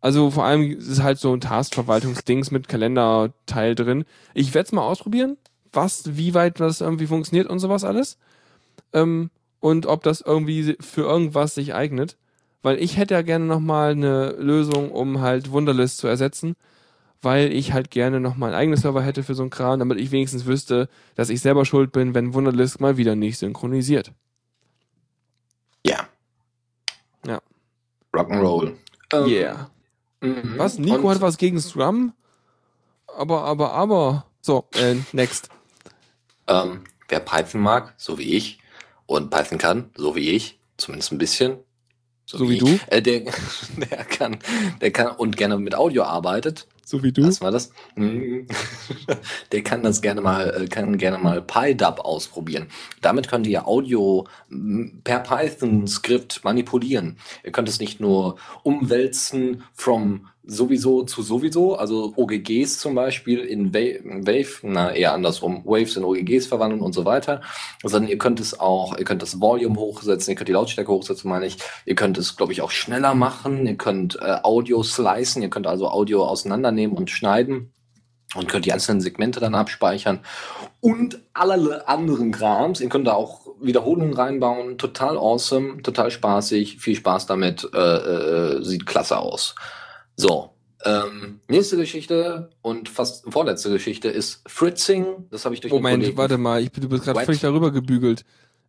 Also 0.00 0.30
vor 0.30 0.44
allem 0.44 0.70
ist 0.70 0.88
es 0.88 1.02
halt 1.02 1.18
so 1.18 1.32
ein 1.32 1.40
Taskverwaltungsdings 1.40 2.50
mit 2.50 2.68
Kalenderteil 2.68 3.74
drin. 3.74 4.04
Ich 4.34 4.52
werde 4.52 4.66
es 4.66 4.72
mal 4.72 4.82
ausprobieren, 4.82 5.38
was, 5.72 6.16
wie 6.16 6.34
weit 6.34 6.60
das 6.60 6.82
irgendwie 6.82 7.06
funktioniert 7.06 7.48
und 7.48 7.58
sowas 7.58 7.84
alles. 7.84 8.18
Ähm, 8.92 9.30
und 9.60 9.86
ob 9.86 10.02
das 10.02 10.20
irgendwie 10.20 10.76
für 10.78 11.02
irgendwas 11.02 11.54
sich 11.54 11.74
eignet. 11.74 12.18
Weil 12.60 12.78
ich 12.82 12.98
hätte 12.98 13.14
ja 13.14 13.22
gerne 13.22 13.46
nochmal 13.46 13.92
eine 13.92 14.32
Lösung, 14.32 14.90
um 14.90 15.22
halt 15.22 15.50
Wunderlist 15.52 15.96
zu 15.98 16.06
ersetzen. 16.06 16.54
Weil 17.24 17.52
ich 17.52 17.72
halt 17.72 17.90
gerne 17.90 18.20
nochmal 18.20 18.50
einen 18.50 18.58
eigenen 18.60 18.78
Server 18.78 19.02
hätte 19.02 19.22
für 19.22 19.34
so 19.34 19.42
einen 19.42 19.50
Kram, 19.50 19.78
damit 19.78 19.98
ich 19.98 20.10
wenigstens 20.10 20.44
wüsste, 20.44 20.88
dass 21.14 21.30
ich 21.30 21.40
selber 21.40 21.64
schuld 21.64 21.90
bin, 21.90 22.14
wenn 22.14 22.34
Wunderlist 22.34 22.80
mal 22.80 22.96
wieder 22.98 23.16
nicht 23.16 23.38
synchronisiert. 23.38 24.12
Ja. 25.86 26.06
Ja. 27.26 27.40
Rock'n'Roll. 28.12 28.74
Ähm, 29.12 29.26
Yeah. 29.26 29.70
mhm. 30.20 30.54
Was? 30.58 30.78
Nico 30.78 30.96
Und- 31.08 31.14
hat 31.14 31.20
was 31.20 31.38
gegen 31.38 31.58
Scrum? 31.60 32.12
Aber, 33.16 33.42
aber, 33.44 33.72
aber. 33.72 34.26
So, 34.40 34.66
äh, 34.74 34.96
next. 35.12 35.48
Ähm, 36.46 36.84
wer 37.08 37.20
Python 37.20 37.62
mag, 37.62 37.94
so 37.96 38.18
wie 38.18 38.34
ich, 38.34 38.58
und 39.06 39.30
Python 39.30 39.56
kann, 39.58 39.90
so 39.96 40.14
wie 40.14 40.30
ich, 40.30 40.58
zumindest 40.76 41.12
ein 41.12 41.18
bisschen, 41.18 41.56
So 42.26 42.48
wie 42.50 42.54
ich, 42.54 42.58
du? 42.60 42.78
Äh, 42.88 43.00
der, 43.00 43.20
der 43.76 44.04
kann, 44.04 44.36
der 44.82 44.90
kann 44.90 45.16
und 45.16 45.38
gerne 45.38 45.56
mit 45.58 45.74
Audio 45.74 46.02
arbeitet, 46.02 46.66
So 46.84 47.02
wie 47.02 47.12
du? 47.12 47.26
was 47.26 47.40
war 47.40 47.50
das? 47.50 47.70
Der 49.52 49.62
kann 49.62 49.82
das 49.82 50.02
gerne 50.02 50.20
mal, 50.20 50.62
äh, 50.62 50.66
kann 50.66 50.98
gerne 50.98 51.18
mal 51.18 51.40
PyDub 51.42 52.00
ausprobieren. 52.00 52.66
Damit 53.00 53.28
könnt 53.28 53.46
ihr 53.46 53.66
Audio 53.66 54.26
per 55.02 55.20
Python-Skript 55.20 56.44
manipulieren. 56.44 57.18
Ihr 57.42 57.52
könnt 57.52 57.68
es 57.68 57.80
nicht 57.80 58.00
nur 58.00 58.36
umwälzen 58.62 59.64
from 59.72 60.28
sowieso 60.46 61.04
zu 61.04 61.22
sowieso, 61.22 61.76
also 61.76 62.12
OGGs 62.16 62.78
zum 62.78 62.94
Beispiel 62.94 63.40
in 63.40 63.72
Wa- 63.72 64.00
Wave, 64.26 64.58
na 64.62 64.92
eher 64.94 65.12
andersrum, 65.14 65.62
Waves 65.64 65.96
in 65.96 66.04
OGGs 66.04 66.46
verwandeln 66.46 66.82
und 66.82 66.92
so 66.92 67.04
weiter, 67.04 67.40
sondern 67.82 68.10
ihr 68.10 68.18
könnt 68.18 68.40
es 68.40 68.58
auch, 68.60 68.98
ihr 68.98 69.04
könnt 69.04 69.22
das 69.22 69.40
Volume 69.40 69.76
hochsetzen, 69.76 70.30
ihr 70.32 70.36
könnt 70.36 70.48
die 70.48 70.52
Lautstärke 70.52 70.92
hochsetzen, 70.92 71.28
meine 71.30 71.46
ich, 71.46 71.58
ihr 71.86 71.94
könnt 71.94 72.18
es, 72.18 72.36
glaube 72.36 72.52
ich, 72.52 72.60
auch 72.62 72.70
schneller 72.70 73.14
machen, 73.14 73.66
ihr 73.66 73.76
könnt 73.76 74.16
äh, 74.20 74.36
Audio 74.42 74.82
slicen, 74.82 75.42
ihr 75.42 75.50
könnt 75.50 75.66
also 75.66 75.88
Audio 75.88 76.24
auseinandernehmen 76.26 76.96
und 76.96 77.10
schneiden 77.10 77.72
und 78.34 78.48
könnt 78.48 78.66
die 78.66 78.72
einzelnen 78.72 79.00
Segmente 79.00 79.40
dann 79.40 79.54
abspeichern 79.54 80.20
und 80.80 81.20
alle 81.32 81.88
anderen 81.88 82.32
Krams. 82.32 82.80
Ihr 82.80 82.88
könnt 82.88 83.06
da 83.06 83.12
auch 83.14 83.46
Wiederholungen 83.60 84.12
reinbauen. 84.14 84.76
Total 84.76 85.16
awesome, 85.16 85.80
total 85.82 86.10
spaßig, 86.10 86.78
viel 86.80 86.96
Spaß 86.96 87.26
damit, 87.26 87.66
äh, 87.72 87.78
äh, 87.78 88.62
sieht 88.62 88.84
klasse 88.84 89.18
aus. 89.18 89.54
So, 90.16 90.50
ähm, 90.84 91.40
nächste 91.48 91.76
Geschichte 91.76 92.50
und 92.62 92.88
fast 92.88 93.24
vorletzte 93.30 93.70
Geschichte 93.70 94.08
ist 94.08 94.42
Fritzing. 94.46 95.06
Das 95.30 95.44
habe 95.44 95.54
ich 95.54 95.60
durch 95.60 95.72
den 95.72 95.76
Moment, 95.82 96.02
Kollegen- 96.02 96.18
warte 96.18 96.38
mal, 96.38 96.62
ich 96.62 96.70
bin, 96.72 96.82
du 96.82 96.88
bist 96.88 97.04
gerade 97.04 97.20
völlig 97.24 97.40
darüber 97.40 97.70
gebügelt. 97.70 98.24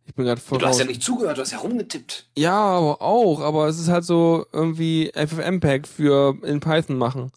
Ich 0.06 0.14
bin 0.14 0.24
gerade 0.24 0.40
voll 0.40 0.58
Du 0.58 0.66
hast 0.66 0.78
ja 0.78 0.84
nicht 0.86 1.02
zugehört, 1.02 1.36
du 1.36 1.42
hast 1.42 1.50
ja 1.52 1.58
rumgetippt. 1.58 2.26
Ja, 2.36 2.56
aber 2.56 3.02
auch, 3.02 3.40
aber 3.40 3.66
es 3.68 3.78
ist 3.78 3.88
halt 3.88 4.04
so 4.04 4.46
irgendwie 4.52 5.10
FFmpeg 5.14 5.86
für 5.88 6.36
in 6.44 6.60
Python 6.60 6.96
machen. 6.96 7.32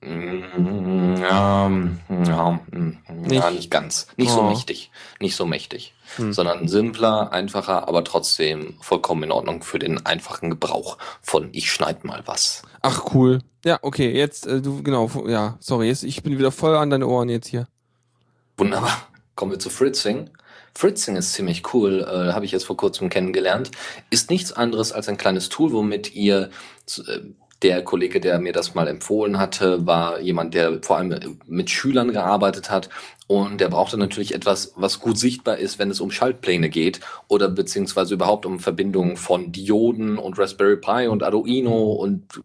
Mm, 0.00 1.16
Ja, 1.18 1.68
ja, 1.68 1.70
mm, 1.70 2.26
ja, 2.26 2.60
Nicht? 3.26 3.50
nicht 3.52 3.70
ganz. 3.70 4.06
Nicht 4.16 4.30
so 4.30 4.42
Oh. 4.42 4.48
mächtig. 4.48 4.90
Nicht 5.20 5.34
so 5.34 5.44
mächtig. 5.46 5.94
Hm. 6.16 6.32
Sondern 6.32 6.68
simpler, 6.68 7.32
einfacher, 7.32 7.88
aber 7.88 8.04
trotzdem 8.04 8.76
vollkommen 8.80 9.24
in 9.24 9.32
Ordnung 9.32 9.62
für 9.62 9.78
den 9.80 10.06
einfachen 10.06 10.50
Gebrauch 10.50 10.98
von 11.20 11.48
ich 11.52 11.72
schneid 11.72 12.04
mal 12.04 12.22
was. 12.26 12.62
Ach 12.82 13.14
cool. 13.14 13.40
Ja, 13.64 13.78
okay, 13.82 14.10
jetzt 14.16 14.46
äh, 14.46 14.60
du 14.60 14.82
genau, 14.82 15.10
ja, 15.26 15.56
sorry, 15.60 15.88
jetzt 15.88 16.04
ich 16.04 16.22
bin 16.22 16.38
wieder 16.38 16.52
voll 16.52 16.76
an 16.76 16.90
deine 16.90 17.06
Ohren 17.06 17.28
jetzt 17.28 17.48
hier. 17.48 17.66
Wunderbar. 18.56 19.08
Kommen 19.34 19.52
wir 19.52 19.58
zu 19.58 19.70
Fritzing. 19.70 20.30
Fritzing 20.74 21.16
ist 21.16 21.32
ziemlich 21.32 21.74
cool, 21.74 22.06
äh, 22.08 22.32
habe 22.32 22.44
ich 22.44 22.52
jetzt 22.52 22.64
vor 22.64 22.76
kurzem 22.76 23.08
kennengelernt. 23.08 23.70
Ist 24.10 24.30
nichts 24.30 24.52
anderes 24.52 24.92
als 24.92 25.08
ein 25.08 25.16
kleines 25.16 25.48
Tool, 25.48 25.72
womit 25.72 26.14
ihr 26.14 26.50
äh, 26.98 27.20
der 27.62 27.82
Kollege, 27.82 28.20
der 28.20 28.38
mir 28.38 28.52
das 28.52 28.74
mal 28.74 28.86
empfohlen 28.86 29.38
hatte, 29.38 29.86
war 29.86 30.20
jemand, 30.20 30.54
der 30.54 30.80
vor 30.82 30.98
allem 30.98 31.40
mit 31.46 31.70
Schülern 31.70 32.12
gearbeitet 32.12 32.70
hat. 32.70 32.88
Und 33.26 33.60
der 33.60 33.68
brauchte 33.68 33.98
natürlich 33.98 34.34
etwas, 34.34 34.72
was 34.76 35.00
gut 35.00 35.18
sichtbar 35.18 35.58
ist, 35.58 35.78
wenn 35.78 35.90
es 35.90 36.00
um 36.00 36.10
Schaltpläne 36.10 36.70
geht 36.70 37.00
oder 37.26 37.48
beziehungsweise 37.48 38.14
überhaupt 38.14 38.46
um 38.46 38.60
Verbindungen 38.60 39.16
von 39.16 39.52
Dioden 39.52 40.18
und 40.18 40.38
Raspberry 40.38 40.76
Pi 40.76 41.08
und 41.08 41.22
Arduino 41.22 41.92
und 41.92 42.40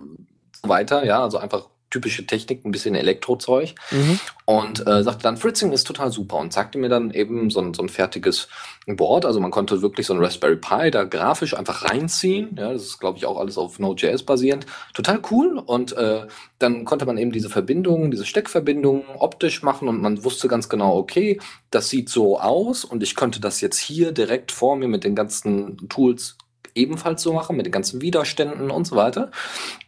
so 0.62 0.70
weiter. 0.70 1.06
Ja, 1.06 1.24
also 1.24 1.38
einfach 1.38 1.70
typische 1.94 2.26
Technik, 2.26 2.66
ein 2.66 2.72
bisschen 2.72 2.96
Elektrozeug. 2.96 3.76
Mhm. 3.92 4.20
Und 4.46 4.88
äh, 4.88 5.04
sagte 5.04 5.24
dann, 5.24 5.38
Fritzing 5.38 5.72
ist 5.72 5.86
total 5.86 6.12
super 6.12 6.38
und 6.38 6.52
sagte 6.52 6.80
mir 6.80 6.90
dann 6.90 7.12
eben 7.12 7.52
so 7.52 7.62
ein, 7.62 7.74
so 7.74 7.84
ein 7.84 7.88
fertiges 7.88 8.50
Board. 8.88 9.26
Also 9.26 9.40
man 9.40 9.52
konnte 9.52 9.82
wirklich 9.82 10.08
so 10.08 10.14
ein 10.14 10.20
Raspberry 10.20 10.58
Pi 10.58 10.90
da 10.90 11.04
grafisch 11.04 11.56
einfach 11.56 11.86
reinziehen. 11.90 12.56
Ja, 12.58 12.74
das 12.74 12.82
ist, 12.84 13.00
glaube 13.00 13.20
ich, 13.20 13.26
auch 13.26 13.38
alles 13.38 13.58
auf 13.58 13.78
Node.js 13.78 14.24
basierend. 14.24 14.66
Total 14.94 15.22
cool. 15.30 15.62
Und 15.64 15.96
äh, 15.96 16.26
dann 16.58 16.84
konnte 16.84 17.06
man 17.06 17.18
eben 17.18 17.32
diese 17.32 17.50
Verbindungen, 17.50 18.10
diese 18.10 18.26
Steckverbindungen 18.26 19.04
optisch 19.20 19.62
machen 19.62 19.88
und 19.88 20.02
man 20.02 20.24
wusste 20.24 20.48
ganz 20.48 20.68
genau, 20.68 20.98
okay, 20.98 21.40
das 21.70 21.90
sieht 21.90 22.10
so 22.10 22.40
aus 22.40 22.84
und 22.84 23.04
ich 23.04 23.16
könnte 23.16 23.40
das 23.40 23.62
jetzt 23.62 23.78
hier 23.78 24.12
direkt 24.12 24.52
vor 24.52 24.76
mir 24.76 24.88
mit 24.88 25.04
den 25.04 25.16
ganzen 25.16 25.90
Tools 25.90 26.38
ebenfalls 26.76 27.22
so 27.22 27.34
machen, 27.34 27.56
mit 27.58 27.66
den 27.66 27.72
ganzen 27.72 28.02
Widerständen 28.02 28.72
und 28.72 28.86
so 28.88 28.96
weiter. 28.96 29.32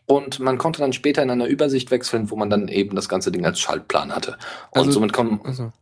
Und 0.06 0.40
man 0.40 0.58
konnte 0.58 0.80
dann 0.82 0.94
später 0.94 1.24
in 1.24 1.30
einer 1.32 1.48
Übersicht 1.48 1.90
wechseln, 1.92 2.30
wo 2.30 2.36
man 2.36 2.50
dann 2.50 2.68
eben 2.68 2.96
das 2.96 3.10
ganze 3.10 3.32
Ding 3.32 3.46
als 3.46 3.60
Schaltplan 3.60 4.14
hatte. 4.16 4.38
Und 4.72 4.80
Also- 4.80 4.92
somit, 4.92 5.14
kann, 5.14 5.40
Also, 5.44 5.64
und 5.64 5.74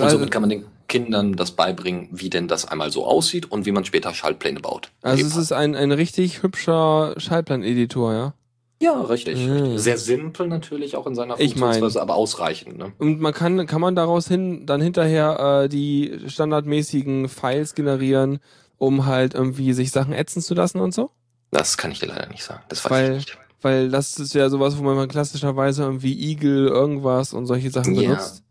also, 0.00 0.16
somit 0.16 0.30
kann 0.30 0.42
man 0.42 0.50
den 0.50 0.64
Kindern 0.88 1.34
das 1.34 1.50
beibringen, 1.50 2.08
wie 2.12 2.30
denn 2.30 2.48
das 2.48 2.66
einmal 2.66 2.90
so 2.90 3.04
aussieht 3.04 3.52
und 3.52 3.66
wie 3.66 3.72
man 3.72 3.84
später 3.84 4.14
Schaltpläne 4.14 4.60
baut. 4.60 4.90
also 5.02 5.24
es 5.26 5.36
ist 5.36 5.52
ein 5.52 5.74
ein 5.76 5.92
richtig 5.92 6.42
hübscher 6.42 7.12
Schaltplan-Editor, 7.18 8.12
ja. 8.14 8.34
ja, 8.80 8.98
richtig. 9.02 9.46
Mhm. 9.46 9.76
Sehr 9.76 9.98
simpel 9.98 10.46
natürlich 10.48 10.96
auch 10.96 11.06
in 11.06 11.14
seiner 11.14 11.34
Ich 11.38 11.56
mein- 11.56 11.72
Funktionsweise, 11.74 12.00
aber 12.00 12.14
ausreichend. 12.14 12.78
Ne? 12.78 12.92
Und 12.98 13.20
man 13.20 13.34
kann 13.34 13.66
kann 13.66 13.82
man 13.82 13.94
daraus 13.94 14.28
hin 14.28 14.64
dann 14.64 14.80
hinterher 14.80 15.64
äh, 15.64 15.68
die 15.68 16.18
standardmäßigen 16.26 17.28
Files 17.28 17.74
generieren, 17.74 18.38
um 18.78 19.06
halt 19.06 19.34
irgendwie 19.34 19.72
sich 19.72 19.90
Sachen 19.90 20.12
ätzen 20.12 20.40
zu 20.42 20.54
lassen 20.54 20.80
und 20.80 20.94
so. 20.94 21.10
Das 21.50 21.76
kann 21.76 21.90
ich 21.90 21.98
dir 22.00 22.06
leider 22.06 22.28
nicht 22.28 22.44
sagen. 22.44 22.62
Das 22.68 22.84
weiß 22.84 22.90
Weil- 22.90 23.10
ich 23.12 23.26
nicht. 23.26 23.38
Weil 23.60 23.88
das 23.88 24.18
ist 24.20 24.34
ja 24.34 24.48
sowas, 24.50 24.78
wo 24.78 24.82
man 24.84 25.08
klassischerweise 25.08 25.82
irgendwie 25.82 26.16
Eagle 26.30 26.68
irgendwas 26.68 27.32
und 27.32 27.46
solche 27.46 27.70
Sachen 27.70 27.94
Ja. 27.96 28.02
benutzt. 28.02 28.44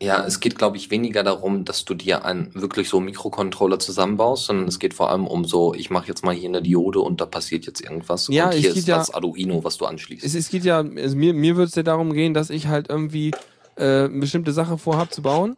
Ja, 0.00 0.24
es 0.26 0.40
geht, 0.40 0.56
glaube 0.58 0.76
ich, 0.78 0.90
weniger 0.90 1.22
darum, 1.22 1.64
dass 1.66 1.84
du 1.84 1.94
dir 1.94 2.24
einen 2.24 2.50
wirklich 2.54 2.88
so 2.88 2.98
Mikrocontroller 2.98 3.78
zusammenbaust, 3.78 4.46
sondern 4.46 4.66
es 4.66 4.78
geht 4.78 4.94
vor 4.94 5.10
allem 5.10 5.26
um 5.26 5.44
so, 5.44 5.74
ich 5.74 5.90
mache 5.90 6.08
jetzt 6.08 6.24
mal 6.24 6.34
hier 6.34 6.48
eine 6.48 6.62
Diode 6.62 7.00
und 7.00 7.20
da 7.20 7.26
passiert 7.26 7.66
jetzt 7.66 7.80
irgendwas. 7.82 8.28
Ja, 8.28 8.46
und 8.46 8.50
es 8.54 8.56
hier 8.60 8.70
geht 8.70 8.78
ist 8.78 8.88
ja- 8.88 8.96
das 8.98 9.12
Arduino, 9.12 9.62
was 9.64 9.76
du 9.76 9.84
anschließt. 9.84 10.24
Es, 10.24 10.34
es 10.34 10.48
geht 10.48 10.64
ja, 10.64 10.78
also 10.78 11.14
mir, 11.16 11.34
mir 11.34 11.56
würde 11.56 11.68
es 11.68 11.74
ja 11.74 11.82
darum 11.82 12.12
gehen, 12.14 12.32
dass 12.32 12.48
ich 12.50 12.66
halt 12.66 12.88
irgendwie 12.88 13.32
äh, 13.76 14.04
eine 14.04 14.18
bestimmte 14.20 14.52
Sache 14.52 14.78
vorhab 14.78 15.12
zu 15.12 15.20
bauen. 15.20 15.56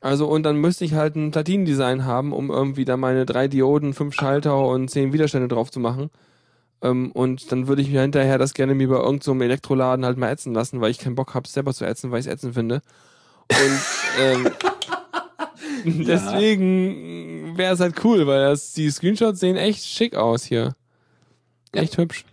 Also 0.00 0.26
und 0.28 0.44
dann 0.44 0.56
müsste 0.56 0.84
ich 0.84 0.94
halt 0.94 1.14
ein 1.16 1.30
Platinendesign 1.30 2.06
haben, 2.06 2.32
um 2.32 2.50
irgendwie 2.50 2.84
da 2.86 2.96
meine 2.96 3.26
drei 3.26 3.48
Dioden, 3.48 3.92
fünf 3.92 4.14
Schalter 4.14 4.66
und 4.66 4.88
zehn 4.88 5.12
Widerstände 5.12 5.48
drauf 5.48 5.70
zu 5.70 5.78
machen. 5.80 6.10
Ähm, 6.82 7.12
und 7.12 7.52
dann 7.52 7.68
würde 7.68 7.82
ich 7.82 7.90
mir 7.90 8.00
hinterher 8.00 8.38
das 8.38 8.54
gerne 8.54 8.74
mir 8.74 8.88
bei 8.88 8.96
irgendeinem 8.96 9.38
so 9.38 9.44
Elektroladen 9.44 10.04
halt 10.06 10.16
mal 10.16 10.30
ätzen 10.30 10.54
lassen, 10.54 10.80
weil 10.80 10.90
ich 10.90 10.98
keinen 10.98 11.14
Bock 11.16 11.34
habe, 11.34 11.46
selber 11.46 11.74
zu 11.74 11.84
ätzen, 11.84 12.10
weil 12.10 12.20
ich 12.20 12.26
es 12.26 12.32
ätzen 12.32 12.54
finde. 12.54 12.80
Und 13.50 13.80
ähm, 14.22 14.48
deswegen 15.84 17.56
wäre 17.58 17.74
es 17.74 17.80
halt 17.80 18.02
cool, 18.04 18.26
weil 18.26 18.40
das, 18.42 18.72
die 18.72 18.90
Screenshots 18.90 19.40
sehen 19.40 19.56
echt 19.56 19.84
schick 19.84 20.14
aus 20.16 20.44
hier. 20.44 20.74
Echt 21.72 21.98
hübsch. 21.98 22.24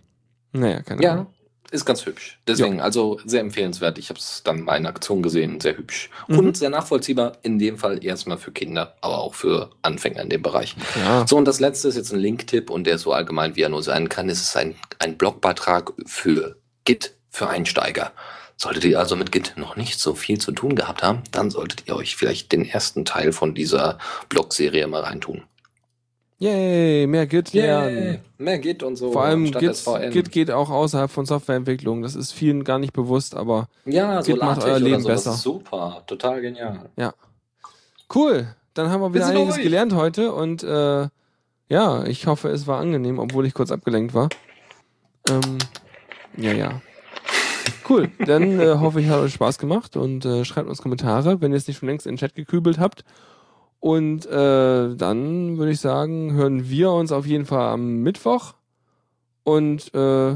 Naja, 0.53 0.81
keine 0.81 1.03
Ja, 1.03 1.11
Ahnung. 1.13 1.27
Ist 1.71 1.85
ganz 1.85 2.05
hübsch. 2.05 2.39
Deswegen, 2.47 2.79
also 2.79 3.19
sehr 3.25 3.41
empfehlenswert. 3.41 3.97
Ich 3.97 4.09
habe 4.09 4.19
es 4.19 4.41
dann 4.43 4.61
mal 4.61 4.77
in 4.77 4.85
Aktion 4.85 5.21
gesehen, 5.21 5.59
sehr 5.59 5.77
hübsch. 5.77 6.09
Mhm. 6.27 6.39
Und 6.39 6.57
sehr 6.57 6.69
nachvollziehbar, 6.69 7.33
in 7.41 7.59
dem 7.59 7.77
Fall 7.77 8.03
erstmal 8.03 8.37
für 8.37 8.51
Kinder, 8.51 8.95
aber 9.01 9.19
auch 9.19 9.33
für 9.33 9.71
Anfänger 9.81 10.21
in 10.21 10.29
dem 10.29 10.41
Bereich. 10.41 10.75
Ja. 10.95 11.25
So, 11.27 11.37
und 11.37 11.45
das 11.45 11.59
letzte 11.59 11.87
ist 11.87 11.95
jetzt 11.95 12.13
ein 12.13 12.19
Link-Tipp 12.19 12.69
und 12.69 12.85
der 12.85 12.97
so 12.97 13.11
allgemein 13.11 13.55
wie 13.55 13.61
er 13.61 13.69
nur 13.69 13.83
sein 13.83 14.09
kann. 14.09 14.29
Es 14.29 14.41
ist 14.41 14.55
ein, 14.55 14.75
ein 14.99 15.17
Blogbeitrag 15.17 15.93
für 16.05 16.57
Git 16.85 17.15
für 17.29 17.49
Einsteiger. 17.49 18.13
Solltet 18.55 18.85
ihr 18.85 18.99
also 18.99 19.15
mit 19.15 19.31
Git 19.31 19.53
noch 19.55 19.75
nicht 19.75 19.99
so 19.99 20.15
viel 20.15 20.39
zu 20.39 20.51
tun 20.51 20.75
gehabt 20.75 21.03
haben, 21.03 21.21
dann 21.31 21.51
solltet 21.51 21.83
ihr 21.87 21.95
euch 21.95 22.15
vielleicht 22.15 22.51
den 22.51 22.65
ersten 22.65 23.05
Teil 23.05 23.31
von 23.31 23.53
dieser 23.53 23.99
Blogserie 24.29 24.87
mal 24.87 25.03
reintun. 25.03 25.43
Yay, 26.39 27.07
mehr 27.07 27.25
Git 27.25 27.53
lernen. 27.53 28.19
Mehr 28.37 28.59
Git 28.59 28.83
und 28.83 28.95
so. 28.95 29.11
Vor 29.11 29.23
allem 29.23 29.51
Git. 29.51 29.83
Git 30.11 30.31
geht 30.31 30.51
auch 30.51 30.69
außerhalb 30.69 31.09
von 31.09 31.25
Softwareentwicklung. 31.25 32.03
Das 32.03 32.15
ist 32.15 32.31
vielen 32.31 32.63
gar 32.63 32.77
nicht 32.77 32.93
bewusst, 32.93 33.35
aber 33.35 33.67
ja, 33.85 34.21
so 34.21 34.33
Git 34.33 34.41
macht 34.41 34.57
LaTeX 34.57 34.65
euer 34.65 34.79
Leben 34.79 35.01
so, 35.01 35.07
besser. 35.07 35.33
super, 35.33 36.03
total 36.05 36.41
genial. 36.41 36.89
cool. 38.13 38.55
Dann 38.75 38.91
haben 38.91 39.01
wir 39.01 39.13
wieder 39.13 39.25
sind 39.25 39.37
einiges 39.37 39.57
gelernt 39.57 39.95
heute 39.95 40.31
und 40.31 40.61
äh, 40.61 41.07
ja, 41.69 42.03
ich 42.05 42.27
hoffe, 42.27 42.49
es 42.49 42.67
war 42.67 42.79
angenehm, 42.79 43.17
obwohl 43.17 43.47
ich 43.47 43.55
kurz 43.55 43.71
abgelenkt 43.71 44.13
war. 44.13 44.29
Ähm, 45.29 45.57
ja, 46.37 46.53
ja. 46.53 46.81
Cool. 47.89 48.11
Dann 48.25 48.59
äh, 48.59 48.75
hoffe 48.79 49.01
ich, 49.01 49.07
hat 49.07 49.19
euch 49.19 49.33
Spaß 49.33 49.57
gemacht 49.57 49.97
und 49.97 50.25
äh, 50.25 50.45
schreibt 50.45 50.69
uns 50.69 50.81
Kommentare, 50.81 51.41
wenn 51.41 51.51
ihr 51.51 51.57
es 51.57 51.67
nicht 51.67 51.77
schon 51.77 51.89
längst 51.89 52.05
in 52.05 52.13
den 52.13 52.19
Chat 52.19 52.35
gekübelt 52.35 52.79
habt. 52.79 53.03
Und 53.87 54.25
äh, 54.25 54.95
dann 54.97 55.57
würde 55.57 55.71
ich 55.71 55.79
sagen, 55.79 56.33
hören 56.33 56.69
wir 56.69 56.91
uns 56.91 57.13
auf 57.13 57.25
jeden 57.25 57.45
Fall 57.45 57.69
am 57.69 58.01
Mittwoch 58.01 58.53
und 59.45 59.93
äh, 59.93 60.31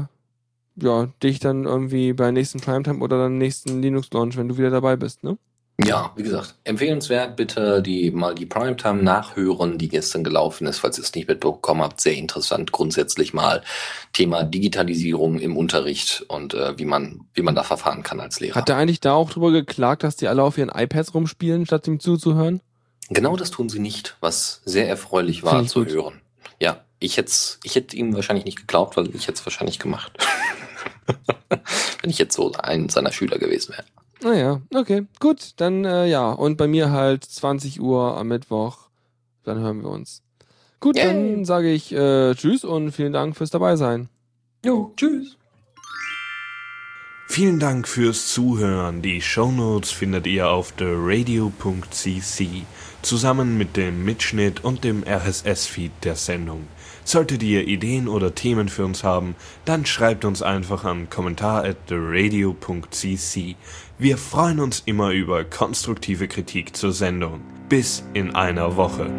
ja, 0.76 1.08
dich 1.22 1.38
dann 1.38 1.66
irgendwie 1.66 2.14
bei 2.14 2.30
nächsten 2.30 2.60
Primetime 2.60 3.00
oder 3.00 3.18
dann 3.18 3.36
nächsten 3.36 3.82
Linux 3.82 4.08
Launch, 4.14 4.38
wenn 4.38 4.48
du 4.48 4.56
wieder 4.56 4.70
dabei 4.70 4.96
bist, 4.96 5.22
ne? 5.22 5.36
Ja, 5.84 6.12
wie 6.16 6.22
gesagt, 6.22 6.54
empfehlenswert, 6.64 7.36
bitte 7.36 7.82
die 7.82 8.10
mal 8.10 8.34
die 8.34 8.46
Primetime 8.46 9.02
nachhören, 9.02 9.76
die 9.76 9.90
gestern 9.90 10.24
gelaufen 10.24 10.66
ist, 10.66 10.78
falls 10.78 10.96
ihr 10.96 11.04
es 11.04 11.14
nicht 11.14 11.28
mitbekommen 11.28 11.82
habt. 11.82 12.00
Sehr 12.00 12.14
interessant, 12.14 12.72
grundsätzlich 12.72 13.34
mal 13.34 13.62
Thema 14.14 14.44
Digitalisierung 14.44 15.38
im 15.38 15.58
Unterricht 15.58 16.24
und 16.28 16.54
äh, 16.54 16.78
wie 16.78 16.86
man 16.86 17.26
wie 17.34 17.42
man 17.42 17.54
da 17.54 17.64
verfahren 17.64 18.02
kann 18.02 18.18
als 18.18 18.40
Lehrer. 18.40 18.54
Hat 18.54 18.70
er 18.70 18.78
eigentlich 18.78 19.00
da 19.00 19.12
auch 19.12 19.28
drüber 19.28 19.50
geklagt, 19.50 20.04
dass 20.04 20.16
die 20.16 20.28
alle 20.28 20.42
auf 20.42 20.56
ihren 20.56 20.70
iPads 20.70 21.12
rumspielen, 21.12 21.66
statt 21.66 21.86
ihm 21.86 22.00
zuzuhören? 22.00 22.62
Genau 23.14 23.36
das 23.36 23.50
tun 23.50 23.68
sie 23.68 23.78
nicht, 23.78 24.16
was 24.20 24.62
sehr 24.64 24.88
erfreulich 24.88 25.42
war 25.42 25.62
ich 25.62 25.68
zu 25.68 25.80
gut. 25.80 25.92
hören. 25.92 26.20
Ja, 26.60 26.84
ich 26.98 27.16
hätte 27.16 27.32
ich 27.64 27.74
hätte 27.74 27.96
ihm 27.96 28.14
wahrscheinlich 28.14 28.44
nicht 28.44 28.58
geglaubt, 28.58 28.96
weil 28.96 29.14
ich 29.14 29.22
hätte 29.26 29.38
es 29.38 29.46
wahrscheinlich 29.46 29.78
gemacht. 29.78 30.12
Wenn 32.00 32.10
ich 32.10 32.18
jetzt 32.18 32.34
so 32.34 32.52
ein 32.52 32.88
seiner 32.88 33.12
Schüler 33.12 33.38
gewesen 33.38 33.72
wäre. 33.74 33.84
Naja, 34.22 34.62
okay, 34.74 35.06
gut, 35.18 35.52
dann 35.56 35.84
äh, 35.84 36.06
ja. 36.06 36.30
Und 36.30 36.56
bei 36.56 36.68
mir 36.68 36.90
halt 36.90 37.24
20 37.24 37.80
Uhr 37.80 38.16
am 38.16 38.28
Mittwoch. 38.28 38.88
Dann 39.44 39.58
hören 39.58 39.82
wir 39.82 39.90
uns. 39.90 40.22
Gut, 40.78 40.96
Yay. 40.96 41.06
dann 41.06 41.44
sage 41.44 41.72
ich 41.72 41.92
äh, 41.92 42.34
Tschüss 42.34 42.64
und 42.64 42.92
vielen 42.92 43.12
Dank 43.12 43.36
fürs 43.36 43.50
Dabeisein. 43.50 44.08
Jo, 44.64 44.92
tschüss. 44.96 45.36
Vielen 47.28 47.58
Dank 47.58 47.88
fürs 47.88 48.28
Zuhören. 48.28 49.00
Die 49.00 49.20
Shownotes 49.20 49.90
findet 49.90 50.26
ihr 50.26 50.50
auf 50.50 50.72
theradio.cc 50.72 52.64
zusammen 53.02 53.58
mit 53.58 53.76
dem 53.76 54.04
Mitschnitt 54.04 54.64
und 54.64 54.84
dem 54.84 55.04
RSS-Feed 55.04 55.92
der 56.04 56.16
Sendung. 56.16 56.66
Solltet 57.04 57.42
ihr 57.42 57.66
Ideen 57.66 58.08
oder 58.08 58.34
Themen 58.34 58.68
für 58.68 58.84
uns 58.84 59.02
haben, 59.02 59.34
dann 59.64 59.84
schreibt 59.84 60.24
uns 60.24 60.40
einfach 60.40 60.84
an 60.84 61.10
kommentar 61.10 61.64
at 61.64 61.88
theradio.cc. 61.88 63.56
Wir 63.98 64.18
freuen 64.18 64.60
uns 64.60 64.82
immer 64.86 65.10
über 65.10 65.44
konstruktive 65.44 66.28
Kritik 66.28 66.76
zur 66.76 66.92
Sendung. 66.92 67.40
Bis 67.68 68.04
in 68.14 68.34
einer 68.34 68.76
Woche. 68.76 69.10